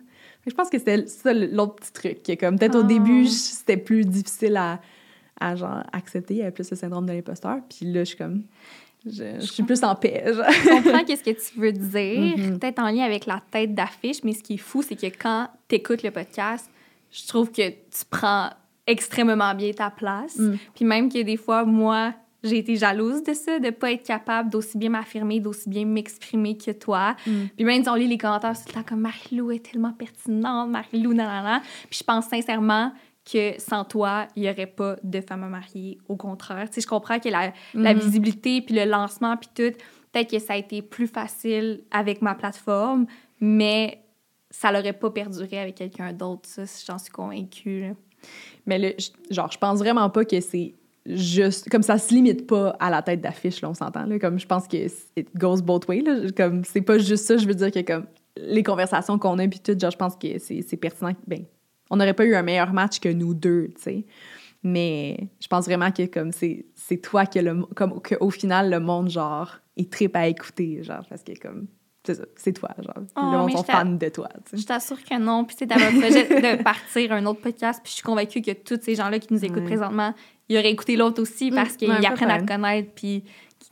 Je 0.47 0.53
pense 0.53 0.69
que 0.69 0.77
c'était 0.77 1.05
ça 1.07 1.33
l'autre 1.33 1.75
petit 1.75 1.91
truc, 1.91 2.23
que 2.23 2.35
comme, 2.39 2.57
peut-être 2.57 2.75
au 2.77 2.81
Ah. 2.83 2.83
début, 2.83 3.25
c'était 3.27 3.77
plus 3.77 4.05
difficile 4.05 4.55
à 4.57 4.79
à 5.43 5.55
genre 5.55 5.81
accepter, 5.91 6.35
il 6.35 6.37
y 6.37 6.41
avait 6.43 6.51
plus 6.51 6.69
le 6.69 6.77
syndrome 6.77 7.07
de 7.07 7.13
l'imposteur. 7.13 7.57
Puis 7.67 7.91
là, 7.91 8.01
je 8.01 8.09
suis 8.09 8.15
comme, 8.15 8.43
je, 9.03 9.23
je 9.39 9.45
suis 9.47 9.63
plus 9.63 9.83
en 9.83 9.95
paix. 9.95 10.23
Je 10.27 10.69
comprends 10.69 11.03
qu'est-ce 11.03 11.23
que 11.23 11.31
tu 11.31 11.59
veux 11.59 11.71
dire, 11.71 12.37
Mhm. 12.37 12.59
peut-être 12.59 12.77
en 12.77 12.91
lien 12.91 13.03
avec 13.05 13.25
la 13.25 13.41
tête 13.49 13.73
d'affiche, 13.73 14.23
mais 14.23 14.33
ce 14.33 14.43
qui 14.43 14.53
est 14.53 14.57
fou, 14.57 14.83
c'est 14.83 14.95
que 14.95 15.07
quand 15.07 15.47
tu 15.67 15.77
écoutes 15.77 16.03
le 16.03 16.11
podcast, 16.11 16.69
je 17.11 17.27
trouve 17.27 17.51
que 17.51 17.69
tu 17.69 18.05
prends 18.09 18.49
extrêmement 18.87 19.53
bien 19.53 19.71
ta 19.71 19.89
place. 19.89 20.37
Mm. 20.37 20.55
Puis 20.75 20.85
même 20.85 21.11
que 21.11 21.21
des 21.21 21.37
fois, 21.37 21.65
moi, 21.65 22.13
j'ai 22.43 22.57
été 22.57 22.75
jalouse 22.75 23.21
de 23.23 23.33
ça, 23.33 23.59
de 23.59 23.69
pas 23.69 23.91
être 23.91 24.03
capable 24.03 24.49
d'aussi 24.49 24.77
bien 24.77 24.89
m'affirmer, 24.89 25.39
d'aussi 25.39 25.69
bien 25.69 25.85
m'exprimer 25.85 26.57
que 26.57 26.71
toi. 26.71 27.15
Mm. 27.27 27.31
Puis 27.55 27.65
même 27.65 27.83
si 27.83 27.89
on 27.89 27.95
lit 27.95 28.07
les 28.07 28.17
commentaires, 28.17 28.53
tout 28.57 28.63
le 28.67 28.73
temps 28.73 28.83
comme 28.83 29.01
Marie-Lou 29.01 29.51
est 29.51 29.63
tellement 29.71 29.93
pertinente, 29.93 30.69
Marie-Lou, 30.69 31.13
nanana. 31.13 31.61
Puis 31.89 31.99
je 31.99 32.03
pense 32.03 32.25
sincèrement 32.25 32.91
que 33.31 33.53
sans 33.59 33.83
toi, 33.85 34.27
il 34.35 34.41
n'y 34.43 34.49
aurait 34.49 34.65
pas 34.65 34.95
de 35.03 35.21
femme 35.21 35.43
à 35.43 35.47
marier. 35.47 35.99
Au 36.09 36.15
contraire. 36.15 36.67
Tu 36.69 36.75
sais, 36.75 36.81
je 36.81 36.87
comprends 36.87 37.19
que 37.19 37.29
la, 37.29 37.53
la 37.75 37.93
Mhm. 37.93 37.99
visibilité, 37.99 38.61
puis 38.61 38.73
le 38.73 38.85
lancement, 38.85 39.37
puis 39.37 39.49
tout, 39.53 39.77
peut-être 40.11 40.31
que 40.31 40.39
ça 40.39 40.53
a 40.53 40.57
été 40.57 40.81
plus 40.81 41.05
facile 41.07 41.83
avec 41.91 42.23
ma 42.23 42.33
plateforme, 42.33 43.05
mais 43.39 44.01
ça 44.51 44.71
l'aurait 44.71 44.93
pas 44.93 45.09
perduré 45.09 45.57
avec 45.59 45.75
quelqu'un 45.75 46.13
d'autre. 46.13 46.47
Ça, 46.47 46.63
j'en 46.85 46.97
suis 46.99 47.11
convaincue. 47.11 47.81
là. 47.81 47.93
Mais 48.67 48.95
je- 48.99 49.33
genre, 49.33 49.51
je 49.51 49.57
pense 49.57 49.79
vraiment 49.79 50.09
pas 50.11 50.23
que 50.25 50.39
c'est 50.41 50.75
juste. 51.07 51.69
Comme 51.69 51.81
ça 51.81 51.97
se 51.97 52.13
limite 52.13 52.45
pas 52.45 52.75
à 52.79 52.89
la 52.91 53.01
tête 53.01 53.21
d'affiche, 53.21 53.61
là, 53.61 53.69
on 53.69 53.73
s'entend. 53.73 54.05
Là, 54.05 54.19
comme 54.19 54.37
je 54.39 54.45
pense 54.45 54.67
que 54.67 54.77
it 55.17 55.27
goes 55.35 55.61
both 55.61 55.87
ways. 55.87 56.01
Là, 56.01 56.29
comme 56.37 56.63
c'est 56.63 56.81
pas 56.81 56.99
juste 56.99 57.25
ça, 57.25 57.37
je 57.37 57.47
veux 57.47 57.55
dire 57.55 57.71
que 57.71 57.79
comme 57.81 58.05
les 58.37 58.61
conversations 58.63 59.17
qu'on 59.17 59.39
a, 59.39 59.47
puis 59.47 59.59
tout, 59.59 59.77
genre, 59.79 59.91
je 59.91 59.97
pense 59.97 60.15
que 60.15 60.37
c'est 60.37 60.77
pertinent. 60.77 61.13
Ben, 61.27 61.45
on 61.89 61.97
n'aurait 61.97 62.13
pas 62.13 62.25
eu 62.25 62.35
un 62.35 62.43
meilleur 62.43 62.71
match 62.73 62.99
que 62.99 63.09
nous 63.09 63.33
deux, 63.33 63.69
tu 63.75 63.81
sais. 63.81 64.05
Mais 64.63 65.17
je 65.39 65.47
pense 65.47 65.65
vraiment 65.65 65.91
que 65.91 66.05
comme 66.05 66.31
c'est 66.31 66.65
toi 67.01 67.25
que 67.25 67.39
le 67.39 67.63
comme 67.75 67.99
que 68.01 68.13
au 68.19 68.29
final 68.29 68.69
le 68.69 68.79
monde 68.79 69.09
genre 69.09 69.57
il 69.75 69.89
tripe 69.89 70.15
à 70.15 70.27
écouter 70.27 70.83
genre 70.83 71.03
parce 71.09 71.23
que 71.23 71.31
comme 71.39 71.65
c'est 72.03 72.15
ça 72.15 72.23
c'est 72.35 72.53
toi 72.53 72.69
genre 72.79 72.95
Oh, 73.15 73.47
le 73.47 73.53
t'a- 73.53 73.63
fans 73.79 73.85
de 73.85 74.09
toi 74.09 74.29
tu 74.45 74.51
sais. 74.51 74.57
Je 74.57 74.65
t'assure 74.65 75.03
que 75.03 75.17
non. 75.19 75.43
Puis, 75.45 75.55
tu 75.55 75.59
sais, 75.59 75.67
t'avais 75.67 75.85
un 75.85 75.99
projet 75.99 76.57
de 76.57 76.63
partir 76.63 77.11
un 77.11 77.25
autre 77.25 77.41
podcast. 77.41 77.79
Puis, 77.83 77.91
je 77.91 77.95
suis 77.95 78.03
convaincue 78.03 78.41
que 78.41 78.51
tous 78.51 78.79
ces 78.81 78.95
gens-là 78.95 79.19
qui 79.19 79.33
nous 79.33 79.43
écoutent 79.45 79.65
présentement, 79.65 80.13
ils 80.49 80.57
auraient 80.57 80.71
écouté 80.71 80.95
l'autre 80.95 81.21
aussi 81.21 81.51
parce 81.51 81.73
Mm, 81.73 81.77
qu'ils 81.77 81.89
ouais, 81.91 82.05
apprennent 82.05 82.31
à 82.31 82.41
te 82.41 82.47
connaître. 82.47 82.91
Puis, 82.95 83.23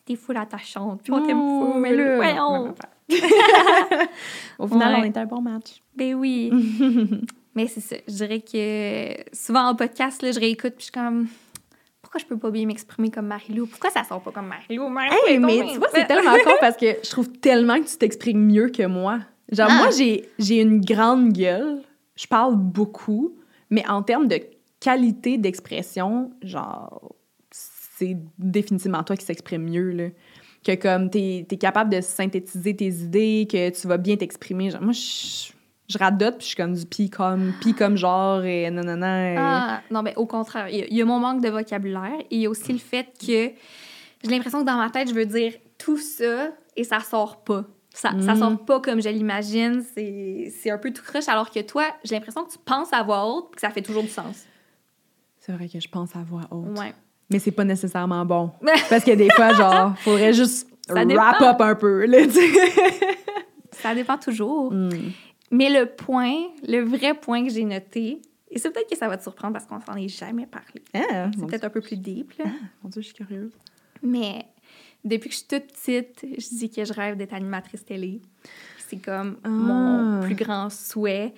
t'es 0.05 0.15
full 0.15 0.37
attachante. 0.37 1.01
Puis, 1.03 1.11
on 1.11 1.25
t'aime 1.25 1.37
fou. 1.39 1.73
Mais 1.79 1.95
là, 1.95 2.03
là, 2.03 2.15
voyons. 2.17 2.75
Au 4.59 4.67
final, 4.67 4.93
Ouais. 4.95 5.01
on 5.01 5.03
était 5.05 5.19
un 5.19 5.25
bon 5.25 5.41
match. 5.41 5.81
Ben 5.95 6.13
oui. 6.15 6.51
Mais 7.55 7.67
c'est 7.67 7.81
ça. 7.81 7.95
Je 8.07 8.13
dirais 8.13 8.41
que 8.41 9.35
souvent 9.35 9.65
en 9.69 9.75
podcast, 9.75 10.21
là, 10.21 10.31
je 10.31 10.39
réécoute. 10.39 10.73
Puis, 10.77 10.79
je 10.79 10.83
suis 10.83 10.91
comme. 10.91 11.27
Pourquoi 12.11 12.21
je 12.21 12.25
peux 12.25 12.39
pas 12.39 12.49
bien 12.49 12.65
m'exprimer 12.65 13.11
comme 13.11 13.27
Marie-Lou? 13.27 13.67
Pourquoi 13.67 13.91
ça 13.91 14.03
sort 14.03 14.19
pas 14.23 14.31
comme 14.31 14.47
Marie-Lou? 14.47 14.89
Marie-Lou 14.89 15.15
Hey, 15.27 15.37
mais 15.37 15.61
tu 15.71 15.77
vois, 15.77 15.89
c'est 15.93 16.07
tellement 16.07 16.33
con 16.43 16.53
parce 16.59 16.75
que 16.75 16.87
je 17.03 17.09
trouve 17.11 17.29
tellement 17.33 17.79
que 17.79 17.87
tu 17.87 17.97
t'exprimes 17.97 18.43
mieux 18.47 18.69
que 18.69 18.81
moi. 18.87 19.19
Genre, 19.51 19.67
Ah. 19.69 19.77
moi, 19.77 19.89
j'ai 19.91 20.27
j'ai 20.39 20.59
une 20.59 20.81
grande 20.81 21.31
gueule, 21.33 21.83
je 22.15 22.25
parle 22.25 22.55
beaucoup, 22.55 23.35
mais 23.69 23.87
en 23.87 24.01
termes 24.01 24.27
de 24.27 24.39
qualité 24.79 25.37
d'expression, 25.37 26.31
genre, 26.41 27.13
c'est 27.51 28.17
définitivement 28.39 29.03
toi 29.03 29.15
qui 29.15 29.25
s'exprime 29.25 29.69
mieux, 29.69 29.91
là. 29.91 30.05
Que 30.65 30.73
comme, 30.75 31.11
t'es 31.11 31.45
es 31.47 31.57
capable 31.57 31.91
de 31.91 32.01
synthétiser 32.01 32.75
tes 32.75 32.87
idées, 32.89 33.47
que 33.49 33.69
tu 33.69 33.85
vas 33.87 33.97
bien 33.97 34.15
t'exprimer. 34.17 34.71
Genre, 34.71 34.81
moi, 34.81 34.93
je, 34.93 35.51
je 35.89 35.97
radote, 35.97 36.35
puis 36.37 36.41
je 36.43 36.47
suis 36.47 36.55
comme 36.55 36.73
du 36.75 36.85
pis 36.85 37.09
comme, 37.09 37.53
pis 37.61 37.73
comme 37.73 37.97
genre, 37.97 38.43
et 38.45 38.69
non, 38.69 38.83
non. 38.83 39.35
Ah, 39.37 39.81
non, 39.89 40.03
ben 40.03 40.13
au 40.17 40.25
contraire. 40.27 40.69
Il 40.69 40.77
y, 40.77 40.81
a- 40.83 40.87
il 40.87 40.95
y 40.95 41.01
a 41.01 41.05
mon 41.05 41.19
manque 41.19 41.41
de 41.41 41.49
vocabulaire 41.49 42.19
et 42.29 42.35
il 42.35 42.41
y 42.41 42.45
a 42.45 42.49
aussi 42.49 42.71
le 42.71 42.77
fait 42.79 43.05
que 43.19 43.25
j'ai 44.23 44.29
l'impression 44.29 44.59
que 44.61 44.65
dans 44.65 44.77
ma 44.77 44.89
tête, 44.89 45.09
je 45.09 45.13
veux 45.15 45.25
dire 45.25 45.53
tout 45.77 45.97
ça 45.97 46.49
et 46.75 46.83
ça 46.83 46.99
sort 46.99 47.43
pas. 47.43 47.63
Ça, 47.91 48.11
ça 48.21 48.35
Mm. 48.35 48.39
sort 48.39 48.65
pas 48.65 48.79
comme 48.81 49.01
je 49.01 49.09
l'imagine. 49.09 49.83
C'est 49.95 50.69
un 50.69 50.77
peu 50.77 50.91
tout 50.93 51.01
croche. 51.03 51.27
Alors 51.27 51.49
que 51.49 51.59
toi, 51.61 51.85
j'ai 52.03 52.15
l'impression 52.15 52.43
que 52.45 52.51
tu 52.51 52.59
penses 52.59 52.93
à 52.93 53.01
voix 53.01 53.25
haute 53.25 53.49
et 53.51 53.55
que 53.55 53.61
ça 53.61 53.71
fait 53.71 53.81
toujours 53.81 54.03
du 54.03 54.09
sens. 54.09 54.45
C'est 55.39 55.53
vrai 55.53 55.67
que 55.67 55.79
je 55.79 55.87
pense 55.89 56.15
à 56.15 56.19
voix 56.19 56.43
haute. 56.51 56.77
Ouais. 56.77 56.93
Mais 57.31 57.39
c'est 57.39 57.51
pas 57.51 57.63
nécessairement 57.63 58.23
bon. 58.25 58.51
Parce 58.89 59.03
que 59.03 59.15
des 59.15 59.29
fois, 59.35 59.53
genre, 59.53 59.97
faudrait 59.99 60.33
juste 60.33 60.67
wrap 60.89 61.41
up 61.41 61.61
un 61.61 61.75
peu, 61.75 62.05
là. 62.05 62.19
Ça 63.71 63.95
dépend 63.95 64.17
toujours. 64.17 64.71
Mm. 64.71 64.89
Mais 65.51 65.69
le 65.69 65.85
point, 65.87 66.35
le 66.67 66.79
vrai 66.81 67.13
point 67.13 67.45
que 67.45 67.51
j'ai 67.51 67.63
noté, 67.65 68.21
et 68.51 68.59
c'est 68.59 68.71
peut-être 68.71 68.89
que 68.89 68.97
ça 68.97 69.07
va 69.07 69.17
te 69.17 69.23
surprendre 69.23 69.53
parce 69.53 69.65
qu'on 69.65 69.79
s'en 69.81 69.95
est 69.95 70.07
jamais 70.07 70.45
parlé. 70.47 70.81
Ah, 70.93 71.29
C'est 71.37 71.45
peut-être 71.45 71.63
un 71.65 71.69
peu 71.69 71.81
plus 71.81 71.97
deep, 71.97 72.33
là. 72.39 72.45
mon 72.83 72.89
Dieu, 72.89 73.01
je 73.01 73.07
suis 73.07 73.15
curieuse. 73.15 73.51
Mais 74.01 74.45
depuis 75.03 75.29
que 75.29 75.35
je 75.35 75.39
suis 75.39 75.47
toute 75.47 75.67
petite, 75.71 76.25
je 76.37 76.57
dis 76.57 76.69
que 76.69 76.83
je 76.85 76.93
rêve 76.93 77.15
d'être 77.17 77.33
animatrice 77.33 77.85
télé. 77.85 78.21
C'est 78.87 78.97
comme 78.97 79.37
Ah. 79.43 79.49
mon 79.49 80.21
plus 80.21 80.35
grand 80.35 80.69
souhait. 80.69 81.33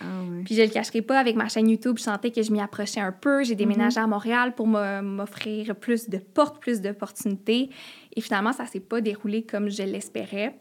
Ah. 0.00 0.04
Puis 0.44 0.54
je 0.54 0.62
le 0.62 0.68
cacherai 0.68 1.02
pas, 1.02 1.18
avec 1.18 1.34
ma 1.36 1.48
chaîne 1.48 1.68
YouTube, 1.68 1.96
je 1.98 2.02
sentais 2.04 2.30
que 2.30 2.42
je 2.42 2.52
m'y 2.52 2.60
approchais 2.60 3.00
un 3.00 3.12
peu. 3.12 3.42
J'ai 3.44 3.54
déménagé 3.56 3.98
à 4.00 4.06
Montréal 4.06 4.54
pour 4.54 4.66
m'offrir 4.68 5.74
plus 5.76 6.08
de 6.08 6.18
portes, 6.18 6.60
plus 6.60 6.80
d'opportunités. 6.80 7.70
Et 8.14 8.20
finalement, 8.20 8.52
ça 8.52 8.66
s'est 8.66 8.80
pas 8.80 9.00
déroulé 9.00 9.42
comme 9.42 9.68
je 9.70 9.82
l'espérais. 9.82 10.58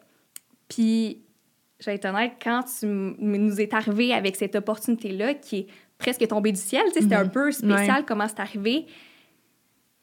Puis, 0.67 1.21
je 1.79 1.85
vais 1.85 1.95
être 1.95 2.05
honnête, 2.05 2.33
quand 2.41 2.63
tu 2.79 2.85
nous 2.87 3.61
est 3.61 3.73
arrivé 3.73 4.13
avec 4.13 4.35
cette 4.35 4.55
opportunité-là, 4.55 5.35
qui 5.35 5.57
est 5.59 5.67
presque 5.97 6.27
tombée 6.27 6.51
du 6.51 6.59
ciel, 6.59 6.83
tu 6.87 6.93
sais, 6.93 7.01
c'était 7.01 7.15
un 7.15 7.27
peu 7.27 7.51
spécial 7.51 8.05
comment 8.05 8.27
c'est 8.27 8.39
arrivé, 8.39 8.85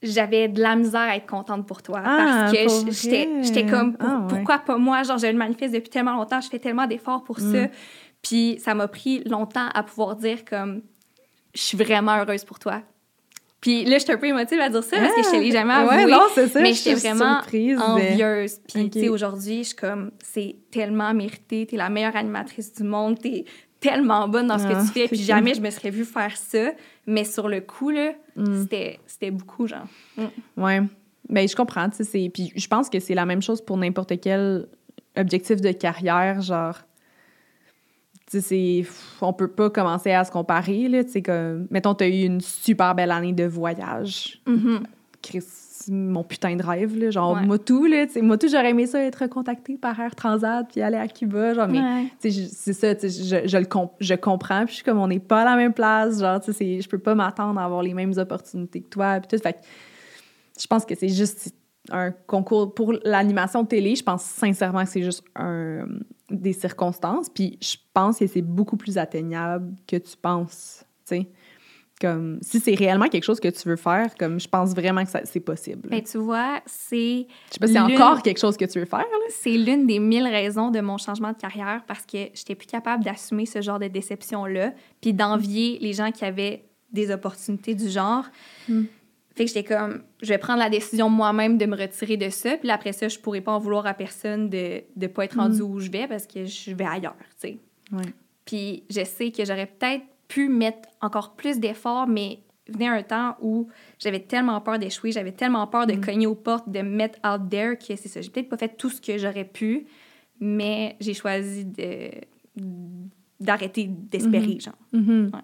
j'avais 0.03 0.49
de 0.49 0.61
la 0.61 0.77
misère 0.77 1.01
à 1.01 1.17
être 1.17 1.27
contente 1.27 1.67
pour 1.67 1.83
toi. 1.83 2.03
Ah, 2.05 2.51
parce 2.53 2.85
que 2.85 2.93
j'étais 3.43 3.67
comme, 3.67 3.97
pour- 3.97 4.09
Ah, 4.09 4.19
ouais. 4.21 4.27
pourquoi 4.29 4.59
pas 4.59 4.77
moi? 4.77 5.03
Genre, 5.03 5.17
je 5.19 5.27
le 5.27 5.33
manifeste 5.33 5.73
depuis 5.73 5.89
tellement 5.91 6.15
longtemps, 6.15 6.41
je 6.41 6.49
fais 6.49 6.59
tellement 6.59 6.87
d'efforts 6.87 7.25
pour 7.25 7.39
Mm. 7.41 7.53
ça. 7.53 7.69
Puis 8.23 8.57
ça 8.59 8.75
m'a 8.75 8.89
pris 8.89 9.23
longtemps 9.25 9.69
à 9.75 9.83
pouvoir 9.83 10.17
dire 10.17 10.45
comme 10.45 10.83
je 11.55 11.61
suis 11.61 11.77
vraiment 11.79 12.17
heureuse 12.19 12.45
pour 12.45 12.59
toi. 12.59 12.83
Puis 13.65 13.85
là, 13.87 13.97
j'étais 13.97 14.13
un 14.13 14.19
peu 14.19 14.27
émotive 14.27 14.61
à 14.61 14.69
dire 14.69 14.85
ça 14.85 14.99
parce 14.99 15.15
que 15.15 15.23
je 15.23 15.31
te 15.31 15.37
l'ai 15.37 15.51
jamais 15.51 15.73
avoué. 15.73 15.89
Ah! 15.93 16.05
Ouais, 16.05 16.11
non, 16.11 16.21
c'est 16.35 16.49
ça. 16.49 16.61
mais 16.61 16.75
je 16.75 16.79
suis 16.81 16.91
j'étais 16.91 17.13
vraiment 17.15 17.41
surprise 17.41 17.79
envieuse. 17.81 18.59
Puis 18.69 18.91
tu 18.91 19.01
sais, 19.01 19.09
aujourd'hui, 19.09 19.59
je 19.63 19.69
suis 19.69 19.77
comme 19.77 20.11
c'est 20.23 20.57
tellement 20.71 21.15
mérité, 21.15 21.65
t'es 21.67 21.79
la 21.79 21.89
meilleure 21.89 22.15
animatrice 22.15 22.75
du 22.75 22.83
monde, 22.83 23.19
t'es 23.19 23.47
tellement 23.81 24.29
bonne 24.29 24.49
dans 24.49 24.59
ce 24.59 24.65
Ah, 24.67 24.75
que 24.75 24.81
tu 24.81 24.87
fais. 24.89 25.01
c'est 25.05 25.09
Puis 25.09 25.17
cool. 25.17 25.27
jamais 25.27 25.55
je 25.55 25.63
me 25.63 25.71
serais 25.71 25.89
vue 25.91 26.05
faire 26.05 26.37
ça. 26.37 26.73
Mais 27.07 27.25
sur 27.25 27.49
le 27.49 27.61
coup, 27.63 27.89
là, 27.91 28.13
Mm. 28.37 28.67
c'était 29.07 29.31
beaucoup, 29.31 29.67
genre. 29.67 29.87
Ouais. 30.59 30.81
Ben, 31.31 31.49
je 31.49 31.57
comprends, 31.57 31.89
Puis 31.89 32.53
je 32.55 32.67
pense 32.69 32.91
que 32.91 33.01
c'est 33.01 33.15
la 33.15 33.25
même 33.25 33.41
chose 33.41 33.63
pour 33.65 33.79
n'importe 33.79 34.21
quel 34.21 34.67
objectif 35.17 35.61
de 35.63 35.73
carrière, 35.73 36.43
genre. 36.43 36.77
Tu. 38.31 38.87
On 39.21 39.33
peut 39.33 39.49
pas 39.49 39.71
commencer 39.71 40.13
à 40.13 40.25
se 40.25 40.31
comparer, 40.31 40.89
là. 40.89 41.05
Tu 41.05 41.23
comme... 41.23 41.67
Mettons, 41.71 41.95
t'as 41.95 42.09
eu 42.09 42.25
une 42.25 42.41
super 42.41 42.95
belle 42.95 43.11
année 43.11 43.33
de 43.33 43.45
voyage. 43.45 44.41
Mhm. 44.47 44.81
Chris, 45.23 45.45
mon 45.89 46.23
putain 46.25 46.57
de 46.57 46.63
rêve, 46.63 46.97
là. 46.99 47.11
Genre, 47.11 47.35
Ouais. 47.35 47.47
moi 47.47 47.59
tout, 47.59 47.85
là. 47.87 48.07
Tu 48.07 48.23
moi 48.23 48.39
tout, 48.39 48.49
j'aurais 48.49 48.71
aimé 48.71 48.87
ça 48.87 49.01
être 49.03 49.27
contactée 49.27 49.77
par 49.77 49.99
Air 50.01 50.15
Transat 50.15 50.67
puis 50.71 50.81
aller 50.81 50.97
à 50.97 51.07
Cuba, 51.09 51.55
genre, 51.55 51.69
mais... 51.69 51.81
Ouais. 51.81 52.05
Tu 52.21 52.31
c'est 52.33 52.73
ça, 52.73 52.95
tu 52.95 53.09
je, 53.09 53.47
je 53.47 53.57
le 53.59 53.67
comp- 53.67 53.93
je 54.01 54.15
comprends, 54.15 54.61
puis 54.65 54.71
je 54.71 54.75
suis 54.77 54.85
comme, 54.85 54.99
on 54.99 55.09
n'est 55.09 55.19
pas 55.21 55.43
à 55.43 55.45
la 55.45 55.57
même 55.57 55.73
place, 55.75 56.21
genre, 56.21 56.41
tu 56.41 56.53
je 56.53 56.89
peux 56.89 56.99
pas 56.99 57.15
m'attendre 57.15 57.61
à 57.61 57.65
avoir 57.65 57.83
les 57.83 57.95
mêmes 57.95 58.15
opportunités 58.17 58.81
que 58.81 58.89
toi, 58.89 59.21
puis 59.21 59.37
tout, 59.37 59.43
fait 59.43 59.59
je 60.59 60.67
pense 60.67 60.85
que 60.87 60.95
c'est 60.95 61.09
juste 61.09 61.53
un 61.91 62.13
concours 62.13 62.73
pour 62.75 62.95
l'animation 63.05 63.65
télé, 63.65 63.95
je 63.97 64.03
pense 64.03 64.23
sincèrement 64.23 64.85
que 64.85 64.89
c'est 64.91 65.03
juste 65.03 65.23
un, 65.37 65.85
des 66.31 66.53
circonstances, 66.53 67.29
puis 67.29 67.59
je 67.61 67.77
pense 67.93 68.19
que 68.19 68.27
c'est 68.27 68.43
beaucoup 68.43 68.77
plus 68.77 68.99
atteignable 68.99 69.75
que 69.87 69.97
tu 69.97 70.17
penses, 70.17 70.85
tu 71.07 71.17
sais. 71.17 71.29
Comme, 72.01 72.39
si 72.43 72.59
c'est 72.59 72.75
réellement 72.75 73.09
quelque 73.09 73.23
chose 73.23 73.39
que 73.39 73.49
tu 73.49 73.69
veux 73.69 73.77
faire, 73.77 74.17
comme, 74.17 74.41
je 74.41 74.49
pense 74.49 74.75
vraiment 74.75 75.05
que 75.05 75.11
c'est 75.25 75.41
possible. 75.41 75.89
Ben, 75.89 76.03
tu 76.03 76.19
vois, 76.19 76.61
c'est 76.67 77.27
je 77.47 77.53
sais 77.53 77.61
pas 77.61 77.67
si 77.69 77.73
c'est 77.73 77.79
encore 77.79 78.21
quelque 78.21 78.41
chose 78.41 78.57
que 78.57 78.65
tu 78.65 78.81
veux 78.81 78.85
faire, 78.85 79.05
c'est 79.31 79.57
l'une 79.57 79.87
des 79.87 80.01
mille 80.01 80.27
raisons 80.27 80.71
de 80.71 80.81
mon 80.81 80.99
changement 80.99 81.31
de 81.31 81.37
carrière 81.37 81.83
parce 81.87 82.05
que 82.05 82.19
j'étais 82.35 82.57
plus 82.57 82.67
capable 82.67 83.05
d'assumer 83.05 83.47
ce 83.47 83.63
genre 83.63 83.79
de 83.79 83.87
déception-là, 83.87 84.73
puis 85.01 85.13
d'envier 85.13 85.79
les 85.81 85.93
gens 85.93 86.11
qui 86.11 86.25
avaient 86.25 86.65
des 86.91 87.13
opportunités 87.13 87.77
du 87.77 87.89
genre. 87.89 88.25
Mm. 88.69 88.83
Fait 89.35 89.45
que 89.45 89.53
j'étais 89.53 89.65
comme, 89.65 90.03
je 90.23 90.29
vais 90.29 90.39
prendre 90.39 90.61
la 90.61 90.71
décision 90.71 91.11
moi-même 91.11 91.59
de 91.59 91.67
me 91.67 91.77
retirer 91.77 92.17
de 92.17 92.31
ça, 92.31 92.57
puis 92.57 92.71
après 92.71 92.93
ça, 92.93 93.09
je 93.09 93.19
pourrais 93.19 93.41
pas 93.41 93.53
en 93.53 93.59
vouloir 93.59 93.85
à 93.87 93.95
personne 93.95 94.49
de 94.49 94.83
ne 94.97 95.07
pas 95.09 95.25
être 95.25 95.37
rendu 95.37 95.61
où 95.61 95.81
je 95.81 95.91
vais 95.91 96.07
parce 96.07 96.27
que 96.27 96.45
je 96.45 96.73
vais 96.73 96.87
ailleurs, 96.87 97.17
tu 97.41 97.49
sais. 97.49 97.59
Ouais. 97.91 98.13
Puis 98.45 98.85
je 98.91 99.05
sais 99.05 99.33
que 99.33 99.45
j'aurais 99.45 99.67
peut-être 99.67 100.05
pu 100.29 100.49
mettre 100.49 100.89
encore 101.01 101.35
plus 101.35 101.59
d'efforts, 101.59 102.07
mais 102.07 102.41
venait 102.69 102.89
un 102.89 103.03
temps 103.03 103.37
où 103.41 103.69
j'avais 103.99 104.21
tellement 104.21 104.61
peur 104.61 104.79
d'échouer, 104.79 105.13
j'avais 105.13 105.33
tellement 105.33 105.67
peur 105.67 105.87
de 105.87 105.95
cogner 105.97 106.27
aux 106.27 106.35
portes, 106.35 106.69
de 106.71 106.81
me 106.81 106.91
mettre 106.91 107.19
out 107.27 107.51
there 107.51 107.77
que 107.77 107.97
c'est 107.97 108.09
ça. 108.09 108.21
J'ai 108.21 108.31
peut-être 108.31 108.49
pas 108.49 108.57
fait 108.57 108.77
tout 108.77 108.89
ce 108.89 109.01
que 109.01 109.19
j'aurais 109.19 109.45
pu, 109.45 109.87
mais 110.41 110.97
j'ai 111.01 111.15
choisi 111.15 111.65
de 111.65 112.11
d'arrêter 113.41 113.89
d'espérer, 113.89 114.59
genre. 114.61 114.79
Mhm. 114.93 115.31
Ouais. 115.35 115.41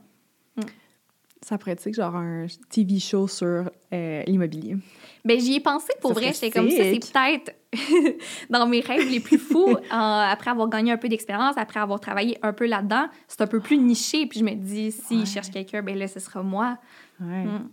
Ça 1.42 1.56
pourrait 1.56 1.72
être 1.72 1.92
genre 1.94 2.14
un 2.16 2.46
TV 2.68 2.98
show 2.98 3.26
sur 3.26 3.70
euh, 3.94 4.22
l'immobilier. 4.26 4.76
Ben, 5.24 5.40
j'y 5.40 5.54
ai 5.54 5.60
pensé 5.60 5.88
pour 6.00 6.12
Ça 6.12 6.20
vrai. 6.20 6.32
J'étais 6.34 6.50
comme 6.50 6.68
ça, 6.70 6.76
c'est 6.84 7.00
peut-être 7.12 7.56
dans 8.50 8.66
mes 8.66 8.80
rêves 8.80 9.08
les 9.10 9.20
plus 9.20 9.38
fous, 9.38 9.68
euh, 9.76 9.80
après 9.90 10.50
avoir 10.50 10.68
gagné 10.68 10.92
un 10.92 10.96
peu 10.98 11.08
d'expérience, 11.08 11.56
après 11.56 11.80
avoir 11.80 11.98
travaillé 11.98 12.38
un 12.42 12.52
peu 12.52 12.66
là-dedans, 12.66 13.06
c'est 13.26 13.40
un 13.40 13.46
peu 13.46 13.60
plus 13.60 13.78
niché. 13.78 14.26
Puis 14.26 14.40
je 14.40 14.44
me 14.44 14.54
dis, 14.54 14.92
s'il 14.92 15.20
Ouais. 15.20 15.26
cherche 15.26 15.50
quelqu'un, 15.50 15.82
ben 15.82 15.96
là, 15.96 16.08
ce 16.08 16.20
sera 16.20 16.42
moi. 16.42 16.76
Ouais. 17.20 17.44
Mm. 17.44 17.68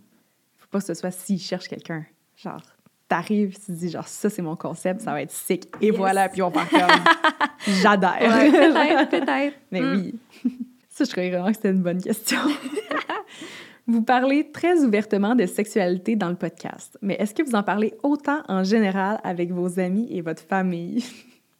Faut 0.56 0.66
pas 0.70 0.78
que 0.80 0.86
ce 0.86 0.94
soit 0.94 1.10
s'il 1.10 1.38
cherche 1.40 1.68
quelqu'un. 1.68 2.04
Genre, 2.36 2.62
t'arrives, 3.06 3.54
tu 3.54 3.66
te 3.66 3.72
dis 3.72 3.90
genre 3.90 4.06
ça 4.08 4.28
c'est 4.30 4.42
mon 4.42 4.56
concept, 4.56 5.00
ça 5.02 5.12
va 5.12 5.22
être 5.22 5.30
sick. 5.30 5.66
Et 5.80 5.86
Yes. 5.88 5.96
voilà, 5.96 6.28
puis 6.28 6.40
on 6.42 6.50
part 6.50 6.68
comme 6.70 6.80
j'adhère. 7.82 8.18
Ouais, 8.20 8.50
peut-être, 8.50 9.08
peut-être. 9.10 9.56
Mais 9.72 9.80
Mm. 9.80 9.92
oui. 9.94 10.14
Ça, 10.98 11.04
je 11.04 11.12
croyais 11.12 11.30
vraiment 11.30 11.46
que 11.46 11.54
c'était 11.54 11.70
une 11.70 11.82
bonne 11.82 12.02
question. 12.02 12.40
vous 13.86 14.02
parlez 14.02 14.50
très 14.50 14.82
ouvertement 14.84 15.36
de 15.36 15.46
sexualité 15.46 16.16
dans 16.16 16.28
le 16.28 16.34
podcast, 16.34 16.98
mais 17.02 17.14
est-ce 17.20 17.36
que 17.36 17.44
vous 17.44 17.54
en 17.54 17.62
parlez 17.62 17.94
autant 18.02 18.42
en 18.48 18.64
général 18.64 19.20
avec 19.22 19.52
vos 19.52 19.78
amis 19.78 20.08
et 20.10 20.22
votre 20.22 20.42
famille? 20.42 21.04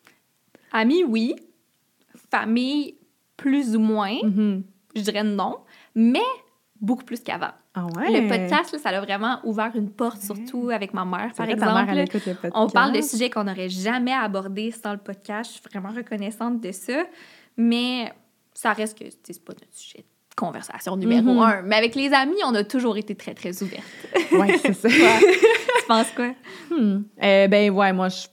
Amis, 0.73 1.05
oui. 1.05 1.37
Famille, 2.33 2.97
plus 3.37 3.77
ou 3.77 3.79
moins. 3.79 4.19
Mhm. 4.25 4.65
Je 4.97 5.03
dirais 5.03 5.23
non. 5.23 5.59
Mais 5.95 6.19
beaucoup 6.81 7.05
plus 7.05 7.21
qu'avant. 7.21 7.53
Ah 7.75 7.87
ouais? 7.97 8.21
Le 8.21 8.29
podcast, 8.29 8.73
là, 8.73 8.79
ça 8.81 8.89
a 8.89 9.01
vraiment 9.01 9.39
ouvert 9.45 9.71
une 9.77 9.91
porte, 9.91 10.21
surtout 10.21 10.71
avec 10.71 10.93
ma 10.95 11.05
mère, 11.05 11.33
par 11.33 11.47
vrai, 11.47 11.55
exemple. 11.55 11.87
mère, 11.87 12.07
elle. 12.13 12.51
On 12.55 12.69
parle 12.69 12.93
de 12.93 13.03
sujets 13.03 13.31
qu'on 13.31 13.45
n'aurait 13.45 13.69
jamais 13.69 14.13
abordés 14.13 14.73
sans 14.73 14.91
le 14.91 14.99
podcast. 14.99 15.53
Je 15.53 15.61
suis 15.61 15.71
vraiment 15.71 15.95
reconnaissante 15.95 16.61
de 16.61 16.73
ça. 16.73 17.05
Mais 17.57 18.13
ça 18.61 18.73
reste 18.73 18.99
que 18.99 19.05
c'est 19.23 19.45
pas 19.45 19.53
notre 19.53 19.73
sujet 19.73 19.99
de 19.99 20.35
conversation 20.35 20.97
numéro 20.97 21.23
Mhm. 21.33 21.39
un. 21.39 21.63
Mais 21.63 21.77
avec 21.77 21.95
les 21.95 22.13
amis, 22.13 22.37
on 22.45 22.55
a 22.55 22.65
toujours 22.65 22.97
été 22.97 23.15
très, 23.15 23.35
très 23.35 23.63
ouvertes. 23.63 23.85
Ouais, 24.33 24.59
c'est 24.61 24.73
ça. 24.75 24.89
tu 24.89 25.87
penses 25.87 26.11
quoi? 26.17 26.31
Hmm. 26.71 27.03
Euh, 27.23 27.47
ben 27.47 27.71
ouais, 27.71 27.93
moi 27.93 28.09
je, 28.09 28.27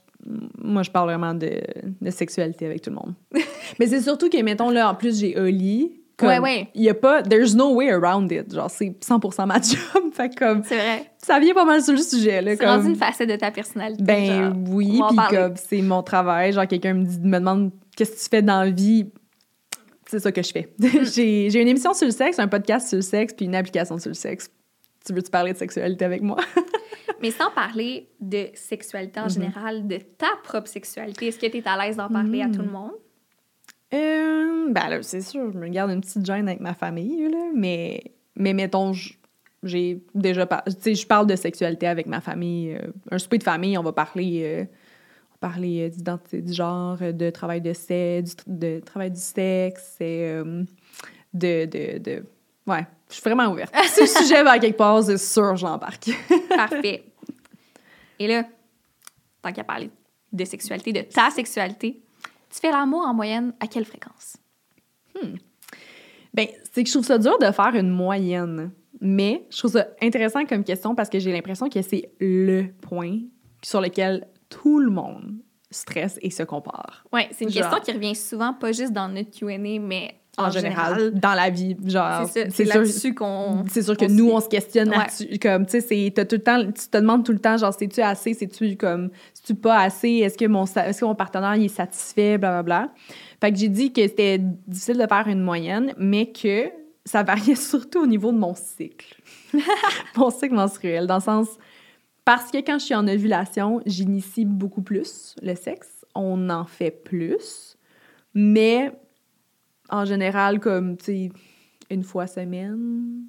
moi, 0.58 0.82
je 0.82 0.90
parle 0.90 1.08
vraiment 1.10 1.34
de, 1.34 1.60
de 2.00 2.10
sexualité 2.10 2.66
avec 2.66 2.82
tout 2.82 2.90
le 2.90 2.96
monde. 2.96 3.14
Mais 3.78 3.86
c'est 3.86 4.00
surtout 4.00 4.28
que, 4.28 4.42
mettons, 4.42 4.70
là, 4.70 4.90
en 4.90 4.94
plus, 4.96 5.20
j'ai 5.20 5.38
Oli. 5.38 6.00
Comme, 6.16 6.28
Ouais, 6.30 6.38
ouais. 6.40 6.68
Il 6.74 6.82
y 6.82 6.88
a 6.88 6.94
pas... 6.94 7.22
There's 7.22 7.54
no 7.54 7.74
way 7.74 7.90
around 7.90 8.32
it. 8.32 8.52
Genre, 8.52 8.68
c'est 8.70 8.96
100 9.04 9.46
ma 9.46 9.54
job. 9.60 10.12
fait 10.12 10.34
comme... 10.36 10.64
C'est 10.64 10.78
vrai. 10.78 11.10
Ça 11.18 11.38
vient 11.38 11.54
pas 11.54 11.64
mal 11.64 11.80
sur 11.82 11.92
le 11.92 12.00
sujet, 12.00 12.42
là. 12.42 12.52
C'est 12.52 12.56
comme... 12.58 12.68
rendu 12.70 12.88
une 12.88 12.96
facette 12.96 13.28
de 13.28 13.36
ta 13.36 13.52
personnalité. 13.52 14.02
Ben 14.02 14.26
genre. 14.46 14.52
oui, 14.70 15.00
puis 15.08 15.18
comme 15.30 15.54
c'est 15.56 15.82
mon 15.82 16.02
travail, 16.02 16.52
genre 16.52 16.66
quelqu'un 16.66 16.94
me, 16.94 17.04
dit, 17.04 17.20
me 17.20 17.38
demande 17.38 17.70
qu'est-ce 17.96 18.12
que 18.12 18.18
tu 18.24 18.28
fais 18.30 18.42
dans 18.42 18.64
la 18.64 18.70
vie, 18.70 19.06
c'est 20.08 20.20
ça 20.20 20.32
que 20.32 20.42
je 20.42 20.52
fais. 20.52 20.68
Mm. 20.78 21.04
j'ai, 21.04 21.60
une 21.60 21.68
émission 21.68 21.92
sur 21.94 22.06
le 22.06 22.12
sexe, 22.12 22.38
un 22.38 22.48
podcast 22.48 22.88
sur 22.88 22.96
le 22.96 23.02
sexe, 23.02 23.32
puis 23.34 23.46
une 23.46 23.54
application 23.54 23.98
sur 23.98 24.10
le 24.10 24.14
sexe. 24.14 24.50
Tu 25.04 25.12
veux-tu 25.12 25.30
parler 25.30 25.52
de 25.52 25.58
sexualité 25.58 26.04
avec 26.04 26.22
moi? 26.22 26.36
Mais 27.22 27.30
sans 27.30 27.50
parler 27.52 28.08
de 28.20 28.48
sexualité 28.54 29.20
en 29.20 29.24
Mhm. 29.24 29.30
général, 29.30 29.86
de 29.86 29.96
ta 29.96 30.26
propre 30.42 30.68
sexualité, 30.68 31.28
est-ce 31.28 31.38
que 31.38 31.46
tu 31.46 31.58
es 31.58 31.68
à 31.68 31.76
l'aise 31.82 31.96
d'en 31.96 32.08
parler 32.08 32.42
à 32.42 32.48
tout 32.48 32.60
le 32.62 32.70
monde? 32.70 32.92
Euh, 33.94 34.66
ben 34.70 34.88
là, 34.88 35.02
c'est 35.02 35.20
sûr, 35.20 35.52
je 35.52 35.58
me 35.58 35.68
garde 35.68 35.90
une 35.92 36.00
petite 36.00 36.26
gêne 36.26 36.48
avec 36.48 36.60
ma 36.60 36.74
famille, 36.74 37.28
là, 37.30 37.50
mais, 37.54 38.02
mais 38.34 38.52
mettons, 38.52 38.92
j'ai 39.62 40.02
déjà 40.14 40.44
par- 40.46 40.64
tu 40.64 40.72
sais, 40.80 40.94
je 40.94 41.06
parle 41.06 41.26
de 41.28 41.36
sexualité 41.36 41.86
avec 41.86 42.06
ma 42.06 42.20
famille. 42.20 42.72
euh, 42.74 42.80
un 43.12 43.18
souper 43.18 43.38
de 43.38 43.44
famille, 43.44 43.78
on 43.78 43.82
va 43.82 43.92
parler, 43.92 44.42
euh, 44.44 44.64
parler 45.36 45.86
euh, 45.86 45.88
d'identité 45.88 46.42
du 46.42 46.52
genre, 46.52 46.98
euh, 47.00 47.12
de 47.12 47.30
travail 47.30 47.60
de 47.60 47.72
sexe, 47.72 48.36
de 48.46 48.80
travail 48.80 49.10
du 49.10 49.20
sexe, 49.20 49.96
et, 50.00 50.24
euh, 50.24 50.64
de, 51.32 51.64
de, 51.66 51.98
de... 51.98 52.24
Ouais, 52.66 52.86
je 53.08 53.14
suis 53.14 53.22
vraiment 53.22 53.50
ouverte. 53.52 53.74
si 53.86 54.00
le 54.00 54.06
sujet 54.06 54.42
va 54.42 54.52
à 54.52 54.58
quelque 54.58 54.76
part, 54.76 55.02
c'est 55.02 55.18
sûr, 55.18 55.56
j'embarque. 55.56 56.10
Parfait. 56.48 57.04
Et 58.18 58.26
là, 58.26 58.44
tant 59.42 59.52
qu'à 59.52 59.64
parler 59.64 59.90
de 60.32 60.44
sexualité, 60.44 60.92
de 60.92 61.02
ta 61.02 61.30
sexualité, 61.30 62.02
tu 62.50 62.60
fais 62.60 62.70
l'amour 62.70 63.02
en 63.06 63.14
moyenne 63.14 63.52
à 63.60 63.66
quelle 63.66 63.84
fréquence? 63.84 64.36
Ben, 66.34 66.48
c'est 66.72 66.82
que 66.82 66.88
je 66.88 66.94
trouve 66.94 67.06
ça 67.06 67.18
dur 67.18 67.38
de 67.38 67.50
faire 67.50 67.74
une 67.74 67.90
moyenne. 67.90 68.70
Mais 69.00 69.46
je 69.50 69.58
trouve 69.58 69.72
ça 69.72 69.88
intéressant 70.02 70.44
comme 70.46 70.64
question 70.64 70.94
parce 70.94 71.08
que 71.08 71.18
j'ai 71.18 71.32
l'impression 71.32 71.68
que 71.68 71.80
c'est 71.82 72.10
le 72.18 72.66
point 72.80 73.20
sur 73.62 73.80
lequel 73.80 74.26
tout 74.48 74.78
le 74.78 74.90
monde 74.90 75.34
stresse 75.70 76.18
et 76.22 76.30
se 76.30 76.42
compare. 76.42 77.04
Oui, 77.12 77.22
c'est 77.32 77.44
une 77.44 77.50
Genre. 77.50 77.62
question 77.70 77.80
qui 77.84 77.92
revient 77.92 78.14
souvent, 78.14 78.52
pas 78.54 78.72
juste 78.72 78.92
dans 78.92 79.08
notre 79.08 79.30
Q&A, 79.36 79.58
mais 79.58 80.14
En, 80.38 80.44
en, 80.46 80.50
général, 80.50 80.94
général. 80.94 81.14
dans 81.20 81.34
la 81.34 81.50
vie. 81.50 81.76
Genre, 81.84 82.26
C'est 82.28 82.44
ça, 82.44 82.50
c'est 82.54 82.64
sûr- 82.66 82.74
là-dessus 82.74 83.14
qu'on... 83.14 83.64
C'est 83.70 83.82
sûr 83.82 83.96
que 83.96 84.04
nous, 84.04 84.30
on 84.30 84.40
se 84.40 84.48
questionne 84.48 84.90
Ouais. 84.90 84.96
là-dessus. 84.98 85.38
Comme, 85.40 85.66
tu 85.66 85.72
sais, 85.72 85.80
c'est- 85.80 86.12
t'as 86.14 86.24
tout 86.24 86.36
le 86.36 86.42
temps, 86.42 86.62
tu 86.64 86.88
te 86.88 86.96
demandes 86.98 87.24
tout 87.24 87.32
le 87.32 87.38
temps, 87.40 87.56
genre, 87.56 87.74
c'est-tu 87.76 88.00
assez, 88.00 88.32
c'est-tu 88.34 88.76
comme, 88.76 89.10
c'est-tu 89.34 89.54
pas 89.54 89.78
assez, 89.80 90.08
est-ce 90.08 90.38
que 90.38 90.44
mon, 90.46 90.64
est-ce 90.64 91.00
que 91.00 91.04
mon 91.04 91.14
partenaire, 91.16 91.56
il 91.56 91.64
est 91.64 91.68
satisfait, 91.68 92.38
blablabla. 92.38 92.90
Fait 93.40 93.50
que 93.52 93.58
j'ai 93.58 93.68
dit 93.68 93.92
que 93.92 94.02
c'était 94.02 94.38
difficile 94.38 94.98
de 94.98 95.06
faire 95.06 95.26
une 95.26 95.40
moyenne, 95.42 95.94
mais 95.98 96.30
que 96.32 96.70
ça 97.04 97.22
variait 97.24 97.54
surtout 97.56 98.02
au 98.02 98.06
niveau 98.06 98.30
de 98.30 98.38
mon 98.38 98.54
cycle. 98.54 99.20
mon 100.16 100.30
cycle 100.30 100.54
menstruel, 100.54 101.06
dans 101.06 101.16
le 101.16 101.20
sens, 101.22 101.48
parce 102.26 102.50
que 102.50 102.58
quand 102.58 102.80
je 102.80 102.86
suis 102.86 102.94
en 102.94 103.06
ovulation, 103.06 103.80
j'initie 103.86 104.44
beaucoup 104.44 104.82
plus 104.82 105.36
le 105.42 105.54
sexe. 105.54 106.04
On 106.12 106.50
en 106.50 106.64
fait 106.66 106.90
plus. 106.90 107.78
Mais 108.34 108.90
en 109.88 110.04
général, 110.04 110.58
comme, 110.58 110.96
tu 110.96 111.04
sais, 111.04 111.28
une 111.88 112.02
fois 112.02 112.26
semaine. 112.26 113.28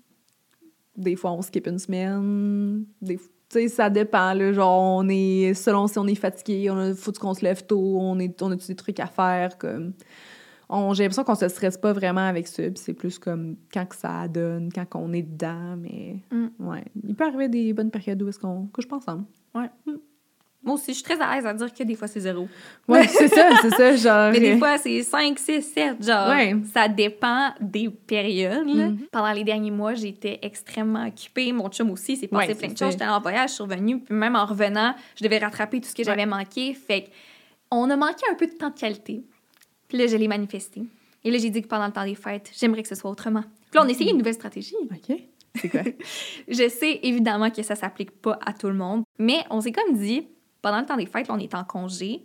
Des 0.96 1.16
fois, 1.16 1.32
on 1.34 1.44
skip 1.44 1.68
une 1.68 1.78
semaine. 1.78 2.86
Tu 3.06 3.20
sais, 3.50 3.68
ça 3.68 3.92
dépend. 3.92 4.34
Genre, 4.52 4.98
on 4.98 5.08
est... 5.10 5.54
Selon 5.54 5.86
si 5.86 6.00
on 6.00 6.08
est 6.08 6.16
fatigué, 6.16 6.72
on 6.72 6.78
a, 6.78 6.96
faut 6.96 7.12
qu'on 7.12 7.36
se 7.36 7.44
lève 7.44 7.68
tôt, 7.68 8.00
on, 8.00 8.18
est, 8.18 8.42
on 8.42 8.50
a 8.50 8.56
des 8.56 8.76
trucs 8.76 9.00
à 9.00 9.06
faire. 9.06 9.60
On, 10.70 10.94
j'ai 10.94 11.04
l'impression 11.04 11.24
qu'on 11.24 11.36
se 11.36 11.48
stresse 11.48 11.78
pas 11.78 11.94
vraiment 11.94 12.28
avec 12.28 12.48
ça, 12.48 12.64
puis 12.64 12.74
c'est 12.76 12.94
plus 12.94 13.20
comme 13.20 13.56
quand 13.74 13.86
que 13.86 13.96
ça 13.96 14.28
donne, 14.28 14.70
quand 14.74 14.86
on 14.96 15.14
est 15.14 15.22
dedans, 15.22 15.78
mais... 15.78 16.18
Mm. 16.30 16.48
Ouais. 16.60 16.84
Il 17.08 17.16
peut 17.16 17.26
arriver 17.26 17.48
des 17.48 17.72
bonnes 17.74 17.92
périodes 17.92 18.22
où 18.22 18.28
est-ce 18.28 18.40
qu'on 18.40 18.68
couche 18.68 18.88
pas 18.88 18.98
ensemble. 18.98 19.24
Moi 20.64 20.76
aussi, 20.76 20.92
je 20.92 20.96
suis 20.96 21.04
très 21.04 21.22
à 21.22 21.34
l'aise 21.34 21.46
à 21.46 21.54
dire 21.54 21.74
que 21.74 21.84
des 21.84 21.96
fois, 21.96 22.10
c'est 22.10 22.20
zéro. 22.20 22.50
Ouais, 22.90 23.08
c'est 23.08 23.30
ça, 23.30 23.52
c'est 23.62 23.70
ça, 23.70 23.96
genre... 23.96 24.32
Mais 24.34 24.40
des 24.42 24.58
fois, 24.58 24.78
c'est 24.78 25.02
5, 25.02 25.40
6, 25.40 25.62
7, 25.62 26.04
genre. 26.06 26.28
Ouais. 26.28 26.56
Ça 26.74 26.90
dépend 26.90 27.54
des 27.62 27.90
périodes. 27.90 28.68
là. 28.68 28.90
Mhm. 28.90 28.98
Pendant 29.10 29.32
les 29.32 29.46
derniers 29.46 29.72
mois, 29.72 29.94
j'étais 29.94 30.40
extrêmement 30.42 31.08
occupée. 31.08 31.54
Mon 31.54 31.70
chum 31.70 31.90
aussi, 31.92 32.18
c'est 32.18 32.28
passé 32.28 32.50
Ouais, 32.50 32.56
plein 32.56 32.68
de 32.68 32.78
choses. 32.78 32.92
J'étais 32.92 33.06
en 33.06 33.22
voyage, 33.22 33.52
je 33.52 33.56
suis 33.56 33.64
revenue. 33.64 34.02
Puis 34.02 34.14
même 34.14 34.36
en 34.36 34.46
revenant, 34.46 34.94
je 35.16 35.24
devais 35.24 35.38
rattraper 35.38 35.80
tout 35.80 35.88
ce 35.88 35.96
que 35.96 36.04
j'avais 36.04 36.26
manqué. 36.26 36.74
Fait 36.74 37.10
on 37.72 37.90
a 37.90 37.96
manqué 37.96 38.24
un 38.30 38.36
peu 38.36 38.48
de 38.48 38.54
temps 38.54 38.70
de 38.70 38.78
qualité. 38.78 39.24
Puis 39.88 39.98
là, 39.98 40.08
je 40.08 40.16
l'ai 40.18 40.28
manifesté. 40.28 40.84
Et 41.24 41.32
là, 41.32 41.38
j'ai 41.38 41.50
dit 41.50 41.62
que 41.62 41.68
pendant 41.68 41.88
le 41.88 41.92
temps 41.94 42.06
des 42.06 42.16
fêtes, 42.16 42.52
j'aimerais 42.58 42.84
que 42.84 42.90
ce 42.90 42.96
soit 42.96 43.10
autrement. 43.12 43.42
Puis 43.42 43.76
là, 43.76 43.84
on 43.84 43.88
a 43.88 43.90
essayé 43.90 44.12
une 44.12 44.18
nouvelle 44.18 44.34
stratégie. 44.34 44.76
OK. 44.84 45.18
C'est 45.56 45.70
quoi? 45.70 45.82
Je 46.48 46.70
sais 46.70 47.00
évidemment 47.04 47.50
que 47.50 47.64
ça 47.64 47.76
s'applique 47.76 48.12
pas 48.22 48.38
à 48.46 48.54
tout 48.54 48.68
le 48.68 48.76
monde, 48.76 49.04
mais 49.18 49.40
on 49.50 49.60
s'est 49.62 49.72
comme 49.72 49.98
dit, 49.98 50.28
pendant 50.62 50.80
le 50.80 50.86
temps 50.86 50.98
des 50.98 51.06
fêtes, 51.08 51.28
là, 51.28 51.34
on 51.36 51.40
est 51.40 51.56
en 51.56 51.64
congé, 51.64 52.22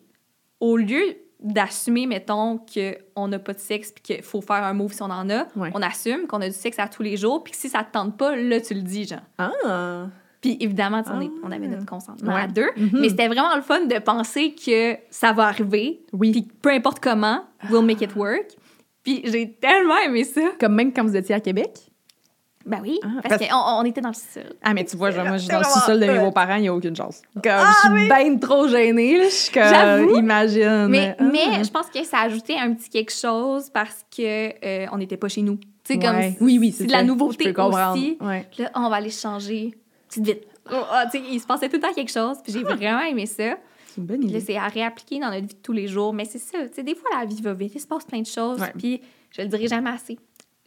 au 0.60 0.76
lieu 0.76 1.16
d'assumer, 1.40 2.06
mettons, 2.06 2.58
qu'on 2.58 3.26
n'a 3.28 3.38
pas 3.40 3.52
de 3.54 3.58
sexe 3.58 3.90
puis 3.90 4.02
qu'il 4.02 4.22
faut 4.22 4.40
faire 4.42 4.62
un 4.62 4.74
move 4.74 4.92
si 4.92 5.02
on 5.02 5.06
en 5.06 5.28
a, 5.30 5.48
Ouais. 5.56 5.70
on 5.74 5.82
assume 5.82 6.26
qu'on 6.28 6.40
a 6.40 6.48
du 6.48 6.54
sexe 6.54 6.78
à 6.78 6.86
tous 6.86 7.02
les 7.02 7.16
jours 7.16 7.42
puis 7.42 7.52
que 7.52 7.58
si 7.58 7.68
ça 7.68 7.82
te 7.82 7.90
tente 7.92 8.16
pas, 8.16 8.36
là, 8.36 8.60
tu 8.60 8.74
le 8.74 8.82
dis, 8.82 9.06
genre. 9.06 9.20
Ah! 9.38 10.06
Puis 10.42 10.56
évidemment, 10.60 11.02
on, 11.06 11.20
est- 11.22 11.30
Ah. 11.32 11.40
on 11.44 11.52
avait 11.52 11.68
notre 11.68 11.86
consentement 11.86 12.34
Ouais. 12.34 12.42
à 12.42 12.46
deux, 12.48 12.68
Mhm. 12.76 12.90
mais 13.00 13.08
c'était 13.08 13.28
vraiment 13.28 13.54
le 13.56 13.62
fun 13.62 13.86
de 13.86 13.98
penser 14.00 14.54
que 14.54 14.96
ça 15.08 15.32
va 15.32 15.44
arriver, 15.46 16.00
Oui. 16.12 16.32
puis 16.32 16.48
peu 16.60 16.70
importe 16.70 16.98
comment, 17.00 17.44
we'll 17.70 17.84
make 17.84 18.02
it 18.02 18.14
work. 18.16 18.48
Puis 19.04 19.22
j'ai 19.24 19.52
tellement 19.54 19.96
aimé 20.04 20.24
ça. 20.24 20.42
Comme 20.60 20.74
même 20.74 20.92
quand 20.92 21.04
vous 21.04 21.16
étiez 21.16 21.34
à 21.34 21.40
Québec? 21.40 21.70
Ben 22.64 22.78
oui, 22.80 23.00
Ah, 23.02 23.08
parce, 23.24 23.38
parce- 23.38 23.50
qu'on 23.50 23.80
on 23.80 23.84
était 23.84 24.00
dans 24.00 24.10
le 24.10 24.14
sol. 24.14 24.52
Ah, 24.62 24.72
mais 24.72 24.84
tu 24.84 24.96
vois, 24.96 25.10
genre, 25.10 25.24
moi, 25.26 25.36
je 25.36 25.42
suis 25.42 25.50
dans 25.50 25.58
le 25.58 25.64
sous-sol 25.64 25.98
de 25.98 26.06
mes 26.06 26.18
beaux-parents, 26.20 26.54
il 26.56 26.62
n'y 26.62 26.68
a 26.68 26.74
aucune 26.74 26.94
chance. 26.94 27.20
Comme, 27.34 27.42
je 27.44 27.88
suis 27.98 28.08
bien 28.08 28.36
trop 28.38 28.68
gênée, 28.68 29.18
là. 29.18 29.24
Je 29.24 29.30
suis 29.30 29.52
comme, 29.52 30.16
imagine. 30.16 30.86
Mais, 30.88 31.16
Ah. 31.18 31.24
mais 31.24 31.64
je 31.64 31.70
pense 31.70 31.86
que 31.88 32.04
ça 32.04 32.18
a 32.18 32.22
ajouté 32.26 32.56
un 32.56 32.72
petit 32.74 32.88
quelque 32.88 33.12
chose 33.12 33.68
parce 33.70 34.04
que 34.16 34.52
euh, 34.64 34.86
on 34.92 34.98
n'était 34.98 35.16
pas 35.16 35.26
chez 35.28 35.42
nous. 35.42 35.56
Tu 35.84 35.94
sais, 35.94 35.98
comme 35.98 36.14
Ouais. 36.14 36.36
Oui, 36.40 36.58
oui, 36.60 36.70
c'est 36.70 36.86
de 36.86 36.92
la 36.92 37.02
nouveauté 37.02 37.52
aussi. 37.56 38.16
Ouais. 38.20 38.46
Là, 38.58 38.70
on 38.76 38.88
va 38.88 38.96
aller 38.96 39.10
changer. 39.10 39.74
Petite 40.20 40.26
vite. 40.26 40.46
Ah, 40.70 41.06
il 41.14 41.40
se 41.40 41.46
passait 41.46 41.68
tout 41.68 41.76
le 41.76 41.82
temps 41.82 41.92
quelque 41.92 42.12
chose. 42.12 42.36
Puis 42.42 42.52
j'ai 42.52 42.62
vraiment 42.62 43.00
aimé 43.00 43.26
ça. 43.26 43.56
C'est 43.86 44.00
une 44.00 44.06
bonne 44.06 44.20
Puis 44.20 44.28
là, 44.28 44.38
idée. 44.38 44.46
c'est 44.46 44.56
à 44.56 44.68
réappliquer 44.68 45.18
dans 45.20 45.30
notre 45.30 45.46
vie 45.46 45.54
de 45.54 45.60
tous 45.62 45.72
les 45.72 45.86
jours. 45.88 46.12
Mais 46.12 46.24
c'est 46.24 46.38
ça. 46.38 46.58
Tu 46.68 46.74
sais, 46.74 46.82
des 46.82 46.94
fois, 46.94 47.10
la 47.18 47.24
vie 47.26 47.40
va 47.42 47.52
vite. 47.52 47.72
Il 47.74 47.80
se 47.80 47.86
passe 47.86 48.04
plein 48.04 48.20
de 48.20 48.26
choses. 48.26 48.60
Puis 48.78 49.00
je 49.30 49.42
le 49.42 49.48
dirai 49.48 49.66
jamais 49.68 49.90
assez. 49.90 50.18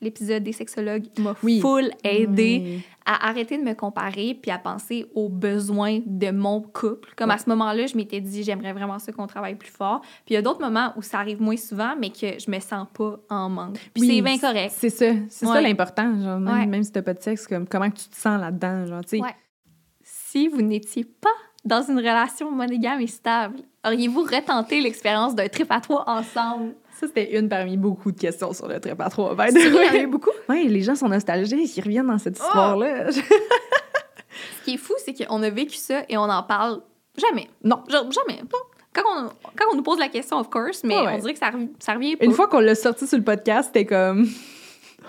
L'épisode 0.01 0.43
des 0.43 0.51
sexologues 0.51 1.05
m'a 1.19 1.35
Oui. 1.41 1.61
full 1.61 1.89
aidé 2.03 2.61
Oui. 2.63 2.81
à 3.05 3.29
arrêter 3.29 3.57
de 3.57 3.63
me 3.63 3.73
comparer 3.73 4.37
puis 4.39 4.51
à 4.51 4.57
penser 4.57 5.05
aux 5.15 5.29
besoins 5.29 6.01
de 6.05 6.31
mon 6.31 6.59
couple. 6.61 7.13
Comme 7.15 7.31
à 7.31 7.37
ce 7.37 7.47
moment-là, 7.49 7.87
je 7.87 7.95
m'étais 7.95 8.19
dit, 8.19 8.43
j'aimerais 8.43 8.73
vraiment 8.73 8.99
ça 8.99 9.13
qu'on 9.13 9.25
travaille 9.25 9.55
plus 9.55 9.69
fort. 9.71 10.01
Puis 10.01 10.31
il 10.31 10.33
y 10.33 10.37
a 10.37 10.41
d'autres 10.41 10.59
moments 10.59 10.91
où 10.97 11.01
ça 11.01 11.19
arrive 11.19 11.41
moins 11.41 11.55
souvent, 11.55 11.95
mais 11.99 12.09
que 12.09 12.37
je 12.39 12.51
me 12.51 12.59
sens 12.59 12.87
pas 12.93 13.17
en 13.29 13.49
manque. 13.49 13.77
Puis 13.93 14.01
Oui, 14.03 14.15
c'est 14.17 14.21
bien 14.21 14.37
correct. 14.37 14.73
C'est 14.77 14.89
ça. 14.89 15.11
C'est 15.29 15.45
ça 15.45 15.61
l'important. 15.61 16.19
Genre, 16.21 16.39
même, 16.39 16.53
Ouais. 16.53 16.65
même 16.65 16.83
si 16.83 16.91
t'as 16.91 17.01
pas 17.01 17.13
de 17.13 17.21
sexe, 17.21 17.47
comme, 17.47 17.65
comment 17.65 17.89
tu 17.89 18.09
te 18.09 18.15
sens 18.15 18.39
là-dedans, 18.39 18.85
genre, 18.85 19.03
tu 19.05 19.17
sais. 19.19 19.23
Si 20.03 20.47
vous 20.49 20.61
n'étiez 20.61 21.05
pas 21.05 21.29
dans 21.63 21.81
une 21.81 21.97
relation 21.97 22.51
monogame 22.51 22.99
et 23.01 23.07
stable, 23.07 23.57
auriez-vous 23.85 24.21
retenté 24.23 24.81
l'expérience 24.81 25.33
d'un 25.35 25.47
trip 25.47 25.71
à 25.71 25.79
trois 25.79 26.03
ensemble? 26.07 26.75
Ça, 26.99 27.07
c'était 27.07 27.37
une 27.37 27.49
parmi 27.49 27.75
beaucoup 27.77 28.11
de 28.11 28.19
questions 28.19 28.53
sur 28.53 28.67
le 28.67 28.79
trip 28.79 28.99
à 29.01 29.09
trois. 29.09 29.35
il 29.49 29.57
y 29.61 29.99
en 30.01 30.03
a 30.03 30.07
beaucoup? 30.07 30.29
Ouais, 30.47 30.63
les 30.63 30.81
gens 30.81 30.95
sont 30.95 31.09
nostalgiques, 31.09 31.75
ils 31.77 31.81
reviennent 31.83 32.07
dans 32.07 32.17
cette 32.17 32.37
histoire-là. 32.37 33.09
qui 34.63 34.73
est 34.75 34.77
fou, 34.77 34.93
c'est 35.03 35.13
qu'on 35.13 35.41
a 35.43 35.49
vécu 35.49 35.75
ça 35.75 36.03
et 36.09 36.17
on 36.17 36.27
n'en 36.27 36.43
parle 36.43 36.81
jamais. 37.17 37.47
Non. 37.63 37.83
Genre, 37.89 38.09
jamais. 38.11 38.41
Quand 38.93 39.03
on, 39.15 39.27
quand 39.55 39.65
on 39.71 39.75
nous 39.75 39.83
pose 39.83 39.99
la 39.99 40.07
question, 40.07 40.37
of 40.39 40.49
course, 40.49 40.81
mais 40.83 40.95
Ouais, 40.95 41.05
ouais. 41.05 41.13
on 41.15 41.19
dirait 41.19 41.33
que 41.33 41.39
ça, 41.39 41.49
rev- 41.51 41.69
ça 41.79 41.93
revient 41.93 42.15
pas. 42.15 42.25
Une 42.25 42.31
fois 42.31 42.47
qu'on 42.47 42.59
l'a 42.61 42.75
sorti 42.75 43.05
sur 43.07 43.17
le 43.17 43.23
podcast, 43.23 43.69
c'était 43.73 43.85
comme. 43.85 44.27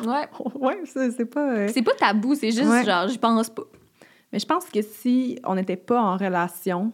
Ouais. 0.04 0.28
ouais, 0.56 0.78
c'est 0.84 1.10
c'est 1.12 1.24
pas. 1.24 1.52
euh, 1.52 1.68
C'est 1.72 1.80
pas 1.80 1.94
tabou, 1.94 2.34
c'est 2.34 2.50
juste 2.50 2.68
Ouais. 2.68 2.84
genre, 2.84 3.08
j'y 3.08 3.16
pense 3.16 3.48
pas. 3.48 3.62
Mais 4.30 4.38
je 4.38 4.44
pense 4.44 4.66
que 4.66 4.82
si 4.82 5.38
on 5.42 5.54
n'était 5.54 5.76
pas 5.76 5.98
en 5.98 6.18
relation, 6.18 6.92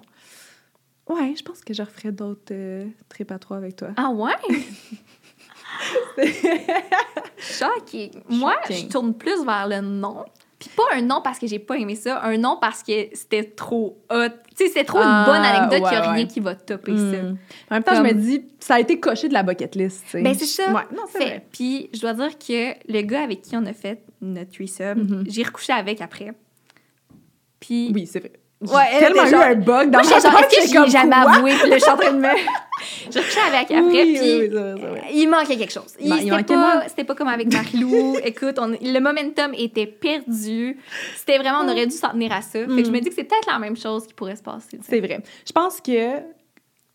ouais, 1.15 1.35
je 1.37 1.43
pense 1.43 1.63
que 1.63 1.73
je 1.75 1.83
referais 1.83 2.13
d'autres 2.13 2.53
euh, 2.53 2.85
trips 3.09 3.31
à 3.33 3.39
trois 3.39 3.57
avec 3.57 3.77
toi. 3.77 3.89
Ah 3.97 4.11
ouais? 4.11 4.33
Choqué. 7.39 8.11
Moi, 8.29 8.55
je 8.69 8.73
Shocking. 8.75 8.89
tourne 8.89 9.15
plus 9.15 9.45
vers 9.45 9.67
le 9.69 9.81
non. 9.81 10.25
Puis 10.59 10.71
pas 10.77 10.85
un 10.95 11.03
non 11.03 11.21
parce 11.25 11.41
que 11.41 11.47
j'ai 11.49 11.59
pas 11.59 11.77
aimé 11.77 11.97
ça, 11.97 12.23
un 12.23 12.37
non 12.39 12.57
parce 12.61 12.85
que 12.85 12.93
c'était 13.15 13.43
trop 13.43 13.99
hot. 14.11 14.29
Tu 14.57 14.65
sais, 14.65 14.69
c'était 14.69 14.85
trop 14.85 14.99
Ah, 15.03 15.25
une 15.27 15.33
bonne 15.33 15.43
anecdote 15.45 15.83
qu'il 15.89 15.99
y 15.99 16.01
a 16.01 16.07
ouais, 16.07 16.15
rien 16.15 16.25
ouais. 16.25 16.29
qui 16.29 16.39
va 16.39 16.55
topper 16.55 16.93
Hmm. 16.93 17.13
ça. 17.13 17.19
En 17.71 17.75
même 17.75 17.83
temps, 17.83 17.95
Comme- 17.97 18.07
je 18.09 18.15
me 18.15 18.21
dis, 18.21 18.45
ça 18.61 18.75
a 18.77 18.81
été 18.81 19.01
coché 19.01 19.29
de 19.29 19.33
la 19.35 19.43
bucket 19.43 19.75
list. 19.75 20.05
Ben, 20.15 20.35
c'est 20.35 20.47
ça. 20.47 20.73
Ouais, 20.73 20.83
non, 20.95 21.03
c'est 21.11 21.19
vrai. 21.19 21.47
Puis 21.51 21.91
je 21.93 22.01
dois 22.01 22.13
dire 22.15 22.39
que 22.39 22.75
le 22.93 23.01
gars 23.03 23.23
avec 23.25 23.43
qui 23.43 23.57
on 23.57 23.67
a 23.67 23.73
fait 23.73 24.05
notre 24.21 24.53
threesome, 24.53 24.99
Mhm. 25.03 25.25
j'ai 25.27 25.43
recouché 25.43 25.73
avec 25.73 26.01
après. 26.01 26.33
Puis 27.59 27.91
Oui, 27.93 28.07
c'est 28.07 28.21
vrai. 28.21 28.33
Ouais, 28.63 28.83
elle 28.93 28.99
tellement 29.01 29.27
eu 29.29 29.35
un 29.35 29.55
bug 29.57 29.91
dans 29.91 30.03
moi, 30.03 30.11
ma 30.13 30.41
tête, 30.43 30.59
est-ce 30.59 30.73
que 30.73 30.79
je 30.79 30.85
l'ai 30.85 30.91
jamais 30.91 31.17
avoué? 31.17 31.53
Puis 31.61 31.69
là, 31.71 31.77
je 31.79 31.83
suis 31.83 31.91
en 31.91 31.97
train 31.97 32.13
de 32.13 32.19
me... 32.19 32.29
j'ai 33.11 33.19
recouché 33.21 33.41
avec 33.49 33.71
après, 33.71 33.83
Oui, 33.83 34.19
puis... 34.19 34.57
oui. 34.57 35.01
Il 35.15 35.29
manquait 35.29 35.57
quelque 35.57 35.73
chose. 35.73 35.95
Il, 36.01 36.11
Ben, 36.11 36.17
il 36.23 36.31
c'était, 36.33 36.55
pas, 36.55 36.83
c'était 36.89 37.05
pas 37.05 37.15
comme 37.15 37.29
avec 37.29 37.53
Marie-Lou. 37.53 38.17
Écoute, 38.25 38.59
on- 38.61 38.69
le 38.81 38.99
momentum 39.01 39.53
était 39.57 39.87
perdu. 39.87 40.79
C'était 41.17 41.39
vraiment, 41.39 41.59
on 41.65 41.69
aurait 41.69 41.87
dû 41.87 41.95
s'en 41.97 42.11
tenir 42.11 42.33
à 42.33 42.41
ça. 42.43 42.61
Fait 42.61 42.67
que 42.67 42.85
je 42.85 42.91
me 42.93 43.01
dis 43.01 43.09
que 43.09 43.15
c'est 43.15 43.25
peut-être 43.25 43.51
la 43.51 43.59
même 43.59 43.77
chose 43.77 44.07
qui 44.07 44.15
pourrait 44.15 44.37
se 44.37 44.43
passer. 44.43 44.79
C'est 44.83 45.01
vrai. 45.01 45.21
Je 45.47 45.53
pense 45.53 45.81
que. 45.81 45.91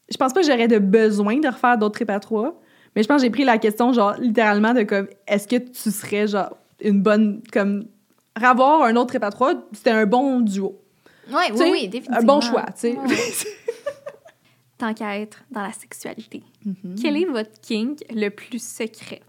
Je 0.09 0.15
pense 0.18 0.32
pas 0.32 0.39
que 0.41 0.47
j'aurais 0.47 0.70
de 0.70 0.80
besoin 0.80 1.38
de 1.38 1.47
refaire 1.49 1.78
d'autres 1.78 1.95
trips 1.95 2.09
à 2.09 2.20
trois, 2.22 2.57
mais 2.95 3.03
je 3.03 3.07
pense 3.09 3.18
que 3.18 3.24
j'ai 3.24 3.30
pris 3.30 3.43
la 3.43 3.57
question, 3.57 3.91
genre, 3.91 4.13
littéralement, 4.20 4.74
de 4.74 4.84
comme, 4.84 5.07
est-ce 5.28 5.47
que 5.49 5.57
tu 5.57 5.91
serais, 5.91 6.28
genre, 6.28 6.55
une 6.82 7.01
bonne. 7.01 7.41
Comme. 7.51 7.86
Avoir 8.41 8.84
un 8.84 8.95
autre 8.95 9.07
trip 9.07 9.24
à 9.24 9.32
trois, 9.32 9.53
c'était 9.74 9.89
un 9.89 10.05
bon 10.05 10.39
duo. 10.41 10.80
Ouais, 11.32 11.51
oui, 11.53 11.69
oui, 11.71 11.88
définitivement. 11.88 12.17
Un 12.17 12.23
bon 12.23 12.41
choix, 12.41 12.65
tu 12.67 12.71
sais. 12.80 12.97
Ouais. 12.97 13.15
Tant 14.78 14.93
qu'à 14.93 15.19
être 15.19 15.43
dans 15.49 15.61
la 15.63 15.73
sexualité, 15.73 16.43
Mhm. 16.65 16.95
quel 17.01 17.17
est 17.17 17.25
votre 17.25 17.59
kink 17.61 18.03
le 18.13 18.30
plus 18.30 18.61
secret? 18.63 19.21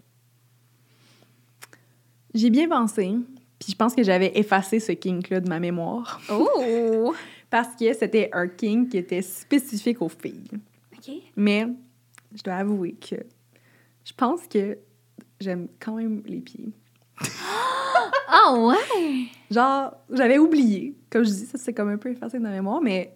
J'ai 2.33 2.49
bien 2.51 2.67
pensé, 2.69 3.09
puis 3.59 3.71
je 3.71 3.75
pense 3.75 3.95
que 3.95 4.03
j'avais 4.03 4.37
effacé 4.37 4.79
ce 4.79 4.91
kink-là 4.91 5.39
de 5.39 5.49
ma 5.49 5.59
mémoire, 5.59 6.21
Oh! 6.31 7.13
parce 7.49 7.75
que 7.75 7.91
c'était 7.93 8.29
un 8.33 8.47
kink 8.47 8.89
qui 8.89 8.97
était 8.97 9.23
spécifique 9.23 10.01
aux 10.01 10.09
filles. 10.09 10.43
OK. 10.95 11.11
Mais 11.35 11.65
je 12.35 12.43
dois 12.43 12.55
avouer 12.55 12.93
que 12.93 13.15
je 14.05 14.13
pense 14.15 14.41
que 14.47 14.77
j'aime 15.39 15.67
quand 15.79 15.95
même 15.95 16.21
les 16.25 16.39
pieds. 16.41 16.69
Ah 18.31 18.53
ouais! 18.53 19.25
Genre, 19.49 19.91
j'avais 20.11 20.37
oublié. 20.37 20.93
Comme 21.09 21.23
je 21.23 21.29
dis, 21.29 21.45
ça 21.45 21.57
c'est 21.57 21.73
comme 21.73 21.89
un 21.89 21.97
peu 21.97 22.09
effacé 22.11 22.37
de 22.37 22.43
ma 22.43 22.51
mémoire, 22.51 22.81
mais 22.81 23.15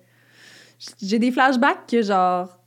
j'ai 1.01 1.19
des 1.19 1.31
flashbacks 1.31 1.85
que 1.87 2.01
genre 2.01 2.57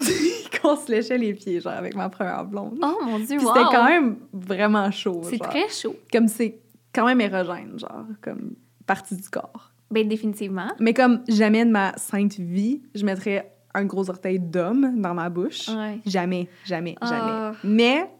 qu'on 0.62 0.76
se 0.76 0.90
léchait 0.90 1.18
les 1.18 1.34
pieds, 1.34 1.60
genre 1.60 1.72
avec 1.72 1.94
ma 1.94 2.08
première 2.08 2.44
blonde. 2.44 2.78
Oh 2.82 2.98
mon 3.04 3.18
Dieu, 3.18 3.38
wow! 3.40 3.52
c'était 3.54 3.66
quand 3.70 3.84
même 3.84 4.16
vraiment 4.32 4.90
chaud. 4.90 5.22
C'est 5.24 5.38
très 5.38 5.68
chaud. 5.68 5.96
Comme 6.12 6.28
c'est 6.28 6.58
quand 6.94 7.06
même 7.06 7.20
érogène, 7.20 7.78
genre, 7.78 8.04
comme 8.20 8.54
partie 8.86 9.16
du 9.16 9.28
corps. 9.28 9.72
Ben, 9.90 10.06
définitivement. 10.06 10.68
Mais 10.80 10.94
comme 10.94 11.22
jamais 11.28 11.64
de 11.64 11.70
ma 11.70 11.96
sainte 11.96 12.38
vie, 12.38 12.82
je 12.94 13.04
mettrais 13.04 13.52
un 13.74 13.84
gros 13.84 14.08
orteil 14.10 14.38
d'homme 14.38 15.00
dans 15.00 15.14
ma 15.14 15.28
bouche. 15.30 15.68
Ouais. 15.68 15.98
Jamais, 16.06 16.48
jamais, 16.64 16.94
Ah. 17.00 17.06
jamais. 17.06 17.56
Mais 17.64 18.10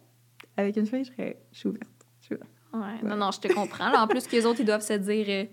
avec 0.57 0.77
une 0.77 0.87
fille, 0.87 1.05
je 1.05 1.11
serais 1.13 1.37
je 1.53 1.59
suis 1.59 1.69
ouverte. 1.69 1.91
Je 2.21 2.27
suis 2.27 2.35
ouverte. 2.35 2.51
Ouais. 2.73 3.09
Non, 3.09 3.17
non, 3.17 3.31
je 3.31 3.41
te 3.41 3.53
comprends. 3.53 3.91
Là, 3.91 4.03
en 4.03 4.07
plus, 4.07 4.27
que 4.27 4.33
les 4.37 4.45
autres, 4.47 4.61
ils 4.61 4.67
doivent 4.67 4.83
se 4.83 4.95
dire... 4.95 5.47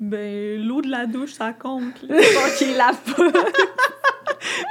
ben, 0.00 0.60
l'eau 0.66 0.80
de 0.82 0.88
la 0.90 1.06
douche, 1.06 1.32
ça 1.34 1.52
compte. 1.52 1.94
Ok, 2.10 2.66
la 2.76 2.90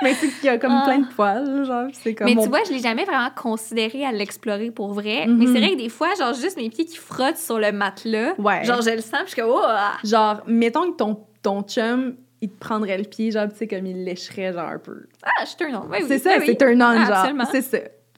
Mais 0.01 0.13
c'est 0.13 0.27
qu'il 0.29 0.45
y 0.45 0.49
a 0.49 0.57
comme 0.57 0.71
Ah. 0.71 0.83
plein 0.85 0.99
de 0.99 1.07
poils, 1.13 1.65
genre, 1.65 1.87
c'est 1.93 2.15
comme 2.15 2.25
Mais 2.27 2.33
mon- 2.35 2.43
tu 2.43 2.49
vois, 2.49 2.63
je 2.65 2.71
l'ai 2.71 2.79
jamais 2.79 3.05
vraiment 3.05 3.29
considéré 3.35 4.05
à 4.05 4.11
l'explorer 4.11 4.71
pour 4.71 4.93
vrai. 4.93 5.27
Mhm. 5.27 5.37
Mais 5.37 5.45
c'est 5.45 5.59
vrai 5.59 5.71
que 5.71 5.77
des 5.77 5.89
fois, 5.89 6.07
genre, 6.17 6.33
juste 6.33 6.57
mes 6.57 6.69
pieds 6.69 6.85
qui 6.85 6.97
frottent 6.97 7.37
sur 7.37 7.59
le 7.59 7.71
matelas, 7.71 8.33
Ouais. 8.39 8.63
genre, 8.63 8.81
je 8.81 8.91
le 8.91 9.01
sens, 9.01 9.19
puis 9.21 9.27
je 9.27 9.31
suis 9.33 9.41
comme, 9.41 9.51
oh! 9.51 9.61
ah. 9.63 9.97
Genre, 10.03 10.41
mettons 10.47 10.91
que 10.91 10.97
ton, 10.97 11.19
ton 11.41 11.61
chum, 11.63 12.15
il 12.41 12.49
te 12.49 12.57
prendrait 12.59 12.97
le 12.97 13.03
pied, 13.03 13.31
genre, 13.31 13.47
tu 13.49 13.57
sais, 13.57 13.67
comme 13.67 13.85
il 13.85 14.03
lécherait, 14.05 14.53
genre, 14.53 14.69
un 14.69 14.79
peu. 14.79 15.05
Ah, 15.23 15.43
je 15.45 15.55
turn 15.57 15.75
on. 15.75 15.89
Oui, 15.91 15.99
c'est 16.07 16.19
ça, 16.19 16.37
oui. 16.39 16.45
c'est 16.47 16.63
un 16.63 16.75
on, 16.79 16.81
Ah, 16.81 17.05
genre. 17.05 17.17
absolument. 17.17 17.45
C'est 17.51 17.61
ça. 17.61 17.77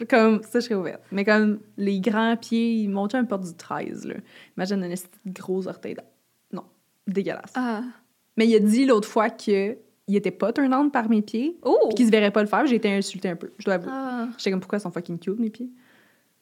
Comme 0.09 0.41
ça, 0.43 0.59
je 0.59 0.65
serais 0.65 0.75
ouverte. 0.75 1.01
Mais 1.11 1.23
comme 1.25 1.59
les 1.77 1.99
grands 1.99 2.35
pieds, 2.35 2.87
mon 2.87 3.07
chum 3.07 3.27
porte 3.27 3.43
du 3.43 3.53
13, 3.55 4.05
là. 4.05 4.15
Imagine 4.57 4.83
un 4.83 4.93
gros 5.31 5.67
orteil. 5.67 5.95
Dégueulasse. 7.13 7.51
Ah. 7.55 7.81
Mais 8.37 8.47
il 8.47 8.55
a 8.55 8.59
dit 8.59 8.85
l'autre 8.85 9.07
fois 9.07 9.29
que 9.29 9.77
il 10.07 10.15
était 10.15 10.31
pas 10.31 10.51
turn 10.51 10.73
on 10.73 10.89
par 10.89 11.09
mes 11.09 11.21
pieds, 11.21 11.57
Oh! 11.63 11.77
puis 11.87 11.95
qu'il 11.95 12.05
se 12.07 12.11
verrait 12.11 12.31
pas 12.31 12.41
le 12.41 12.47
faire. 12.47 12.65
J'ai 12.65 12.75
été 12.75 12.91
insultée 12.91 13.29
un 13.29 13.35
peu, 13.35 13.51
je 13.57 13.65
dois 13.65 13.75
avouer. 13.75 13.91
Ah. 13.93 14.27
J'étais 14.37 14.51
comme, 14.51 14.59
pourquoi 14.59 14.77
ils 14.77 14.81
sont 14.81 14.91
fucking 14.91 15.19
cute, 15.19 15.39
mes 15.39 15.49
pieds? 15.49 15.69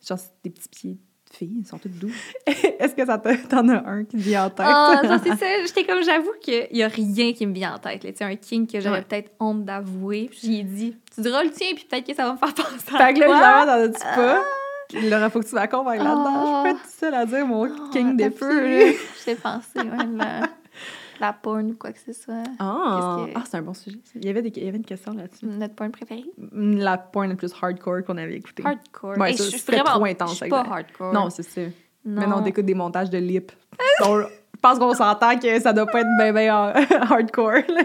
Genre, 0.08 0.18
c'est 0.18 0.32
des 0.44 0.50
petits 0.50 0.70
pieds 0.70 0.94
de 1.30 1.36
filles, 1.36 1.58
ils 1.60 1.68
sont 1.68 1.78
tous 1.78 1.90
doux. 1.90 2.10
Est-ce 2.48 2.96
que 2.96 3.06
ça 3.06 3.18
te- 3.20 3.48
t'en 3.48 3.68
as 3.70 3.86
un 3.88 4.04
qui 4.06 4.18
te 4.18 4.22
vient 4.22 4.46
en 4.46 4.50
tête? 4.50 4.66
Ah, 4.68 5.20
c'est 5.24 5.30
ça. 5.38 5.46
J'étais 5.68 5.84
comme, 5.84 6.02
j'avoue 6.04 6.32
qu'il 6.42 6.68
y 6.72 6.82
a 6.82 6.88
rien 6.88 7.34
qui 7.34 7.46
me 7.46 7.54
vient 7.54 7.76
en 7.76 7.80
tête. 7.80 8.04
là. 8.04 8.12
Sais, 8.16 8.24
un 8.24 8.36
king 8.38 8.66
que 8.66 8.80
j'aurais 8.80 9.00
Ouais. 9.00 9.06
peut-être 9.08 9.32
honte 9.40 9.66
d'avouer. 9.66 10.28
Puis 10.32 10.40
j'y 10.42 10.60
ai 10.62 10.64
dit, 10.64 10.96
tu 11.14 11.22
diras 11.22 11.44
le 11.44 11.52
tien, 11.52 11.68
puis 11.76 11.86
peut-être 11.88 12.08
que 12.08 12.16
ça 12.16 12.24
va 12.26 12.32
me 12.34 12.38
faire 12.38 12.54
penser 12.56 12.96
à 12.96 13.08
fait 13.08 13.14
que 13.14 13.20
là, 13.20 13.66
t'en 13.66 13.72
as-tu 13.84 14.00
pas? 14.16 14.42
Puis 14.88 15.08
Laura, 15.10 15.30
faut 15.30 15.42
que 15.42 15.46
tu 15.48 15.54
m'accompagnes 15.54 16.00
là-dedans. 16.02 16.24
Ah. 16.26 16.64
Je 16.64 16.70
suis 16.70 16.74
pas 16.78 16.82
toute 16.82 16.92
seule 17.00 17.14
à 17.14 17.26
dire 17.28 17.46
mon 17.46 17.68
Oh, 17.68 17.90
king 17.92 18.16
des 18.18 18.30
là. 18.30 18.92
J'ai 19.26 19.36
pensé, 19.36 19.68
ouais, 19.76 20.06
la, 20.16 20.50
la 21.20 21.34
porn 21.34 21.72
ou 21.72 21.76
quoi 21.76 21.92
que 21.92 22.00
ce 22.00 22.14
soit. 22.14 22.44
Ah, 22.60 23.26
que- 23.28 23.32
ah 23.38 23.44
c'est 23.50 23.58
un 23.58 23.62
bon 23.62 23.74
sujet. 23.74 24.00
Il 24.16 24.26
y 24.26 24.30
avait, 24.30 24.42
des, 24.42 24.50
il 24.56 24.64
y 24.64 24.68
avait 24.68 24.78
une 24.78 24.86
question 24.86 25.14
là-dessus. 25.14 25.46
Notre 25.46 25.76
porn 25.76 25.92
préférée? 25.92 26.26
La 26.52 26.98
porn 26.98 27.30
la 27.30 27.36
plus 27.36 27.52
hardcore 27.62 28.04
qu'on 28.06 28.18
avait 28.18 28.38
écoutée. 28.38 28.64
Hardcore. 28.66 29.18
Ouais, 29.18 29.32
Hey, 29.32 29.38
ça, 29.38 29.44
je 29.46 29.50
suis 29.50 29.60
vraiment 29.72 29.92
trop 29.96 30.06
intense, 30.06 30.32
Je 30.32 30.36
suis 30.36 30.50
pas 30.50 30.62
hardcore. 30.62 31.14
Non, 31.14 31.30
c'est 31.30 31.44
ça. 31.44 31.62
non. 31.62 32.22
Maintenant, 32.22 32.42
on 32.42 32.46
écoute 32.46 32.66
des 32.66 32.74
montages 32.76 33.10
de 33.10 33.18
lip. 33.18 33.52
Donc, 34.04 34.26
je 34.56 34.60
pense 34.62 34.80
qu'on 34.80 34.94
s'entend 34.94 35.38
que 35.40 35.60
ça 35.60 35.74
doit 35.74 35.86
pas 35.86 36.02
être 36.02 36.08
bien, 36.18 36.34
bien 36.34 36.54
hardcore. 37.10 37.54
là. 37.70 37.84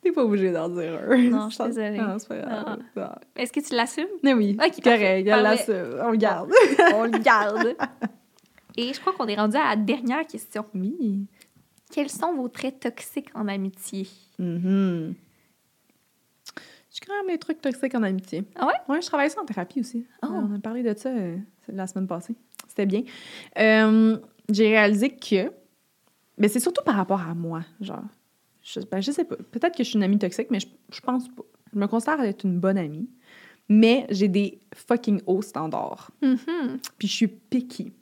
T'es 0.02 0.12
pas 0.12 0.24
obligé 0.24 0.50
d'en 0.52 0.68
dire 0.68 0.98
un. 1.08 1.16
Non, 1.30 1.48
je 1.50 1.54
suis 1.56 1.64
désolée. 1.64 1.98
Non, 1.98 2.18
c'est 2.18 2.28
pas 2.28 2.38
grave. 2.38 2.78
Ah. 2.96 3.18
Est-ce 3.36 3.52
que 3.52 3.60
tu 3.60 3.74
l'assumes? 3.74 4.08
Mais 4.22 4.32
oui, 4.34 4.56
Ok, 4.58 4.82
correct, 4.82 5.02
elle 5.02 5.24
l'a 5.26 5.42
Parfait. 5.42 5.64
ça. 5.66 6.06
On 6.06 6.10
le 6.10 6.16
garde. 6.16 6.50
On 6.94 7.04
le 7.04 7.18
garde. 7.18 7.76
Et 8.76 8.92
je 8.94 9.00
crois 9.00 9.12
qu'on 9.12 9.26
est 9.26 9.34
rendu 9.34 9.56
à 9.56 9.70
la 9.70 9.76
dernière 9.76 10.26
question. 10.26 10.64
Oui. 10.74 11.26
Quels 11.92 12.08
sont 12.08 12.34
vos 12.34 12.48
traits 12.48 12.80
toxiques 12.80 13.30
en 13.34 13.48
amitié? 13.48 14.06
Mhm. 14.38 15.14
J'ai 16.92 17.00
quand 17.06 17.14
même 17.24 17.32
des 17.34 17.38
trucs 17.38 17.60
toxiques 17.60 17.94
en 17.94 18.02
amitié. 18.02 18.44
Ah 18.56 18.66
ouais? 18.66 18.72
Ouais, 18.88 19.00
je 19.02 19.06
travaille 19.06 19.30
ça 19.30 19.40
en 19.40 19.44
thérapie 19.44 19.80
aussi. 19.80 20.06
Oh. 20.22 20.26
Euh, 20.26 20.40
On 20.50 20.54
a 20.56 20.58
parlé 20.58 20.82
de 20.82 20.96
ça 20.96 21.08
euh, 21.10 21.36
la 21.68 21.86
semaine 21.86 22.06
passée. 22.06 22.34
C'était 22.68 22.86
bien. 22.86 23.02
Euh, 23.58 24.18
j'ai 24.50 24.68
réalisé 24.68 25.10
que. 25.10 25.52
Mais 26.38 26.48
c'est 26.48 26.58
surtout 26.60 26.82
par 26.84 26.94
rapport 26.96 27.20
à 27.20 27.34
moi, 27.34 27.62
genre. 27.80 28.02
Je, 28.72 28.80
ben, 28.80 29.00
je 29.00 29.10
sais 29.10 29.24
pas. 29.24 29.36
Peut-être 29.36 29.76
que 29.76 29.84
je 29.84 29.88
suis 29.88 29.96
une 29.96 30.02
amie 30.02 30.18
toxique, 30.18 30.48
mais 30.50 30.60
je, 30.60 30.66
je 30.92 31.00
pense 31.00 31.28
pas. 31.28 31.42
Je 31.72 31.78
me 31.78 31.86
considère 31.86 32.20
être 32.22 32.44
une 32.44 32.58
bonne 32.58 32.78
amie. 32.78 33.08
Mais 33.68 34.06
j'ai 34.10 34.28
des 34.28 34.58
fucking 34.74 35.20
hauts 35.26 35.42
standards. 35.42 36.10
Mhm. 36.22 36.78
Puis 36.98 37.08
je 37.08 37.12
suis 37.12 37.28
picky. 37.28 37.92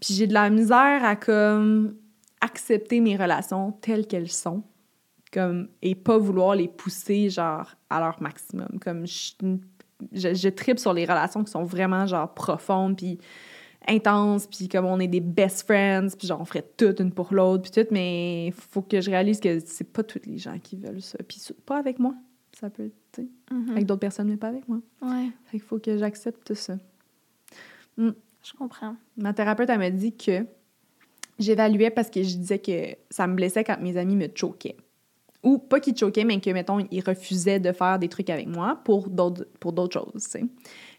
Puis 0.00 0.14
j'ai 0.14 0.26
de 0.26 0.34
la 0.34 0.50
misère 0.50 1.04
à 1.04 1.16
comme 1.16 1.96
accepter 2.40 3.00
mes 3.00 3.16
relations 3.16 3.72
telles 3.72 4.06
qu'elles 4.06 4.30
sont. 4.30 4.62
Comme, 5.32 5.68
et 5.82 5.96
pas 5.96 6.16
vouloir 6.16 6.54
les 6.54 6.68
pousser 6.68 7.28
genre 7.28 7.74
à 7.90 7.98
leur 7.98 8.22
maximum. 8.22 8.78
Comme 8.80 9.04
je, 9.04 9.32
je, 10.12 10.32
je 10.32 10.48
tripe 10.48 10.78
sur 10.78 10.92
les 10.92 11.04
relations 11.04 11.42
qui 11.42 11.50
sont 11.50 11.64
vraiment 11.64 12.06
genre 12.06 12.32
profondes 12.32 12.96
puis 12.96 13.18
intenses 13.88 14.46
puis 14.46 14.68
comme 14.68 14.84
on 14.86 14.98
est 15.00 15.08
des 15.08 15.20
best 15.20 15.66
friends 15.66 16.08
puis 16.18 16.26
genre 16.26 16.40
on 16.40 16.44
ferait 16.44 16.64
tout 16.76 16.94
une 17.02 17.12
pour 17.12 17.32
l'autre 17.34 17.62
puis 17.70 17.70
tout 17.82 17.88
mais 17.90 18.52
faut 18.56 18.82
que 18.82 19.00
je 19.00 19.10
réalise 19.10 19.40
que 19.40 19.60
c'est 19.60 19.84
pas 19.92 20.02
tous 20.02 20.20
les 20.26 20.38
gens 20.38 20.58
qui 20.58 20.76
veulent 20.76 21.02
ça 21.02 21.18
puis 21.26 21.40
pas 21.66 21.78
avec 21.78 21.98
moi 21.98 22.14
ça 22.58 22.70
peut 22.70 22.84
être 22.86 22.94
tu 23.12 23.22
sais, 23.22 23.28
Mhm. 23.52 23.70
avec 23.70 23.86
d'autres 23.86 24.00
personnes 24.00 24.28
mais 24.28 24.36
pas 24.36 24.48
avec 24.48 24.66
moi 24.68 24.78
Ouais, 25.02 25.28
fait 25.46 25.58
qu'il 25.58 25.60
faut 25.60 25.78
que 25.78 25.96
j'accepte 25.98 26.54
ça 26.54 26.76
je 27.98 28.52
comprends. 28.58 28.96
Ma 29.16 29.32
thérapeute, 29.32 29.70
elle 29.70 29.78
m'a 29.78 29.90
dit 29.90 30.12
que 30.14 30.44
j'évaluais 31.38 31.90
parce 31.90 32.10
que 32.10 32.22
je 32.22 32.36
disais 32.36 32.58
que 32.58 32.94
ça 33.10 33.26
me 33.26 33.34
blessait 33.34 33.64
quand 33.64 33.80
mes 33.80 33.96
amis 33.96 34.16
me 34.16 34.26
choquaient. 34.34 34.76
Ou 35.42 35.58
pas 35.58 35.80
qu'ils 35.80 35.96
choquaient, 35.96 36.24
mais 36.24 36.40
que, 36.40 36.50
mettons, 36.50 36.86
ils 36.90 37.02
refusaient 37.02 37.60
de 37.60 37.72
faire 37.72 37.98
des 37.98 38.08
trucs 38.08 38.30
avec 38.30 38.46
moi 38.46 38.80
pour 38.84 39.08
d'autres, 39.08 39.46
pour 39.60 39.72
d'autres 39.72 39.98
choses, 40.00 40.24
tu 40.24 40.30
sais. 40.30 40.44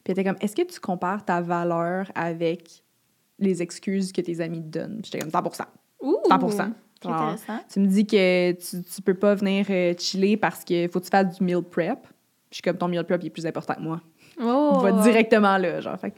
Elle 0.06 0.20
était 0.20 0.24
comme, 0.24 0.38
est-ce 0.41 0.56
que 0.56 0.62
tu 0.64 0.80
compares 0.80 1.24
ta 1.26 1.41
valeur 1.41 2.12
avec 2.16 2.84
les 3.39 3.62
excuses 3.62 4.12
que 4.12 4.22
tes 4.22 4.39
amis 4.41 4.62
te 4.62 4.78
donnent? 4.80 5.01
Puis 5.01 5.12
J'étais 5.12 5.20
comme 5.20 5.32
100 5.32 5.64
Ouh! 6.01 6.18
100 6.30 6.49
C'est 7.01 7.10
Genre. 7.10 7.36
Tu 7.72 7.80
me 7.80 7.88
dis 7.88 8.06
que 8.08 8.51
tu, 8.53 8.84
tu 8.84 9.01
peux 9.01 9.14
pas 9.14 9.36
venir 9.36 9.66
euh, 9.70 9.93
chiller 9.97 10.38
parce 10.38 10.64
que 10.64 10.88
faut 10.88 10.99
que 10.99 11.06
tu 11.06 11.12
fasses 11.12 11.38
du 11.38 11.43
meal 11.43 11.62
prep. 11.62 12.01
Puis 12.01 12.10
je 12.51 12.56
suis 12.56 12.62
comme, 12.64 12.78
ton 12.78 12.88
meal 12.88 13.03
prep 13.03 13.22
il 13.24 13.28
est 13.28 13.30
plus 13.32 13.45
important 13.45 13.76
que 13.76 13.82
moi. 13.82 14.01
Oh! 14.39 14.72
On 14.76 14.80
va 14.80 14.91
directement 15.03 15.58
là, 15.58 15.82
genre. 15.82 15.99
Fait 15.99 16.14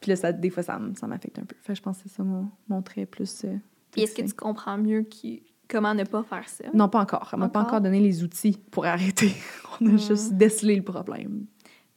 puis 0.00 0.10
là, 0.10 0.16
ça, 0.16 0.32
des 0.32 0.48
fois, 0.50 0.62
ça, 0.62 0.80
ça 0.98 1.06
m'affecte 1.06 1.38
un 1.38 1.44
peu. 1.44 1.56
Fait 1.62 1.74
je 1.74 1.82
pense 1.82 1.98
que 1.98 2.04
c'est 2.08 2.14
ça 2.14 2.22
mon, 2.22 2.48
mon 2.68 2.80
trait 2.82 3.06
plus. 3.06 3.44
euh, 3.44 3.56
Puis 3.90 4.02
est-ce 4.02 4.14
que 4.14 4.22
tu 4.22 4.32
comprends 4.34 4.78
mieux 4.78 5.02
qui... 5.02 5.42
comment 5.68 5.94
ne 5.94 6.04
pas 6.04 6.22
faire 6.22 6.48
ça? 6.48 6.64
Non, 6.72 6.88
pas 6.88 7.00
encore. 7.00 7.28
Elle 7.32 7.38
m'a 7.38 7.48
pas 7.48 7.60
Encore? 7.60 7.68
encore 7.74 7.80
donné 7.82 8.00
les 8.00 8.22
outils 8.22 8.58
pour 8.70 8.86
arrêter. 8.86 9.32
On 9.80 9.86
a 9.86 9.90
Hmm. 9.90 9.98
juste 9.98 10.32
décelé 10.34 10.76
le 10.76 10.82
problème. 10.82 11.44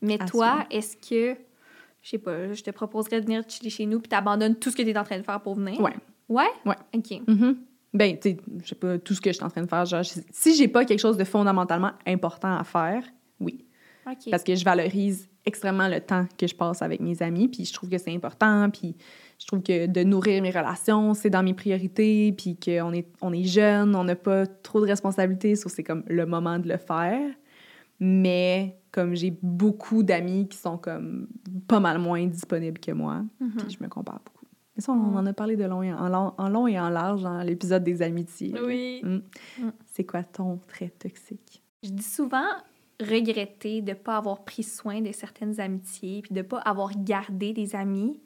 Mais 0.03 0.21
à 0.21 0.25
toi, 0.25 0.65
est-ce 0.69 0.95
que, 0.97 1.35
je 2.01 2.09
sais 2.09 2.17
pas, 2.19 2.53
je 2.53 2.61
te 2.61 2.69
proposerais 2.71 3.19
de 3.21 3.25
venir 3.25 3.43
chiller 3.47 3.69
chez 3.71 3.85
nous 3.85 3.99
puis 3.99 4.09
t'abandonnes 4.09 4.55
tout 4.55 4.69
ce 4.69 4.75
que 4.75 4.81
tu 4.83 4.89
es 4.89 4.97
en 4.97 5.03
train 5.03 5.17
de 5.17 5.23
faire 5.23 5.41
pour 5.41 5.55
venir? 5.55 5.79
Ouais. 5.79 5.93
Ouais? 6.29 6.49
Ouais. 6.65 6.75
OK. 6.95 7.21
Mhm. 7.27 7.57
Ben, 7.93 8.17
tu 8.19 8.31
sais, 8.31 8.37
je 8.63 8.67
sais 8.69 8.75
pas 8.75 8.97
tout 8.97 9.13
ce 9.13 9.21
que 9.21 9.29
je 9.31 9.35
suis 9.35 9.43
en 9.45 9.49
train 9.49 9.61
de 9.61 9.67
faire. 9.69 9.85
Genre, 9.85 10.03
je- 10.03 10.19
si 10.31 10.55
j'ai 10.55 10.67
pas 10.67 10.83
quelque 10.85 10.99
chose 10.99 11.15
de 11.17 11.23
fondamentalement 11.23 11.91
important 12.07 12.55
à 12.57 12.63
faire, 12.63 13.03
oui. 13.39 13.65
OK. 14.07 14.29
Parce 14.31 14.43
que 14.43 14.55
je 14.55 14.65
valorise 14.65 15.29
extrêmement 15.45 15.87
le 15.87 15.99
temps 15.99 16.25
que 16.37 16.47
je 16.47 16.55
passe 16.55 16.81
avec 16.81 16.99
mes 17.01 17.21
amis, 17.21 17.47
puis 17.49 17.65
je 17.65 17.73
trouve 17.73 17.89
que 17.89 17.97
c'est 17.97 18.13
important, 18.13 18.69
puis 18.69 18.95
je 19.39 19.45
trouve 19.45 19.61
que 19.61 19.85
de 19.87 20.03
nourrir 20.03 20.41
mes 20.41 20.49
relations, 20.51 21.13
c'est 21.13 21.29
dans 21.29 21.43
mes 21.43 21.53
priorités, 21.53 22.31
puis 22.31 22.57
qu'on 22.57 22.93
est, 22.93 23.07
on 23.21 23.31
est 23.33 23.43
jeune, 23.43 23.95
on 23.95 24.03
n'a 24.05 24.15
pas 24.15 24.45
trop 24.47 24.79
de 24.81 24.85
responsabilités, 24.87 25.55
sauf 25.55 25.71
c'est 25.73 25.83
comme 25.83 26.03
le 26.07 26.25
moment 26.25 26.59
de 26.59 26.67
le 26.69 26.77
faire. 26.77 27.29
Mais 27.99 28.77
comme 28.93 29.15
j'ai 29.15 29.35
beaucoup 29.41 30.03
d'amis 30.03 30.47
qui 30.47 30.57
sont 30.57 30.77
comme 30.77 31.27
pas 31.67 31.81
mal 31.81 31.97
moins 31.99 32.25
disponibles 32.27 32.79
que 32.79 32.91
moi, 32.93 33.23
Mhm. 33.41 33.51
puis 33.57 33.69
je 33.77 33.83
me 33.83 33.89
compare 33.89 34.21
beaucoup. 34.23 34.45
Mais 34.75 34.81
ça, 34.81 34.91
on 34.93 35.15
en 35.17 35.25
a 35.25 35.33
parlé 35.33 35.55
de 35.57 35.65
long 35.65 35.83
et 35.83 35.91
en, 35.93 36.07
long, 36.07 36.33
en 36.37 36.47
long 36.49 36.65
et 36.67 36.79
en 36.79 36.89
large 36.89 37.21
dans 37.23 37.41
l'épisode 37.43 37.83
des 37.83 38.01
amitiés. 38.01 38.55
Oui. 38.65 39.01
Mm. 39.03 39.21
Mm. 39.65 39.71
C'est 39.85 40.03
quoi 40.05 40.23
ton 40.23 40.59
trait 40.67 40.89
toxique? 40.97 41.61
Je 41.83 41.89
dis 41.89 42.01
souvent 42.03 42.45
regretter 43.01 43.81
de 43.81 43.89
ne 43.91 43.95
pas 43.95 44.17
avoir 44.17 44.43
pris 44.45 44.63
soin 44.63 45.01
de 45.01 45.11
certaines 45.11 45.59
amitiés 45.59 46.21
puis 46.21 46.33
de 46.33 46.39
ne 46.39 46.43
pas 46.43 46.59
avoir 46.59 46.91
gardé 47.03 47.51
des 47.53 47.75
amis. 47.75 48.19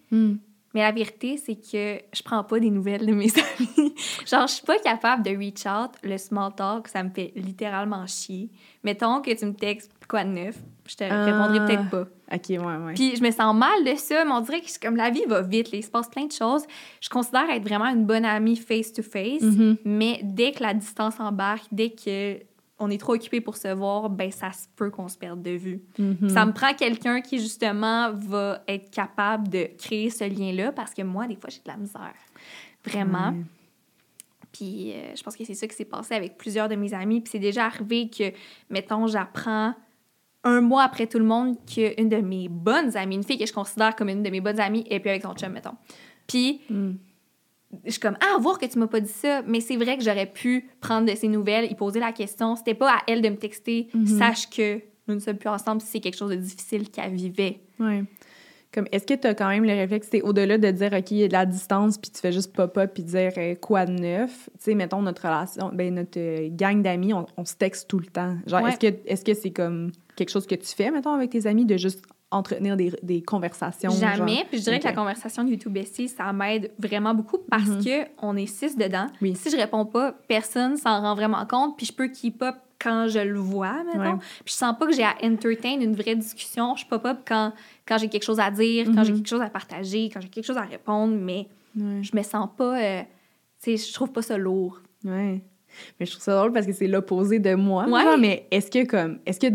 Mais 0.78 0.84
la 0.84 0.92
vérité, 0.92 1.38
c'est 1.44 1.56
que 1.56 2.00
je 2.14 2.22
prends 2.22 2.44
pas 2.44 2.60
des 2.60 2.70
nouvelles 2.70 3.04
de 3.04 3.12
mes 3.14 3.30
amis. 3.60 3.96
Genre, 4.30 4.46
je 4.46 4.54
suis 4.54 4.66
pas 4.66 4.78
capable 4.78 5.24
de 5.24 5.32
reach 5.32 5.66
out. 5.66 5.90
Le 6.04 6.20
small 6.20 6.54
talk, 6.56 6.88
ça 6.88 7.02
me 7.02 7.10
fait 7.10 7.32
littéralement 7.36 8.06
chier. 8.06 8.52
Mettons 8.84 9.22
que 9.22 9.34
tu 9.34 9.44
me 9.48 9.54
textes 9.56 9.92
quoi 10.08 10.24
de 10.24 10.30
neuf, 10.30 10.56
je 10.88 10.96
te 10.96 11.04
Ah. 11.04 11.26
répondrai 11.26 11.66
peut-être 11.66 11.90
pas. 11.90 12.04
OK, 12.32 12.50
ouais, 12.50 12.58
ouais. 12.86 12.94
Puis 12.94 13.16
je 13.16 13.24
me 13.24 13.32
sens 13.32 13.56
mal 13.56 13.84
de 13.86 13.96
ça, 13.96 14.24
mais 14.24 14.32
on 14.32 14.42
dirait 14.42 14.62
que 14.62 14.68
comme 14.80 14.96
la 14.98 15.10
vie 15.10 15.26
va 15.28 15.42
vite, 15.42 15.72
là, 15.72 15.80
il 15.80 15.84
se 15.84 15.90
passe 15.90 16.10
plein 16.10 16.26
de 16.26 16.32
choses. 16.32 16.64
Je 17.02 17.10
considère 17.10 17.50
être 17.50 17.64
vraiment 17.64 17.88
une 17.88 18.06
bonne 18.06 18.24
amie 18.26 18.56
face-to-face, 18.56 19.42
Mhm. 19.42 19.78
mais 19.84 20.20
dès 20.24 20.52
que 20.52 20.62
la 20.62 20.76
distance 20.76 21.20
embarque, 21.20 21.66
dès 21.72 21.90
que 21.90 22.38
on 22.80 22.90
est 22.90 23.00
trop 23.00 23.16
occupé 23.16 23.42
pour 23.42 23.58
se 23.58 23.68
voir, 23.74 24.10
ben 24.10 24.32
ça 24.32 24.52
se 24.52 24.68
peut 24.76 24.90
qu'on 24.90 25.08
se 25.08 25.18
perde 25.18 25.42
de 25.42 25.52
vue. 25.52 25.82
Mhm. 25.98 26.30
Ça 26.30 26.46
me 26.46 26.54
prend 26.54 26.74
quelqu'un 26.74 27.22
qui, 27.22 27.40
justement, 27.40 28.12
va 28.14 28.62
être 28.68 28.92
capable 28.92 29.48
de 29.50 29.68
créer 29.78 30.10
ce 30.10 30.24
lien-là 30.24 30.72
parce 30.72 30.94
que 30.94 31.02
moi, 31.02 31.28
des 31.28 31.36
fois, 31.36 31.50
j'ai 31.50 31.60
de 31.60 31.68
la 31.68 31.78
misère. 31.78 32.14
Vraiment. 32.86 33.34
Puis 34.52 34.94
euh, 34.94 35.16
je 35.16 35.24
pense 35.24 35.36
que 35.36 35.44
c'est 35.44 35.54
ça 35.54 35.68
qui 35.68 35.76
s'est 35.76 35.86
passé 35.86 36.16
avec 36.16 36.38
plusieurs 36.38 36.70
de 36.70 36.76
mes 36.76 36.94
amis. 36.94 37.22
Puis 37.22 37.32
c'est 37.32 37.40
déjà 37.40 37.66
arrivé 37.66 38.10
que, 38.10 38.32
mettons, 38.70 39.08
j'apprends 39.08 39.74
un 40.44 40.62
mois 40.62 40.84
après 40.84 41.08
tout 41.08 41.20
le 41.20 41.26
monde 41.26 41.58
qu'une 41.66 42.10
de 42.10 42.18
mes 42.18 42.48
bonnes 42.48 42.96
amies, 42.96 43.16
une 43.16 43.24
fille 43.24 43.38
que 43.38 43.46
je 43.46 43.54
considère 43.54 43.96
comme 43.96 44.10
une 44.10 44.24
de 44.24 44.30
mes 44.30 44.40
bonnes 44.40 44.60
amies, 44.60 44.86
est 44.90 45.00
plus 45.00 45.10
avec 45.10 45.24
son 45.24 45.34
chum, 45.34 45.52
mettons. 45.52 45.76
Puis 46.28 46.62
Mm. 46.70 46.92
Je 47.86 47.92
suis 47.92 48.00
comme, 48.00 48.18
ah, 48.22 48.38
voir 48.40 48.60
que 48.60 48.66
tu 48.66 48.80
m'as 48.80 48.88
pas 48.88 49.00
dit 49.00 49.10
ça, 49.12 49.42
mais 49.46 49.60
c'est 49.60 49.76
vrai 49.76 49.98
que 49.98 50.04
j'aurais 50.04 50.26
pu 50.26 50.70
prendre 50.80 51.10
de 51.12 51.16
ses 51.16 51.28
nouvelles, 51.28 51.70
y 51.72 51.76
poser 51.76 52.00
la 52.00 52.12
question. 52.12 52.56
C'était 52.56 52.74
pas 52.74 52.92
à 52.94 53.00
elle 53.08 53.22
de 53.22 53.30
me 53.30 53.36
texter, 53.38 53.88
Mhm. 53.94 54.06
sache 54.20 54.50
que 54.50 54.80
nous 55.08 55.16
ne 55.16 55.20
sommes 55.20 55.38
plus 55.38 55.50
ensemble 55.50 55.82
si 55.82 55.88
c'est 55.88 56.00
quelque 56.00 56.18
chose 56.18 56.32
de 56.32 56.36
difficile 56.36 56.90
qu'elle 56.90 57.14
vivait. 57.14 57.60
Ouais. 57.80 58.04
Comme, 58.74 58.86
est-ce 58.92 59.06
que 59.06 59.14
tu 59.14 59.26
as 59.28 59.34
quand 59.34 59.48
même 59.48 59.64
le 59.64 59.72
réflexe, 59.74 60.10
c'est 60.12 60.22
au-delà 60.22 60.58
de 60.58 60.70
dire, 60.72 60.92
OK, 60.94 61.12
il 61.12 61.18
y 61.18 61.24
a 61.24 61.28
de 61.30 61.34
la 61.34 61.46
distance, 61.46 61.98
puis 61.98 62.12
tu 62.12 62.20
fais 62.20 62.34
juste 62.34 62.54
pop-up, 62.54 62.92
puis 62.94 63.04
dire 63.04 63.32
euh, 63.38 63.56
quoi 63.56 63.86
de 63.86 63.94
neuf? 63.94 64.50
Tu 64.58 64.66
sais, 64.66 64.76
mettons, 64.76 65.02
notre 65.02 65.22
relation, 65.24 65.72
ben, 65.74 65.94
notre 65.96 66.20
euh, 66.20 66.50
gang 66.52 66.82
d'amis, 66.82 67.14
on, 67.14 67.26
on 67.38 67.46
se 67.46 67.56
texte 67.56 67.88
tout 67.88 68.00
le 68.00 68.08
temps. 68.08 68.36
Genre, 68.46 68.62
Ouais. 68.62 68.72
est-ce 68.72 68.80
que 68.80 68.98
est-ce 69.06 69.24
que 69.24 69.34
c'est 69.34 69.52
comme 69.52 69.92
quelque 70.18 70.30
chose 70.30 70.46
que 70.46 70.56
tu 70.56 70.68
fais, 70.68 70.92
mettons, 70.92 71.14
avec 71.14 71.30
tes 71.32 71.48
amis, 71.48 71.66
de 71.66 71.78
juste 71.78 72.04
entretenir 72.32 72.76
des, 72.78 72.94
des 73.04 73.22
conversations? 73.22 73.90
Jamais. 73.92 74.36
genre? 74.36 74.46
Puis 74.50 74.60
je 74.60 74.64
dirais 74.64 74.80
que 74.80 74.86
la 74.86 74.94
conversation 74.94 75.44
de 75.44 75.50
YouTube 75.52 75.74
Bestie, 75.74 76.08
ça 76.10 76.32
m'aide 76.34 76.72
vraiment 76.80 77.14
beaucoup 77.14 77.38
parce 77.50 77.68
Mhm. 77.70 77.84
que 77.84 78.08
on 78.22 78.36
est 78.36 78.46
six 78.48 78.76
dedans. 78.78 79.08
Oui. 79.22 79.36
Si 79.36 79.50
je 79.50 79.58
réponds 79.58 79.86
pas, 79.86 80.14
personne 80.28 80.78
s'en 80.78 81.02
rend 81.02 81.16
vraiment 81.16 81.46
compte. 81.46 81.78
Puis 81.78 81.86
je 81.86 81.94
peux 81.94 82.08
keep 82.10 82.42
up 82.42 82.56
quand 82.80 83.08
je 83.08 83.20
le 83.20 83.40
vois. 83.40 83.82
Ouais. 83.96 84.12
Puis 84.46 84.54
je 84.54 84.54
sens 84.54 84.76
pas 84.78 84.86
que 84.86 84.94
j'ai 84.94 85.04
à 85.04 85.16
entertain 85.24 85.80
une 85.80 85.96
vraie 85.96 86.16
discussion. 86.16 86.76
Je 86.76 86.86
pop 86.86 87.04
up 87.06 87.20
quand, 87.28 87.54
quand 87.88 87.98
j'ai 87.98 88.08
quelque 88.10 88.24
chose 88.26 88.40
à 88.40 88.52
dire, 88.52 88.86
quand 88.88 88.98
Mhm. 89.00 89.04
j'ai 89.06 89.14
quelque 89.14 89.30
chose 89.30 89.42
à 89.42 89.50
partager, 89.50 90.10
quand 90.14 90.22
j'ai 90.22 90.30
quelque 90.30 90.46
chose 90.46 90.58
à 90.58 90.62
répondre, 90.62 91.16
mais 91.16 91.48
Ouais. 91.76 92.02
je 92.04 92.16
me 92.16 92.24
sens 92.24 92.50
pas... 92.58 92.80
euh, 92.82 93.02
tu 93.64 93.78
sais, 93.78 93.88
je 93.88 93.94
trouve 93.94 94.12
pas 94.12 94.22
ça 94.22 94.38
lourd. 94.38 94.80
Ouais. 95.04 95.42
Mais 96.00 96.06
je 96.06 96.12
trouve 96.12 96.24
ça 96.24 96.36
drôle 96.36 96.52
parce 96.54 96.66
que 96.66 96.74
c'est 96.74 96.88
l'opposé 96.88 97.40
de 97.40 97.54
moi. 97.56 97.88
Ouais. 97.88 98.02
genre, 98.04 98.18
mais 98.18 98.48
est-ce 98.52 98.70
que 98.72 98.86
comme 98.86 99.20
est-ce 99.26 99.40
que 99.40 99.48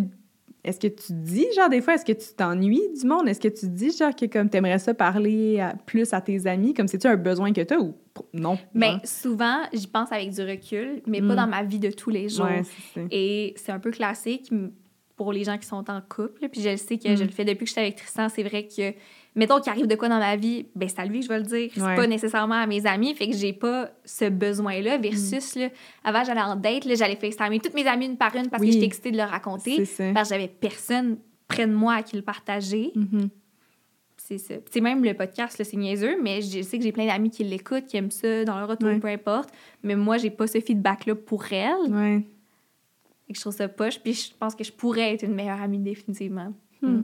est-ce 0.64 0.78
que 0.78 0.86
tu 0.86 1.12
dis 1.12 1.46
genre 1.56 1.68
des 1.68 1.80
fois 1.80 1.94
est-ce 1.94 2.04
que 2.04 2.12
tu 2.12 2.34
t'ennuies 2.36 2.88
du 3.00 3.06
monde? 3.06 3.28
Est-ce 3.28 3.40
que 3.40 3.48
tu 3.48 3.66
dis 3.68 3.90
genre 3.96 4.14
que 4.14 4.26
comme 4.26 4.48
t'aimerais 4.48 4.78
ça 4.78 4.94
parler 4.94 5.58
à- 5.60 5.74
plus 5.86 6.12
à 6.12 6.20
tes 6.20 6.46
amis? 6.46 6.72
Comme 6.74 6.86
c'est 6.88 6.98
tu 6.98 7.06
un 7.08 7.16
besoin 7.16 7.52
que 7.52 7.60
tu 7.62 7.74
as 7.74 7.80
ou 7.80 7.94
non? 8.32 8.56
Mais 8.74 8.90
genre? 8.92 9.00
souvent, 9.04 9.56
j'y 9.72 9.86
pense 9.88 10.12
avec 10.12 10.30
du 10.30 10.40
recul, 10.42 11.02
mais 11.06 11.20
pas 11.20 11.32
Mm. 11.32 11.36
dans 11.36 11.46
ma 11.48 11.62
vie 11.64 11.78
de 11.80 11.90
tous 11.90 12.10
les 12.10 12.28
jours. 12.28 12.46
ouais. 12.46 12.62
Et 13.10 13.54
c'est 13.56 13.72
un 13.72 13.80
peu 13.80 13.90
classique 13.90 14.52
pour 15.16 15.32
les 15.32 15.44
gens 15.44 15.58
qui 15.58 15.66
sont 15.66 15.84
en 15.90 16.00
couple. 16.00 16.48
Puis 16.48 16.60
je 16.62 16.70
le 16.70 16.76
sais 16.76 16.96
que 16.98 17.08
Mm. 17.12 17.16
je 17.16 17.24
le 17.24 17.30
fais 17.30 17.44
depuis 17.44 17.64
que 17.64 17.68
j'étais 17.68 17.80
avec 17.82 17.96
Tristan. 17.96 18.28
C'est 18.28 18.42
vrai 18.44 18.66
que, 18.66 18.92
mettons 19.35 19.61
qu'il 19.61 19.70
arrive 19.72 19.87
de 19.87 19.95
quoi 19.95 20.09
dans 20.09 20.18
ma 20.18 20.37
vie, 20.37 20.66
ben 20.74 20.89
c'est 20.89 20.99
à 21.01 21.05
lui 21.07 21.20
que 21.20 21.24
je 21.24 21.28
vais 21.30 21.39
le 21.39 21.45
dire. 21.45 21.70
C'est 21.74 21.83
Ouais. 21.83 21.97
pas 21.97 22.07
nécessairement 22.07 22.57
à 22.61 22.66
mes 22.66 22.87
amis. 22.87 23.14
Fait 23.14 23.28
que 23.28 23.35
j'ai 23.37 23.53
pas 23.53 23.91
ce 24.05 24.26
besoin-là. 24.28 24.99
Versus, 24.99 25.55
là, 25.57 25.68
avant, 26.05 26.22
j'allais 26.24 26.41
en 26.43 26.57
date, 26.57 26.85
là, 26.85 26.95
j'allais 26.95 27.16
FaceTimer 27.16 27.59
toutes 27.61 27.74
mes 27.74 27.87
amies 27.87 28.07
une 28.07 28.16
par 28.16 28.35
une 28.37 28.49
parce 28.51 28.61
Oui. 28.61 28.68
que 28.68 28.72
j'étais 28.74 28.87
excitée 28.87 29.11
de 29.11 29.16
leur 29.16 29.30
raconter. 29.30 29.76
Parce 30.14 30.28
que 30.28 30.35
j'avais 30.35 30.49
personne 30.49 31.18
près 31.49 31.66
de 31.66 31.72
moi 31.74 31.95
à 31.95 32.03
qui 32.03 32.16
le 32.16 32.22
partager. 32.22 32.93
Mhm. 32.95 33.28
C'est 34.16 34.39
ça. 34.39 34.55
Puis, 34.55 34.64
tu 34.66 34.72
sais, 34.74 34.80
même 34.80 35.03
le 35.05 35.14
podcast, 35.14 35.61
c'est 35.64 35.76
niaiseux, 35.76 36.16
mais 36.22 36.41
je 36.43 36.62
sais 36.62 36.78
que 36.78 36.85
j'ai 36.85 36.93
plein 36.93 37.07
d'amis 37.07 37.28
qui 37.30 37.43
l'écoutent, 37.43 37.87
qui 37.87 37.97
aiment 37.97 38.11
ça 38.12 38.45
dans 38.45 38.57
leur 38.59 38.68
retour, 38.68 38.89
Ouais. 38.89 39.01
peu 39.01 39.09
importe. 39.09 39.51
Mais 39.83 39.97
moi, 39.97 40.16
j'ai 40.16 40.30
pas 40.30 40.47
ce 40.47 40.61
feedback-là 40.61 41.16
pour 41.16 41.45
elles. 41.53 41.91
Ouais. 41.93 42.24
Et 43.28 43.33
que 43.33 43.37
je 43.37 43.41
trouve 43.41 43.53
ça 43.55 43.68
poche. 43.68 43.99
Puis 43.99 44.12
je 44.14 44.30
pense 44.39 44.55
que 44.55 44.62
je 44.62 44.70
pourrais 44.72 45.14
être 45.14 45.24
une 45.24 45.35
meilleure 45.35 45.61
amie, 45.61 45.78
définitivement. 45.78 46.53
Hmm. 46.83 47.01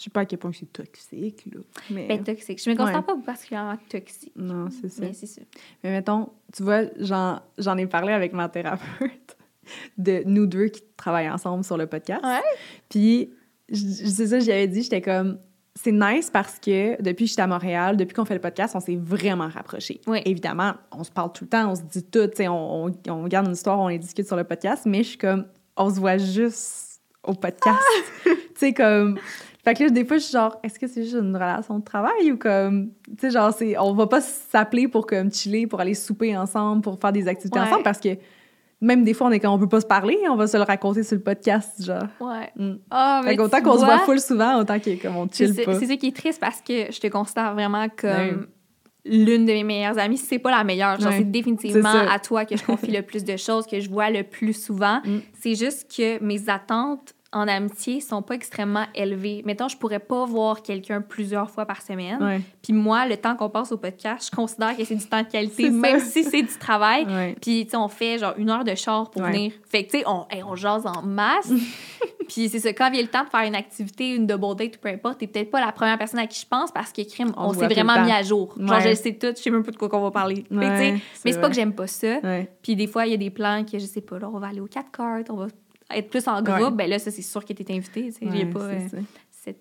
Je 0.00 0.04
sais 0.04 0.10
pas 0.10 0.20
à 0.20 0.24
quel 0.24 0.38
point 0.38 0.50
c'est 0.58 0.72
toxique 0.72 1.44
là. 1.52 1.60
Mais 1.90 2.08
Ben, 2.08 2.24
toxique. 2.24 2.58
Je 2.64 2.70
me 2.70 2.74
considère 2.74 3.00
Ouais. 3.00 3.04
pas 3.06 3.16
particulièrement 3.26 3.76
toxique. 3.90 4.32
non, 4.34 4.68
c'est 4.70 4.88
ça. 4.88 5.02
Mais 5.02 5.12
c'est 5.12 5.26
ça. 5.26 5.42
Mais 5.84 5.90
mettons, 5.90 6.30
tu 6.54 6.62
vois, 6.62 6.84
j'en, 6.98 7.40
j'en 7.58 7.76
ai 7.76 7.86
parlé 7.86 8.14
avec 8.14 8.32
ma 8.32 8.48
thérapeute 8.48 9.36
de 9.98 10.22
nous 10.24 10.46
deux 10.46 10.68
qui 10.68 10.82
travaillent 10.96 11.28
ensemble 11.28 11.64
sur 11.64 11.76
le 11.76 11.86
podcast. 11.86 12.24
Ouais. 12.24 12.40
Puis, 12.88 13.30
je- 13.68 13.76
je- 13.76 14.06
c'est 14.08 14.28
ça, 14.28 14.38
j'y 14.40 14.50
avais 14.50 14.68
dit, 14.68 14.82
j'étais 14.82 15.02
comme, 15.02 15.38
c'est 15.74 15.92
nice 15.92 16.30
parce 16.30 16.58
que 16.58 17.00
depuis 17.02 17.26
que 17.26 17.28
j'étais 17.30 17.42
à 17.42 17.46
Montréal, 17.46 17.98
depuis 17.98 18.14
qu'on 18.14 18.24
fait 18.24 18.34
le 18.34 18.40
podcast, 18.40 18.74
on 18.74 18.80
s'est 18.80 18.96
vraiment 18.96 19.48
rapprochés. 19.48 20.00
Oui. 20.06 20.22
Évidemment, 20.24 20.72
on 20.92 21.04
se 21.04 21.10
parle 21.10 21.30
tout 21.32 21.44
le 21.44 21.50
temps, 21.50 21.70
on 21.72 21.74
se 21.74 21.82
dit 21.82 22.04
tout, 22.04 22.28
on, 22.40 22.90
on, 23.06 23.10
on 23.12 23.28
garde 23.28 23.46
une 23.48 23.52
histoire, 23.52 23.78
on 23.78 23.88
les 23.88 23.98
discute 23.98 24.26
sur 24.26 24.36
le 24.36 24.44
podcast, 24.44 24.84
mais 24.86 25.02
je 25.02 25.08
suis 25.10 25.18
comme, 25.18 25.44
on 25.76 25.90
se 25.94 26.00
voit 26.00 26.16
juste 26.16 27.02
au 27.22 27.34
podcast. 27.34 27.78
tu 28.24 28.30
sais, 28.56 28.72
comme. 28.72 29.18
Fait 29.64 29.74
que 29.74 29.84
là, 29.84 29.90
des 29.90 30.04
fois, 30.04 30.16
je 30.16 30.22
suis 30.22 30.32
genre, 30.32 30.58
est-ce 30.62 30.78
que 30.78 30.86
c'est 30.86 31.02
juste 31.02 31.16
une 31.16 31.34
relation 31.34 31.78
de 31.78 31.84
travail 31.84 32.32
ou 32.32 32.38
comme, 32.38 32.90
tu 33.08 33.14
sais, 33.20 33.30
genre, 33.30 33.52
c'est, 33.52 33.76
on 33.78 33.92
va 33.92 34.06
pas 34.06 34.20
s'appeler 34.22 34.88
pour 34.88 35.06
comme 35.06 35.30
chiller, 35.32 35.66
pour 35.66 35.80
aller 35.80 35.94
souper 35.94 36.36
ensemble, 36.36 36.80
pour 36.82 36.98
faire 36.98 37.12
des 37.12 37.28
activités 37.28 37.58
Ouais. 37.58 37.66
ensemble 37.66 37.82
parce 37.82 38.00
que 38.00 38.08
même 38.80 39.04
des 39.04 39.12
fois, 39.12 39.26
on 39.26 39.30
est 39.30 39.38
comme, 39.40 39.52
on 39.52 39.58
peut 39.58 39.68
pas 39.68 39.82
se 39.82 39.86
parler, 39.86 40.16
on 40.30 40.36
va 40.36 40.46
se 40.46 40.56
le 40.56 40.62
raconter 40.62 41.02
sur 41.02 41.16
le 41.16 41.22
podcast, 41.22 41.84
genre. 41.84 42.04
Ouais. 42.20 42.50
Mm. 42.56 42.72
Fait 43.22 43.26
mais 43.26 43.36
qu'autant 43.36 43.58
tu 43.58 43.62
qu'on 43.64 43.78
se 43.78 43.84
voit 43.84 43.98
full 43.98 44.18
souvent, 44.20 44.58
autant 44.58 44.78
que 44.80 45.02
comme 45.02 45.16
on 45.16 45.28
C'est 45.30 45.54
chill 45.54 45.64
pas. 45.66 45.74
c'est 45.78 45.84
ça 45.86 45.96
qui 45.96 46.06
est 46.06 46.16
triste 46.16 46.40
parce 46.40 46.62
que 46.62 46.90
je 46.90 46.98
te 46.98 47.06
considère 47.08 47.52
vraiment 47.52 47.86
comme 47.94 48.46
l'une 49.04 49.44
de 49.44 49.52
mes 49.52 49.64
meilleures 49.64 49.98
amies. 49.98 50.16
Si 50.16 50.24
c'est 50.24 50.38
pas 50.38 50.50
la 50.50 50.64
meilleure, 50.64 50.98
genre, 50.98 51.10
Ouais. 51.10 51.18
c'est 51.18 51.30
définitivement 51.30 51.88
à 52.10 52.18
toi 52.18 52.46
que 52.46 52.56
je 52.56 52.64
confie 52.64 52.90
le 52.90 53.02
plus 53.02 53.24
de 53.24 53.36
choses, 53.36 53.66
que 53.66 53.78
je 53.80 53.90
vois 53.90 54.08
le 54.08 54.22
plus 54.22 54.54
souvent. 54.54 55.00
Mm. 55.04 55.18
C'est 55.38 55.54
juste 55.54 55.94
que 55.94 56.22
mes 56.24 56.48
attentes 56.48 57.12
en 57.32 57.46
amitié 57.46 58.00
sont 58.00 58.22
pas 58.22 58.34
extrêmement 58.34 58.86
élevées. 58.94 59.42
Mettons, 59.44 59.68
je 59.68 59.76
pourrais 59.76 60.00
pas 60.00 60.24
voir 60.24 60.62
quelqu'un 60.62 61.00
plusieurs 61.00 61.48
fois 61.48 61.64
par 61.64 61.80
semaine. 61.80 62.20
Ouais. 62.20 62.40
Puis 62.62 62.72
moi, 62.72 63.06
le 63.06 63.16
temps 63.16 63.36
qu'on 63.36 63.48
passe 63.48 63.70
au 63.70 63.76
podcast, 63.76 64.28
je 64.32 64.36
considère 64.36 64.76
que 64.76 64.84
c'est 64.84 64.96
du 64.96 65.06
temps 65.06 65.22
de 65.22 65.28
qualité, 65.28 65.70
même 65.70 66.00
si 66.00 66.24
c'est 66.24 66.42
du 66.42 66.58
travail. 66.58 67.06
Ouais. 67.06 67.36
Puis, 67.40 67.64
tu 67.66 67.70
sais, 67.70 67.76
on 67.76 67.86
fait 67.86 68.18
genre 68.18 68.34
une 68.36 68.50
heure 68.50 68.64
de 68.64 68.74
char 68.74 69.10
pour 69.10 69.22
Ouais. 69.22 69.30
venir. 69.30 69.52
Fait 69.68 69.84
que, 69.84 69.92
tu 69.92 69.98
sais, 69.98 70.04
on, 70.08 70.26
hey, 70.30 70.42
on 70.42 70.56
jase 70.56 70.86
en 70.86 71.02
masse. 71.02 71.52
Puis 72.28 72.48
c'est 72.48 72.58
ça, 72.60 72.72
quand 72.72 72.90
vient 72.90 73.02
le 73.02 73.08
temps 73.08 73.24
de 73.24 73.28
faire 73.28 73.42
une 73.42 73.54
activité, 73.56 74.14
une 74.14 74.26
double 74.26 74.56
date 74.56 74.76
ou 74.76 74.78
peu 74.80 74.88
importe, 74.88 75.18
t'es 75.18 75.26
peut-être 75.26 75.50
pas 75.50 75.60
la 75.64 75.72
première 75.72 75.98
personne 75.98 76.20
à 76.20 76.26
qui 76.26 76.40
je 76.40 76.46
pense 76.46 76.70
parce 76.72 76.92
que 76.92 77.02
crime, 77.08 77.32
On 77.36 77.46
on, 77.48 77.52
se 77.52 77.58
s'est 77.60 77.66
vraiment 77.68 78.04
mis 78.04 78.12
à 78.12 78.22
jour. 78.22 78.54
Genre, 78.58 78.70
Ouais. 78.76 78.82
je 78.82 78.88
le 78.90 78.94
sais 78.94 79.14
tout, 79.14 79.28
je 79.36 79.40
sais 79.42 79.50
même 79.50 79.64
pas 79.64 79.70
de 79.72 79.76
quoi 79.76 79.88
qu'on 79.88 80.00
va 80.00 80.10
parler. 80.12 80.44
Ouais, 80.50 80.56
mais 80.56 81.00
c'est 81.14 81.40
pas 81.40 81.48
que 81.48 81.54
j'aime 81.54 81.74
pas 81.74 81.86
ça. 81.86 82.18
Puis 82.62 82.74
des 82.76 82.86
fois, 82.86 83.06
il 83.06 83.10
y 83.12 83.14
a 83.14 83.18
des 83.18 83.30
plans 83.30 83.64
que 83.64 83.78
je 83.78 83.86
sais 83.86 84.00
pas, 84.00 84.18
là, 84.18 84.28
on 84.32 84.38
va 84.38 84.48
aller 84.48 84.60
au 84.60 84.66
4 84.66 84.90
cartes, 84.90 85.30
on 85.30 85.36
va 85.36 85.46
être 85.96 86.10
plus 86.10 86.26
en 86.28 86.42
groupe. 86.42 86.58
Ouais. 86.60 86.70
Ben 86.70 86.90
là, 86.90 86.98
ça, 86.98 87.10
c'est 87.10 87.22
sûr 87.22 87.44
que 87.44 87.52
t'es 87.52 87.72
invité. 87.74 88.10
Sais, 88.10 88.20
j'ai 88.30 88.44
Ouais, 88.44 88.46
pas 88.46 88.60
euh, 88.64 88.78
cette 89.30 89.60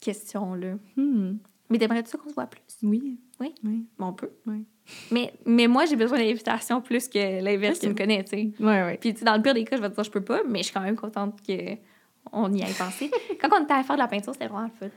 question-là. 0.00 0.74
Hmm. 0.96 1.36
Mais 1.70 1.78
t'aimerais-tu 1.78 2.10
ça 2.10 2.18
qu'on 2.18 2.28
se 2.30 2.34
voit 2.34 2.46
plus? 2.46 2.62
Oui. 2.82 3.18
Oui? 3.40 3.54
Oui. 3.64 3.86
Bon, 3.98 4.06
on 4.06 4.12
peut. 4.14 4.30
Mais, 5.10 5.32
mais 5.44 5.66
moi, 5.66 5.84
j'ai 5.84 5.96
besoin 5.96 6.18
d'invitation 6.18 6.80
plus 6.80 7.08
que 7.08 7.42
l'inverse 7.42 7.78
qui 7.78 7.88
me 7.88 7.94
connaît, 7.94 8.24
tu 8.24 8.30
sais. 8.30 8.52
Ouais, 8.58 8.82
ouais. 8.84 8.96
Puis, 8.98 9.12
tu 9.12 9.18
sais, 9.20 9.24
dans 9.26 9.36
le 9.36 9.42
pire 9.42 9.52
des 9.54 9.64
cas, 9.64 9.76
je 9.76 9.82
vais 9.82 9.90
te 9.90 9.94
dire, 9.94 10.04
je 10.04 10.10
peux 10.10 10.24
pas, 10.24 10.42
mais 10.48 10.60
je 10.60 10.64
suis 10.64 10.72
quand 10.74 10.80
même 10.80 10.96
contente 10.96 11.38
qu'on 11.46 12.52
y 12.52 12.62
ait 12.62 12.74
pensé. 12.78 13.10
Quand 13.40 13.48
on 13.58 13.64
était 13.64 13.74
à 13.74 13.82
faire 13.82 13.96
de 13.96 14.00
la 14.00 14.08
peinture, 14.08 14.32
c'était 14.32 14.46
vraiment 14.48 14.64
le 14.68 14.70
fun. 14.88 14.92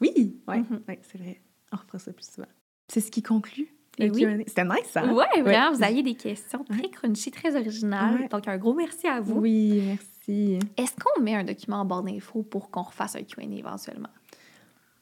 Oui. 0.00 0.40
Ouais, 0.46 0.58
Mhm. 0.60 0.82
ouais, 0.88 1.00
c'est 1.02 1.18
vrai. 1.18 1.40
On 1.72 1.76
refera 1.76 1.98
ça 1.98 2.12
plus 2.12 2.30
souvent. 2.32 2.46
C'est 2.88 3.00
ce 3.00 3.10
qui 3.10 3.22
conclut. 3.22 3.74
Oui. 3.98 4.26
C'était 4.46 4.64
nice, 4.64 4.86
ça. 4.90 5.04
Ouais, 5.04 5.42
vraiment, 5.42 5.72
vous 5.72 5.82
aviez 5.82 6.02
des 6.02 6.14
questions 6.14 6.64
très 6.64 6.88
crunchy, 6.88 7.30
très 7.30 7.54
originales. 7.56 8.22
Ouais. 8.22 8.28
Donc, 8.28 8.48
un 8.48 8.56
gros 8.56 8.74
merci 8.74 9.06
à 9.06 9.20
vous. 9.20 9.38
Oui, 9.40 9.82
merci. 9.86 10.58
Est-ce 10.76 10.92
qu'on 11.02 11.22
met 11.22 11.34
un 11.34 11.44
document 11.44 11.76
en 11.80 11.84
barre 11.84 12.02
d'infos 12.02 12.42
pour 12.42 12.70
qu'on 12.70 12.82
refasse 12.82 13.16
un 13.16 13.22
Q&A 13.22 13.44
éventuellement? 13.44 14.08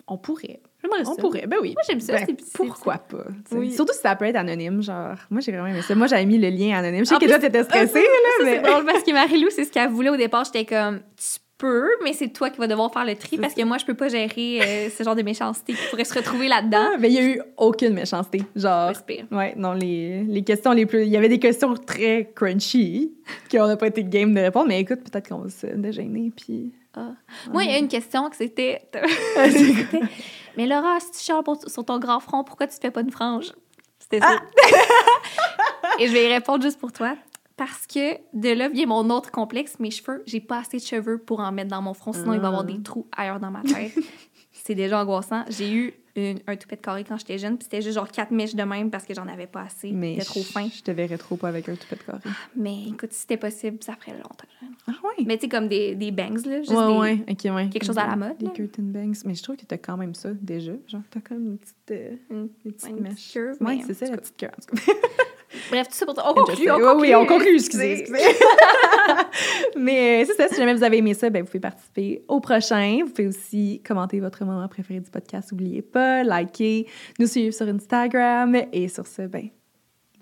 On 0.09 0.19
pourrait. 0.19 0.61
J'aimerais 0.83 1.03
On 1.07 1.15
ça. 1.15 1.21
pourrait, 1.23 1.47
ben 1.47 1.59
oui. 1.63 1.73
Moi, 1.75 1.83
j'aime 1.89 2.01
ça, 2.01 2.15
Ben, 2.15 2.25
c'est- 2.27 2.41
c'est- 2.41 2.57
pourquoi 2.57 2.99
pas? 2.99 3.27
Oui. 3.53 3.73
Surtout 3.73 3.93
si 3.93 4.01
ça 4.01 4.17
peut 4.17 4.25
être 4.25 4.35
anonyme, 4.37 4.83
genre. 4.83 5.15
Moi, 5.31 5.41
j'ai 5.41 5.53
vraiment 5.53 5.69
aimé 5.69 5.83
ça. 5.83 5.95
Moi, 5.95 6.09
j'avais 6.09 6.27
mis 6.27 6.39
le 6.39 6.49
lien 6.49 6.77
anonyme. 6.77 7.05
Je 7.05 7.11
sais 7.11 7.15
En 7.15 7.19
que 7.19 7.27
toi, 7.27 7.39
t'étais 7.39 7.63
stressée, 7.63 7.93
Ça, 7.93 7.99
là, 8.01 8.45
mais. 8.45 8.57
C'est 8.57 8.63
drôle 8.63 8.85
parce 8.87 9.05
que 9.05 9.13
Marie-Lou, 9.13 9.51
c'est 9.51 9.67
ce 9.67 9.71
qu'elle 9.71 9.91
voulait 9.91 10.11
au 10.11 10.17
départ. 10.17 10.45
J'étais 10.47 10.65
comme, 10.65 11.01
tu 11.17 11.39
peux, 11.61 11.89
mais 12.03 12.15
c'est 12.15 12.29
toi 12.29 12.51
qui 12.51 12.59
vas 12.59 12.67
devoir 12.67 12.93
faire 12.93 13.05
le 13.05 13.15
tri 13.15 13.37
parce 13.37 13.55
que 13.55 13.63
moi, 13.63 13.77
je 13.79 13.85
peux 13.85 13.95
pas 13.95 14.09
gérer 14.09 14.61
euh, 14.63 14.91
ce 14.97 15.03
genre 15.05 15.15
de 15.15 15.23
méchanceté 15.23 15.75
qui 15.75 15.81
pourrait 15.91 16.05
se 16.05 16.15
retrouver 16.15 16.49
là-dedans. 16.49 16.93
Ah, 16.95 16.97
mais 16.99 17.09
il 17.09 17.15
y 17.15 17.19
a 17.19 17.23
eu 17.23 17.41
aucune 17.59 17.93
méchanceté. 17.93 18.43
Genre. 18.57 18.89
Respire. 18.89 19.27
Ouais, 19.31 19.55
non, 19.57 19.75
les, 19.75 20.25
les 20.25 20.43
questions 20.43 20.73
les 20.73 20.87
plus. 20.87 21.03
Il 21.03 21.11
y 21.11 21.17
avait 21.17 21.29
des 21.29 21.39
questions 21.39 21.75
très 21.75 22.33
crunchy 22.35 23.13
qu'on 23.51 23.67
n'a 23.67 23.77
pas 23.77 23.89
été 23.89 24.03
game 24.03 24.35
de 24.35 24.41
répondre, 24.41 24.69
mais 24.69 24.81
écoute, 24.81 25.01
peut-être 25.01 25.29
qu'on 25.29 25.39
va 25.39 25.51
se 25.51 25.67
déjeuner, 25.67 26.33
puis. 26.35 26.73
Ah. 26.97 27.13
Moi, 27.53 27.65
il 27.65 27.71
y 27.71 27.75
a 27.75 27.79
une 27.79 27.89
question 27.89 28.29
que 28.31 28.37
c'était. 28.37 28.83
Mais 30.57 30.67
Laura, 30.67 30.99
si 30.99 31.25
tu 31.25 31.33
pour- 31.45 31.63
sur 31.69 31.85
ton 31.85 31.99
grand 31.99 32.21
front, 32.21 32.43
pourquoi 32.43 32.67
tu 32.67 32.77
te 32.77 32.81
fais 32.81 32.91
pas 32.91 33.03
une 33.03 33.13
frange? 33.13 33.53
C'était 33.99 34.21
ça. 34.21 34.41
Ah! 34.41 35.97
Et 36.01 36.09
je 36.09 36.13
vais 36.13 36.25
y 36.25 36.33
répondre 36.33 36.63
juste 36.63 36.81
pour 36.81 36.93
toi. 36.93 37.15
Parce 37.61 37.87
que 37.87 38.15
de 38.33 38.49
là 38.55 38.71
vient 38.71 38.87
mon 38.87 39.11
autre 39.11 39.31
complexe, 39.31 39.79
mes 39.81 39.91
cheveux. 39.91 40.23
J'ai 40.25 40.41
pas 40.41 40.61
assez 40.61 40.79
de 40.79 40.83
cheveux 40.83 41.19
pour 41.19 41.41
en 41.41 41.53
mettre 41.53 41.69
dans 41.69 41.83
mon 41.83 41.93
front, 41.93 42.15
sinon 42.15 42.33
il 42.33 42.41
va 42.41 42.45
y 42.45 42.47
avoir 42.47 42.63
Ah. 42.63 42.73
des 42.73 42.81
trous 42.83 43.07
ailleurs 43.15 43.39
dans 43.39 43.51
ma 43.51 43.61
tête. 43.61 43.93
C'est 44.53 44.75
déjà 44.75 45.03
angoissant. 45.03 45.45
J'ai 45.51 45.71
eu 45.71 45.93
une- 46.17 46.41
un 46.47 46.57
toupet 46.57 46.77
de 46.77 46.81
carré 46.81 47.05
quand 47.05 47.19
j'étais 47.19 47.37
jeune, 47.37 47.59
puis 47.59 47.65
c'était 47.65 47.83
juste 47.83 47.97
genre 47.97 48.09
quatre 48.11 48.31
mèches 48.31 48.55
de 48.55 48.63
même 48.63 48.91
parce 48.91 49.05
que 49.05 49.13
j'en 49.13 49.27
avais 49.29 49.47
pas 49.47 49.61
assez. 49.65 49.93
Mais 49.93 50.15
C'était 50.15 50.25
trop 50.25 50.43
fin. 50.43 50.69
Je 50.75 50.81
te 50.83 50.91
verrais 50.91 51.19
trop 51.19 51.37
pas 51.37 51.49
avec 51.49 51.69
un 51.69 51.75
toupet 51.75 51.97
de 51.97 52.03
carré. 52.03 52.21
Mais 52.57 52.85
écoute, 52.89 53.13
si 53.13 53.21
c'était 53.21 53.37
possible, 53.37 53.77
ça 53.83 53.95
ferait 53.95 54.17
longtemps. 54.17 54.49
Ah, 54.89 54.93
ouais. 55.05 55.25
Mais 55.27 55.37
tu 55.37 55.43
sais, 55.43 55.49
comme 55.51 55.69
des, 55.69 55.95
des 55.95 56.13
bangs, 56.13 56.41
là. 56.47 56.61
Juste 56.63 56.71
ouais, 56.73 56.87
des- 56.87 56.99
ouais, 56.99 57.25
ok, 57.29 57.55
ouais. 57.57 57.69
quelque 57.69 57.85
chose 57.85 57.99
à 57.99 58.07
la 58.07 58.17
mode, 58.17 58.39
Des 58.39 58.47
là. 58.47 58.53
curtain 58.53 58.83
bangs. 58.85 59.13
Mais 59.27 59.35
je 59.35 59.43
trouve 59.43 59.57
que 59.57 59.67
t'as 59.67 59.77
quand 59.77 59.99
même 59.99 60.15
ça 60.15 60.31
déjà. 60.33 60.73
Genre, 60.89 61.03
t'as 61.11 61.21
quand 61.21 61.35
même 61.35 61.47
une 61.47 61.59
petite, 61.59 61.91
euh, 61.91 62.17
Une- 62.31 62.49
une 62.65 62.73
petite 62.73 63.01
mèche. 63.01 63.33
curve, 63.33 63.57
Ouais, 63.61 63.81
c'est 63.87 63.93
ça, 63.95 64.07
la 64.07 64.17
petite 64.17 64.39
curve. 64.39 64.55
Bref, 65.71 65.89
tout 65.89 65.95
ça 65.95 66.07
pour 66.07 66.15
On 66.25 66.29
Je 66.31 66.35
conclut, 66.35 66.65
sais. 66.65 66.71
on 66.71 66.77
Oui, 66.77 66.83
conclut. 66.85 67.01
oui, 67.09 67.15
on 67.15 67.27
conclut, 67.27 67.55
excusez, 67.57 67.93
excusez. 68.01 68.23
Mais 69.77 70.23
euh, 70.23 70.27
c'est 70.27 70.35
ça, 70.43 70.49
si 70.49 70.57
jamais 70.57 70.75
vous 70.75 70.83
avez 70.85 70.99
aimé 70.99 71.15
ça, 71.15 71.29
ben, 71.31 71.41
vous 71.43 71.47
pouvez 71.47 71.61
participer 71.61 72.25
au 72.29 72.41
prochain. 72.41 72.99
Vous 73.05 73.11
pouvez 73.11 73.29
aussi 73.29 73.83
commenter 73.87 74.21
votre 74.21 74.45
moment 74.45 74.67
préféré 74.69 75.01
du 75.01 75.11
podcast. 75.11 75.51
N'oubliez 75.53 75.83
pas, 75.83 76.23
liker, 76.23 76.87
nous 77.19 77.27
suivre 77.27 77.55
sur 77.55 77.67
Instagram. 77.69 78.57
Et 78.73 78.89
sur 78.89 79.07
ce, 79.07 79.23
ben, 79.23 79.49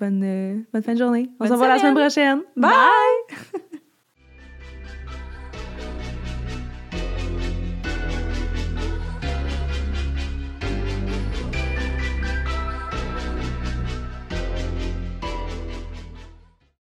bonne, 0.00 0.22
euh, 0.24 0.56
bonne 0.72 0.82
fin 0.82 0.94
de 0.94 0.98
journée. 0.98 1.28
On 1.40 1.44
Bonne 1.44 1.48
se 1.48 1.52
revoit 1.52 1.68
la 1.68 1.78
semaine 1.78 1.94
semaine. 2.10 2.42
prochaine. 2.42 2.42
Bye! 2.56 3.60